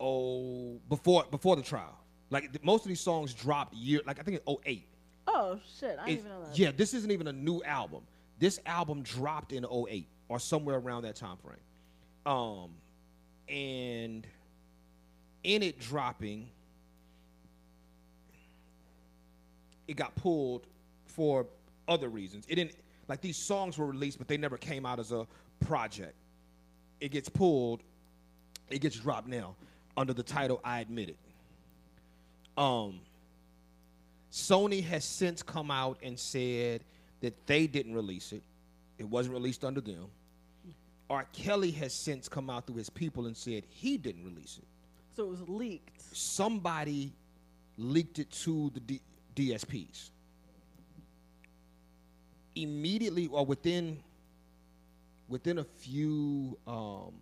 oh 0.00 0.78
before 0.88 1.24
before 1.30 1.56
the 1.56 1.62
trial. 1.62 1.98
Like 2.30 2.52
th- 2.52 2.64
most 2.64 2.84
of 2.84 2.88
these 2.88 3.00
songs 3.00 3.34
dropped 3.34 3.74
year 3.74 4.00
like 4.06 4.18
I 4.18 4.22
think 4.22 4.40
in 4.46 4.56
08. 4.66 4.88
Oh 5.26 5.60
shit! 5.78 5.98
I 6.00 6.06
didn't 6.06 6.08
It- 6.08 6.12
even 6.20 6.28
know 6.30 6.44
that. 6.46 6.58
yeah, 6.58 6.70
this 6.72 6.94
isn't 6.94 7.10
even 7.10 7.28
a 7.28 7.32
new 7.32 7.62
album. 7.62 8.02
This 8.38 8.58
album 8.66 9.02
dropped 9.02 9.52
in 9.52 9.64
08 9.64 10.08
or 10.28 10.38
somewhere 10.40 10.76
around 10.78 11.02
that 11.02 11.16
time 11.16 11.36
frame. 11.36 11.56
Um 12.26 12.70
and 13.48 14.26
in 15.44 15.62
it 15.62 15.78
dropping 15.78 16.48
it 19.92 19.96
got 19.96 20.14
pulled 20.16 20.66
for 21.06 21.46
other 21.86 22.08
reasons. 22.08 22.44
It 22.48 22.56
didn't 22.56 22.74
like 23.08 23.20
these 23.20 23.36
songs 23.36 23.78
were 23.78 23.86
released 23.86 24.18
but 24.18 24.26
they 24.26 24.36
never 24.36 24.56
came 24.56 24.84
out 24.84 24.98
as 24.98 25.12
a 25.12 25.26
project. 25.66 26.14
It 27.00 27.10
gets 27.10 27.28
pulled, 27.28 27.82
it 28.70 28.80
gets 28.80 28.98
dropped 28.98 29.28
now 29.28 29.54
under 29.96 30.12
the 30.12 30.22
title 30.22 30.60
I 30.64 30.80
Admit 30.80 31.10
It. 31.10 31.16
Um 32.56 33.00
Sony 34.32 34.82
has 34.84 35.04
since 35.04 35.42
come 35.42 35.70
out 35.70 35.98
and 36.02 36.18
said 36.18 36.82
that 37.20 37.46
they 37.46 37.66
didn't 37.66 37.94
release 37.94 38.32
it. 38.32 38.42
It 38.98 39.04
wasn't 39.04 39.34
released 39.34 39.62
under 39.62 39.82
them. 39.82 40.06
R. 41.10 41.26
Kelly 41.34 41.70
has 41.72 41.92
since 41.92 42.30
come 42.30 42.48
out 42.48 42.66
through 42.66 42.76
his 42.76 42.88
people 42.88 43.26
and 43.26 43.36
said 43.36 43.64
he 43.68 43.98
didn't 43.98 44.24
release 44.24 44.58
it. 44.58 44.66
So 45.14 45.24
it 45.24 45.28
was 45.28 45.46
leaked. 45.46 46.00
Somebody 46.16 47.12
leaked 47.76 48.18
it 48.18 48.30
to 48.30 48.70
the 48.72 48.80
D- 48.80 49.00
DSPs. 49.34 50.10
Immediately 52.54 53.28
or 53.28 53.46
within 53.46 53.98
within 55.28 55.58
a 55.58 55.64
few 55.64 56.58
um, 56.66 57.14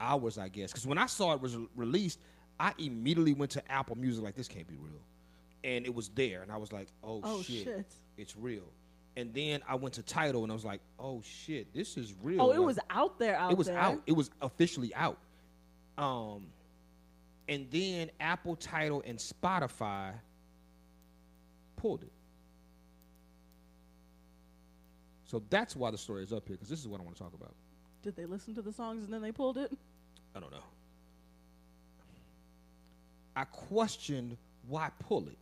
hours, 0.00 0.38
I 0.38 0.48
guess, 0.48 0.72
because 0.72 0.86
when 0.86 0.98
I 0.98 1.06
saw 1.06 1.32
it 1.34 1.40
was 1.40 1.56
released, 1.76 2.18
I 2.58 2.72
immediately 2.78 3.34
went 3.34 3.52
to 3.52 3.72
Apple 3.72 3.96
Music 3.96 4.24
like 4.24 4.34
this 4.34 4.48
can't 4.48 4.66
be 4.66 4.74
real, 4.76 5.00
and 5.62 5.86
it 5.86 5.94
was 5.94 6.08
there, 6.08 6.42
and 6.42 6.50
I 6.50 6.56
was 6.56 6.72
like, 6.72 6.88
oh, 7.04 7.20
Oh 7.22 7.42
shit, 7.42 7.64
shit! 7.64 7.86
it's 8.16 8.36
real. 8.36 8.64
And 9.16 9.32
then 9.32 9.62
I 9.68 9.76
went 9.76 9.94
to 9.94 10.02
Tidal 10.02 10.42
and 10.42 10.50
I 10.50 10.56
was 10.56 10.64
like, 10.64 10.80
oh 10.98 11.22
shit, 11.24 11.72
this 11.72 11.96
is 11.96 12.12
real. 12.20 12.42
Oh, 12.42 12.50
it 12.50 12.58
Like, 12.58 12.66
was 12.66 12.78
out 12.90 13.16
there. 13.20 13.36
Out 13.36 13.52
it 13.52 13.56
was 13.56 13.68
there. 13.68 13.78
out. 13.78 14.02
It 14.08 14.12
was 14.12 14.28
officially 14.42 14.92
out. 14.92 15.18
Um, 15.96 16.46
and 17.48 17.68
then 17.70 18.10
Apple 18.18 18.56
Tidal 18.56 19.04
and 19.06 19.16
Spotify 19.16 20.14
pulled 21.84 22.02
it. 22.02 22.12
So 25.26 25.42
that's 25.50 25.76
why 25.76 25.90
the 25.90 25.98
story 25.98 26.22
is 26.22 26.32
up 26.32 26.48
here 26.48 26.56
because 26.56 26.70
this 26.70 26.80
is 26.80 26.88
what 26.88 26.98
I 26.98 27.04
want 27.04 27.14
to 27.14 27.22
talk 27.22 27.34
about. 27.34 27.52
Did 28.02 28.16
they 28.16 28.24
listen 28.24 28.54
to 28.54 28.62
the 28.62 28.72
songs 28.72 29.04
and 29.04 29.12
then 29.12 29.20
they 29.20 29.32
pulled 29.32 29.58
it? 29.58 29.70
I 30.34 30.40
don't 30.40 30.50
know. 30.50 30.64
I 33.36 33.44
questioned 33.44 34.38
why 34.66 34.88
pull 34.98 35.28
it. 35.28 35.36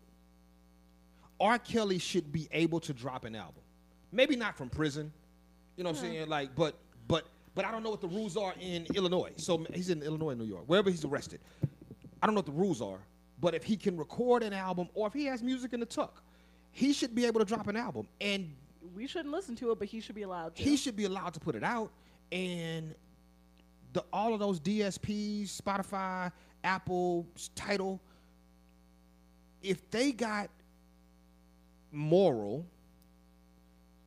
R. 1.38 1.60
Kelly 1.60 1.98
should 1.98 2.32
be 2.32 2.48
able 2.50 2.80
to 2.80 2.92
drop 2.92 3.24
an 3.24 3.36
album. 3.36 3.62
Maybe 4.10 4.34
not 4.34 4.58
from 4.58 4.68
prison. 4.68 5.12
You 5.76 5.84
know 5.84 5.90
what 5.90 5.98
I'm 5.98 6.02
saying? 6.02 6.28
Like, 6.28 6.56
but 6.56 6.74
but 7.06 7.28
but 7.54 7.64
I 7.64 7.70
don't 7.70 7.84
know 7.84 7.90
what 7.90 8.00
the 8.00 8.08
rules 8.08 8.36
are 8.36 8.54
in 8.60 8.84
Illinois. 8.96 9.30
So 9.36 9.64
he's 9.72 9.90
in 9.90 10.02
Illinois, 10.02 10.34
New 10.34 10.44
York, 10.44 10.64
wherever 10.66 10.90
he's 10.90 11.04
arrested. 11.04 11.38
I 12.20 12.26
don't 12.26 12.34
know 12.34 12.40
what 12.40 12.46
the 12.46 12.52
rules 12.52 12.82
are, 12.82 12.98
but 13.40 13.54
if 13.54 13.62
he 13.62 13.76
can 13.76 13.96
record 13.96 14.42
an 14.42 14.52
album 14.52 14.88
or 14.94 15.06
if 15.06 15.12
he 15.12 15.26
has 15.26 15.40
music 15.40 15.72
in 15.72 15.78
the 15.78 15.86
tuck, 15.86 16.20
he 16.72 16.92
should 16.92 17.14
be 17.14 17.26
able 17.26 17.40
to 17.40 17.46
drop 17.46 17.68
an 17.68 17.76
album. 17.76 18.08
And 18.20 18.54
We 18.94 19.06
shouldn't 19.06 19.32
listen 19.32 19.54
to 19.56 19.70
it, 19.70 19.78
but 19.78 19.88
he 19.88 20.00
should 20.00 20.14
be 20.14 20.22
allowed 20.22 20.56
to. 20.56 20.62
he 20.62 20.76
should 20.76 20.96
be 20.96 21.04
allowed 21.04 21.34
to 21.34 21.40
put 21.40 21.54
it 21.54 21.62
out 21.62 21.90
and 22.32 22.94
the 23.92 24.02
all 24.12 24.32
of 24.32 24.40
those 24.40 24.58
DSPs, 24.58 25.60
Spotify, 25.60 26.32
Apple, 26.64 27.26
Tidal, 27.54 28.00
if 29.62 29.88
they 29.90 30.12
got 30.12 30.48
moral 31.92 32.64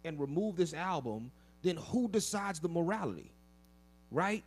and 0.04 0.20
remove 0.20 0.56
this 0.56 0.74
album, 0.74 1.32
then 1.62 1.78
who 1.78 2.08
decides 2.08 2.60
the 2.60 2.68
morality? 2.68 3.32
Right? 4.12 4.44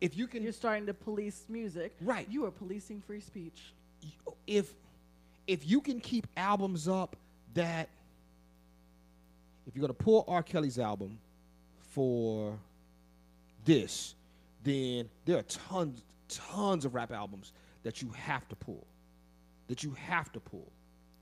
If 0.00 0.16
you 0.16 0.26
can 0.26 0.42
You're 0.42 0.52
starting 0.52 0.86
to 0.86 0.94
police 0.94 1.44
music. 1.48 1.94
Right. 2.00 2.28
You 2.30 2.44
are 2.44 2.50
policing 2.50 3.00
free 3.06 3.20
speech. 3.20 3.72
if 4.46 4.72
if 5.46 5.68
you 5.68 5.80
can 5.80 6.00
keep 6.00 6.26
albums 6.36 6.86
up 6.88 7.16
that 7.56 7.88
if 9.66 9.74
you're 9.74 9.80
gonna 9.80 9.92
pull 9.92 10.24
R. 10.28 10.42
Kelly's 10.42 10.78
album 10.78 11.18
for 11.90 12.56
this, 13.64 14.14
then 14.62 15.08
there 15.24 15.38
are 15.38 15.42
tons 15.42 16.02
tons 16.28 16.84
of 16.84 16.94
rap 16.94 17.12
albums 17.12 17.52
that 17.82 18.00
you 18.02 18.10
have 18.10 18.48
to 18.48 18.56
pull. 18.56 18.86
That 19.68 19.82
you 19.82 19.90
have 20.06 20.30
to 20.32 20.40
pull. 20.40 20.70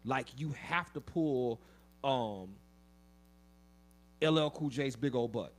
Like 0.05 0.27
you 0.37 0.55
have 0.69 0.93
to 0.93 1.01
pull 1.01 1.61
um 2.03 2.49
LL 4.23 4.49
Cool 4.51 4.69
J's 4.71 4.97
Big 4.97 5.15
Old 5.15 5.33
Butt. 5.33 5.53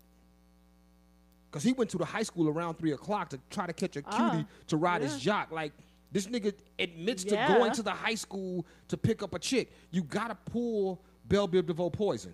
Cause 1.51 1.63
he 1.63 1.71
went 1.71 1.89
to 1.91 1.97
the 1.97 2.05
high 2.05 2.23
school 2.23 2.49
around 2.49 2.75
three 2.75 2.91
o'clock 2.91 3.29
to 3.29 3.39
try 3.49 3.65
to 3.65 3.71
catch 3.73 3.95
a 3.95 4.01
cutie 4.01 4.11
Ah, 4.19 4.45
to 4.67 4.77
ride 4.77 5.01
his 5.01 5.19
jock. 5.19 5.51
Like 5.51 5.71
this 6.11 6.27
nigga 6.27 6.53
admits 6.79 7.23
to 7.25 7.35
going 7.35 7.71
to 7.73 7.83
the 7.83 7.91
high 7.91 8.15
school 8.15 8.65
to 8.87 8.97
pick 8.97 9.21
up 9.23 9.33
a 9.33 9.39
chick. 9.39 9.71
You 9.91 10.03
gotta 10.03 10.35
pull 10.35 11.01
Bell 11.25 11.47
Biv 11.47 11.65
DeVoe 11.65 11.89
poison. 11.89 12.33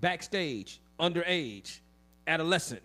Backstage, 0.00 0.80
underage, 0.98 1.80
adolescent. 2.26 2.82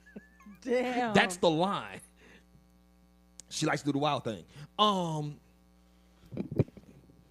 Damn. 0.62 1.14
That's 1.14 1.36
the 1.36 1.50
line. 1.50 2.00
She 3.48 3.66
likes 3.66 3.82
to 3.82 3.86
do 3.86 3.92
the 3.92 3.98
wild 3.98 4.24
thing. 4.24 4.44
Um, 4.78 5.36
you- 6.36 6.54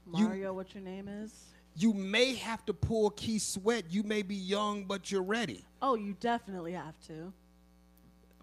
Mario. 0.06 0.54
what 0.54 0.74
your 0.74 0.84
name 0.84 1.08
is? 1.08 1.34
you 1.76 1.94
may 1.94 2.36
have 2.36 2.66
to 2.66 2.74
pull 2.74 3.10
Keith 3.12 3.42
Sweat. 3.42 3.86
You 3.90 4.04
may 4.04 4.22
be 4.22 4.36
young, 4.36 4.86
but 4.86 5.12
you're 5.12 5.24
ready. 5.24 5.66
Oh, 5.82 5.96
you 5.96 6.16
definitely 6.20 6.74
have 6.74 7.00
to. 7.08 7.34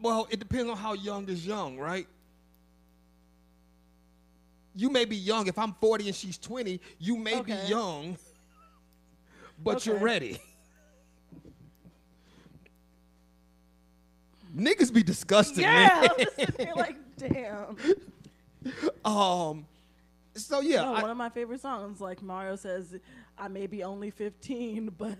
Well, 0.00 0.26
it 0.30 0.38
depends 0.38 0.70
on 0.70 0.76
how 0.76 0.94
young 0.94 1.28
is 1.28 1.46
young, 1.46 1.78
right? 1.78 2.06
You 4.74 4.88
may 4.88 5.04
be 5.04 5.16
young. 5.16 5.46
If 5.46 5.58
I'm 5.58 5.74
40 5.74 6.06
and 6.06 6.14
she's 6.16 6.38
20, 6.38 6.80
you 6.98 7.16
may 7.16 7.36
Okay. 7.40 7.60
be 7.62 7.68
young, 7.68 8.16
but 9.62 9.84
you're 9.84 9.98
ready. 9.98 10.38
Niggas 14.56 14.92
be 14.92 15.02
disgusting, 15.02 15.62
Yeah. 15.62 16.00
man. 16.00 16.08
I'm 16.18 16.26
sitting 16.38 16.66
here 16.66 16.74
like, 16.74 16.96
damn. 17.16 17.76
Um, 19.04 19.66
so 20.34 20.60
yeah, 20.60 20.82
No, 20.82 20.94
I- 20.94 21.02
one 21.02 21.10
of 21.10 21.16
my 21.16 21.28
favorite 21.28 21.60
songs, 21.60 22.00
like 22.00 22.22
Mario 22.22 22.56
says, 22.56 22.96
I 23.38 23.48
may 23.48 23.66
be 23.66 23.84
only 23.84 24.10
15, 24.10 24.94
but 24.98 25.16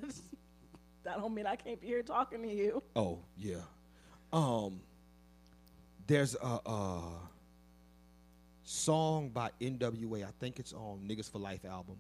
that 1.05 1.19
don't 1.19 1.35
mean 1.35 1.47
I 1.47 1.57
can't 1.57 1.81
be 1.81 1.87
here 1.89 2.03
talking 2.03 2.43
to 2.43 2.49
you. 2.53 2.83
Oh 2.97 3.19
yeah. 3.39 3.57
Um. 4.33 4.81
There's 6.07 6.35
a, 6.35 6.59
a 6.67 7.03
song 8.65 9.29
by 9.29 9.51
N.W.A. 9.61 10.25
I 10.25 10.31
think 10.41 10.59
it's 10.59 10.73
on 10.73 11.07
Niggas 11.09 11.31
for 11.31 11.39
Life 11.39 11.65
album, 11.65 11.97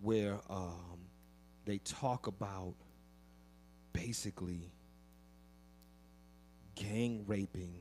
where 0.00 0.38
um 0.48 0.98
they 1.66 1.78
talk 1.78 2.26
about 2.26 2.74
basically 3.92 4.72
gang 6.74 7.24
raping 7.26 7.74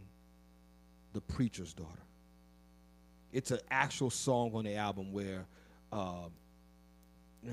the 1.14 1.22
preacher's 1.22 1.74
daughter. 1.74 2.04
It's 3.32 3.52
an 3.52 3.60
actual 3.72 4.10
song 4.10 4.52
on 4.54 4.66
the 4.66 4.76
album 4.76 5.12
where, 5.12 5.46
um, 5.92 6.32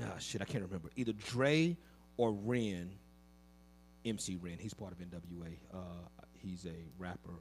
ah, 0.01 0.17
shit, 0.19 0.41
I 0.41 0.45
can't 0.45 0.63
remember. 0.63 0.89
Either 0.95 1.13
Dre 1.13 1.77
or 2.17 2.33
Ren 2.33 2.91
MC 4.05 4.37
Ren. 4.41 4.57
He's 4.59 4.73
part 4.73 4.91
of 4.91 4.99
NWA. 4.99 5.57
Uh, 5.73 5.77
he's 6.41 6.65
a 6.65 6.75
rapper 6.97 7.33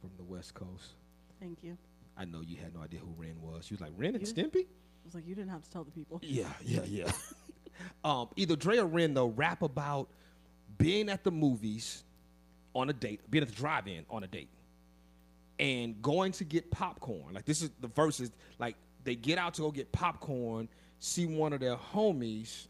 from 0.00 0.10
the 0.16 0.24
West 0.24 0.54
Coast. 0.54 0.94
Thank 1.40 1.58
you. 1.62 1.76
I 2.16 2.24
know 2.24 2.40
you 2.40 2.56
had 2.56 2.74
no 2.74 2.82
idea 2.82 3.00
who 3.00 3.12
Ren 3.16 3.40
was. 3.40 3.66
She 3.66 3.74
was 3.74 3.80
like, 3.80 3.92
Ren 3.96 4.14
and 4.14 4.26
You- 4.26 4.32
Stimpy? 4.32 4.66
I 4.66 5.04
was 5.04 5.14
like, 5.14 5.26
you 5.26 5.34
didn't 5.34 5.50
have 5.50 5.62
to 5.62 5.70
tell 5.70 5.82
the 5.84 5.90
people. 5.90 6.20
Yeah, 6.22 6.46
yeah, 6.64 6.82
yeah. 6.86 7.10
um, 8.04 8.28
either 8.36 8.54
Dre 8.54 8.78
or 8.78 8.86
Ren, 8.86 9.14
though, 9.14 9.26
rap 9.28 9.62
about 9.62 10.08
being 10.78 11.08
at 11.08 11.24
the 11.24 11.32
movies 11.32 12.04
on 12.74 12.88
a 12.88 12.92
date, 12.92 13.20
being 13.30 13.42
at 13.42 13.48
the 13.48 13.54
drive 13.54 13.88
in 13.88 14.04
on 14.08 14.22
a 14.22 14.28
date, 14.28 14.48
and 15.58 16.00
going 16.02 16.32
to 16.32 16.44
get 16.44 16.70
popcorn. 16.70 17.34
Like, 17.34 17.44
this 17.46 17.62
is 17.62 17.70
the 17.80 17.88
verses, 17.88 18.30
like, 18.58 18.76
they 19.04 19.16
get 19.16 19.38
out 19.38 19.54
to 19.54 19.62
go 19.62 19.70
get 19.72 19.90
popcorn. 19.90 20.68
see 21.00 21.26
one 21.26 21.52
of 21.52 21.58
their 21.58 21.76
homies 21.76 22.68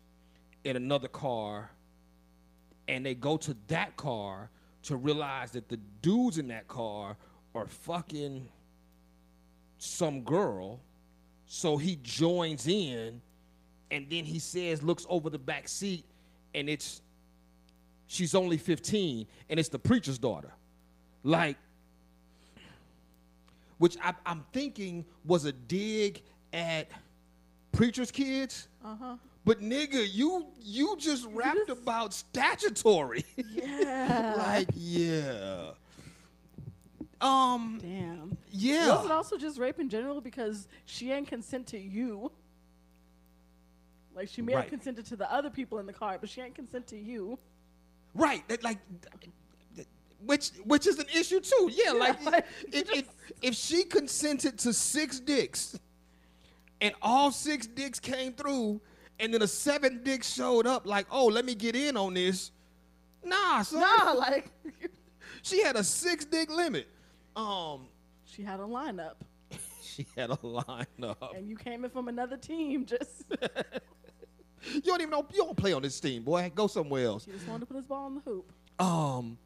in 0.65 0.77
another 0.77 1.09
car 1.09 1.71
and 2.89 3.05
they 3.05 3.15
go 3.15 3.37
to 3.37 3.57
that 3.69 3.97
car 3.97 4.51
to 4.85 4.97
realize 4.97 5.53
that 5.53 5.69
the 5.69 5.79
dudes 6.01 6.39
in 6.39 6.49
that 6.49 6.69
car 6.69 7.17
are 7.55 7.67
fucking 7.67 8.49
some 9.79 10.23
girl. 10.23 10.81
So 11.47 11.77
he 11.77 11.99
joins 12.03 12.67
in 12.67 13.21
and 13.93 14.07
then 14.09 14.25
he 14.25 14.39
says, 14.39 14.83
looks 14.83 15.05
over 15.09 15.29
the 15.29 15.39
back 15.39 15.69
seat, 15.69 16.05
and 16.55 16.69
it's 16.69 17.03
she's 18.07 18.35
only 18.35 18.57
15, 18.57 19.27
and 19.51 19.61
it's 19.61 19.69
the 19.69 19.79
preacher's 19.79 20.19
daughter. 20.19 20.53
Like, 21.23 21.59
which 23.77 23.97
I, 24.03 24.15
I'm 24.25 24.45
thinking 24.53 25.05
was 25.27 25.45
a 25.45 25.53
dig 25.53 26.23
at 26.55 26.91
preacher's 27.71 28.11
kids. 28.11 28.69
Uh-huh. 28.83 29.17
But 29.44 29.60
nigga, 29.60 30.06
you 30.12 30.47
you 30.60 30.97
just 30.98 31.27
rapped 31.32 31.69
about 31.69 32.14
statutory. 32.14 33.24
Yeah. 33.36 34.35
like, 34.39 34.69
yeah. 34.74 35.70
Um, 37.20 37.78
Damn. 37.81 38.36
yeah. 38.51 38.97
Was 38.97 39.06
it 39.06 39.10
also 39.12 39.36
just 39.36 39.59
rape 39.59 39.78
in 39.78 39.89
general 39.89 40.20
because 40.20 40.69
she 40.86 41.12
ain't 41.12 41.28
consent 41.28 41.66
to 41.69 41.78
you? 41.78 42.31
Like 44.14 44.28
she 44.28 44.43
may 44.43 44.55
Right. 44.55 44.62
have 44.62 44.70
consented 44.70 45.06
to 45.06 45.16
the 45.16 45.32
other 45.32 45.51
people 45.51 45.78
in 45.78 45.86
the 45.86 45.93
car, 45.93 46.19
but 46.20 46.28
she 46.28 46.40
ain't 46.40 46.55
consent 46.55 46.86
to 46.89 46.97
you. 46.97 47.39
Right. 48.14 48.47
That, 48.48 48.62
like 48.62 48.78
which 50.24 50.51
which 50.64 50.86
is 50.86 50.98
an 50.98 51.06
issue 51.14 51.40
too. 51.40 51.70
Yeah, 51.73 51.93
like 51.93 52.23
like, 52.24 52.47
if, 52.73 52.93
if 52.93 53.09
if 53.40 53.55
she 53.55 53.85
consented 53.85 54.59
to 54.60 54.73
six 54.73 55.19
dicks 55.19 55.78
and 56.81 56.94
all 57.02 57.31
six 57.32 57.66
dicks 57.66 57.98
came 57.98 58.32
through 58.32 58.81
and 59.21 59.33
then 59.33 59.43
a 59.43 59.47
seven 59.47 60.01
dick 60.03 60.23
showed 60.25 60.67
up 60.67 60.87
like, 60.87 61.07
"Oh, 61.11 61.27
let 61.27 61.45
me 61.45 61.55
get 61.55 61.75
in 61.77 61.97
on 61.97 62.15
this." 62.15 62.51
Nah, 63.25 63.63
son. 63.63 63.81
Nah, 63.81 64.13
like 64.19 64.51
She 65.43 65.63
had 65.63 65.77
a 65.77 65.85
six 65.85 66.25
dick 66.25 66.51
limit. 66.51 66.89
Um 67.37 67.89
she 68.25 68.43
had 68.43 68.61
a 68.61 68.65
lineup, 68.65 69.15
she 69.83 70.07
had 70.17 70.31
a 70.31 70.37
lineup. 70.37 71.37
and 71.37 71.49
you 71.49 71.57
came 71.57 71.85
in 71.85 71.91
from 71.91 72.09
another 72.09 72.37
team. 72.37 72.85
Just 72.87 73.25
You 74.75 74.81
don't 74.83 75.01
even 75.01 75.11
know 75.11 75.27
you 75.33 75.39
don't 75.45 75.57
play 75.57 75.73
on 75.73 75.83
this 75.83 75.99
team, 76.01 76.23
boy. 76.23 76.51
Go 76.55 76.67
somewhere 76.67 77.07
else. 77.07 77.25
she 77.25 77.33
just 77.33 77.47
wanted 77.49 77.61
to 77.61 77.67
put 77.67 77.77
his 77.77 77.85
ball 77.85 78.07
in 78.09 78.15
the 78.17 78.21
hoop. 78.21 78.51
Um, 78.79 79.37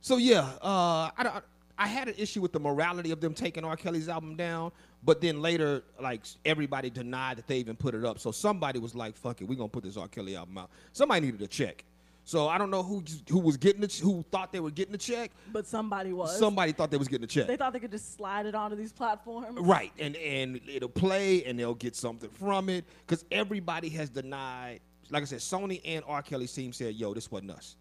so 0.00 0.16
yeah, 0.16 0.42
uh, 0.62 1.10
I, 1.16 1.22
don't- 1.22 1.44
I 1.76 1.86
had 1.88 2.08
an 2.08 2.14
issue 2.16 2.40
with 2.40 2.52
the 2.52 2.60
morality 2.60 3.10
of 3.10 3.20
them 3.20 3.34
taking 3.34 3.64
R. 3.64 3.76
Kelly's 3.76 4.08
album 4.08 4.36
down, 4.36 4.70
but 5.04 5.20
then 5.20 5.42
later, 5.42 5.82
like 6.00 6.22
everybody 6.44 6.90
denied 6.90 7.38
that 7.38 7.46
they 7.46 7.58
even 7.58 7.76
put 7.76 7.94
it 7.94 8.04
up. 8.04 8.18
So 8.18 8.32
somebody 8.32 8.78
was 8.78 8.94
like, 8.94 9.16
"Fuck 9.16 9.40
it, 9.42 9.44
we're 9.44 9.56
gonna 9.56 9.68
put 9.68 9.84
this 9.84 9.96
R. 9.96 10.08
Kelly 10.08 10.36
album 10.36 10.58
out." 10.58 10.70
Somebody 10.92 11.26
needed 11.26 11.42
a 11.42 11.46
check. 11.46 11.84
So 12.26 12.48
I 12.48 12.56
don't 12.56 12.70
know 12.70 12.82
who 12.82 13.04
who 13.28 13.38
was 13.38 13.58
getting 13.58 13.82
the, 13.82 14.00
who 14.02 14.24
thought 14.30 14.50
they 14.50 14.60
were 14.60 14.70
getting 14.70 14.92
the 14.92 14.98
check. 14.98 15.30
But 15.52 15.66
somebody 15.66 16.12
was. 16.14 16.38
Somebody 16.38 16.72
thought 16.72 16.90
they 16.90 16.96
was 16.96 17.08
getting 17.08 17.24
a 17.24 17.28
check. 17.28 17.46
they 17.46 17.56
thought 17.56 17.74
they 17.74 17.80
could 17.80 17.90
just 17.90 18.16
slide 18.16 18.46
it 18.46 18.54
onto 18.54 18.76
these 18.76 18.92
platforms. 18.92 19.60
Right, 19.60 19.92
and 19.98 20.16
and 20.16 20.60
it'll 20.66 20.88
play, 20.88 21.44
and 21.44 21.58
they'll 21.58 21.74
get 21.74 21.94
something 21.94 22.30
from 22.30 22.70
it, 22.70 22.86
because 23.06 23.24
everybody 23.30 23.90
has 23.90 24.08
denied. 24.08 24.80
Like 25.10 25.22
I 25.22 25.26
said, 25.26 25.40
Sony 25.40 25.82
and 25.84 26.02
R. 26.06 26.22
Kelly's 26.22 26.52
team 26.52 26.72
said, 26.72 26.94
"Yo, 26.94 27.12
this 27.12 27.30
wasn't 27.30 27.50
us." 27.50 27.76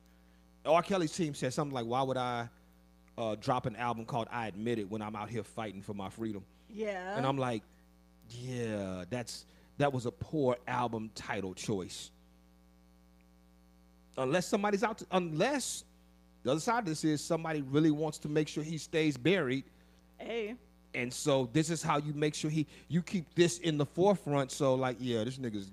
R. 0.66 0.84
Kelly's 0.84 1.14
team 1.14 1.34
said 1.34 1.54
something 1.54 1.74
like, 1.74 1.86
"Why 1.86 2.02
would 2.02 2.18
I 2.18 2.50
uh, 3.18 3.36
drop 3.36 3.66
an 3.66 3.78
album 3.78 4.04
called 4.04 4.28
I 4.30 4.48
Admit 4.48 4.80
It 4.80 4.90
when 4.90 5.02
I'm 5.02 5.16
out 5.16 5.30
here 5.30 5.44
fighting 5.44 5.82
for 5.82 5.94
my 5.94 6.10
freedom?" 6.10 6.44
Yeah. 6.74 7.18
And 7.18 7.26
I'm 7.26 7.38
like, 7.38 7.64
"Yeah, 8.30 9.06
that's 9.10 9.45
that 9.78 9.94
was 9.94 10.06
a 10.06 10.12
poor 10.12 10.58
album 10.68 11.12
title 11.16 11.54
choice." 11.54 12.12
Unless 14.18 14.48
somebody's 14.48 14.84
out, 14.84 15.00
to, 15.00 15.08
unless 15.12 15.86
the 16.44 16.52
other 16.52 16.60
side 16.60 16.80
of 16.80 16.86
this 16.86 17.04
is 17.04 17.24
somebody 17.24 17.62
really 17.62 17.90
wants 17.91 18.20
to 18.20 18.30
make 18.30 18.48
sure 18.48 18.64
he 18.64 18.78
stays 18.78 19.18
buried 19.18 19.64
hey, 20.24 20.56
and 20.94 21.14
so 21.14 21.50
this 21.54 21.70
is 21.70 21.82
how 21.82 21.98
you 21.98 22.14
make 22.14 22.36
sure 22.36 22.50
he 22.50 22.68
you 22.88 23.02
keep 23.02 23.34
this 23.36 23.60
in 23.60 23.78
the 23.78 23.86
forefront. 23.86 24.52
So 24.52 24.76
like, 24.76 24.98
yeah, 25.00 25.24
this 25.24 25.38
nigga's 25.38 25.72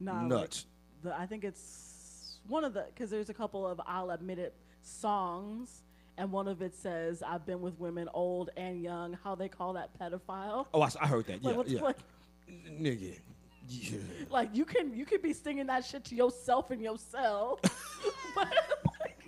nah, 0.00 0.22
nuts. 0.22 0.66
the, 1.02 1.18
I 1.18 1.26
think 1.26 1.44
it's 1.44 2.38
one 2.48 2.64
of 2.64 2.74
the 2.74 2.86
because 2.94 3.10
there's 3.10 3.30
a 3.30 3.34
couple 3.34 3.66
of 3.66 3.80
I'll 3.86 4.10
admit 4.10 4.38
it 4.38 4.54
songs, 4.82 5.82
and 6.16 6.30
one 6.30 6.48
of 6.48 6.62
it 6.62 6.74
says 6.74 7.22
I've 7.22 7.44
been 7.46 7.60
with 7.60 7.78
women 7.78 8.08
old 8.14 8.50
and 8.56 8.82
young. 8.82 9.16
How 9.24 9.34
they 9.34 9.48
call 9.48 9.72
that 9.74 9.90
pedophile? 9.98 10.66
oh, 10.72 10.82
I 10.82 11.06
heard 11.06 11.26
that. 11.26 11.42
Like, 11.42 11.56
Yeah, 11.66 11.76
yeah, 11.76 11.82
like, 11.82 11.96
nigga. 12.80 13.18
Yeah. 13.68 13.98
like 14.28 14.50
you 14.52 14.64
can 14.66 14.94
you 14.94 15.06
can 15.06 15.20
be 15.22 15.32
singing 15.32 15.66
that 15.68 15.84
shit 15.86 16.04
to 16.06 16.14
yourself 16.14 16.70
in 16.70 16.80
your 16.80 16.98
cell. 16.98 17.58
but 18.34 18.48
like, 19.00 19.18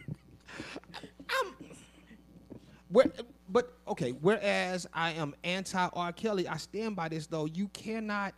Where, 2.88 3.06
but 3.48 3.72
okay. 3.88 4.10
Whereas 4.10 4.86
I 4.92 5.12
am 5.12 5.34
anti 5.42 5.88
R. 5.92 6.12
Kelly, 6.12 6.46
I 6.48 6.56
stand 6.56 6.94
by 6.96 7.08
this 7.08 7.26
though. 7.26 7.46
You 7.46 7.68
cannot. 7.68 8.34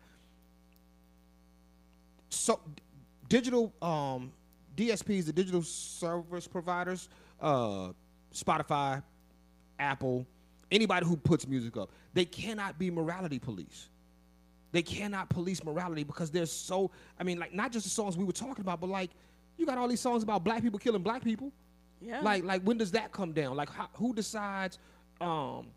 So, 2.30 2.60
d- 2.76 2.82
digital 3.28 3.72
um, 3.82 4.32
DSPs, 4.76 5.26
the 5.26 5.32
digital 5.32 5.62
service 5.62 6.46
providers, 6.46 7.08
uh, 7.40 7.88
Spotify, 8.34 9.02
Apple, 9.78 10.26
anybody 10.70 11.06
who 11.06 11.16
puts 11.16 11.46
music 11.46 11.76
up, 11.76 11.90
they 12.14 12.24
cannot 12.24 12.78
be 12.78 12.90
morality 12.90 13.38
police. 13.38 13.88
They 14.72 14.82
cannot 14.82 15.30
police 15.30 15.64
morality 15.64 16.04
because 16.04 16.30
they're 16.30 16.46
so. 16.46 16.90
I 17.18 17.24
mean, 17.24 17.38
like 17.38 17.54
not 17.54 17.72
just 17.72 17.84
the 17.84 17.90
songs 17.90 18.16
we 18.16 18.24
were 18.24 18.32
talking 18.32 18.60
about, 18.60 18.80
but 18.80 18.90
like 18.90 19.10
you 19.56 19.64
got 19.66 19.78
all 19.78 19.88
these 19.88 20.00
songs 20.00 20.22
about 20.22 20.44
black 20.44 20.62
people 20.62 20.78
killing 20.78 21.02
black 21.02 21.24
people. 21.24 21.52
yeah, 22.00 22.20
Like, 22.20 22.44
like 22.44 22.62
when 22.62 22.76
does 22.76 22.92
that 22.92 23.12
come 23.12 23.32
down? 23.32 23.56
Like, 23.56 23.70
how, 23.70 23.88
who 23.94 24.14
decides? 24.14 24.78
Um, 25.20 25.68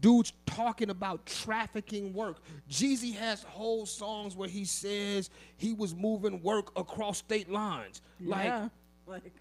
dudes 0.00 0.32
talking 0.46 0.90
about 0.90 1.26
trafficking 1.26 2.12
work. 2.12 2.38
Jeezy 2.70 3.14
has 3.14 3.42
whole 3.42 3.84
songs 3.86 4.34
where 4.36 4.48
he 4.48 4.64
says 4.64 5.30
he 5.56 5.72
was 5.72 5.94
moving 5.94 6.42
work 6.42 6.70
across 6.76 7.18
state 7.18 7.50
lines. 7.50 8.00
Like, 8.20 8.44
yeah, 8.46 8.68
like 9.06 9.32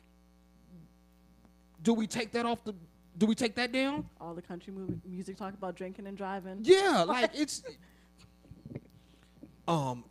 do 1.82 1.94
we 1.94 2.08
take 2.08 2.32
that 2.32 2.46
off 2.46 2.64
the? 2.64 2.74
Do 3.18 3.26
we 3.26 3.36
take 3.36 3.56
that 3.56 3.72
down? 3.72 4.06
all 4.22 4.36
the 4.36 4.42
country 4.42 4.72
movie, 4.72 5.00
music 5.06 5.38
talk 5.38 5.54
about 5.54 5.76
drinking 5.76 6.08
and 6.08 6.18
driving. 6.18 6.60
Yeah, 6.62 7.04
like 7.08 7.32
it's. 7.34 7.64
Um, 9.68 10.06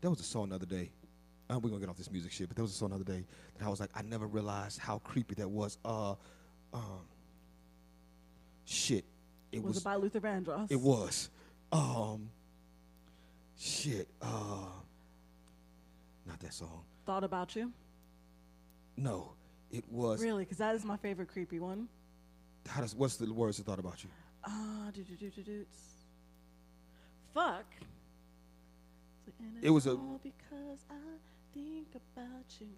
there 0.00 0.10
was 0.10 0.20
a 0.20 0.24
song 0.24 0.50
the 0.50 0.56
other 0.56 0.66
day. 0.66 0.90
Uh, 1.48 1.58
we're 1.58 1.70
gonna 1.70 1.80
get 1.80 1.88
off 1.88 1.96
this 1.96 2.10
music 2.10 2.32
shit, 2.32 2.48
but 2.48 2.56
there 2.56 2.64
was 2.64 2.72
a 2.72 2.76
song 2.76 2.90
the 2.90 2.96
other 2.96 3.04
day 3.04 3.24
that 3.58 3.66
I 3.66 3.68
was 3.68 3.80
like, 3.80 3.90
I 3.94 4.02
never 4.02 4.26
realized 4.26 4.78
how 4.78 4.98
creepy 4.98 5.34
that 5.36 5.48
was. 5.48 5.78
Uh, 5.84 6.14
um, 6.74 7.06
shit, 8.64 9.04
it 9.52 9.62
was, 9.62 9.74
was. 9.74 9.78
it 9.78 9.84
by 9.84 9.94
Luther 9.94 10.20
Vandross? 10.20 10.70
It 10.70 10.80
was. 10.80 11.30
Um, 11.72 12.30
shit. 13.58 14.08
Uh, 14.20 14.66
not 16.26 16.40
that 16.40 16.52
song. 16.52 16.82
Thought 17.06 17.24
about 17.24 17.54
you. 17.54 17.72
No, 18.96 19.35
it 19.70 19.84
was. 19.90 20.20
Really, 20.22 20.44
because 20.44 20.58
that 20.58 20.74
is 20.74 20.84
my 20.84 20.96
favorite 20.96 21.28
creepy 21.28 21.60
one. 21.60 21.88
How 22.68 22.80
does? 22.80 22.94
What's 22.94 23.16
the 23.16 23.32
words 23.32 23.56
that 23.58 23.66
thought 23.66 23.78
about 23.78 24.02
you? 24.04 24.10
Ah, 24.44 24.90
do 24.94 25.02
do 25.02 25.14
do 25.16 25.30
do 25.30 25.42
do. 25.42 25.66
Fuck. 27.34 27.64
And 29.38 29.62
It 29.64 29.70
was 29.70 29.86
a- 29.86 29.96
because 30.22 30.78
I 30.90 30.94
think 31.52 31.88
about 31.94 32.44
you. 32.60 32.68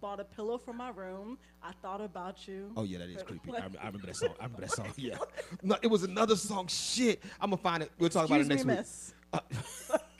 Bought 0.00 0.20
a 0.20 0.24
pillow 0.24 0.58
from 0.58 0.76
my 0.76 0.90
room. 0.90 1.38
I 1.62 1.72
thought 1.82 2.00
about 2.00 2.46
you. 2.46 2.70
Oh 2.76 2.82
yeah, 2.84 2.98
that 2.98 3.08
is 3.08 3.22
creepy. 3.22 3.50
like- 3.50 3.62
I, 3.62 3.66
I 3.82 3.86
remember 3.86 4.06
that 4.08 4.16
song. 4.16 4.34
I 4.38 4.44
remember 4.44 4.60
that 4.66 4.70
song. 4.72 4.92
Yeah. 4.96 5.16
No, 5.62 5.76
it 5.82 5.86
was 5.88 6.02
another 6.04 6.36
song. 6.36 6.66
Shit. 6.68 7.22
I'm 7.40 7.50
gonna 7.50 7.62
find 7.62 7.82
it. 7.82 7.90
We'll 7.98 8.10
talk 8.10 8.26
about 8.26 8.40
it 8.40 8.46
Excuse 8.52 8.64
next 8.66 8.66
me, 8.66 8.74
week. 8.74 9.42
miss. 9.90 10.00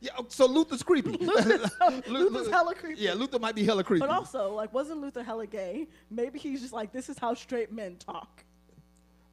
Yeah. 0.00 0.10
oh, 0.18 0.26
So 0.28 0.46
Luther's 0.46 0.82
creepy. 0.82 1.12
Luther's, 1.20 1.70
Luther's 2.08 2.48
hella 2.48 2.74
creepy. 2.74 3.00
Yeah, 3.02 3.14
Luther 3.14 3.38
might 3.38 3.54
be 3.54 3.64
hella 3.64 3.84
creepy. 3.84 4.00
But 4.00 4.10
also, 4.10 4.52
like, 4.54 4.72
wasn't 4.72 5.00
Luther 5.00 5.22
hella 5.22 5.46
gay? 5.46 5.88
Maybe 6.10 6.38
he's 6.38 6.60
just 6.60 6.72
like, 6.72 6.92
this 6.92 7.08
is 7.08 7.18
how 7.18 7.34
straight 7.34 7.72
men 7.72 7.96
talk. 7.96 8.44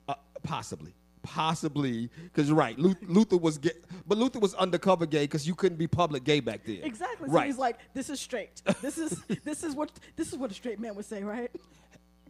Uh, 0.07 0.15
possibly. 0.43 0.93
Possibly, 1.23 2.09
because 2.23 2.49
you're 2.49 2.57
right. 2.57 2.77
Luther 2.77 3.37
was 3.37 3.57
gay, 3.57 3.71
but 4.05 4.17
Luther 4.17 4.39
was 4.39 4.53
undercover 4.55 5.05
gay 5.05 5.23
because 5.23 5.47
you 5.47 5.55
couldn't 5.55 5.77
be 5.77 5.87
public 5.87 6.25
gay 6.25 6.41
back 6.41 6.65
then. 6.65 6.81
Exactly. 6.83 7.29
So 7.29 7.33
Right. 7.33 7.45
he's 7.47 7.57
like, 7.57 7.77
this 7.93 8.09
is 8.09 8.19
straight. 8.19 8.61
This 8.81 8.97
is 8.97 9.21
this 9.45 9.63
is 9.63 9.73
what 9.73 9.89
this 10.17 10.33
is 10.33 10.37
what 10.37 10.51
a 10.51 10.53
straight 10.53 10.81
man 10.81 10.95
would 10.95 11.05
say, 11.05 11.23
right? 11.23 11.49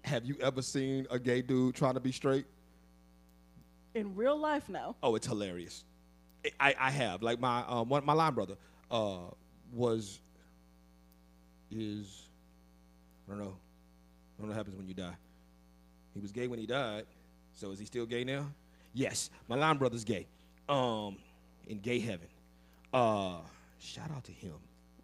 Have 0.04 0.26
you 0.26 0.38
ever 0.42 0.62
seen 0.62 1.08
a 1.10 1.18
gay 1.18 1.42
dude 1.42 1.74
trying 1.74 1.96
to 1.96 2.00
be 2.00 2.12
straight? 2.12 2.46
In 3.96 4.16
real 4.16 4.38
life, 4.38 4.70
no. 4.70 4.96
Oh, 5.02 5.16
it's 5.16 5.26
hilarious. 5.26 5.86
I, 6.60 6.76
I 6.80 6.92
have 6.92 7.22
like 7.24 7.40
my 7.40 7.64
um 7.68 7.90
one, 7.90 8.06
my 8.06 8.14
line 8.14 8.34
brother 8.34 8.56
uh 8.92 9.18
was 9.74 10.20
is 11.72 12.24
I 13.28 13.32
don't 13.32 13.40
know 13.40 13.56
I 14.38 14.42
don't 14.42 14.48
know 14.48 14.48
what 14.48 14.58
happens 14.58 14.76
when 14.76 14.88
you 14.88 14.94
die. 14.94 15.16
He 16.14 16.20
was 16.20 16.32
gay 16.32 16.48
when 16.48 16.60
he 16.60 16.66
died, 16.66 17.06
so 17.54 17.72
is 17.72 17.80
he 17.80 17.86
still 17.86 18.06
gay 18.06 18.24
now? 18.24 18.46
Yes, 18.94 19.30
my 19.48 19.56
line 19.56 19.78
brother's 19.78 20.04
gay, 20.04 20.28
um, 20.70 21.18
in 21.68 21.80
gay 21.80 22.00
heaven. 22.00 22.28
Uh, 22.94 23.38
Shout 23.80 24.12
out 24.12 24.24
to 24.26 24.32
him. 24.32 24.54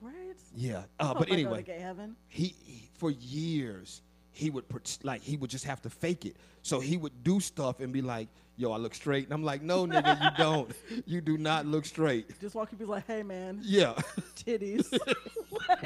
Right? 0.02 0.14
Yeah. 0.56 0.84
Uh, 1.00 1.14
but 1.14 1.32
anyway, 1.32 1.64
gay 1.64 1.80
heaven. 1.80 2.16
he, 2.28 2.54
he 2.64 2.90
for 2.94 3.10
years 3.12 4.02
he 4.32 4.50
would 4.50 4.70
put 4.70 5.00
like 5.04 5.22
he 5.22 5.36
would 5.38 5.50
just 5.50 5.66
have 5.66 5.82
to 5.82 5.90
fake 5.90 6.26
it. 6.26 6.36
So 6.62 6.80
he 6.80 6.98
would 6.98 7.24
do 7.24 7.40
stuff 7.40 7.80
and 7.80 7.92
be 7.92 8.02
like, 8.02 8.28
"Yo, 8.60 8.72
I 8.72 8.78
look 8.78 8.94
straight," 8.94 9.24
and 9.24 9.34
I'm 9.34 9.44
like, 9.44 9.62
"No, 9.64 9.88
nigga, 9.88 10.22
you 10.24 10.30
don't. 10.38 10.72
You 11.06 11.22
do 11.22 11.38
not 11.38 11.66
look 11.66 11.86
straight." 11.86 12.40
Just 12.42 12.54
walk 12.56 12.66
up 12.68 12.72
and 12.72 12.80
be 12.80 12.86
like, 12.86 13.08
hey 13.08 13.24
man, 13.24 13.60
Yeah. 13.64 13.94
titties. 14.36 14.96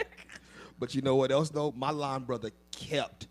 But 0.79 0.95
you 0.95 1.01
know 1.01 1.15
what 1.15 1.31
else 1.31 1.49
though? 1.49 1.71
My 1.77 1.91
line 1.91 2.23
brother 2.23 2.49
kept, 2.75 3.27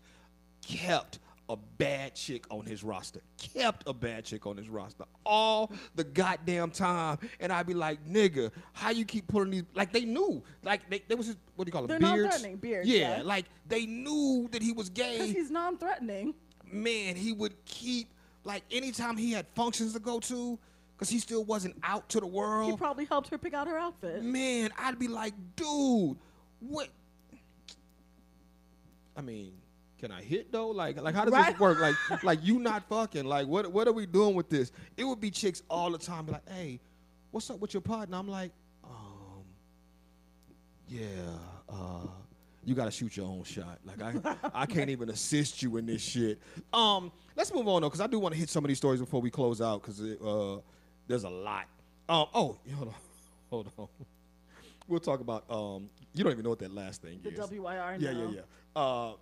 kept 0.65 1.19
a 1.49 1.55
bad 1.77 2.15
chick 2.15 2.45
on 2.49 2.65
his 2.65 2.83
roster. 2.83 3.19
Kept 3.37 3.83
a 3.87 3.93
bad 3.93 4.25
chick 4.25 4.47
on 4.47 4.57
his 4.57 4.69
roster 4.69 5.03
all 5.25 5.71
the 5.93 6.03
goddamn 6.03 6.71
time. 6.71 7.19
And 7.39 7.51
I'd 7.51 7.67
be 7.67 7.73
like, 7.75 8.03
nigga, 8.07 8.49
how 8.71 8.89
you 8.89 9.05
keep 9.05 9.27
pulling 9.27 9.51
these? 9.51 9.63
Like 9.75 9.91
they 9.93 10.05
knew, 10.05 10.41
like 10.63 10.89
they, 10.89 11.03
they 11.07 11.13
was 11.15 11.27
just, 11.27 11.37
what 11.55 11.65
do 11.65 11.69
you 11.69 11.73
call 11.73 11.83
it? 11.83 11.87
They're 11.89 11.99
non-threatening, 11.99 12.55
beards, 12.57 12.87
Yeah, 12.89 13.17
yeah. 13.17 13.23
like 13.23 13.45
they 13.67 13.85
knew 13.85 14.47
that 14.51 14.63
he 14.63 14.71
was 14.71 14.89
gay. 14.89 15.17
Because 15.19 15.31
he's 15.35 15.51
non-threatening. 15.51 16.33
Man, 16.65 17.15
he 17.15 17.33
would 17.33 17.53
keep 17.65 18.07
like 18.43 18.63
anytime 18.71 19.17
he 19.17 19.31
had 19.31 19.45
functions 19.55 19.93
to 19.93 19.99
go 19.99 20.19
to, 20.21 20.57
because 20.95 21.09
he 21.09 21.19
still 21.19 21.43
wasn't 21.43 21.75
out 21.83 22.07
to 22.09 22.19
the 22.19 22.27
world. 22.27 22.71
He 22.71 22.77
probably 22.77 23.05
helped 23.05 23.29
her 23.29 23.37
pick 23.37 23.53
out 23.53 23.67
her 23.67 23.77
outfit. 23.77 24.23
Man, 24.23 24.71
I'd 24.77 24.99
be 24.99 25.07
like, 25.07 25.33
dude, 25.55 26.17
what? 26.59 26.89
I 29.15 29.21
mean, 29.21 29.53
can 29.99 30.11
I 30.11 30.21
hit 30.21 30.51
though? 30.51 30.69
Like, 30.69 31.01
like 31.01 31.15
how 31.15 31.23
does 31.25 31.33
Right. 31.33 31.51
this 31.53 31.59
work? 31.59 31.79
Like, 31.79 31.95
like 32.23 32.39
you 32.43 32.59
not 32.59 32.87
fucking? 32.89 33.25
Like, 33.25 33.47
what? 33.47 33.71
What 33.71 33.87
are 33.87 33.93
we 33.93 34.05
doing 34.05 34.35
with 34.35 34.49
this? 34.49 34.71
It 34.97 35.03
would 35.03 35.19
be 35.21 35.31
chicks 35.31 35.63
all 35.69 35.91
the 35.91 35.97
time, 35.97 36.25
be 36.25 36.31
like, 36.33 36.49
hey, 36.49 36.79
what's 37.31 37.49
up 37.49 37.59
with 37.59 37.73
your 37.73 37.81
partner? 37.81 38.17
I'm 38.17 38.27
like, 38.27 38.51
um, 38.83 39.43
yeah, 40.87 41.07
uh, 41.69 42.07
you 42.65 42.75
gotta 42.75 42.91
shoot 42.91 43.15
your 43.17 43.27
own 43.27 43.43
shot. 43.43 43.79
Like, 43.85 44.01
I, 44.01 44.35
I 44.53 44.65
can't 44.65 44.89
even 44.89 45.09
assist 45.09 45.61
you 45.61 45.77
in 45.77 45.85
this 45.85 46.01
shit. 46.01 46.39
Um, 46.71 47.11
let's 47.35 47.53
move 47.53 47.67
on 47.67 47.81
though, 47.81 47.89
because 47.89 48.01
I 48.01 48.07
do 48.07 48.19
want 48.19 48.33
to 48.33 48.39
hit 48.39 48.49
some 48.49 48.63
of 48.63 48.67
these 48.67 48.77
stories 48.77 48.99
before 48.99 49.21
we 49.21 49.29
close 49.29 49.61
out, 49.61 49.81
because 49.81 49.99
uh, 50.01 50.59
there's 51.07 51.23
a 51.23 51.29
lot. 51.29 51.65
Um, 52.09 52.25
oh, 52.33 52.57
hold 52.75 52.87
on, 52.87 52.93
hold 53.49 53.71
on. 53.77 53.87
We'll 54.87 54.99
talk 54.99 55.21
about. 55.21 55.45
Um, 55.49 55.89
you 56.13 56.23
don't 56.23 56.33
even 56.33 56.43
know 56.43 56.49
what 56.49 56.59
that 56.59 56.73
last 56.73 57.01
thing 57.01 57.19
is. 57.23 57.37
The 57.37 57.43
is. 57.43 57.49
WIR. 57.51 57.97
Yeah, 57.99 58.11
no. 58.13 58.29
yeah, 58.29 58.41
yeah. 58.75 58.81
Uh, 58.81 59.13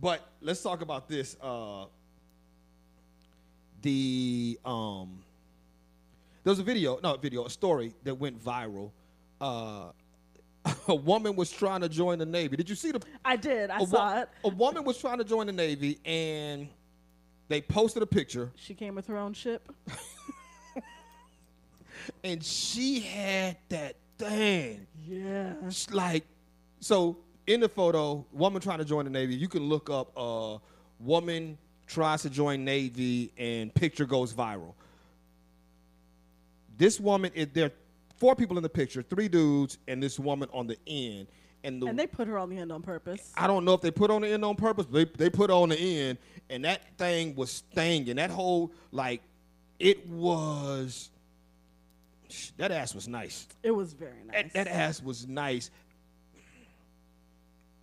but 0.00 0.26
let's 0.40 0.62
talk 0.62 0.82
about 0.82 1.08
this. 1.08 1.36
Uh, 1.40 1.86
the 3.82 4.58
um, 4.64 5.22
there 6.44 6.50
was 6.50 6.58
a 6.58 6.64
video, 6.64 6.98
no 7.02 7.16
video, 7.16 7.44
a 7.44 7.50
story 7.50 7.94
that 8.04 8.14
went 8.14 8.42
viral. 8.42 8.90
Uh, 9.40 9.90
a 10.88 10.94
woman 10.94 11.36
was 11.36 11.50
trying 11.50 11.80
to 11.80 11.88
join 11.88 12.18
the 12.18 12.26
Navy. 12.26 12.56
Did 12.56 12.68
you 12.68 12.74
see 12.74 12.92
the? 12.92 13.00
I 13.24 13.36
did. 13.36 13.70
I 13.70 13.80
a, 13.80 13.86
saw 13.86 14.20
it. 14.20 14.28
a 14.44 14.48
woman 14.48 14.84
was 14.84 14.98
trying 14.98 15.18
to 15.18 15.24
join 15.24 15.46
the 15.46 15.52
Navy, 15.52 15.98
and 16.04 16.68
they 17.48 17.60
posted 17.60 18.02
a 18.02 18.06
picture, 18.06 18.52
She 18.54 18.74
came 18.74 18.94
with 18.94 19.08
her 19.08 19.18
own 19.18 19.32
ship. 19.32 19.72
and 22.24 22.42
she 22.44 23.00
had 23.00 23.56
that 23.70 23.96
thing. 24.18 24.86
Yeah. 25.04 25.54
It's 25.66 25.90
like 25.90 26.24
so 26.78 27.18
in 27.46 27.60
the 27.60 27.68
photo 27.68 28.24
woman 28.32 28.62
trying 28.62 28.78
to 28.78 28.84
join 28.84 29.04
the 29.04 29.10
navy 29.10 29.34
you 29.34 29.48
can 29.48 29.62
look 29.62 29.90
up 29.90 30.12
uh 30.16 30.58
woman 31.00 31.58
tries 31.86 32.22
to 32.22 32.30
join 32.30 32.64
navy 32.64 33.32
and 33.36 33.74
picture 33.74 34.04
goes 34.06 34.32
viral 34.32 34.74
this 36.76 37.00
woman 37.00 37.30
is 37.34 37.48
there 37.52 37.72
four 38.20 38.36
people 38.36 38.56
in 38.56 38.62
the 38.62 38.68
picture 38.68 39.02
three 39.02 39.28
dudes 39.28 39.78
and 39.88 40.00
this 40.00 40.20
woman 40.20 40.48
on 40.52 40.68
the 40.68 40.78
end 40.86 41.26
and 41.64 41.82
the 41.82 41.86
And 41.86 41.98
they 41.98 42.06
put 42.06 42.28
her 42.28 42.38
on 42.38 42.48
the 42.50 42.58
end 42.58 42.72
on 42.72 42.82
purpose. 42.82 43.32
I 43.36 43.46
don't 43.46 43.64
know 43.64 43.74
if 43.74 43.80
they 43.80 43.90
put 43.90 44.10
on 44.10 44.22
the 44.22 44.28
end 44.28 44.44
on 44.44 44.56
purpose, 44.56 44.86
but 44.86 45.16
they, 45.18 45.24
they 45.24 45.30
put 45.30 45.50
on 45.50 45.70
the 45.70 45.76
end, 45.78 46.18
and 46.48 46.64
that 46.64 46.96
thing 46.96 47.34
was 47.34 47.50
stinging. 47.50 48.16
That 48.16 48.30
whole 48.30 48.72
like, 48.92 49.22
it 49.78 50.06
was. 50.06 51.10
That 52.58 52.70
ass 52.70 52.94
was 52.94 53.08
nice. 53.08 53.48
It 53.62 53.72
was 53.72 53.92
very 53.92 54.22
nice. 54.24 54.52
That, 54.52 54.52
that 54.52 54.68
ass 54.68 55.02
was 55.02 55.26
nice. 55.26 55.70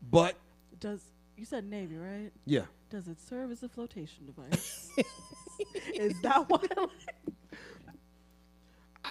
But 0.10 0.38
Does 0.80 1.02
you 1.36 1.44
said 1.44 1.66
Navy, 1.66 1.98
right? 1.98 2.32
yeah, 2.46 2.62
Does 2.90 3.08
it 3.08 3.20
serve 3.20 3.52
as 3.52 3.64
a 3.64 3.70
flotation 3.70 4.26
device? 4.26 4.90
Is 5.94 6.14
that 6.22 6.50
what? 6.50 6.72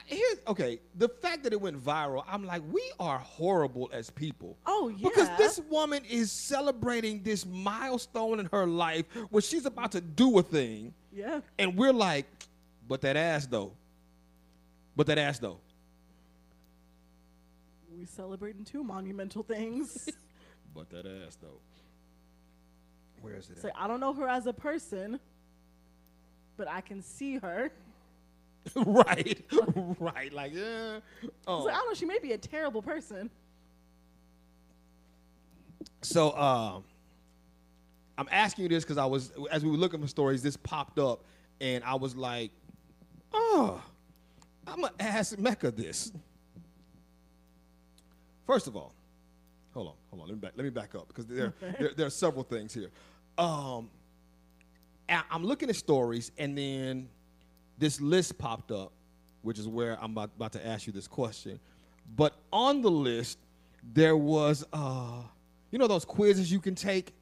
Here's 0.07 0.39
okay. 0.47 0.79
The 0.97 1.09
fact 1.09 1.43
that 1.43 1.53
it 1.53 1.61
went 1.61 1.83
viral, 1.85 2.23
I'm 2.29 2.45
like, 2.47 2.63
we 2.73 2.93
are 3.01 3.19
horrible 3.19 3.91
as 3.93 4.09
people. 4.09 4.57
Oh 4.65 4.89
yeah. 4.89 5.09
Because 5.09 5.29
this 5.37 5.61
woman 5.69 6.05
is 6.09 6.31
celebrating 6.31 7.23
this 7.25 7.45
milestone 7.45 8.39
in 8.41 8.47
her 8.53 8.67
life 8.67 9.05
where 9.31 9.43
she's 9.43 9.67
about 9.67 9.93
to 9.93 10.01
do 10.01 10.39
a 10.39 10.43
thing, 10.43 10.95
Yeah. 11.13 11.41
and 11.59 11.77
we're 11.77 11.93
like, 11.93 12.27
but 12.89 13.01
that 13.01 13.17
ass 13.17 13.47
though. 13.47 13.73
But 14.95 15.09
that 15.09 15.19
ass 15.19 15.41
though. 15.41 15.59
We 17.99 18.05
celebrating 18.07 18.65
two 18.65 18.85
monumental 18.85 19.43
things. 19.43 20.09
But 20.75 20.91
that 20.91 21.07
ass 21.07 21.37
though. 21.41 21.59
Where 23.23 23.35
is 23.35 23.49
it? 23.51 23.65
Like 23.65 23.73
I 23.77 23.89
don't 23.89 23.99
know 23.99 24.13
her 24.13 24.29
as 24.29 24.47
a 24.47 24.53
person, 24.53 25.19
but 26.59 26.69
I 26.69 26.81
can 26.83 27.03
see 27.03 27.39
her. 27.39 27.73
right, 28.77 29.41
right. 30.01 30.33
Like, 30.33 30.53
yeah. 30.55 30.99
It's 31.23 31.33
Oh. 31.47 31.65
like, 31.65 31.75
I 31.75 31.79
don't 31.79 31.89
know. 31.89 31.95
She 31.95 32.05
may 32.07 32.19
be 32.19 32.33
a 32.33 32.39
terrible 32.39 32.83
person. 32.83 33.31
So 36.03 36.37
um, 36.37 36.85
I'm 38.19 38.29
asking 38.31 38.65
you 38.65 38.69
this 38.69 38.85
because 38.85 38.99
I 38.99 39.07
was 39.07 39.33
as 39.51 39.65
we 39.65 39.71
were 39.71 39.77
looking 39.77 40.01
for 40.01 40.07
stories, 40.09 40.43
this 40.43 40.57
popped 40.57 40.99
up, 40.99 41.25
and 41.61 41.83
I 41.85 41.95
was 41.95 42.17
like, 42.17 42.51
oh, 43.33 43.83
I'm 44.67 44.81
gonna 44.81 44.93
ask 45.01 45.39
Mecca 45.39 45.71
this. 45.71 46.13
First 48.47 48.67
of 48.69 48.77
all, 48.77 48.95
hold 49.75 49.89
on, 49.89 49.95
hold 50.11 50.23
on. 50.23 50.29
Let 50.29 50.35
me 50.35 50.41
back. 50.41 50.53
Let 50.57 50.65
me 50.65 50.71
back 50.71 50.95
up 50.95 51.09
because 51.09 51.27
there, 51.27 51.53
there 51.81 51.91
there 51.97 52.07
are 52.07 52.11
several 52.11 52.45
things 52.45 52.73
here. 52.73 52.91
Um, 53.39 53.91
I'm 55.09 55.45
looking 55.45 55.69
at 55.69 55.77
stories, 55.77 56.31
and 56.39 56.57
then 56.57 57.09
this 57.79 58.01
list 58.01 58.39
popped 58.39 58.71
up, 58.71 58.93
which 59.43 59.59
is 59.59 59.69
where 59.69 59.99
I'm 60.03 60.13
about, 60.13 60.31
about 60.37 60.53
to 60.53 60.67
ask 60.67 60.87
you 60.87 60.93
this 60.93 61.07
question. 61.09 61.61
But 62.15 62.35
on 62.53 62.83
the 62.83 62.91
list, 62.91 63.39
there 63.93 64.17
was, 64.17 64.65
uh, 64.73 65.23
you 65.71 65.79
know, 65.79 65.87
those 65.87 66.05
quizzes 66.05 66.51
you 66.51 66.61
can 66.61 66.75
take 66.75 67.13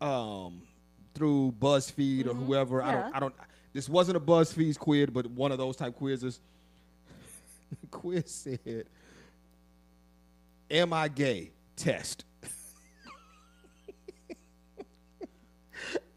um, 0.00 0.62
through 1.14 1.54
BuzzFeed 1.58 2.26
or 2.26 2.34
whoever. 2.34 2.82
I 2.82 2.92
don't, 2.92 3.16
I 3.16 3.20
don't. 3.20 3.34
This 3.72 3.88
wasn't 3.88 4.16
a 4.16 4.20
BuzzFeed 4.20 4.78
quiz, 4.78 5.08
but 5.10 5.26
one 5.26 5.52
of 5.52 5.58
those 5.58 5.76
type 5.76 5.94
quizzes. 5.96 6.40
the 7.80 7.86
quiz 7.90 8.30
said, 8.30 8.86
"Am 10.70 10.92
I 10.92 11.08
gay?" 11.08 11.50
Test. 11.76 12.24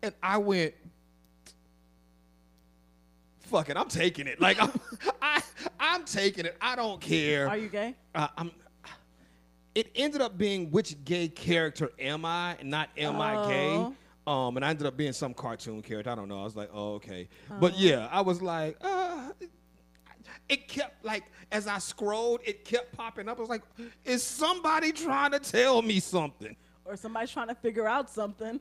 and 0.01 0.13
I 0.23 0.37
went, 0.37 0.73
fuck 3.49 3.69
it, 3.69 3.77
I'm 3.77 3.87
taking 3.87 4.27
it. 4.27 4.39
Like 4.39 4.61
I'm, 4.61 4.71
I, 5.21 5.41
I'm 5.79 6.05
taking 6.05 6.45
it. 6.45 6.55
I 6.61 6.75
don't 6.75 7.01
care. 7.01 7.49
Are 7.49 7.57
you 7.57 7.69
gay? 7.69 7.95
Uh, 8.15 8.27
I'm. 8.37 8.51
It 9.75 9.91
ended 9.95 10.21
up 10.21 10.37
being 10.37 10.71
which 10.71 11.03
gay 11.05 11.27
character 11.27 11.91
am 11.99 12.25
I, 12.25 12.55
and 12.59 12.69
not 12.69 12.89
am 12.97 13.21
I 13.21 13.47
gay. 13.47 13.69
Oh. 13.75 13.95
Um, 14.31 14.57
and 14.57 14.65
I 14.65 14.69
ended 14.69 14.85
up 14.85 14.95
being 14.95 15.13
some 15.13 15.33
cartoon 15.33 15.81
character. 15.81 16.11
I 16.11 16.15
don't 16.15 16.27
know. 16.27 16.41
I 16.41 16.43
was 16.43 16.55
like, 16.55 16.69
oh, 16.73 16.95
okay. 16.95 17.29
But 17.59 17.77
yeah, 17.79 18.07
I 18.11 18.21
was 18.21 18.41
like, 18.41 18.77
uh, 18.81 19.29
it 20.49 20.67
kept 20.67 21.03
like 21.03 21.23
as 21.51 21.67
I 21.67 21.77
scrolled, 21.79 22.41
it 22.45 22.65
kept 22.65 22.95
popping 22.95 23.27
up. 23.29 23.37
I 23.37 23.41
was 23.41 23.49
like, 23.49 23.63
is 24.05 24.23
somebody 24.23 24.91
trying 24.91 25.31
to 25.31 25.39
tell 25.39 25.81
me 25.81 25.99
something? 25.99 26.55
Or 26.85 26.95
somebody's 26.95 27.31
trying 27.31 27.47
to 27.47 27.55
figure 27.55 27.87
out 27.87 28.09
something? 28.09 28.59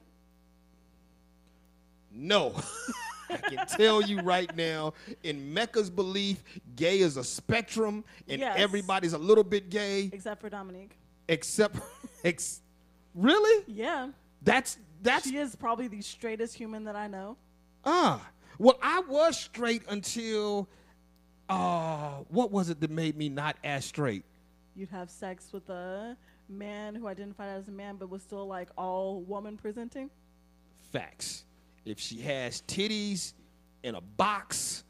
No. 2.12 2.54
I 3.30 3.36
can 3.36 3.66
tell 3.66 4.00
you 4.02 4.20
right 4.20 4.54
now, 4.56 4.94
in 5.22 5.52
Mecca's 5.54 5.90
belief, 5.90 6.42
gay 6.76 7.00
is 7.00 7.16
a 7.16 7.24
spectrum, 7.24 8.04
and 8.28 8.40
Yes. 8.40 8.56
everybody's 8.58 9.12
a 9.12 9.18
little 9.18 9.44
bit 9.44 9.70
gay, 9.70 10.10
Except 10.12 10.40
for 10.40 10.48
Dominique. 10.48 10.96
except, 11.28 11.76
ex, 12.24 12.62
really? 13.14 13.64
Yeah. 13.66 14.10
That's 14.42 14.78
that's 15.02 15.28
She 15.28 15.36
is 15.36 15.54
probably 15.56 15.86
the 15.88 16.00
straightest 16.02 16.54
human 16.54 16.84
that 16.84 16.96
I 16.96 17.06
know. 17.06 17.36
ah. 17.84 18.26
Well, 18.60 18.76
I 18.82 18.98
was 19.00 19.38
straight 19.38 19.82
until, 19.88 20.68
uh, 21.48 22.22
what 22.28 22.50
was 22.50 22.70
it 22.70 22.80
that 22.80 22.90
made 22.90 23.16
me 23.16 23.28
not 23.28 23.56
as 23.62 23.84
straight? 23.84 24.24
You'd 24.74 24.88
have 24.88 25.10
sex 25.10 25.52
with 25.52 25.68
a 25.70 26.16
man 26.48 26.94
who 26.96 27.06
identified 27.06 27.50
as 27.50 27.68
a 27.68 27.70
man 27.70 27.94
but 27.96 28.10
was 28.10 28.22
still 28.22 28.46
like 28.48 28.68
all 28.76 29.20
woman 29.22 29.56
presenting. 29.56 30.10
Facts. 30.92 31.44
If 31.88 31.98
she 31.98 32.20
has 32.20 32.62
titties 32.62 33.32
in 33.82 33.94
a 33.94 34.00
box, 34.00 34.84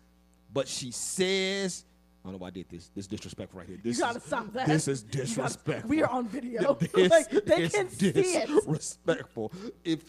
but 0.53 0.67
she 0.69 0.91
says 0.91 1.85
I 2.25 2.29
don't 2.29 2.33
know 2.35 2.39
why 2.39 2.49
I 2.49 2.51
did 2.51 2.69
this. 2.69 2.91
This 2.95 3.07
disrespectful 3.07 3.61
right 3.61 3.69
here. 3.69 3.79
This 3.83 3.97
you 3.99 4.03
gotta 4.05 4.19
is, 4.19 4.25
stop 4.25 4.53
that. 4.53 4.67
This 4.67 4.89
is 4.89 5.03
You 5.03 5.07
gotta- 5.09 5.25
disrespectful. 5.27 5.89
we 5.89 6.03
are 6.03 6.11
on 6.11 6.29
video. 6.29 6.75
This 6.95 7.11
like, 7.11 7.31
they 7.31 7.69
can 7.69 7.89
see 7.91 8.09
it. 8.09 8.49
disrespectful. 8.49 9.53
If 9.85 10.01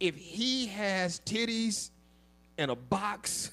if 0.00 0.16
he 0.16 0.66
has 0.68 1.20
titties 1.20 1.90
and 2.58 2.70
a 2.70 2.74
box, 2.76 3.52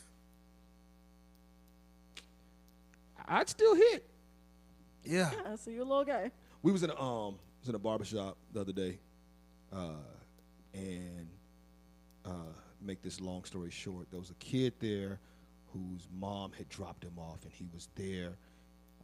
I'd 3.28 3.50
still 3.50 3.76
hit. 3.76 4.06
Yeah. 5.04 5.30
Yeah, 5.46 5.56
so 5.56 5.70
you're 5.72 5.82
a 5.84 5.86
little 5.86 6.06
gay. 6.06 6.32
We 6.62 6.72
was 6.72 6.84
in 6.84 6.90
a 6.90 7.00
um 7.02 7.36
was 7.62 7.70
in 7.70 7.76
a 7.76 7.80
barbershop 7.80 8.38
the 8.54 8.62
other 8.62 8.72
day, 8.74 8.98
uh, 9.74 9.92
and 10.74 11.28
uh, 12.26 12.30
make 12.82 13.02
this 13.02 13.20
long 13.20 13.44
story 13.44 13.72
short, 13.72 14.10
there 14.12 14.20
was 14.20 14.30
a 14.30 14.36
kid 14.36 14.74
there 14.80 15.20
whose 15.74 16.08
mom 16.20 16.52
had 16.52 16.68
dropped 16.70 17.04
him 17.04 17.18
off, 17.18 17.44
and 17.44 17.52
he 17.52 17.68
was 17.74 17.90
there. 17.96 18.38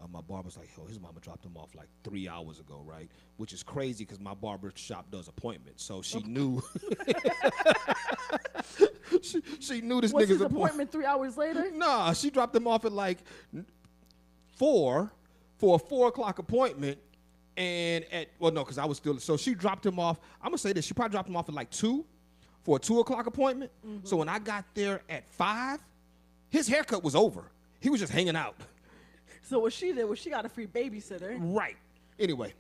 Uh, 0.02 0.07
my 0.07 0.22
barber's 0.22 0.57
like, 0.57 0.69
"Yo, 0.76 0.85
his 0.85 0.99
mama 0.99 1.19
dropped 1.22 1.45
him 1.45 1.56
off 1.56 1.73
like 1.76 1.88
three 2.03 2.27
hours 2.27 2.60
ago, 2.60 2.84
right?" 2.85 3.10
Which 3.38 3.53
is 3.53 3.64
crazy 3.64 4.03
because 4.03 4.19
my 4.19 4.34
barber 4.34 4.72
shop 4.76 5.10
does 5.11 5.27
appointments, 5.27 5.84
so 5.84 6.02
she 6.02 6.19
knew. 6.23 6.61
she, 9.22 9.41
she 9.60 9.81
knew 9.81 10.02
this 10.02 10.11
nigga's 10.11 10.30
his 10.30 10.41
appointment. 10.41 10.52
appointment 10.52 10.91
three 10.91 11.06
hours 11.06 11.38
later? 11.38 11.72
Nah, 11.72 12.14
she 12.14 12.30
dropped 12.30 12.56
him 12.56 12.68
off 12.68 12.84
at 12.85 12.91
like 12.91 13.19
four 14.57 15.11
for 15.57 15.76
a 15.76 15.80
four 15.80 16.07
o'clock 16.07 16.39
appointment. 16.39 16.97
And 17.57 18.03
at 18.11 18.30
well, 18.39 18.52
no, 18.52 18.64
because 18.64 18.77
I 18.77 18.85
was 18.85 18.97
still 18.97 19.18
so 19.19 19.38
she 19.38 19.53
dropped 19.56 19.85
him 19.85 19.97
off. 19.97 20.19
I'm 20.41 20.49
gonna 20.49 20.57
say 20.57 20.73
this: 20.73 20.85
she 20.85 20.93
probably 20.93 21.14
dropped 21.14 21.30
him 21.30 21.38
off 21.38 21.47
at 21.47 21.56
like 21.56 21.69
two 21.69 22.06
for 22.66 22.78
a 22.78 22.80
two 22.80 23.00
o'clock 23.00 23.28
appointment. 23.28 23.72
So 24.04 24.18
when 24.18 24.28
I 24.28 24.40
got 24.40 24.66
there 24.74 25.02
at 25.08 25.32
five, 25.32 25.80
his 26.50 26.68
haircut 26.68 27.04
was 27.04 27.16
over. 27.16 27.44
He 27.80 27.90
was 27.90 28.02
just 28.02 28.12
hanging 28.12 28.36
out. 28.36 28.56
So 29.48 29.60
what 29.60 29.74
she 29.74 29.94
did 29.94 30.06
was 30.06 30.18
she 30.18 30.32
got 30.32 30.44
a 30.44 30.50
free 30.50 30.66
babysitter. 30.66 31.38
Right. 31.40 31.78
Anyway, 32.18 32.56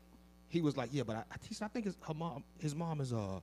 he 0.49 0.61
was 0.61 0.77
like, 0.77 0.89
"Yeah, 0.91 1.01
but 1.01 1.15
I, 1.15 1.19
I, 1.31 1.65
I 1.65 1.67
think 1.69 1.85
his 1.85 1.97
her 2.07 2.13
mom, 2.13 2.43
his 2.59 2.75
mom 2.75 3.01
is 3.01 3.11
uh, 3.11 3.39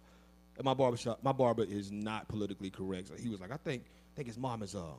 at 0.56 0.64
my 0.64 0.74
barber 0.74 0.96
shop. 0.96 1.18
My 1.24 1.32
barber 1.32 1.64
is 1.64 1.90
not 1.90 2.28
politically 2.28 2.70
correct. 2.70 3.08
So 3.08 3.14
he 3.20 3.28
was 3.28 3.40
like, 3.40 3.50
I 3.50 3.56
think, 3.56 3.82
I 3.84 4.14
think 4.14 4.28
his 4.28 4.38
mom 4.38 4.62
is 4.62 4.76
um, 4.76 4.94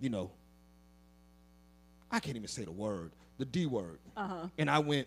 you 0.00 0.10
know, 0.10 0.32
I 2.10 2.18
can't 2.18 2.36
even 2.36 2.48
say 2.48 2.64
the 2.64 2.72
word, 2.72 3.12
the 3.38 3.44
D 3.44 3.66
word. 3.66 4.00
Uh-huh. 4.16 4.48
And 4.58 4.68
I 4.68 4.80
went, 4.80 5.06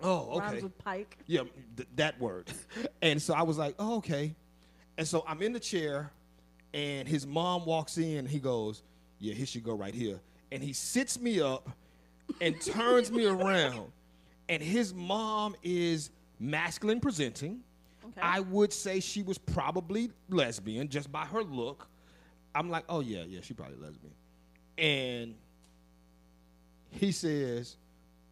oh, 0.00 0.36
okay. 0.36 0.46
Rhymes 0.46 0.62
with 0.62 0.78
Pike. 0.78 1.18
Yeah, 1.26 1.42
th- 1.76 1.88
that 1.96 2.20
word. 2.20 2.50
and 3.02 3.20
so 3.20 3.34
I 3.34 3.42
was 3.42 3.58
like, 3.58 3.74
oh, 3.78 3.96
okay. 3.98 4.34
And 4.96 5.06
so 5.06 5.24
I'm 5.26 5.42
in 5.42 5.52
the 5.52 5.60
chair, 5.60 6.10
and 6.74 7.06
his 7.08 7.26
mom 7.26 7.64
walks 7.64 7.98
in. 7.98 8.26
He 8.26 8.38
goes, 8.38 8.82
yeah, 9.18 9.34
here 9.34 9.46
she 9.46 9.60
go 9.60 9.74
right 9.74 9.94
here. 9.94 10.20
And 10.50 10.62
he 10.62 10.72
sits 10.72 11.20
me 11.20 11.40
up 11.40 11.68
and 12.40 12.60
turns 12.60 13.10
me 13.10 13.26
around. 13.26 13.92
And 14.48 14.62
his 14.62 14.94
mom 14.94 15.54
is 15.62 16.10
masculine 16.40 17.00
presenting. 17.00 17.60
Okay. 18.04 18.20
I 18.22 18.40
would 18.40 18.72
say 18.72 19.00
she 19.00 19.22
was 19.22 19.36
probably 19.38 20.10
lesbian 20.30 20.88
just 20.88 21.12
by 21.12 21.26
her 21.26 21.42
look. 21.42 21.86
I'm 22.54 22.70
like, 22.70 22.84
oh 22.88 23.00
yeah, 23.00 23.24
yeah, 23.28 23.40
she 23.42 23.54
probably 23.54 23.76
lesbian. 23.76 24.14
And 24.78 25.34
he 26.90 27.12
says, 27.12 27.76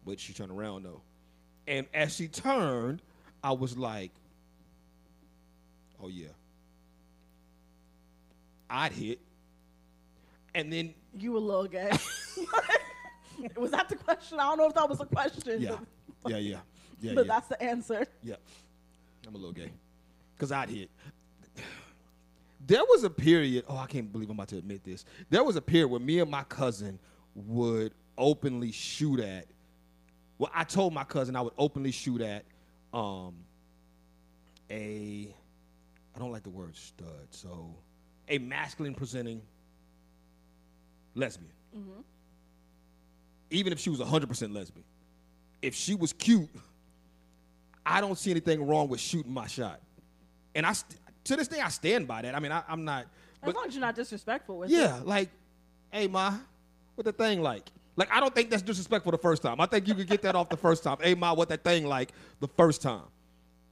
but 0.05 0.19
she 0.19 0.33
turned 0.33 0.51
around 0.51 0.83
though. 0.83 1.01
And 1.67 1.85
as 1.93 2.15
she 2.15 2.27
turned, 2.27 3.01
I 3.43 3.51
was 3.51 3.77
like, 3.77 4.11
oh 6.01 6.07
yeah. 6.07 6.27
I'd 8.69 8.91
hit. 8.91 9.19
And 10.55 10.71
then, 10.71 10.93
You 11.17 11.37
a 11.37 11.39
little 11.39 11.67
gay. 11.67 11.91
was 13.55 13.71
that 13.71 13.89
the 13.89 13.95
question? 13.95 14.39
I 14.39 14.43
don't 14.43 14.57
know 14.57 14.67
if 14.67 14.73
that 14.73 14.89
was 14.89 14.99
a 14.99 15.05
question. 15.05 15.61
yeah, 15.61 15.77
yeah, 16.25 16.37
yeah, 16.37 16.57
yeah, 16.99 17.13
but 17.13 17.25
yeah. 17.25 17.33
that's 17.33 17.47
the 17.47 17.61
answer. 17.61 18.05
Yeah, 18.23 18.35
I'm 19.27 19.35
a 19.35 19.37
little 19.37 19.53
gay. 19.53 19.71
Cause 20.37 20.51
I'd 20.51 20.69
hit. 20.69 20.89
There 22.65 22.83
was 22.83 23.03
a 23.03 23.09
period. 23.09 23.65
Oh, 23.67 23.77
I 23.77 23.87
can't 23.87 24.11
believe 24.11 24.29
I'm 24.29 24.35
about 24.35 24.49
to 24.49 24.57
admit 24.57 24.83
this. 24.83 25.05
There 25.29 25.43
was 25.43 25.55
a 25.55 25.61
period 25.61 25.87
where 25.87 25.99
me 25.99 26.19
and 26.19 26.29
my 26.29 26.43
cousin 26.43 26.99
would 27.33 27.93
openly 28.17 28.71
shoot 28.71 29.19
at. 29.19 29.45
Well, 30.37 30.51
I 30.53 30.63
told 30.63 30.93
my 30.93 31.03
cousin 31.03 31.35
I 31.35 31.41
would 31.41 31.53
openly 31.57 31.91
shoot 31.91 32.21
at 32.21 32.45
um, 32.93 33.33
a. 34.69 35.33
I 36.15 36.19
don't 36.19 36.31
like 36.31 36.43
the 36.43 36.49
word 36.49 36.75
stud. 36.75 37.07
So, 37.31 37.73
a 38.27 38.37
masculine 38.39 38.93
presenting 38.95 39.41
lesbian. 41.15 41.51
Even 43.49 43.71
if 43.71 43.79
she 43.79 43.89
was 43.89 43.99
100% 43.99 44.53
lesbian. 44.53 44.83
If 45.61 45.73
she 45.75 45.95
was 45.95 46.11
cute, 46.13 46.49
I 47.85 48.01
don't 48.01 48.17
see 48.17 48.31
anything 48.31 48.65
wrong 48.67 48.89
with 48.89 48.99
shooting 48.99 49.31
my 49.33 49.47
shot. 49.47 49.79
And 50.53 50.65
I, 50.65 50.73
st- 50.73 50.99
to 51.25 51.35
this 51.35 51.47
day, 51.47 51.59
I 51.61 51.69
stand 51.69 52.07
by 52.07 52.23
that. 52.23 52.35
I 52.35 52.39
mean, 52.39 52.51
I, 52.51 52.63
I'm 52.67 52.83
not. 52.83 53.03
As 53.03 53.07
But 53.45 53.55
long 53.55 53.67
as 53.67 53.73
you're 53.75 53.81
not 53.81 53.95
disrespectful 53.95 54.57
with 54.57 54.69
it. 54.71 54.73
yeah, 54.73 54.99
like, 55.03 55.29
hey, 55.91 56.07
ma, 56.07 56.33
what 56.95 57.05
the 57.05 57.13
thing 57.13 57.41
like? 57.41 57.69
Like, 57.97 58.09
I 58.11 58.19
don't 58.19 58.33
think 58.33 58.49
that's 58.49 58.61
disrespectful 58.61 59.11
the 59.11 59.17
first 59.17 59.41
time. 59.41 59.59
I 59.59 59.65
think 59.65 59.87
you 59.87 59.95
could 59.95 60.07
get 60.07 60.21
that 60.21 60.35
off 60.35 60.49
the 60.49 60.57
first 60.57 60.83
time. 60.83 60.97
Hey, 61.01 61.15
ma, 61.15 61.33
what 61.33 61.49
that 61.49 61.63
thing 61.63 61.85
like 61.85 62.13
the 62.39 62.47
first 62.47 62.81
time. 62.81 63.03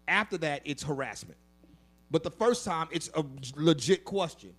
After 0.08 0.38
that, 0.40 0.64
it's 0.66 0.84
harassment. 0.84 1.38
But 2.12 2.24
the 2.24 2.32
first 2.32 2.66
time, 2.66 2.88
it's 2.92 3.10
a 3.16 3.24
legit 3.56 4.04
question. 4.04 4.54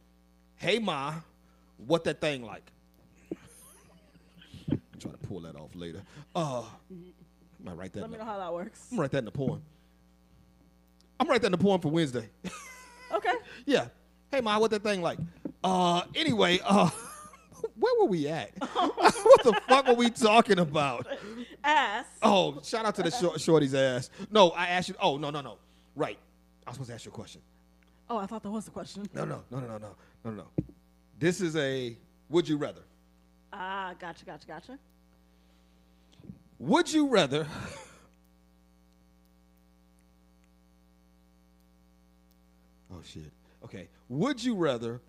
Hey, 0.54 0.78
ma, 0.78 1.14
what 1.78 2.04
that 2.04 2.20
thing 2.20 2.42
like? 2.42 2.70
Try 4.98 5.10
to 5.10 5.18
pull 5.18 5.40
that 5.40 5.56
off 5.56 5.74
later. 5.74 6.02
Uh, 6.34 6.62
I 7.66 7.72
write 7.72 7.92
that. 7.92 8.02
Let 8.02 8.10
me 8.10 8.18
know 8.18 8.24
how 8.24 8.38
that 8.38 8.52
works. 8.52 8.86
I'm 8.90 8.96
gonna 8.96 9.02
write 9.02 9.10
that 9.12 9.18
in 9.18 9.24
the 9.26 9.30
poem. 9.32 9.62
I'm 11.18 11.26
gonna 11.26 11.34
write 11.34 11.42
that 11.42 11.46
in 11.46 11.52
the 11.52 11.58
poem 11.58 11.80
for 11.80 11.88
Wednesday. 11.88 12.28
Okay. 13.12 13.32
yeah. 13.66 13.88
Hey, 14.30 14.40
Ma, 14.40 14.58
what 14.58 14.70
that 14.70 14.82
thing 14.82 15.02
like? 15.02 15.18
Uh, 15.62 16.02
anyway, 16.14 16.60
uh, 16.64 16.90
where 17.78 17.94
were 18.00 18.06
we 18.06 18.28
at? 18.28 18.50
what 18.74 19.42
the 19.42 19.52
fuck 19.68 19.86
were 19.88 19.94
we 19.94 20.10
talking 20.10 20.58
about? 20.58 21.06
Ass. 21.64 22.06
Oh, 22.22 22.60
shout 22.62 22.84
out 22.84 22.94
to 22.96 23.02
the 23.02 23.10
short, 23.10 23.40
shorty's 23.40 23.74
ass. 23.74 24.10
No, 24.30 24.50
I 24.50 24.68
asked 24.68 24.88
you. 24.88 24.94
Oh, 25.00 25.16
no, 25.16 25.30
no, 25.30 25.40
no. 25.40 25.58
Right. 25.94 26.18
I 26.66 26.70
was 26.70 26.76
supposed 26.76 26.90
to 26.90 26.94
ask 26.94 27.04
you 27.04 27.10
a 27.10 27.14
question. 27.14 27.40
Oh, 28.08 28.18
I 28.18 28.26
thought 28.26 28.42
that 28.42 28.50
was 28.50 28.64
the 28.64 28.70
question. 28.70 29.08
No, 29.14 29.24
no, 29.24 29.42
no, 29.50 29.60
no, 29.60 29.66
no, 29.66 29.78
no, 29.78 29.96
no, 30.24 30.30
no. 30.30 30.44
This 31.18 31.40
is 31.40 31.56
a 31.56 31.96
would 32.28 32.48
you 32.48 32.56
rather. 32.56 32.82
Ah, 33.52 33.94
gotcha, 33.98 34.24
gotcha, 34.24 34.46
gotcha. 34.46 34.78
Would 36.58 36.92
you 36.92 37.08
rather 37.08 37.46
Oh 42.96 43.02
shit. 43.04 43.32
Okay. 43.64 43.88
Would 44.08 44.42
you 44.42 44.54
rather 44.54 45.00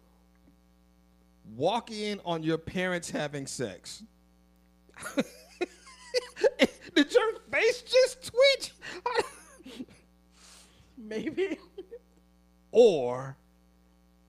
walk 1.56 1.92
in 1.92 2.20
on 2.26 2.44
your 2.44 2.58
parents 2.58 3.10
having 3.10 3.48
sex? 3.48 4.04
Did 6.96 7.14
your 7.14 7.40
face 7.52 7.84
just 7.84 8.32
twitch? 8.32 8.74
Maybe. 10.98 11.58
or 12.72 13.38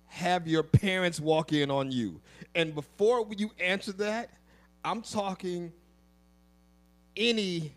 have 0.07 0.47
your 0.47 0.63
parents 0.63 1.19
walk 1.21 1.53
in 1.53 1.71
on 1.71 1.91
you? 1.91 2.21
And 2.55 2.75
before 2.75 3.27
you 3.37 3.51
answer 3.59 3.93
that, 3.93 4.31
I'm 4.85 5.03
talking 5.03 5.73
any 7.17 7.73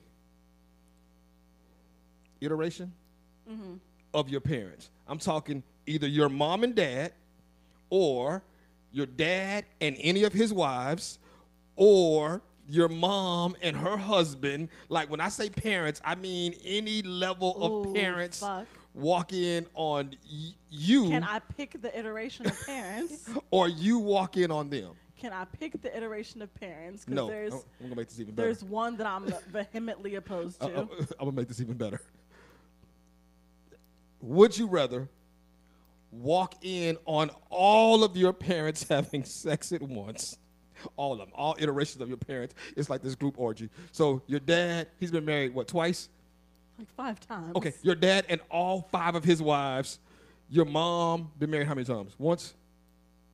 iteration 2.41 2.93
mm-hmm. 3.49 3.75
of 4.13 4.29
your 4.29 4.41
parents. 4.41 4.89
I'm 5.07 5.19
talking 5.19 5.63
either 5.85 6.07
your 6.07 6.29
mom 6.29 6.63
and 6.63 6.75
dad, 6.75 7.13
or 7.89 8.43
your 8.91 9.05
dad 9.05 9.65
and 9.79 9.95
any 9.99 10.23
of 10.23 10.33
his 10.33 10.53
wives, 10.53 11.19
or 11.75 12.41
your 12.67 12.87
mom 12.89 13.55
and 13.61 13.75
her 13.75 13.97
husband. 13.97 14.69
Like 14.89 15.09
when 15.09 15.19
I 15.19 15.29
say 15.29 15.49
parents, 15.49 16.01
I 16.05 16.15
mean 16.15 16.53
any 16.63 17.01
level 17.01 17.87
of 17.87 17.93
parents 17.93 18.39
fuck. 18.39 18.65
walk 18.93 19.33
in 19.33 19.65
on 19.73 20.11
y- 20.31 20.53
you, 20.69 21.09
Can 21.09 21.23
I 21.23 21.39
pick 21.39 21.81
the 21.81 21.97
iteration 21.97 22.45
of 22.47 22.65
parents? 22.65 23.29
or 23.51 23.67
you 23.67 23.99
walk 23.99 24.37
in 24.37 24.51
on 24.51 24.69
them. 24.69 24.91
Can 25.19 25.33
I 25.33 25.45
pick 25.45 25.79
the 25.81 25.95
iteration 25.95 26.41
of 26.41 26.53
parents? 26.55 27.07
No, 27.07 27.27
there's 27.27 27.53
I'm 27.53 27.61
gonna 27.81 27.95
make 27.95 28.07
this 28.09 28.19
even 28.19 28.33
better. 28.33 28.47
there's 28.47 28.63
one 28.63 28.97
that 28.97 29.05
I'm 29.07 29.31
vehemently 29.51 30.15
opposed 30.15 30.61
Uh, 30.63 30.67
to. 30.69 30.75
uh, 30.81 30.85
I'm 31.19 31.25
gonna 31.25 31.31
make 31.33 31.47
this 31.47 31.61
even 31.61 31.75
better. 31.77 32.01
Would 34.21 34.57
you 34.57 34.67
rather 34.67 35.09
walk 36.11 36.55
in 36.61 36.97
on 37.05 37.31
all 37.49 38.03
of 38.03 38.15
your 38.15 38.33
parents 38.33 38.83
having 38.89 39.23
sex 39.23 39.71
at 39.71 39.81
once? 39.81 40.37
All 40.95 41.13
of 41.13 41.19
them, 41.19 41.29
all 41.35 41.55
iterations 41.59 42.01
of 42.01 42.07
your 42.07 42.17
parents. 42.17 42.55
It's 42.75 42.89
like 42.89 43.03
this 43.03 43.13
group 43.13 43.35
orgy. 43.37 43.69
So 43.91 44.23
your 44.25 44.39
dad, 44.39 44.87
he's 44.99 45.11
been 45.11 45.25
married 45.25 45.53
what 45.53 45.67
twice? 45.67 46.09
like 46.81 46.95
five 46.95 47.19
times. 47.19 47.55
Okay, 47.55 47.73
your 47.83 47.95
dad 47.95 48.25
and 48.29 48.41
all 48.49 48.87
five 48.91 49.15
of 49.15 49.23
his 49.23 49.41
wives. 49.41 49.99
Your 50.49 50.65
mom 50.65 51.31
been 51.39 51.49
married 51.49 51.67
how 51.67 51.75
many 51.75 51.85
times? 51.85 52.13
Once. 52.17 52.53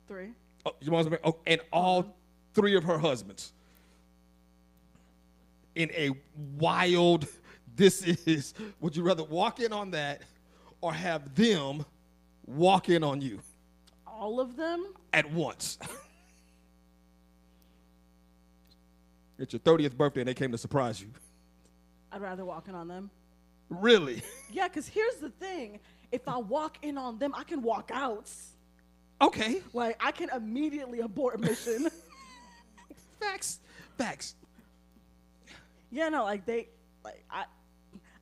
Three. 0.06 0.30
Oh, 0.64 0.72
your 0.80 0.92
mom's 0.92 1.06
been 1.06 1.12
married, 1.12 1.24
oh, 1.24 1.38
and 1.46 1.60
all 1.72 2.00
uh-huh. 2.00 2.08
three 2.54 2.76
of 2.76 2.84
her 2.84 2.98
husbands. 2.98 3.52
in 5.74 5.90
a 5.92 6.10
wild. 6.58 7.26
This 7.76 8.02
is. 8.02 8.54
Would 8.80 8.96
you 8.96 9.04
rather 9.04 9.22
walk 9.22 9.60
in 9.60 9.72
on 9.72 9.92
that, 9.92 10.22
or 10.80 10.92
have 10.92 11.32
them 11.36 11.84
walk 12.48 12.88
in 12.88 13.04
on 13.04 13.20
you 13.20 13.38
All 14.06 14.40
of 14.40 14.56
them? 14.56 14.86
at 15.12 15.30
once? 15.32 15.78
it's 19.38 19.52
your 19.52 19.60
thirtieth 19.60 19.96
birthday, 19.96 20.20
and 20.22 20.28
they 20.28 20.34
came 20.34 20.50
to 20.52 20.58
surprise 20.58 21.00
you. 21.00 21.08
I'd 22.10 22.20
rather 22.20 22.44
walk 22.44 22.68
in 22.68 22.74
on 22.74 22.88
them. 22.88 23.10
Really? 23.68 24.22
Yeah, 24.50 24.66
because 24.66 24.88
here's 24.88 25.16
the 25.16 25.28
thing. 25.28 25.78
If 26.10 26.26
I 26.26 26.38
walk 26.38 26.78
in 26.80 26.96
on 26.96 27.18
them, 27.18 27.34
I 27.36 27.44
can 27.44 27.60
walk 27.60 27.90
out. 27.92 28.30
Okay. 29.20 29.60
Like, 29.74 29.96
I 30.00 30.10
can 30.10 30.30
immediately 30.30 31.00
abort 31.00 31.38
mission. 31.38 31.88
Facts. 33.20 33.60
Facts. 33.98 34.36
yeah, 35.90 36.08
no, 36.08 36.24
like, 36.24 36.46
they, 36.46 36.68
like, 37.04 37.22
I, 37.30 37.44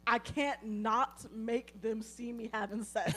I 0.05 0.19
can't 0.19 0.59
not 0.67 1.25
make 1.33 1.81
them 1.81 2.03
see 2.03 2.33
me 2.33 2.51
having 2.53 2.83
sex. 2.83 3.15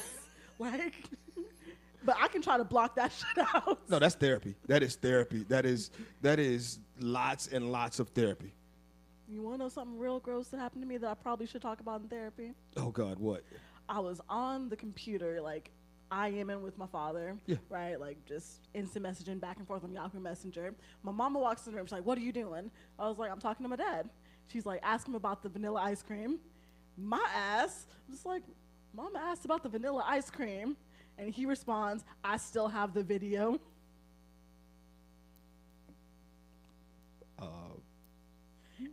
Like, 0.59 0.93
but 2.05 2.15
I 2.19 2.27
can 2.27 2.41
try 2.41 2.57
to 2.57 2.63
block 2.63 2.95
that 2.95 3.11
shit 3.35 3.45
out. 3.55 3.79
No, 3.89 3.99
that's 3.99 4.15
therapy. 4.15 4.55
That 4.67 4.83
is 4.83 4.95
therapy. 4.95 5.45
That 5.49 5.65
is 5.65 5.89
that 6.21 6.39
is 6.39 6.79
lots 6.99 7.47
and 7.47 7.71
lots 7.71 7.99
of 7.99 8.09
therapy. 8.09 8.53
You 9.27 9.41
want 9.41 9.55
to 9.55 9.63
know 9.65 9.69
something 9.69 9.97
real 9.99 10.19
gross 10.19 10.47
that 10.49 10.57
happened 10.57 10.81
to 10.83 10.87
me 10.87 10.97
that 10.97 11.07
I 11.09 11.13
probably 11.13 11.45
should 11.45 11.61
talk 11.61 11.79
about 11.81 12.01
in 12.01 12.07
therapy? 12.07 12.53
Oh 12.77 12.89
God, 12.89 13.19
what? 13.19 13.43
I 13.87 13.99
was 13.99 14.21
on 14.29 14.69
the 14.69 14.75
computer, 14.75 15.39
like 15.41 15.69
I 16.11 16.29
am 16.29 16.49
in 16.49 16.63
with 16.63 16.77
my 16.79 16.87
father, 16.87 17.37
Yeah. 17.45 17.57
right? 17.69 17.99
Like 17.99 18.17
just 18.25 18.67
instant 18.73 19.05
messaging 19.05 19.39
back 19.39 19.57
and 19.57 19.67
forth 19.67 19.83
on 19.83 19.91
Yahoo 19.91 20.19
Messenger. 20.19 20.73
My 21.03 21.11
mama 21.11 21.37
walks 21.39 21.65
in 21.67 21.71
the 21.73 21.77
room. 21.77 21.85
She's 21.85 21.91
like, 21.93 22.05
"What 22.05 22.17
are 22.17 22.21
you 22.21 22.31
doing?" 22.31 22.71
I 22.97 23.07
was 23.07 23.19
like, 23.19 23.31
"I'm 23.31 23.39
talking 23.39 23.63
to 23.63 23.69
my 23.69 23.75
dad." 23.75 24.09
She's 24.51 24.65
like, 24.65 24.79
"Ask 24.81 25.07
him 25.07 25.13
about 25.13 25.43
the 25.43 25.49
vanilla 25.49 25.81
ice 25.83 26.01
cream." 26.01 26.39
My 26.97 27.23
ass 27.33 27.85
was 28.09 28.25
like, 28.25 28.41
"Mama 28.93 29.19
asked 29.19 29.45
about 29.45 29.63
the 29.63 29.69
vanilla 29.69 30.03
ice 30.07 30.29
cream," 30.29 30.75
and 31.17 31.33
he 31.33 31.45
responds, 31.45 32.03
"I 32.23 32.37
still 32.37 32.67
have 32.67 32.93
the 32.93 33.03
video." 33.03 33.59
Uh, 37.37 37.45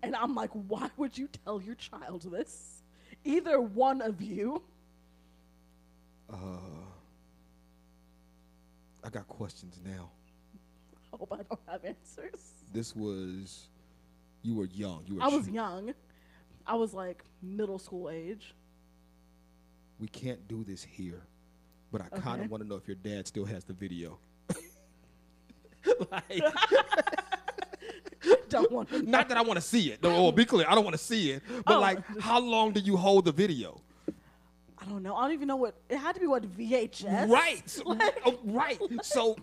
And 0.02 0.14
I'm 0.14 0.34
like, 0.34 0.50
"Why 0.52 0.90
would 0.96 1.16
you 1.16 1.28
tell 1.44 1.60
your 1.60 1.74
child 1.76 2.22
this? 2.22 2.82
Either 3.24 3.60
one 3.60 4.00
of 4.02 4.20
you." 4.20 4.62
uh, 6.30 6.58
I 9.04 9.08
got 9.10 9.26
questions 9.28 9.80
now. 9.84 10.10
I 11.12 11.16
hope 11.16 11.32
I 11.32 11.42
don't 11.42 11.60
have 11.68 11.84
answers. 11.84 12.52
This 12.72 12.94
was, 12.96 13.68
you 14.42 14.54
were 14.56 14.66
young. 14.66 15.04
You 15.06 15.16
were. 15.16 15.22
I 15.22 15.28
was 15.28 15.48
young. 15.48 15.94
I 16.66 16.74
was 16.74 16.92
like 16.92 17.24
middle 17.40 17.78
school 17.78 18.10
age. 18.10 18.54
We 19.98 20.08
can't 20.08 20.46
do 20.48 20.62
this 20.64 20.82
here, 20.82 21.22
but 21.90 22.02
I 22.02 22.08
kind 22.18 22.42
of 22.42 22.50
want 22.50 22.62
to 22.62 22.68
know 22.68 22.76
if 22.76 22.86
your 22.86 22.96
dad 22.96 23.26
still 23.26 23.44
has 23.46 23.64
the 23.64 23.72
video. 23.72 24.18
like, 26.10 26.42
Don't 28.48 28.70
want 28.70 28.88
to. 28.90 29.02
not 29.02 29.28
that 29.28 29.38
I 29.38 29.42
want 29.42 29.56
to 29.56 29.64
see 29.64 29.90
it. 29.92 30.02
No, 30.02 30.14
oh, 30.14 30.32
be 30.32 30.44
clear. 30.44 30.66
I 30.68 30.74
don't 30.74 30.84
want 30.84 30.94
to 30.96 31.02
see 31.02 31.30
it. 31.32 31.42
But 31.64 31.76
Oh. 31.76 31.80
like, 31.80 31.98
how 32.20 32.40
long 32.40 32.72
do 32.72 32.80
you 32.80 32.96
hold 32.96 33.24
the 33.24 33.32
video? 33.32 33.80
I 34.78 34.84
don't 34.84 35.02
know. 35.02 35.16
I 35.16 35.22
don't 35.24 35.32
even 35.32 35.48
know 35.48 35.56
what 35.56 35.74
it 35.88 35.96
had 35.96 36.14
to 36.14 36.20
be. 36.20 36.26
What 36.26 36.44
VHS? 36.56 37.28
Right. 37.28 37.62
So, 37.68 37.82
oh, 38.26 38.38
right. 38.44 38.78
So, 39.02 39.36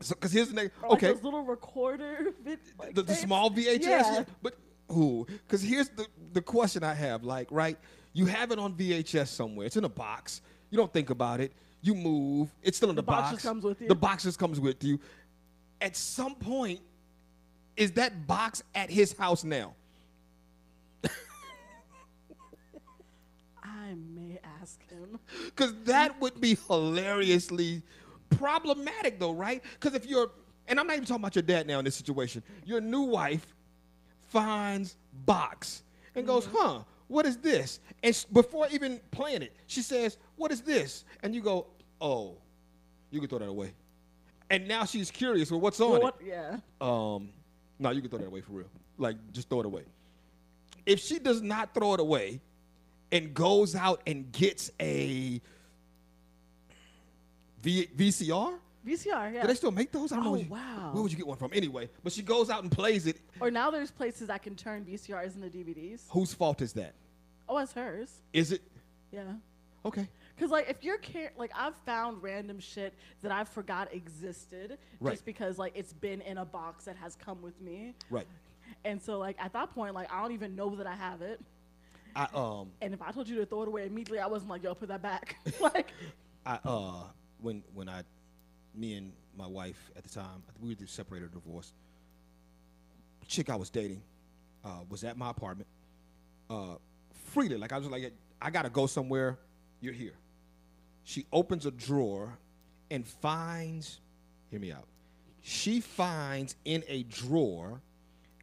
so 0.00 0.14
because 0.14 0.32
here's 0.32 0.48
the 0.48 0.54
next. 0.54 0.80
Like 0.82 0.92
Okay. 0.92 1.12
those 1.12 1.22
little 1.22 1.42
recorder. 1.42 2.32
Like 2.78 2.94
the, 2.94 3.02
the 3.02 3.14
small 3.14 3.50
VHS. 3.50 3.80
Yeah. 3.82 4.24
But 4.42 4.56
who? 4.88 5.26
Because 5.46 5.62
here's 5.62 5.88
the 5.90 6.06
the 6.32 6.40
question 6.42 6.82
I 6.84 6.94
have. 6.94 7.24
Like, 7.24 7.48
right? 7.50 7.78
You 8.18 8.26
have 8.26 8.50
it 8.50 8.58
on 8.58 8.74
VHS 8.74 9.28
somewhere. 9.28 9.64
It's 9.68 9.76
in 9.76 9.84
a 9.84 9.88
box. 9.88 10.40
You 10.70 10.76
don't 10.76 10.92
think 10.92 11.10
about 11.10 11.38
it. 11.40 11.52
You 11.82 11.94
move. 11.94 12.48
It's 12.64 12.76
still 12.76 12.90
in 12.90 12.96
the, 12.96 13.02
The 13.02 13.06
box 13.06 13.30
box. 13.30 13.34
just 13.34 13.44
comes 13.44 13.62
with 13.62 13.80
you. 13.80 13.86
The 13.86 13.94
box 13.94 14.24
just 14.24 14.40
comes 14.40 14.58
with 14.58 14.82
you. 14.82 14.98
At 15.80 15.94
some 15.94 16.34
point, 16.34 16.80
is 17.76 17.92
that 17.92 18.26
box 18.26 18.64
at 18.74 18.90
his 18.90 19.12
house 19.12 19.44
now? 19.44 19.76
I 23.62 23.94
may 23.94 24.40
ask 24.60 24.82
him. 24.90 25.20
Because 25.44 25.74
that 25.84 26.20
would 26.20 26.40
be 26.40 26.58
hilariously 26.66 27.82
problematic, 28.30 29.20
though, 29.20 29.30
right? 29.30 29.62
Because 29.74 29.94
if 29.94 30.06
you're, 30.06 30.32
and 30.66 30.80
I'm 30.80 30.88
not 30.88 30.94
even 30.96 31.06
talking 31.06 31.22
about 31.22 31.36
your 31.36 31.44
dad 31.44 31.68
now 31.68 31.78
in 31.78 31.84
this 31.84 31.94
situation, 31.94 32.42
your 32.64 32.80
new 32.80 33.02
wife 33.02 33.46
finds 34.26 34.96
box 35.24 35.84
and 36.16 36.26
goes, 36.26 36.46
mm-hmm. 36.46 36.56
huh, 36.58 36.80
what 37.08 37.26
is 37.26 37.36
this? 37.38 37.80
And 38.02 38.24
before 38.32 38.68
even 38.70 39.00
playing 39.10 39.42
it, 39.42 39.54
she 39.66 39.82
says, 39.82 40.16
what 40.36 40.52
is 40.52 40.60
this? 40.60 41.04
And 41.22 41.34
you 41.34 41.40
go, 41.40 41.66
oh, 42.00 42.36
you 43.10 43.18
can 43.20 43.28
throw 43.28 43.38
that 43.40 43.48
away. 43.48 43.72
And 44.50 44.68
now 44.68 44.84
she's 44.84 45.10
curious, 45.10 45.50
well, 45.50 45.60
what's 45.60 45.80
on 45.80 45.90
Well, 46.00 46.08
it? 46.08 46.14
yeah. 46.26 46.56
Um, 46.80 47.30
no, 47.78 47.90
you 47.90 48.00
can 48.00 48.10
throw 48.10 48.18
that 48.20 48.26
away 48.26 48.40
for 48.42 48.52
real. 48.52 48.68
Like, 48.98 49.16
just 49.32 49.48
throw 49.48 49.60
it 49.60 49.66
away. 49.66 49.82
If 50.86 51.00
she 51.00 51.18
does 51.18 51.42
not 51.42 51.74
throw 51.74 51.94
it 51.94 52.00
away 52.00 52.40
and 53.12 53.34
goes 53.34 53.74
out 53.74 54.02
and 54.06 54.30
gets 54.32 54.70
a 54.80 55.40
v- 57.62 57.88
VCR, 57.96 58.54
VCR. 58.86 59.34
Yeah. 59.34 59.42
do 59.42 59.48
they 59.48 59.54
still 59.54 59.70
make 59.72 59.90
those? 59.92 60.12
I 60.12 60.16
don't 60.16 60.24
know. 60.24 60.30
Oh, 60.30 60.32
where 60.34 60.42
you- 60.42 60.48
wow. 60.50 60.90
Where 60.92 61.02
would 61.02 61.12
you 61.12 61.18
get 61.18 61.26
one 61.26 61.36
from? 61.36 61.50
Anyway, 61.52 61.90
but 62.02 62.12
she 62.12 62.22
goes 62.22 62.48
out 62.50 62.62
and 62.62 62.70
plays 62.72 63.06
it. 63.06 63.18
or 63.40 63.50
now 63.50 63.70
there's 63.70 63.90
places 63.90 64.28
that 64.28 64.42
can 64.42 64.54
turn 64.56 64.84
VCRs 64.84 65.34
into 65.34 65.48
DVDs. 65.48 66.02
Whose 66.10 66.32
fault 66.34 66.62
is 66.62 66.72
that? 66.74 66.94
Oh, 67.48 67.58
it's 67.58 67.72
hers. 67.72 68.10
Is 68.32 68.52
it? 68.52 68.62
Yeah. 69.10 69.22
Okay. 69.84 70.08
Cause 70.38 70.50
like 70.50 70.68
if 70.70 70.84
you're 70.84 70.98
car- 70.98 71.32
like 71.36 71.50
I've 71.56 71.74
found 71.84 72.22
random 72.22 72.60
shit 72.60 72.94
that 73.22 73.32
I 73.32 73.42
forgot 73.42 73.92
existed 73.92 74.78
Right. 75.00 75.12
just 75.12 75.24
because 75.24 75.58
like 75.58 75.72
it's 75.74 75.92
been 75.92 76.20
in 76.20 76.38
a 76.38 76.44
box 76.44 76.84
that 76.84 76.94
has 76.96 77.16
come 77.16 77.42
with 77.42 77.60
me, 77.60 77.94
Right. 78.08 78.26
and 78.84 79.02
so 79.02 79.18
like 79.18 79.36
at 79.40 79.52
that 79.54 79.74
point 79.74 79.94
like 79.94 80.12
I 80.12 80.20
don't 80.22 80.30
even 80.32 80.54
know 80.54 80.76
that 80.76 80.86
I 80.86 80.94
have 80.94 81.22
it. 81.22 81.40
I 82.14 82.28
um 82.34 82.70
And 82.80 82.94
if 82.94 83.02
I 83.02 83.10
told 83.10 83.28
you 83.28 83.34
to 83.36 83.46
throw 83.46 83.62
it 83.62 83.68
away 83.68 83.86
immediately, 83.86 84.20
I 84.20 84.26
wasn't 84.28 84.50
like, 84.50 84.62
yo, 84.62 84.74
put 84.74 84.88
that 84.90 85.02
back. 85.02 85.36
like, 85.60 85.90
I 86.46 86.58
uh 86.64 87.02
when 87.40 87.64
when 87.74 87.88
I 87.88 88.02
me 88.78 88.94
and 88.94 89.12
my 89.36 89.46
wife 89.46 89.90
at 89.96 90.04
the 90.04 90.08
time, 90.08 90.42
we 90.60 90.74
were 90.74 90.86
separated 90.86 91.26
or 91.26 91.28
divorced. 91.28 91.74
Chick 93.26 93.50
I 93.50 93.56
was 93.56 93.68
dating 93.70 94.02
uh, 94.64 94.80
was 94.88 95.04
at 95.04 95.16
my 95.18 95.30
apartment 95.30 95.68
uh, 96.48 96.76
freely. 97.32 97.56
Like 97.56 97.72
I 97.72 97.78
was 97.78 97.88
like 97.88 98.12
I 98.40 98.50
gotta 98.50 98.70
go 98.70 98.86
somewhere. 98.86 99.38
You're 99.80 99.92
here. 99.92 100.14
She 101.04 101.26
opens 101.32 101.66
a 101.66 101.70
drawer 101.70 102.38
and 102.90 103.06
finds. 103.06 104.00
Hear 104.50 104.60
me 104.60 104.72
out. 104.72 104.86
She 105.42 105.80
finds 105.80 106.56
in 106.64 106.82
a 106.88 107.02
drawer 107.04 107.80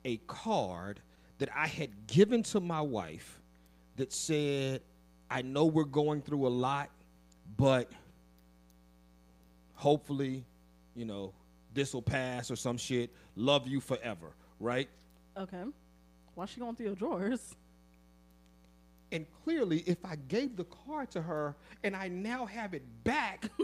a 0.03 0.17
card 0.27 0.99
that 1.39 1.49
I 1.55 1.67
had 1.67 2.07
given 2.07 2.43
to 2.43 2.59
my 2.59 2.81
wife 2.81 3.41
that 3.97 4.13
said, 4.13 4.81
I 5.29 5.41
know 5.41 5.65
we're 5.65 5.83
going 5.83 6.21
through 6.21 6.47
a 6.47 6.49
lot, 6.49 6.89
but 7.57 7.91
hopefully, 9.76 10.43
you 10.95 11.06
know, 11.06 11.34
this 11.73 11.93
will 11.93 12.02
pass 12.02 12.49
or 12.52 12.56
some 12.56 12.77
shit. 12.77 13.11
Love 13.35 13.68
you 13.68 13.80
forever, 13.81 14.31
right? 14.60 14.89
okay, 15.38 15.64
why 16.35 16.45
she 16.45 16.60
going 16.61 16.76
through 16.76 16.85
your 16.88 16.95
drawers? 16.95 17.56
And 19.11 19.26
clearly, 19.43 19.80
if 19.85 19.97
I 20.03 20.15
gave 20.15 20.56
the 20.57 20.64
card 20.65 21.11
to 21.11 21.22
her 21.22 21.56
and 21.84 21.95
I 21.95 22.07
now 22.07 22.45
have 22.45 22.73
it 22.73 22.84
back, 23.03 23.49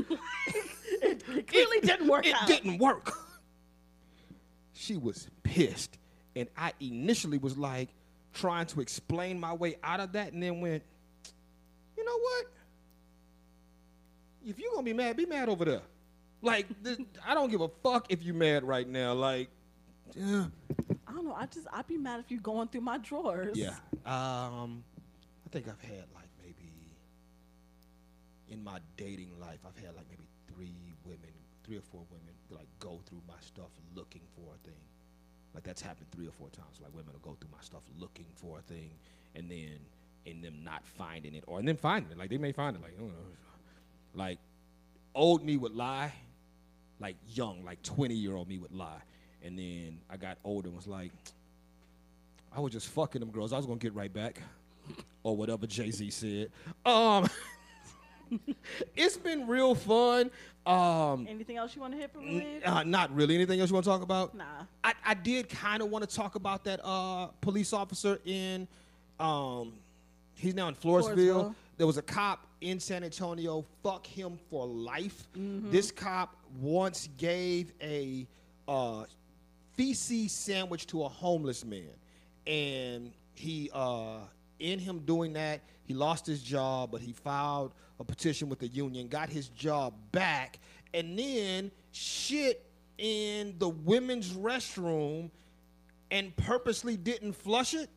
It, 1.01 1.23
it 1.29 1.47
clearly 1.47 1.79
didn't 1.81 2.07
work 2.07 2.25
it 2.27 2.35
out. 2.35 2.47
didn't 2.47 2.77
work. 2.77 3.13
She 4.73 4.97
was 4.97 5.27
pissed. 5.43 5.97
And 6.35 6.49
I 6.57 6.73
initially 6.79 7.37
was 7.37 7.55
like 7.55 7.89
trying 8.33 8.65
to 8.67 8.81
explain 8.81 9.39
my 9.39 9.53
way 9.53 9.75
out 9.83 9.99
of 9.99 10.13
that 10.13 10.33
and 10.33 10.41
then 10.41 10.59
went, 10.59 10.81
you 11.95 12.03
know 12.03 12.17
what? 12.17 12.45
If 14.43 14.57
you're 14.57 14.71
going 14.71 14.85
to 14.85 14.91
be 14.91 14.93
mad, 14.97 15.17
be 15.17 15.27
mad 15.27 15.49
over 15.49 15.65
there. 15.65 15.81
Like, 16.41 16.67
th- 16.83 16.99
I 17.25 17.33
don't 17.33 17.51
give 17.51 17.61
a 17.61 17.69
fuck 17.83 18.07
if 18.09 18.23
you 18.23 18.33
mad 18.33 18.63
right 18.63 18.87
now. 18.87 19.13
Like, 19.13 19.49
yeah. 20.15 20.45
I 21.07 21.13
don't 21.13 21.25
know. 21.25 21.33
I 21.33 21.45
just 21.45 21.67
I'd 21.71 21.87
be 21.87 21.97
mad 21.97 22.19
if 22.19 22.31
you're 22.31 22.39
going 22.41 22.67
through 22.67 22.81
my 22.81 22.97
drawers. 22.97 23.57
Yeah. 23.57 23.75
Um, 24.05 24.83
I 25.45 25.49
think 25.51 25.67
I've 25.67 25.81
had 25.81 26.05
like 26.13 26.29
maybe 26.41 26.71
in 28.49 28.63
my 28.63 28.79
dating 28.97 29.31
life, 29.39 29.59
I've 29.65 29.81
had 29.83 29.95
like 29.95 30.05
maybe 30.09 30.27
three 30.53 30.95
women, 31.05 31.31
three 31.63 31.77
or 31.77 31.81
four 31.81 32.01
women 32.09 32.33
like 32.49 32.67
go 32.79 32.99
through 33.05 33.21
my 33.27 33.35
stuff 33.39 33.69
looking 33.95 34.21
for 34.35 34.53
a 34.53 34.67
thing. 34.67 34.79
Like 35.53 35.63
that's 35.63 35.81
happened 35.81 36.07
three 36.11 36.27
or 36.27 36.31
four 36.31 36.49
times. 36.49 36.79
Like 36.81 36.93
women 36.93 37.13
will 37.13 37.31
go 37.31 37.37
through 37.39 37.51
my 37.51 37.61
stuff 37.61 37.81
looking 37.97 38.27
for 38.35 38.59
a 38.59 38.61
thing, 38.61 38.91
and 39.35 39.49
then 39.49 39.79
in 40.25 40.41
them 40.41 40.63
not 40.63 40.85
finding 40.85 41.35
it, 41.35 41.43
or 41.47 41.59
and 41.59 41.67
then 41.67 41.77
finding 41.77 42.11
it. 42.11 42.17
Like 42.17 42.29
they 42.29 42.37
may 42.37 42.51
find 42.51 42.75
it. 42.75 42.81
Like 42.81 42.93
I 42.97 42.99
don't 43.01 43.09
know. 43.09 43.15
Like 44.13 44.39
old 45.15 45.43
me 45.43 45.57
would 45.57 45.75
lie, 45.75 46.13
like 47.01 47.15
young, 47.33 47.65
like 47.65 47.81
twenty 47.83 48.15
year 48.15 48.35
old 48.35 48.47
me 48.47 48.57
would 48.59 48.73
lie, 48.73 49.01
and 49.43 49.57
then 49.57 49.99
I 50.09 50.17
got 50.17 50.37
older 50.43 50.67
and 50.67 50.77
was 50.77 50.87
like, 50.87 51.11
I 52.55 52.59
was 52.59 52.71
just 52.71 52.87
fucking 52.89 53.19
them 53.19 53.31
girls. 53.31 53.51
I 53.51 53.57
was 53.57 53.65
gonna 53.65 53.79
get 53.79 53.93
right 53.93 54.13
back, 54.13 54.39
or 55.23 55.35
whatever 55.35 55.67
Jay 55.67 55.91
Z 55.91 56.09
said. 56.11 56.51
Um, 56.85 57.27
it's 58.95 59.17
been 59.17 59.47
real 59.47 59.75
fun. 59.75 60.31
Um, 60.65 61.25
Anything 61.27 61.57
else 61.57 61.75
you 61.75 61.81
want 61.81 61.93
to 61.93 61.99
hit 61.99 62.11
for 62.13 62.19
relief? 62.19 62.45
uh, 62.65 62.83
not 62.83 63.13
really. 63.15 63.35
Anything 63.35 63.59
else 63.59 63.69
you 63.69 63.73
want 63.73 63.83
to 63.83 63.89
talk 63.89 64.03
about? 64.03 64.35
Nah. 64.35 64.43
I, 64.83 64.93
I 65.03 65.13
did 65.15 65.49
kind 65.49 65.81
of 65.81 65.89
want 65.89 66.07
to 66.07 66.15
talk 66.15 66.35
about 66.35 66.63
that 66.65 66.79
uh, 66.83 67.27
police 67.41 67.73
officer 67.73 68.19
in, 68.25 68.67
um, 69.19 69.73
he's 70.35 70.53
now 70.53 70.67
in 70.67 70.75
Floresville. 70.75 71.15
Floresville. 71.15 71.55
There 71.81 71.87
was 71.87 71.97
a 71.97 72.03
cop 72.03 72.45
in 72.61 72.79
San 72.79 73.03
Antonio. 73.03 73.65
Fuck 73.81 74.05
him 74.05 74.37
for 74.51 74.67
life. 74.67 75.27
Mm-hmm. 75.35 75.71
This 75.71 75.91
cop 75.91 76.35
once 76.59 77.09
gave 77.17 77.73
a 77.81 78.27
uh, 78.67 79.05
feces 79.73 80.31
sandwich 80.31 80.85
to 80.85 81.01
a 81.05 81.09
homeless 81.09 81.65
man, 81.65 81.89
and 82.45 83.11
he, 83.33 83.71
uh, 83.73 84.19
in 84.59 84.77
him 84.77 84.99
doing 84.99 85.33
that, 85.33 85.61
he 85.83 85.95
lost 85.95 86.27
his 86.27 86.43
job, 86.43 86.91
but 86.91 87.01
he 87.01 87.13
filed 87.13 87.73
a 87.99 88.03
petition 88.03 88.47
with 88.47 88.59
the 88.59 88.67
union, 88.67 89.07
got 89.07 89.27
his 89.27 89.49
job 89.49 89.95
back, 90.11 90.59
and 90.93 91.17
then 91.17 91.71
shit 91.93 92.63
in 92.99 93.55
the 93.57 93.69
women's 93.69 94.33
restroom 94.33 95.31
and 96.11 96.37
purposely 96.37 96.95
didn't 96.95 97.33
flush 97.33 97.73
it 97.73 97.89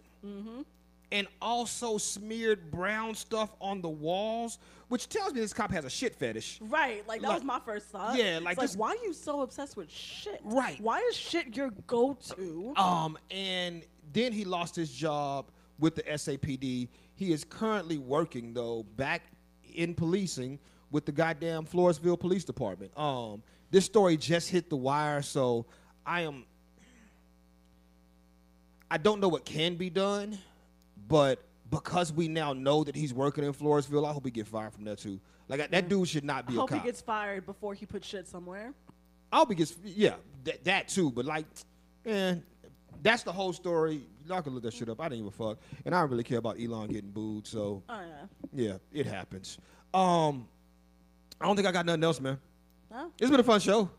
and 1.14 1.28
also 1.40 1.96
smeared 1.96 2.72
brown 2.72 3.14
stuff 3.14 3.54
on 3.60 3.80
the 3.80 3.88
walls, 3.88 4.58
which 4.88 5.08
tells 5.08 5.32
me 5.32 5.40
this 5.40 5.52
cop 5.52 5.70
has 5.70 5.84
a 5.84 5.90
shit 5.90 6.12
fetish. 6.16 6.58
Right, 6.60 7.06
like 7.06 7.20
that 7.20 7.28
Like- 7.28 7.36
was 7.38 7.44
my 7.44 7.60
first 7.60 7.86
thought. 7.86 8.16
Yeah, 8.18 8.40
like 8.42 8.58
It's 8.60 8.72
like 8.74 8.78
why 8.80 8.88
are 9.00 9.04
you 9.06 9.12
so 9.12 9.42
obsessed 9.42 9.76
with 9.76 9.88
shit? 9.88 10.40
Right. 10.42 10.80
Why 10.80 10.98
is 11.08 11.16
shit 11.16 11.56
your 11.56 11.70
go-to? 11.86 12.74
Um, 12.76 13.16
and 13.30 13.84
then 14.12 14.32
he 14.32 14.44
lost 14.44 14.74
his 14.74 14.92
job 14.92 15.52
with 15.78 15.94
the 15.94 16.02
SAPD. 16.02 16.88
He 17.14 17.32
is 17.32 17.44
currently 17.44 17.96
working 17.98 18.52
though 18.52 18.82
back 18.96 19.22
in 19.72 19.94
policing 19.94 20.58
with 20.90 21.06
the 21.06 21.12
goddamn 21.12 21.64
Floresville 21.64 22.18
Police 22.18 22.42
Department. 22.44 22.90
Um, 22.98 23.40
this 23.70 23.84
story 23.84 24.16
just 24.16 24.48
hit 24.50 24.68
the 24.68 24.76
wire, 24.76 25.22
so 25.22 25.66
I 26.04 26.22
am. 26.22 26.44
I 28.90 28.98
don't 28.98 29.20
know 29.20 29.28
what 29.28 29.44
can 29.44 29.76
be 29.76 29.90
done, 29.90 30.38
but 31.08 31.42
because 31.70 32.12
we 32.12 32.28
now 32.28 32.52
know 32.52 32.84
that 32.84 32.94
he's 32.94 33.12
working 33.14 33.44
in 33.44 33.52
Floresville, 33.52 34.08
I 34.08 34.12
hope 34.12 34.24
he 34.24 34.30
get 34.30 34.46
fired 34.46 34.72
from 34.72 34.84
there 34.84 34.96
too. 34.96 35.20
Like 35.48 35.70
that 35.70 35.88
dude 35.88 36.08
should 36.08 36.24
not 36.24 36.44
I 36.46 36.50
be 36.50 36.56
a 36.56 36.60
hope 36.60 36.70
cop. 36.70 36.80
he 36.80 36.84
gets 36.86 37.00
fired 37.00 37.44
before 37.46 37.74
he 37.74 37.84
puts 37.86 38.06
shit 38.06 38.26
somewhere. 38.28 38.72
I 39.32 39.38
hope 39.38 39.48
he 39.50 39.54
gets 39.56 39.76
yeah 39.84 40.14
that, 40.44 40.64
that 40.64 40.88
too. 40.88 41.10
But 41.10 41.24
like, 41.26 41.46
man, 42.04 42.42
that's 43.02 43.22
the 43.24 43.32
whole 43.32 43.52
story. 43.52 44.02
Y'all 44.26 44.40
can 44.40 44.54
look 44.54 44.62
that 44.62 44.72
shit 44.72 44.88
up. 44.88 45.00
I 45.00 45.04
didn't 45.08 45.18
even 45.20 45.32
fuck, 45.32 45.58
and 45.84 45.94
I 45.94 46.00
don't 46.00 46.10
really 46.10 46.24
care 46.24 46.38
about 46.38 46.58
Elon 46.60 46.88
getting 46.88 47.10
booed. 47.10 47.46
So 47.46 47.82
Oh 47.88 48.00
yeah. 48.00 48.26
yeah, 48.64 48.76
it 48.92 49.06
happens. 49.06 49.58
Um, 49.92 50.48
I 51.40 51.46
don't 51.46 51.56
think 51.56 51.68
I 51.68 51.72
got 51.72 51.84
nothing 51.84 52.04
else, 52.04 52.20
man. 52.20 52.38
Well, 52.90 53.10
It's 53.18 53.30
been 53.30 53.40
a 53.40 53.44
fun 53.44 53.60
show. 53.60 53.90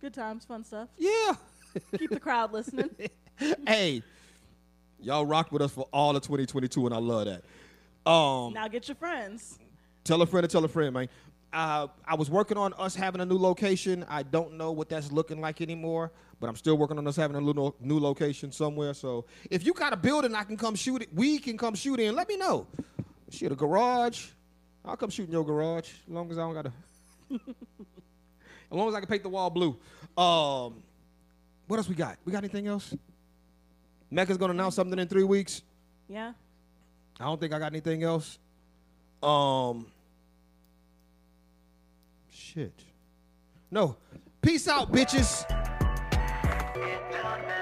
good 0.00 0.14
times, 0.14 0.44
fun 0.44 0.62
stuff. 0.64 0.88
Yeah. 0.98 1.32
Keep 1.98 2.10
the 2.10 2.20
crowd 2.20 2.52
listening. 2.52 2.90
hey, 3.66 4.02
y'all 5.02 5.26
rocked 5.26 5.52
with 5.52 5.62
us 5.62 5.72
for 5.72 5.88
all 5.92 6.16
of 6.16 6.22
2022, 6.22 6.86
and 6.86 6.94
I 6.94 6.98
love 6.98 7.26
that. 7.26 8.10
Um, 8.10 8.52
now 8.52 8.68
get 8.68 8.88
your 8.88 8.94
friends. 8.94 9.58
Tell 10.04 10.20
a 10.22 10.26
friend 10.26 10.44
to 10.44 10.48
tell 10.48 10.64
a 10.64 10.68
friend, 10.68 10.94
man. 10.94 11.08
Uh, 11.52 11.86
I 12.06 12.14
was 12.14 12.30
working 12.30 12.56
on 12.56 12.72
us 12.74 12.94
having 12.94 13.20
a 13.20 13.26
new 13.26 13.36
location. 13.36 14.06
I 14.08 14.22
don't 14.22 14.54
know 14.54 14.72
what 14.72 14.88
that's 14.88 15.12
looking 15.12 15.40
like 15.40 15.60
anymore, 15.60 16.10
but 16.40 16.48
I'm 16.48 16.56
still 16.56 16.76
working 16.76 16.98
on 16.98 17.06
us 17.06 17.14
having 17.14 17.36
a 17.36 17.40
little 17.40 17.76
new 17.78 18.00
location 18.00 18.50
somewhere. 18.50 18.94
So 18.94 19.26
if 19.50 19.66
you 19.66 19.74
got 19.74 19.92
a 19.92 19.96
building 19.96 20.34
I 20.34 20.44
can 20.44 20.56
come 20.56 20.74
shoot 20.74 21.02
it, 21.02 21.10
we 21.14 21.38
can 21.38 21.58
come 21.58 21.74
shoot 21.74 22.00
in. 22.00 22.16
Let 22.16 22.28
me 22.28 22.38
know. 22.38 22.66
Shit, 23.30 23.52
a 23.52 23.54
garage. 23.54 24.28
I'll 24.84 24.96
come 24.96 25.10
shoot 25.10 25.26
in 25.26 25.32
your 25.32 25.44
garage 25.44 25.90
as 26.06 26.12
long 26.12 26.30
as 26.30 26.38
I 26.38 26.40
don't 26.40 26.54
gotta. 26.54 26.72
as 27.30 27.38
long 28.70 28.88
as 28.88 28.94
I 28.94 29.00
can 29.00 29.08
paint 29.08 29.22
the 29.22 29.28
wall 29.28 29.50
blue. 29.50 29.76
Um, 30.16 30.82
what 31.66 31.76
else 31.76 31.88
we 31.88 31.94
got? 31.94 32.16
We 32.24 32.32
got 32.32 32.38
anything 32.38 32.66
else? 32.66 32.94
Mecca's 34.12 34.36
gonna 34.36 34.52
announce 34.52 34.74
something 34.74 34.98
in 34.98 35.08
three 35.08 35.24
weeks. 35.24 35.62
Yeah. 36.06 36.34
I 37.18 37.24
don't 37.24 37.40
think 37.40 37.54
I 37.54 37.58
got 37.58 37.72
anything 37.72 38.02
else. 38.02 38.38
Um. 39.22 39.86
Shit. 42.30 42.74
No. 43.70 43.96
Peace 44.42 44.68
out, 44.68 44.92
bitches. 44.92 45.50
It 46.74 47.00
don't 47.10 47.46
matter 47.46 47.61